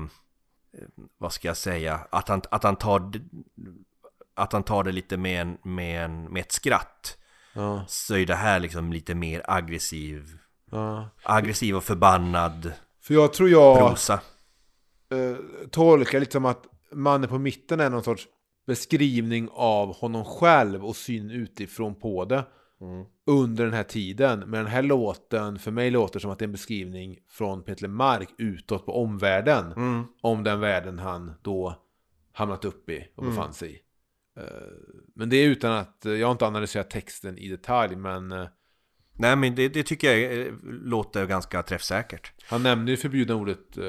vad 1.17 1.33
ska 1.33 1.47
jag 1.47 1.57
säga? 1.57 2.07
Att 2.11 2.27
han, 2.27 2.41
att 2.51 2.63
han 2.63 2.75
tar 2.75 3.11
att 4.35 4.53
han 4.53 4.63
tar 4.63 4.83
det 4.83 4.91
lite 4.91 5.17
med, 5.17 5.41
en, 5.41 5.57
med, 5.63 6.05
en, 6.05 6.23
med 6.23 6.41
ett 6.41 6.51
skratt. 6.51 7.17
Ja, 7.53 7.85
Så 7.87 8.15
är 8.15 8.25
det 8.25 8.35
här 8.35 8.59
liksom 8.59 8.93
lite 8.93 9.15
mer 9.15 9.41
aggressiv. 9.47 10.37
ja. 10.71 11.09
Aggressiv 11.23 11.75
och 11.75 11.83
förbannad 11.83 12.73
För 13.07 13.13
jag 13.13 13.33
tror 13.33 13.49
jag 13.49 13.89
prosa. 13.89 14.13
eh, 15.11 15.37
tolkar 15.71 16.19
lite 16.19 16.31
som 16.31 16.45
att 16.45 16.65
mannen 16.91 17.29
på 17.29 17.37
mitten 17.37 17.79
är 17.79 17.89
någon 17.89 18.03
sorts 18.03 18.27
beskrivning 18.67 19.49
av 19.51 19.95
honom 19.95 20.25
själv 20.25 20.85
och 20.85 20.95
syn 20.95 21.31
utifrån 21.31 21.95
på 21.95 22.25
det. 22.25 22.45
Under 23.27 23.63
den 23.63 23.73
här 23.73 23.83
tiden. 23.83 24.39
Men 24.39 24.51
den 24.63 24.67
här 24.67 24.83
låten 24.83 25.59
för 25.59 25.71
mig 25.71 25.91
låter 25.91 26.19
som 26.19 26.31
att 26.31 26.39
det 26.39 26.43
är 26.43 26.47
en 26.47 26.51
beskrivning 26.51 27.17
från 27.29 27.63
Peter 27.63 27.87
Mark 27.87 28.29
utåt 28.37 28.85
på 28.85 29.01
omvärlden. 29.01 29.71
Mm. 29.71 30.03
Om 30.21 30.43
den 30.43 30.59
världen 30.59 30.99
han 30.99 31.33
då 31.41 31.75
hamnat 32.31 32.65
upp 32.65 32.89
i 32.89 33.07
och 33.15 33.25
befann 33.25 33.53
sig 33.53 33.71
i. 33.71 33.79
Eh, 34.37 34.43
Men 35.15 35.29
det 35.29 35.37
är 35.37 35.47
utan 35.47 35.71
att, 35.71 35.97
jag 36.01 36.27
har 36.27 36.31
inte 36.31 36.47
analyserat 36.47 36.89
texten 36.89 37.37
i 37.37 37.49
detalj 37.49 37.95
men 37.95 38.31
eh, 38.31 38.47
Nej 39.15 39.35
men 39.35 39.55
det, 39.55 39.67
det 39.69 39.83
tycker 39.83 40.13
jag 40.13 40.39
eh, 40.41 40.53
låter 40.63 41.25
ganska 41.25 41.63
träffsäkert. 41.63 42.31
han 42.49 42.63
nämner 42.63 42.91
ju 42.91 42.97
förbjudna 42.97 43.35
ordet 43.35 43.77
eh, 43.77 43.83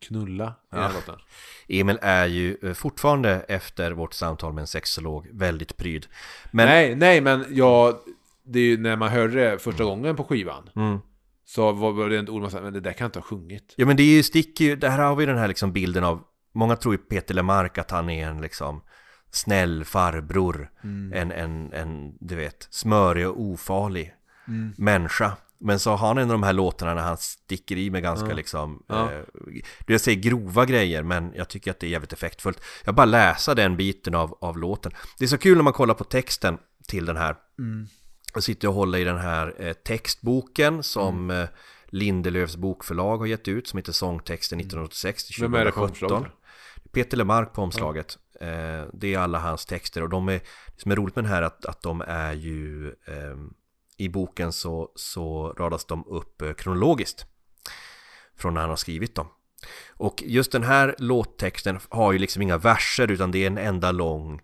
knulla 0.00 0.44
i 0.46 0.76
Ja. 0.76 0.90
låten. 0.94 1.14
Emil 1.68 1.98
är 2.02 2.26
ju 2.26 2.56
eh, 2.62 2.72
fortfarande 2.72 3.30
efter 3.48 3.92
vårt 3.92 4.14
samtal 4.14 4.52
med 4.52 4.60
en 4.62 4.66
sexolog 4.66 5.28
väldigt 5.32 5.76
pryd. 5.76 6.06
Men, 6.50 6.66
Nej, 6.66 6.94
nej 6.94 7.20
men 7.20 7.44
jag, 7.50 7.98
det 8.44 8.58
är 8.58 8.64
ju 8.64 8.76
när 8.78 8.96
man 8.96 9.08
hörde 9.08 9.50
det 9.50 9.58
första 9.58 9.84
gången 9.84 10.16
på 10.16 10.24
skivan. 10.24 10.70
Mm. 10.76 10.98
Så 11.44 11.72
var 11.72 12.08
det 12.08 12.18
ett 12.18 12.28
ord 12.28 12.42
man 12.42 12.50
sa, 12.50 12.60
men 12.60 12.72
det 12.72 12.80
där 12.80 12.92
kan 12.92 13.04
jag 13.04 13.08
inte 13.08 13.18
ha 13.18 13.24
sjungit. 13.24 13.74
Ja 13.76 13.86
men 13.86 13.96
det 13.96 14.02
är 14.02 14.16
ju 14.16 14.22
sticker 14.22 14.64
ju, 14.64 14.76
det 14.76 14.88
här 14.88 14.98
har 14.98 15.16
vi 15.16 15.26
den 15.26 15.38
här 15.38 15.48
liksom 15.48 15.72
bilden 15.72 16.04
av 16.04 16.22
Många 16.54 16.76
tror 16.76 16.94
ju 16.94 16.98
Peter 16.98 17.34
Lemark 17.34 17.78
att 17.78 17.90
han 17.90 18.10
är 18.10 18.28
en 18.28 18.40
liksom 18.40 18.82
Snäll 19.30 19.84
farbror 19.84 20.70
en, 21.14 21.32
en, 21.32 21.72
en, 21.72 22.16
du 22.20 22.34
vet, 22.36 22.68
smörig 22.70 23.28
och 23.28 23.40
ofarlig 23.40 24.14
Människa. 24.76 25.32
Men 25.58 25.78
så 25.78 25.90
har 25.90 26.08
han 26.08 26.18
en 26.18 26.24
av 26.30 26.32
de 26.34 26.42
här 26.42 26.52
låtarna 26.52 26.94
när 26.94 27.02
han 27.02 27.16
sticker 27.16 27.76
i 27.76 27.90
med 27.90 28.02
ganska 28.02 28.26
liksom 28.34 28.82
Ja. 28.86 29.12
eh, 29.12 29.20
Jag 29.86 30.00
säger 30.00 30.20
grova 30.20 30.64
grejer 30.64 31.02
men 31.02 31.32
jag 31.34 31.48
tycker 31.48 31.70
att 31.70 31.80
det 31.80 31.86
är 31.86 31.90
jävligt 31.90 32.12
effektfullt. 32.12 32.60
Jag 32.84 32.94
bara 32.94 33.04
läsa 33.06 33.54
den 33.54 33.76
biten 33.76 34.14
av, 34.14 34.38
av 34.40 34.58
låten. 34.58 34.92
Det 35.18 35.24
är 35.24 35.28
så 35.28 35.38
kul 35.38 35.56
när 35.56 35.64
man 35.64 35.72
kollar 35.72 35.94
på 35.94 36.04
texten 36.04 36.58
till 36.88 37.06
den 37.06 37.16
här. 37.16 37.36
Jag 38.34 38.42
sitter 38.42 38.68
och 38.68 38.74
håller 38.74 38.98
i 38.98 39.04
den 39.04 39.18
här 39.18 39.54
eh, 39.58 39.72
textboken 39.72 40.82
som 40.82 41.30
Mm. 41.30 41.42
eh, 41.42 41.48
Lindelöfs 41.88 42.56
bokförlag 42.56 43.18
har 43.18 43.26
gett 43.26 43.48
ut 43.48 43.68
som 43.68 43.76
heter 43.76 43.92
Sångtexten 43.92 44.60
1986 44.60 45.24
till 45.24 45.44
Mm. 45.44 45.52
På 45.52 45.58
2017 45.70 46.12
omslaget? 46.12 46.32
Peter 46.92 47.16
Lemark 47.16 47.52
på 47.52 47.62
omslaget. 47.62 48.18
Eh, 48.40 48.48
Det 48.92 49.14
är 49.14 49.18
alla 49.18 49.38
hans 49.38 49.66
texter 49.66 50.02
och 50.02 50.08
de 50.08 50.28
är 50.28 50.32
Det 50.32 50.42
som 50.82 50.92
är 50.92 50.96
roligt 50.96 51.16
med 51.16 51.24
den 51.24 51.32
här 51.32 51.42
är 51.42 51.46
att, 51.46 51.66
att 51.66 51.82
de 51.82 52.00
är 52.06 52.32
ju 52.32 52.88
eh, 52.88 53.36
I 53.96 54.08
boken 54.08 54.52
så, 54.52 54.92
så 54.94 55.52
radas 55.58 55.84
de 55.84 56.04
upp 56.06 56.42
eh, 56.42 56.52
kronologiskt 56.52 57.26
Från 58.36 58.54
när 58.54 58.60
han 58.60 58.70
har 58.70 58.76
skrivit 58.76 59.14
dem. 59.14 59.26
Och 59.88 60.22
just 60.26 60.52
den 60.52 60.62
här 60.62 60.94
låttexten 60.98 61.78
har 61.88 62.12
ju 62.12 62.18
liksom 62.18 62.42
inga 62.42 62.58
verser 62.58 63.10
utan 63.10 63.30
det 63.30 63.38
är 63.38 63.46
en 63.46 63.58
enda 63.58 63.92
lång 63.92 64.40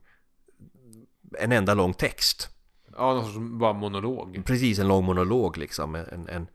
En 1.39 1.53
enda 1.53 1.75
lång 1.75 1.95
text. 1.95 2.49
Ja, 2.97 3.15
någon 3.15 3.25
sorts 3.25 3.39
bara 3.39 3.73
monolog. 3.73 4.43
Precis, 4.47 4.79
en 4.79 4.89
lång 4.89 5.05
monolog 5.05 5.57
liksom 5.57 5.95
En, 5.95 6.29
en 6.29 6.47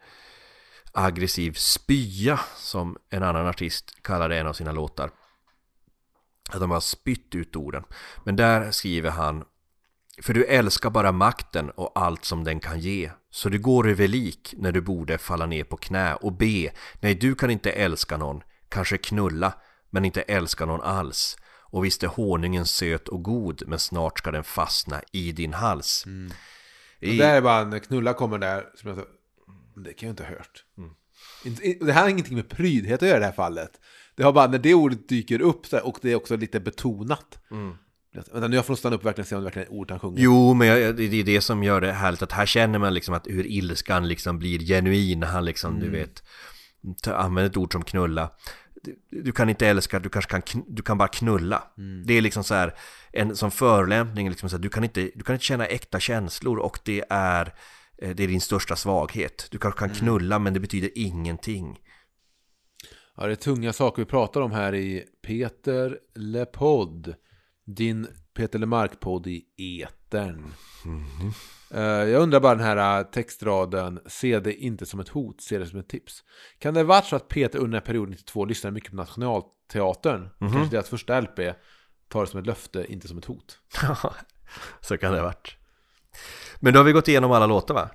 aggressiv 0.92 1.54
spya 1.54 2.40
som 2.56 2.98
en 3.10 3.24
annan 3.24 3.48
artist 3.48 4.04
kallade 4.04 4.38
en 4.38 4.48
av 4.48 4.54
sina 4.54 4.72
låtar. 4.72 5.12
Att 6.50 6.60
de 6.60 6.72
har 6.72 6.80
spytt 6.80 7.36
ut 7.36 7.56
orden. 7.56 7.84
Men 8.24 8.36
där 8.36 8.72
skriver 8.72 9.10
han 9.10 9.46
För 10.22 10.34
du 10.34 10.46
älskar 10.46 10.90
bara 10.90 11.12
makten 11.12 11.70
och 11.70 11.92
allt 11.96 12.26
som 12.26 12.44
den 12.44 12.60
kan 12.60 12.80
ge 12.80 13.12
Så 13.30 13.50
du 13.50 13.60
går 13.60 13.90
över 13.90 14.08
lik 14.08 14.54
när 14.58 14.72
du 14.72 14.82
borde 14.82 15.18
falla 15.18 15.46
ner 15.46 15.64
på 15.64 15.78
knä 15.78 16.16
och 16.16 16.34
be 16.34 16.72
Nej, 17.00 17.16
du 17.16 17.36
kan 17.36 17.50
inte 17.50 17.72
älska 17.72 18.18
någon 18.18 18.42
Kanske 18.70 18.98
knulla, 18.98 19.54
men 19.90 20.06
inte 20.06 20.22
älska 20.22 20.66
någon 20.66 20.82
alls 20.82 21.38
Och 21.64 21.86
visst 21.86 22.04
är 22.04 22.08
honungen 22.08 22.66
söt 22.66 23.08
och 23.08 23.24
god 23.24 23.64
Men 23.68 23.80
snart 23.80 24.20
ska 24.20 24.32
den 24.32 24.44
fastna 24.44 25.02
i 25.12 25.32
din 25.32 25.54
hals 25.54 26.04
Och 27.02 27.08
där 27.18 27.36
är 27.36 27.42
bara 27.42 27.64
när 27.64 27.80
knulla 27.80 28.14
kommer 28.14 28.38
där, 28.38 28.66
som 28.76 28.90
jag 28.90 28.98
sa, 29.00 29.06
"Men 29.76 29.84
det 29.84 29.94
kan 29.94 30.08
jag 30.08 30.12
inte 30.14 30.24
ha 30.24 30.30
hört. 30.30 30.64
Mm. 30.78 30.90
I- 31.62 31.74
Det 31.86 31.94
här 31.94 32.02
har 32.02 32.10
ingenting 32.10 32.36
med 32.36 32.50
prydhet 32.50 33.02
att 33.04 33.08
göra 33.08 33.18
i 33.18 33.20
det 33.20 33.26
här 33.26 33.34
fallet. 33.34 33.72
Det 34.16 34.24
har 34.24 34.32
bara, 34.34 34.48
när 34.48 34.60
det 34.60 34.74
ordet 34.74 35.10
dyker 35.10 35.42
upp 35.42 35.74
och 35.84 36.00
det 36.02 36.12
är 36.12 36.16
också 36.16 36.36
lite 36.36 36.60
betonat. 36.60 37.40
Vänta, 38.32 38.48
nu 38.48 38.56
jag 38.56 38.66
får 38.66 38.72
nog 38.72 38.78
stanna 38.78 38.96
upp 38.96 39.02
och 39.02 39.06
verkligen 39.06 39.26
se 39.26 39.36
om 39.36 39.42
det 39.42 39.46
verkligen 39.46 39.68
är 39.68 39.74
ord 39.74 39.92
han 39.92 40.00
sjunger. 40.00 40.18
Mm. 40.18 40.24
Jo, 40.24 40.54
men 40.54 40.68
jag, 40.68 40.96
det 40.96 41.04
är 41.04 41.24
det 41.24 41.42
som 41.42 41.64
gör 41.64 41.82
det 41.82 41.92
härligt 41.92 42.22
att 42.22 42.32
här 42.32 42.46
känner 42.46 42.80
man 42.80 42.94
liksom 42.94 43.14
att 43.14 43.28
hur 43.28 43.46
ilskan 43.46 44.08
liksom 44.08 44.40
blir 44.40 44.60
genuin 44.60 45.20
när 45.20 45.28
han 45.28 45.46
liksom, 45.46 45.80
du 45.80 45.90
vet 45.90 46.24
använder 47.08 47.50
ett 47.50 47.58
ord 47.58 47.72
som 47.72 47.84
knulla. 47.84 48.32
Du, 48.84 49.22
du 49.24 49.32
kan 49.32 49.50
inte 49.50 49.68
älska, 49.68 50.00
du 50.00 50.10
kanske 50.10 50.42
kan, 50.42 50.64
du 50.68 50.82
kan 50.82 50.98
bara 50.98 51.08
knulla. 51.08 51.64
Det 52.06 52.14
är 52.14 52.22
liksom 52.22 52.44
så 52.44 52.54
här, 52.54 52.74
en 53.12 53.36
som 53.36 53.52
förolämpning, 53.52 54.30
liksom 54.30 54.50
så 54.50 54.56
här, 54.56 54.64
du, 54.64 54.70
kan 54.70 54.84
inte, 54.84 55.12
du 55.16 55.24
kan 55.24 55.36
inte 55.36 55.46
känna 55.46 55.66
äkta 55.66 56.00
känslor 56.00 56.58
och 56.58 56.80
det 56.86 57.04
är, 57.10 57.54
eh, 57.98 58.10
det 58.10 58.24
är 58.24 58.28
din 58.28 58.42
största 58.42 58.76
svaghet. 58.76 59.48
Du 59.52 59.58
kanske 59.58 59.80
kan 59.80 59.90
knulla 59.90 60.40
men 60.40 60.54
det 60.54 60.60
betyder 60.60 60.90
ingenting. 60.96 61.80
Ja, 63.18 63.26
det 63.26 63.32
är 63.32 63.36
tunga 63.36 63.74
saker 63.74 64.02
vi 64.02 64.06
pratar 64.06 64.42
om 64.42 64.52
här 64.52 64.76
i 64.76 65.04
Peter 65.28 66.00
LePodd. 66.16 67.16
Din 67.68 68.08
Peter 68.34 68.60
LeMarc-podd 68.60 69.28
i 69.28 69.46
etern. 69.84 70.54
Eh, 71.72 71.82
Jag 71.82 72.22
undrar 72.22 72.40
bara 72.40 72.56
den 72.56 72.66
här 72.66 73.00
eh, 73.00 73.06
textraden, 73.06 74.00
se 74.06 74.40
det 74.40 74.54
inte 74.54 74.86
som 74.86 75.00
ett 75.00 75.10
hot, 75.10 75.42
se 75.42 75.58
det 75.58 75.66
som 75.66 75.80
ett 75.80 75.90
tips. 75.90 76.24
Kan 76.60 76.74
det 76.74 76.80
ha 76.80 76.86
varit 76.86 77.06
så 77.06 77.16
att 77.16 77.28
Peter 77.28 77.60
under 77.60 77.80
perioden 77.80 78.12
92 78.12 78.46
lyssnade 78.46 78.74
mycket 78.74 78.90
på 78.90 78.96
Nationalteatern? 78.96 80.30
Kanske 80.40 80.76
deras 80.76 80.90
första 80.90 81.22
LP 81.22 81.40
tar 82.10 82.22
det 82.22 82.28
som 82.28 82.40
ett 82.40 82.46
löfte, 82.46 82.86
inte 82.94 83.08
som 83.08 83.18
ett 83.18 83.26
hot. 83.26 83.60
så 84.82 84.98
kan 84.98 85.12
det 85.12 85.18
ha 85.20 85.26
varit. 85.26 85.58
Men 86.60 86.74
då 86.74 86.80
har 86.80 86.84
vi 86.86 86.92
gått 86.92 87.08
igenom 87.08 87.32
alla 87.32 87.46
låtar 87.46 87.74
va? 87.74 87.90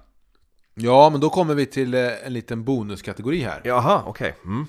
Ja, 0.74 1.10
men 1.10 1.20
då 1.20 1.30
kommer 1.30 1.54
vi 1.54 1.66
till 1.66 1.94
eh, 1.94 2.26
en 2.26 2.32
liten 2.32 2.64
bonuskategori 2.64 3.40
här. 3.40 3.60
Jaha, 3.64 4.02
okej. 4.06 4.36
Mm. 4.44 4.66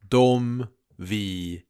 De 0.00 0.66
vi 0.96 1.62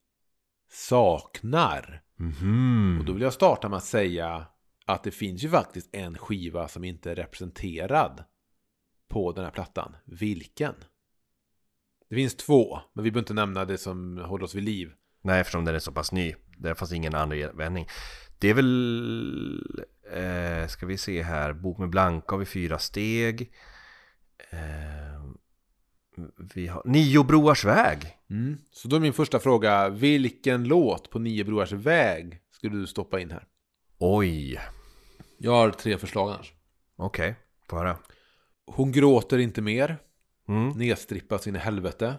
saknar. 0.72 2.00
Mhm. 2.16 2.96
Och 3.00 3.04
då 3.04 3.12
vill 3.12 3.22
jag 3.22 3.32
starta 3.32 3.68
med 3.68 3.76
att 3.76 3.84
säga 3.84 4.46
att 4.86 5.02
det 5.02 5.10
finns 5.10 5.44
ju 5.44 5.48
faktiskt 5.48 5.94
en 5.94 6.18
skiva 6.18 6.68
som 6.68 6.84
inte 6.84 7.10
är 7.10 7.14
representerad 7.14 8.24
på 9.08 9.32
den 9.32 9.44
här 9.44 9.50
plattan. 9.50 9.96
Vilken? 10.04 10.74
Det 12.08 12.14
finns 12.14 12.34
två, 12.36 12.80
men 12.92 13.04
vi 13.04 13.10
behöver 13.10 13.22
inte 13.22 13.34
nämna 13.34 13.64
det 13.64 13.78
som 13.78 14.18
håller 14.18 14.44
oss 14.44 14.54
vid 14.54 14.64
liv. 14.64 14.92
Nej, 15.22 15.40
eftersom 15.40 15.64
den 15.64 15.74
är 15.74 15.78
så 15.78 15.92
pass 15.92 16.12
ny. 16.12 16.34
Det 16.58 16.74
fanns 16.74 16.92
ingen 16.92 17.14
användning. 17.14 17.86
Det 18.38 18.50
är 18.50 18.54
väl, 18.54 19.62
eh, 20.12 20.66
ska 20.66 20.86
vi 20.86 20.98
se 20.98 21.22
här, 21.22 21.52
Bok 21.52 21.78
med 21.78 21.90
Blanka 21.90 22.34
har 22.34 22.38
vi 22.38 22.46
fyra 22.46 22.78
steg. 22.78 23.52
Eh, 24.50 25.13
vi 26.54 26.66
har 26.66 26.82
Nio 26.84 27.22
broars 27.24 27.64
väg. 27.64 28.16
Mm. 28.30 28.58
Så 28.70 28.88
då 28.88 28.96
är 28.96 29.00
min 29.00 29.12
första 29.12 29.38
fråga, 29.38 29.88
vilken 29.88 30.64
låt 30.64 31.10
på 31.10 31.18
Nio 31.18 31.44
broars 31.44 31.72
väg 31.72 32.40
skulle 32.50 32.76
du 32.76 32.86
stoppa 32.86 33.20
in 33.20 33.30
här? 33.30 33.46
Oj, 33.98 34.60
Jag 35.38 35.52
har 35.52 35.70
tre 35.70 35.98
förslag 35.98 36.30
annars. 36.30 36.52
okej, 36.96 37.34
får 37.68 37.76
höra. 37.76 37.96
Hon 38.66 38.92
gråter 38.92 39.38
inte 39.38 39.62
mer. 39.62 39.98
Mm. 40.48 40.68
Nedstrippas 40.68 41.46
in 41.46 41.56
i 41.56 41.58
helvete. 41.58 42.14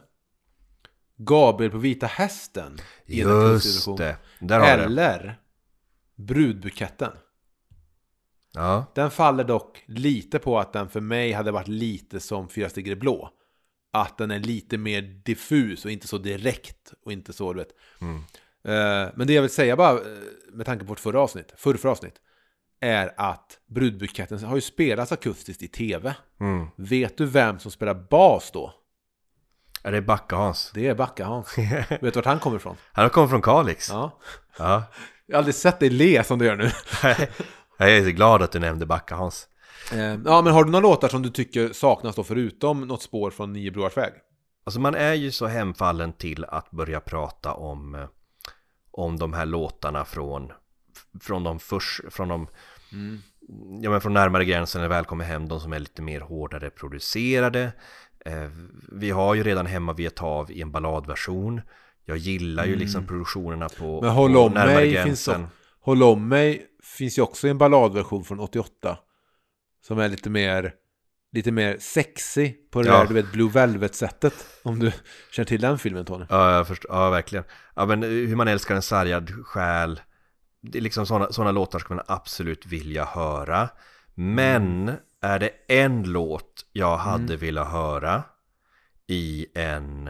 Gabriel 1.18 1.72
på 1.72 1.78
vita 1.78 2.08
hästen. 2.08 2.78
Just 3.06 3.98
det, 3.98 4.18
där 4.40 4.60
har 4.60 4.66
du 4.68 4.78
det. 4.78 4.84
Eller 4.84 5.40
Brudbuketten. 6.16 7.12
Ja, 8.54 8.86
Den 8.96 9.12
faller 9.12 9.44
dock 9.44 9.84
lite 9.86 10.40
på 10.40 10.60
att 10.60 10.74
den 10.74 10.90
för 10.90 11.02
mig 11.02 11.32
hade 11.32 11.52
varit 11.52 11.68
lite 11.68 12.20
som 12.20 12.50
Fyra 12.50 12.70
det 12.76 12.96
blå. 12.96 13.30
Att 13.96 14.18
den 14.18 14.32
är 14.32 14.40
lite 14.40 14.78
mer 14.78 15.02
diffus 15.02 15.86
och 15.86 15.92
inte 15.92 16.08
så 16.08 16.18
direkt 16.18 16.94
och 17.06 17.12
inte 17.12 17.34
så, 17.34 17.54
du 17.54 17.60
vet. 17.60 17.70
Mm. 18.02 18.16
Eh, 18.64 19.12
Men 19.16 19.28
det 19.28 19.34
jag 19.34 19.42
vill 19.42 19.52
säga 19.52 19.76
bara, 19.76 19.92
eh, 19.92 20.02
med 20.54 20.66
tanke 20.66 20.86
på 20.86 20.90
vårt 20.90 21.00
förra 21.00 21.20
avsnitt, 21.20 21.54
förra, 21.58 21.78
förra 21.78 21.92
avsnitt, 21.92 22.16
är 22.80 23.14
att 23.18 23.60
Brudbuketten 23.68 24.44
har 24.44 24.56
ju 24.56 24.62
spelats 24.62 25.12
akustiskt 25.12 25.64
i 25.64 25.68
tv. 25.68 26.16
mm. 26.40 26.68
Vet 26.76 27.18
du 27.18 27.26
vem 27.26 27.60
som 27.60 27.72
spelar 27.72 27.94
bas 28.10 28.52
då? 28.52 28.74
är 29.84 29.92
det 29.92 30.02
Backa-Hans? 30.02 30.72
Det 30.74 30.88
är 30.88 30.96
Backa-Hans. 30.96 31.58
Vet 31.90 32.00
du 32.02 32.12
vart 32.12 32.26
han 32.26 32.40
kommer 32.40 32.58
ifrån? 32.58 32.76
Han 32.92 33.10
kommer 33.10 33.28
från 33.28 33.42
Kalix. 33.42 33.90
Ja. 33.90 34.20
Ja. 34.58 34.84
Jag 35.26 35.36
har 35.36 35.38
aldrig 35.38 35.56
sett 35.56 35.80
dig 35.80 35.90
le 35.90 36.24
som 36.24 36.40
du 36.40 36.46
gör 36.46 36.56
nu. 36.56 36.72
Jag 37.78 37.92
är 37.98 38.04
så 38.04 38.10
glad 38.12 38.42
att 38.42 38.52
du 38.52 38.60
nämnde 38.60 38.86
Backa-Hans. 38.86 39.48
Eh, 39.94 40.20
Ja, 40.26 40.42
men 40.42 40.54
har 40.54 40.64
du 40.64 40.72
några 40.72 40.88
låtar 40.88 41.08
som 41.08 41.22
du 41.22 41.30
tycker 41.30 41.74
saknas 41.74 42.16
då 42.16 42.24
förutom 42.24 42.82
något 42.82 43.02
spår 43.02 43.32
från 43.32 43.54
Nio 43.54 43.72
broars 43.72 43.98
väg? 43.98 44.14
Alltså 44.64 44.80
man 44.80 44.96
är 44.96 45.14
ju 45.14 45.32
så 45.32 45.46
hemfallen 45.46 46.14
till 46.14 46.46
att 46.46 46.72
börja 46.72 47.00
prata 47.00 47.54
om, 47.54 47.96
eh, 47.96 48.06
om 48.92 49.20
de 49.20 49.34
här 49.34 49.46
låtarna 49.46 50.06
från, 50.06 50.52
från 51.22 51.44
de 51.44 51.60
först, 51.60 52.02
från 52.10 52.28
de, 52.28 52.48
ja 53.82 53.90
men 53.90 54.02
från 54.02 54.14
närmare 54.14 54.46
gränsen 54.46 54.82
eller 54.82 54.90
Välkommen 54.90 55.28
hem, 55.28 55.48
de 55.48 55.60
som 55.60 55.74
är 55.74 55.80
lite 55.80 56.02
mer 56.02 56.22
hårdare 56.22 56.70
producerade. 56.70 57.72
Eh, 58.26 58.50
vi 58.92 59.12
har 59.12 59.36
ju 59.36 59.44
redan 59.44 59.66
Hemma 59.66 59.94
vid 59.94 60.08
ett 60.08 60.20
hav 60.20 60.52
i 60.52 60.62
en 60.62 60.72
balladversion. 60.72 61.62
Jag 62.06 62.18
gillar 62.18 62.66
ju 62.66 62.76
liksom 62.76 63.08
produktionerna 63.08 63.70
på, 63.70 64.02
Men 64.02 64.10
Håll 64.12 64.34
på 64.34 64.40
om 64.40 64.52
närmare 64.54 64.76
mig 64.76 64.92
gränsen. 64.92 65.36
finns, 65.36 65.52
Håll 65.80 66.04
om 66.04 66.28
mig 66.28 66.66
finns 66.98 67.18
ju 67.18 67.22
också 67.22 67.48
i 67.48 67.50
en 67.50 67.58
balladversion 67.58 68.24
från 68.24 68.40
88. 68.40 68.98
Som 69.88 70.00
är 70.00 70.10
lite 70.10 70.30
mer, 70.30 70.74
lite 71.32 71.52
mer 71.52 71.78
sexy 71.80 72.54
på 72.72 72.82
det 72.82 72.90
Ja. 72.90 72.98
där 73.00 73.08
du 73.08 73.14
vet 73.14 73.32
Blue 73.32 73.52
Velvet-sättet. 73.52 74.34
Om 74.64 74.80
du 74.80 74.92
känner 75.32 75.46
till 75.46 75.62
den 75.62 75.80
filmen 75.80 76.06
Tony. 76.06 76.26
Ja, 76.30 76.52
jag 76.56 76.68
förstår, 76.68 76.92
ja 76.92 77.10
verkligen. 77.10 77.46
Ja, 77.76 77.86
men 77.86 78.04
hur 78.04 78.36
man 78.36 78.48
älskar 78.48 78.76
en 78.76 78.82
sargad 78.82 79.46
själ. 79.46 80.02
Det 80.62 80.78
är 80.78 80.82
liksom 80.82 81.06
sådana 81.06 81.32
såna 81.32 81.52
låtar 81.52 81.80
ska 81.80 81.94
man 81.96 82.04
absolut 82.08 82.66
vilja 82.66 83.06
höra. 83.06 83.70
Men 84.16 84.92
är 85.22 85.40
det 85.40 85.50
en 85.68 86.04
låt 86.04 86.66
jag 86.72 86.98
hade 86.98 87.36
velat 87.38 87.72
höra 87.72 88.24
i 89.08 89.46
en 89.56 90.10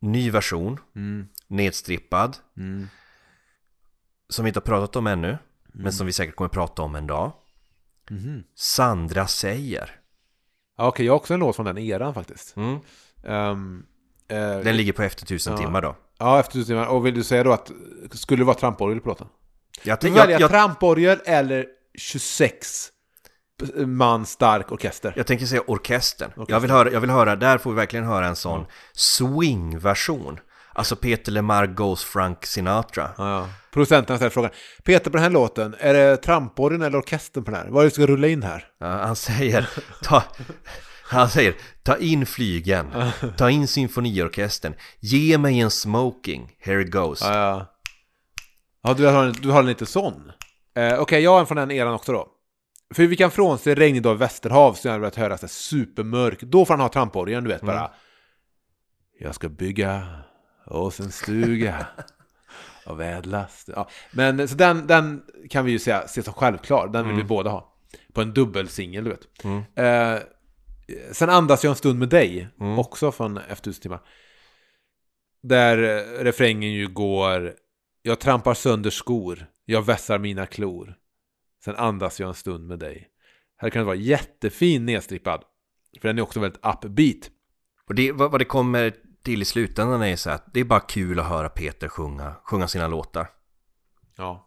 ny 0.00 0.30
version, 0.30 0.80
Mm. 0.96 1.28
nedstrippad, 1.46 2.36
Mm. 2.56 2.88
som 4.28 4.44
vi 4.44 4.48
inte 4.48 4.60
har 4.60 4.64
pratat 4.64 4.96
om 4.96 5.06
ännu, 5.06 5.38
men 5.72 5.92
som 5.92 6.06
vi 6.06 6.12
säkert 6.12 6.36
kommer 6.36 6.48
prata 6.48 6.82
om 6.82 6.94
en 6.94 7.06
dag. 7.06 7.32
Mhm. 8.10 8.42
Sandra 8.56 9.26
säger. 9.26 9.90
Ja, 10.78 10.86
Okej, 10.88 11.06
jag 11.06 11.12
har 11.12 11.16
också 11.18 11.34
en 11.34 11.40
låt 11.40 11.56
från 11.56 11.66
den 11.66 11.78
eran 11.78 12.14
faktiskt. 12.14 12.56
Mm. 12.56 12.78
Um, 13.24 13.86
eh, 14.28 14.36
Den 14.38 14.76
ligger 14.76 14.92
på 14.92 15.02
efter 15.02 15.26
tusen 15.26 15.52
Ja. 15.52 15.58
timmar 15.58 15.82
då. 15.82 15.96
Ja, 16.18 16.40
efter 16.40 16.52
tusen 16.52 16.66
timmar. 16.66 16.86
Och 16.86 17.06
vill 17.06 17.14
du 17.14 17.24
säga 17.24 17.44
då 17.44 17.52
att 17.52 17.70
skulle 18.12 18.40
det 18.40 18.46
vara 18.46 18.56
tramporgel 18.56 19.00
på 19.00 19.08
låten? 19.08 19.26
Jag, 19.82 19.98
Du 20.00 20.08
jag, 20.08 20.14
väljer 20.14 20.40
jag, 20.40 20.50
tramporgel 20.50 21.18
eller 21.24 21.66
26 21.98 22.88
man 23.86 24.26
stark 24.26 24.72
orkester. 24.72 25.12
Jag 25.16 25.26
tänker 25.26 25.46
säga 25.46 25.62
orkestern. 25.66 26.28
Orkestern. 26.30 26.46
Jag, 26.48 26.60
vill 26.60 26.70
höra, 26.70 26.90
jag 26.92 27.00
vill 27.00 27.10
höra, 27.10 27.36
där 27.36 27.58
får 27.58 27.70
vi 27.70 27.76
verkligen 27.76 28.04
höra 28.06 28.26
en 28.26 28.36
sån 28.36 28.66
swing-version. 28.92 30.40
Alltså 30.78 30.96
Peter 30.96 31.32
LeMar 31.32 31.66
Goes 31.66 32.04
Frank 32.04 32.46
Sinatra. 32.46 33.10
Ja, 33.18 33.30
ja. 33.30 33.48
Producenten 33.72 34.16
ställer 34.16 34.30
frågan. 34.30 34.50
Peter, 34.84 35.10
på 35.10 35.16
den 35.16 35.22
här 35.22 35.30
låten, 35.30 35.74
är 35.78 35.94
det 35.94 36.16
tramporgeln 36.16 36.82
eller 36.82 36.98
orkestern 36.98 37.44
på 37.44 37.50
den 37.50 37.60
här? 37.60 37.68
Vad 37.68 37.80
är 37.80 37.84
det 37.84 37.94
som 37.94 38.02
ska 38.02 38.12
rulla 38.12 38.26
in 38.28 38.42
här? 38.42 38.64
Ja, 38.78 38.86
han 38.86 39.16
säger, 39.16 39.68
ta, 40.02 40.22
han 41.02 41.28
säger, 41.28 41.54
ta 41.82 41.96
in 41.96 42.26
flygen, 42.26 42.86
ta 43.36 43.50
in 43.50 43.68
symfoniorkestern, 43.68 44.74
ge 45.00 45.38
mig 45.38 45.60
en 45.60 45.70
smoking, 45.70 46.56
here 46.58 46.82
it 46.82 46.90
goes. 46.90 47.20
Ja, 47.22 47.34
ja. 47.34 47.66
ja 48.82 48.94
du, 48.94 49.06
har 49.06 49.24
en, 49.24 49.32
du 49.32 49.50
har 49.50 49.60
en 49.60 49.66
lite 49.66 49.86
sån. 49.86 50.32
Eh, 50.76 51.00
Okej, 51.00 51.22
jag 51.22 51.30
har 51.30 51.40
en 51.40 51.46
från 51.46 51.56
den 51.56 51.70
eran 51.70 51.94
också 51.94 52.12
då. 52.12 52.28
För 52.94 53.06
vi 53.06 53.16
kan 53.16 53.30
frånse 53.30 53.74
Regnig 53.74 54.02
dag 54.02 54.16
i 54.16 54.18
Västerhav 54.18 54.74
så 54.74 54.88
jag 54.88 54.92
hade 54.92 55.00
velat 55.00 55.16
höra 55.16 55.38
så 55.38 55.42
här 55.42 55.48
supermörk. 55.48 56.40
Då 56.40 56.64
får 56.64 56.74
han 56.74 56.80
ha 56.80 56.88
tramporgeln, 56.88 57.44
du 57.44 57.50
vet 57.50 57.62
bara. 57.62 57.90
Jag 59.20 59.34
ska 59.34 59.48
bygga 59.48 60.06
oss 60.70 61.00
en 61.00 61.12
stuga 61.12 61.86
av 62.84 63.02
ädlast. 63.02 63.68
Ja. 63.74 63.88
Men 64.10 64.48
så 64.48 64.54
den, 64.54 64.86
den 64.86 65.22
kan 65.50 65.64
vi 65.64 65.72
ju 65.72 65.78
säga, 65.78 66.08
se 66.08 66.22
som 66.22 66.32
självklar. 66.32 66.88
Den 66.88 67.08
vill 67.08 67.16
vi 67.16 67.24
båda 67.24 67.50
ha. 67.50 67.74
På 68.12 68.22
en 68.22 68.34
dubbelsingel, 68.34 69.04
du 69.04 69.10
vet. 69.10 69.28
Eh, 69.74 70.22
sen 71.12 71.30
andas 71.30 71.64
jag 71.64 71.70
en 71.70 71.76
stund 71.76 71.98
med 71.98 72.08
dig. 72.08 72.48
Också 72.78 73.12
från 73.12 73.38
Efter 73.38 73.72
timmar. 73.72 74.00
Där 75.42 75.78
eh, 75.78 76.24
refrängen 76.24 76.72
ju 76.72 76.88
går 76.88 77.54
Jag 78.02 78.20
trampar 78.20 78.54
sönder 78.54 78.90
skor 78.90 79.46
Jag 79.64 79.86
vässar 79.86 80.18
mina 80.18 80.46
klor 80.46 80.94
Sen 81.64 81.76
andas 81.76 82.20
jag 82.20 82.28
en 82.28 82.34
stund 82.34 82.68
med 82.68 82.78
dig 82.78 83.08
Här 83.56 83.70
kan 83.70 83.80
det 83.80 83.86
vara 83.86 83.96
jättefin 83.96 84.86
nedstrippad 84.86 85.44
För 86.00 86.08
den 86.08 86.18
är 86.18 86.22
också 86.22 86.40
väldigt 86.40 86.64
upbeat 86.64 87.30
Och 87.86 87.94
det, 87.94 88.12
vad, 88.12 88.30
vad 88.30 88.40
det 88.40 88.44
kommer 88.44 88.94
till 89.28 89.42
i 89.42 89.44
slutändan 89.44 90.02
är 90.02 90.16
så 90.16 90.30
att 90.30 90.54
det 90.54 90.60
är 90.60 90.64
bara 90.64 90.80
kul 90.80 91.20
att 91.20 91.26
höra 91.26 91.48
Peter 91.48 91.88
sjunga, 91.88 92.34
sjunga 92.44 92.68
sina 92.68 92.88
låtar. 92.88 93.30
Ja 94.16 94.44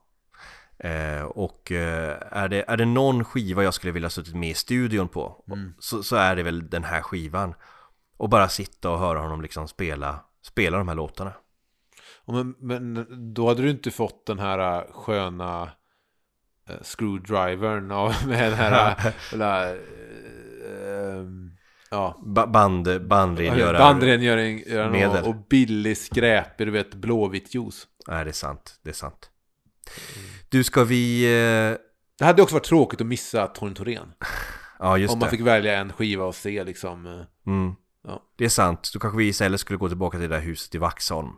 Eh, 0.83 1.23
och 1.23 1.71
eh, 1.71 2.17
är, 2.31 2.49
det, 2.49 2.63
är 2.67 2.77
det 2.77 2.85
någon 2.85 3.23
skiva 3.23 3.63
jag 3.63 3.73
skulle 3.73 3.93
vilja 3.93 4.09
suttit 4.09 4.35
med 4.35 4.49
i 4.49 4.53
studion 4.53 5.07
på 5.07 5.45
så, 5.79 6.03
så 6.03 6.15
är 6.15 6.35
det 6.35 6.43
väl 6.43 6.69
den 6.69 6.83
här 6.83 7.01
skivan. 7.01 7.53
Och 8.17 8.29
bara 8.29 8.49
sitta 8.49 8.89
och 8.89 8.99
höra 8.99 9.19
honom 9.19 9.41
liksom 9.41 9.67
spela, 9.67 10.19
spela 10.41 10.77
de 10.77 10.87
här 10.87 10.95
låtarna. 10.95 11.33
Och 12.25 12.33
men, 12.33 12.55
men 12.59 13.07
då 13.33 13.47
hade 13.47 13.61
du 13.61 13.69
inte 13.69 13.91
fått 13.91 14.25
den 14.25 14.39
här 14.39 14.77
äh, 14.77 14.91
sköna 14.91 15.69
äh, 16.69 16.81
screwdrivern 16.81 17.91
av, 17.91 18.13
med 18.27 18.51
den 18.51 18.57
här, 18.57 18.95
äh, 18.97 19.13
eller, 19.33 19.79
Ja. 21.91 22.19
ba- 22.25 22.47
band, 22.47 23.07
bandrengörare. 23.07 23.77
Bandrengöring 23.77 24.63
Medel. 24.91 25.23
och, 25.25 25.35
billig 25.49 25.97
skräp, 25.97 26.57
du 26.57 26.71
vet 26.71 26.95
blåvitt 26.95 27.55
juice. 27.55 27.87
Nej, 28.07 28.23
det 28.25 28.31
är 28.31 28.33
sant. 28.33 28.79
Det 28.83 28.89
är 28.89 28.93
sant. 28.93 29.29
Du, 30.49 30.63
ska 30.63 30.83
vi... 30.83 31.23
eh, 31.23 31.77
Det 32.19 32.25
hade 32.25 32.41
också 32.41 32.55
varit 32.55 32.63
tråkigt 32.63 33.01
att 33.01 33.07
missa 33.07 33.47
Tony 33.47 33.73
Thorén. 33.75 34.13
Ja, 34.79 34.97
just 34.97 35.13
Om 35.13 35.19
man 35.19 35.25
det. 35.25 35.31
fick 35.31 35.41
välja 35.47 35.77
en 35.79 35.93
skiva 35.93 36.25
och 36.25 36.35
se 36.35 36.63
liksom. 36.63 37.05
eh, 37.05 37.21
Mm. 37.47 37.73
Ja. 38.07 38.21
Det 38.37 38.45
är 38.45 38.49
sant. 38.49 38.89
Då 38.93 38.99
kanske 38.99 39.17
vi 39.17 39.27
istället 39.27 39.59
skulle 39.59 39.77
gå 39.77 39.87
tillbaka 39.87 40.17
till 40.19 40.29
det 40.29 40.35
där 40.35 40.41
huset 40.43 40.75
i 40.75 40.77
Vaxholm. 40.77 41.29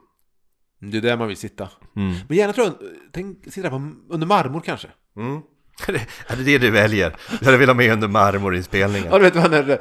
Det 0.79 0.97
är 0.97 1.01
där 1.01 1.17
man 1.17 1.27
vill 1.27 1.37
sitta. 1.37 1.69
Mm. 1.95 2.13
Men 2.27 2.37
gärna 2.37 2.53
tror 2.53 2.67
jag, 2.67 2.75
tänk 3.11 3.53
sitta 3.53 3.69
på, 3.69 3.75
under 4.09 4.27
marmor 4.27 4.61
kanske. 4.61 4.87
Mm. 5.17 5.41
är 6.27 6.35
det 6.35 6.43
det 6.43 6.57
du 6.57 6.71
väljer? 6.71 7.15
Du 7.39 7.45
hade 7.45 7.57
velat 7.57 7.75
med 7.75 7.91
under 7.91 8.07
marmorinspelningen. 8.07 9.07
Ja, 9.11 9.17
du 9.17 9.23
vet 9.23 9.33
när 9.33 9.79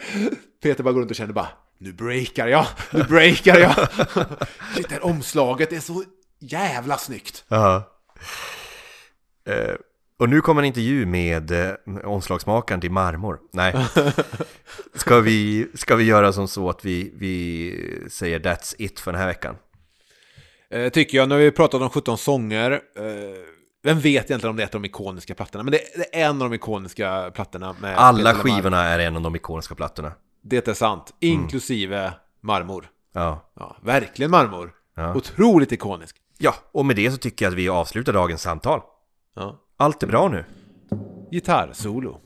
Peter 0.62 0.84
bara 0.84 0.92
går 0.92 1.00
runt 1.00 1.10
och 1.10 1.16
känner 1.16 1.32
bara 1.32 1.48
Nu 1.78 1.92
breakar 1.92 2.48
jag, 2.48 2.66
nu 2.90 3.02
breakar 3.02 3.58
jag. 3.58 3.74
Shit, 4.74 4.88
det 4.88 4.94
här 4.94 5.04
omslaget 5.04 5.72
är 5.72 5.80
så 5.80 6.04
jävla 6.38 6.98
snyggt. 6.98 7.44
Ja. 7.48 7.88
Eh, 9.48 9.74
och 10.18 10.28
nu 10.28 10.40
kommer 10.40 10.62
en 10.62 10.66
intervju 10.66 11.06
med 11.06 11.50
eh, 11.50 11.74
omslagsmakaren 12.04 12.80
till 12.80 12.90
Marmor. 12.90 13.38
Nej. 13.52 13.74
Ska 14.94 15.20
vi, 15.20 15.66
ska 15.74 15.96
vi 15.96 16.04
göra 16.04 16.32
som 16.32 16.48
så 16.48 16.68
att 16.70 16.84
vi, 16.84 17.12
vi 17.16 18.08
säger 18.10 18.40
that's 18.40 18.74
it 18.78 19.00
för 19.00 19.12
den 19.12 19.20
här 19.20 19.28
veckan? 19.28 19.56
Eh, 20.70 20.88
tycker 20.88 21.18
jag, 21.18 21.28
när 21.28 21.36
vi 21.36 21.50
pratat 21.50 21.82
om 21.82 21.90
17 21.90 22.18
sånger. 22.18 22.70
Eh, 22.70 23.61
vem 23.82 24.00
vet 24.00 24.24
egentligen 24.24 24.50
om 24.50 24.56
det 24.56 24.62
är 24.62 24.64
ett 24.64 24.74
av 24.74 24.80
de 24.80 24.88
ikoniska 24.88 25.34
plattorna? 25.34 25.64
Men 25.64 25.72
det, 25.72 26.16
är 26.16 26.24
en 26.24 26.42
av 26.42 26.50
de 26.50 26.54
ikoniska 26.54 27.30
plattorna. 27.34 27.76
Med 27.80 27.96
Alla 27.96 28.34
skivorna 28.34 28.84
är 28.84 28.98
en 28.98 29.16
av 29.16 29.22
de 29.22 29.36
ikoniska 29.36 29.74
plattorna. 29.74 30.12
Det 30.42 30.68
är 30.68 30.74
sant, 30.74 31.14
inklusive 31.20 32.12
marmor. 32.40 32.88
Ja. 33.12 33.50
Ja, 33.54 33.76
verkligen 33.82 34.30
marmor. 34.30 34.72
Ja. 34.94 35.14
Otroligt 35.14 35.72
ikonisk. 35.72 36.16
ja, 36.38 36.54
och 36.72 36.86
med 36.86 36.96
det 36.96 37.10
så 37.10 37.16
tycker 37.16 37.44
jag 37.44 37.52
att 37.52 37.58
vi 37.58 37.68
avslutar 37.68 38.12
dagens 38.12 38.42
samtal. 38.42 38.80
Ja. 39.36 39.58
Allt 39.76 40.02
är 40.02 40.06
bra 40.06 40.28
nu. 40.28 40.44
Gitarrsolo. 41.30 42.20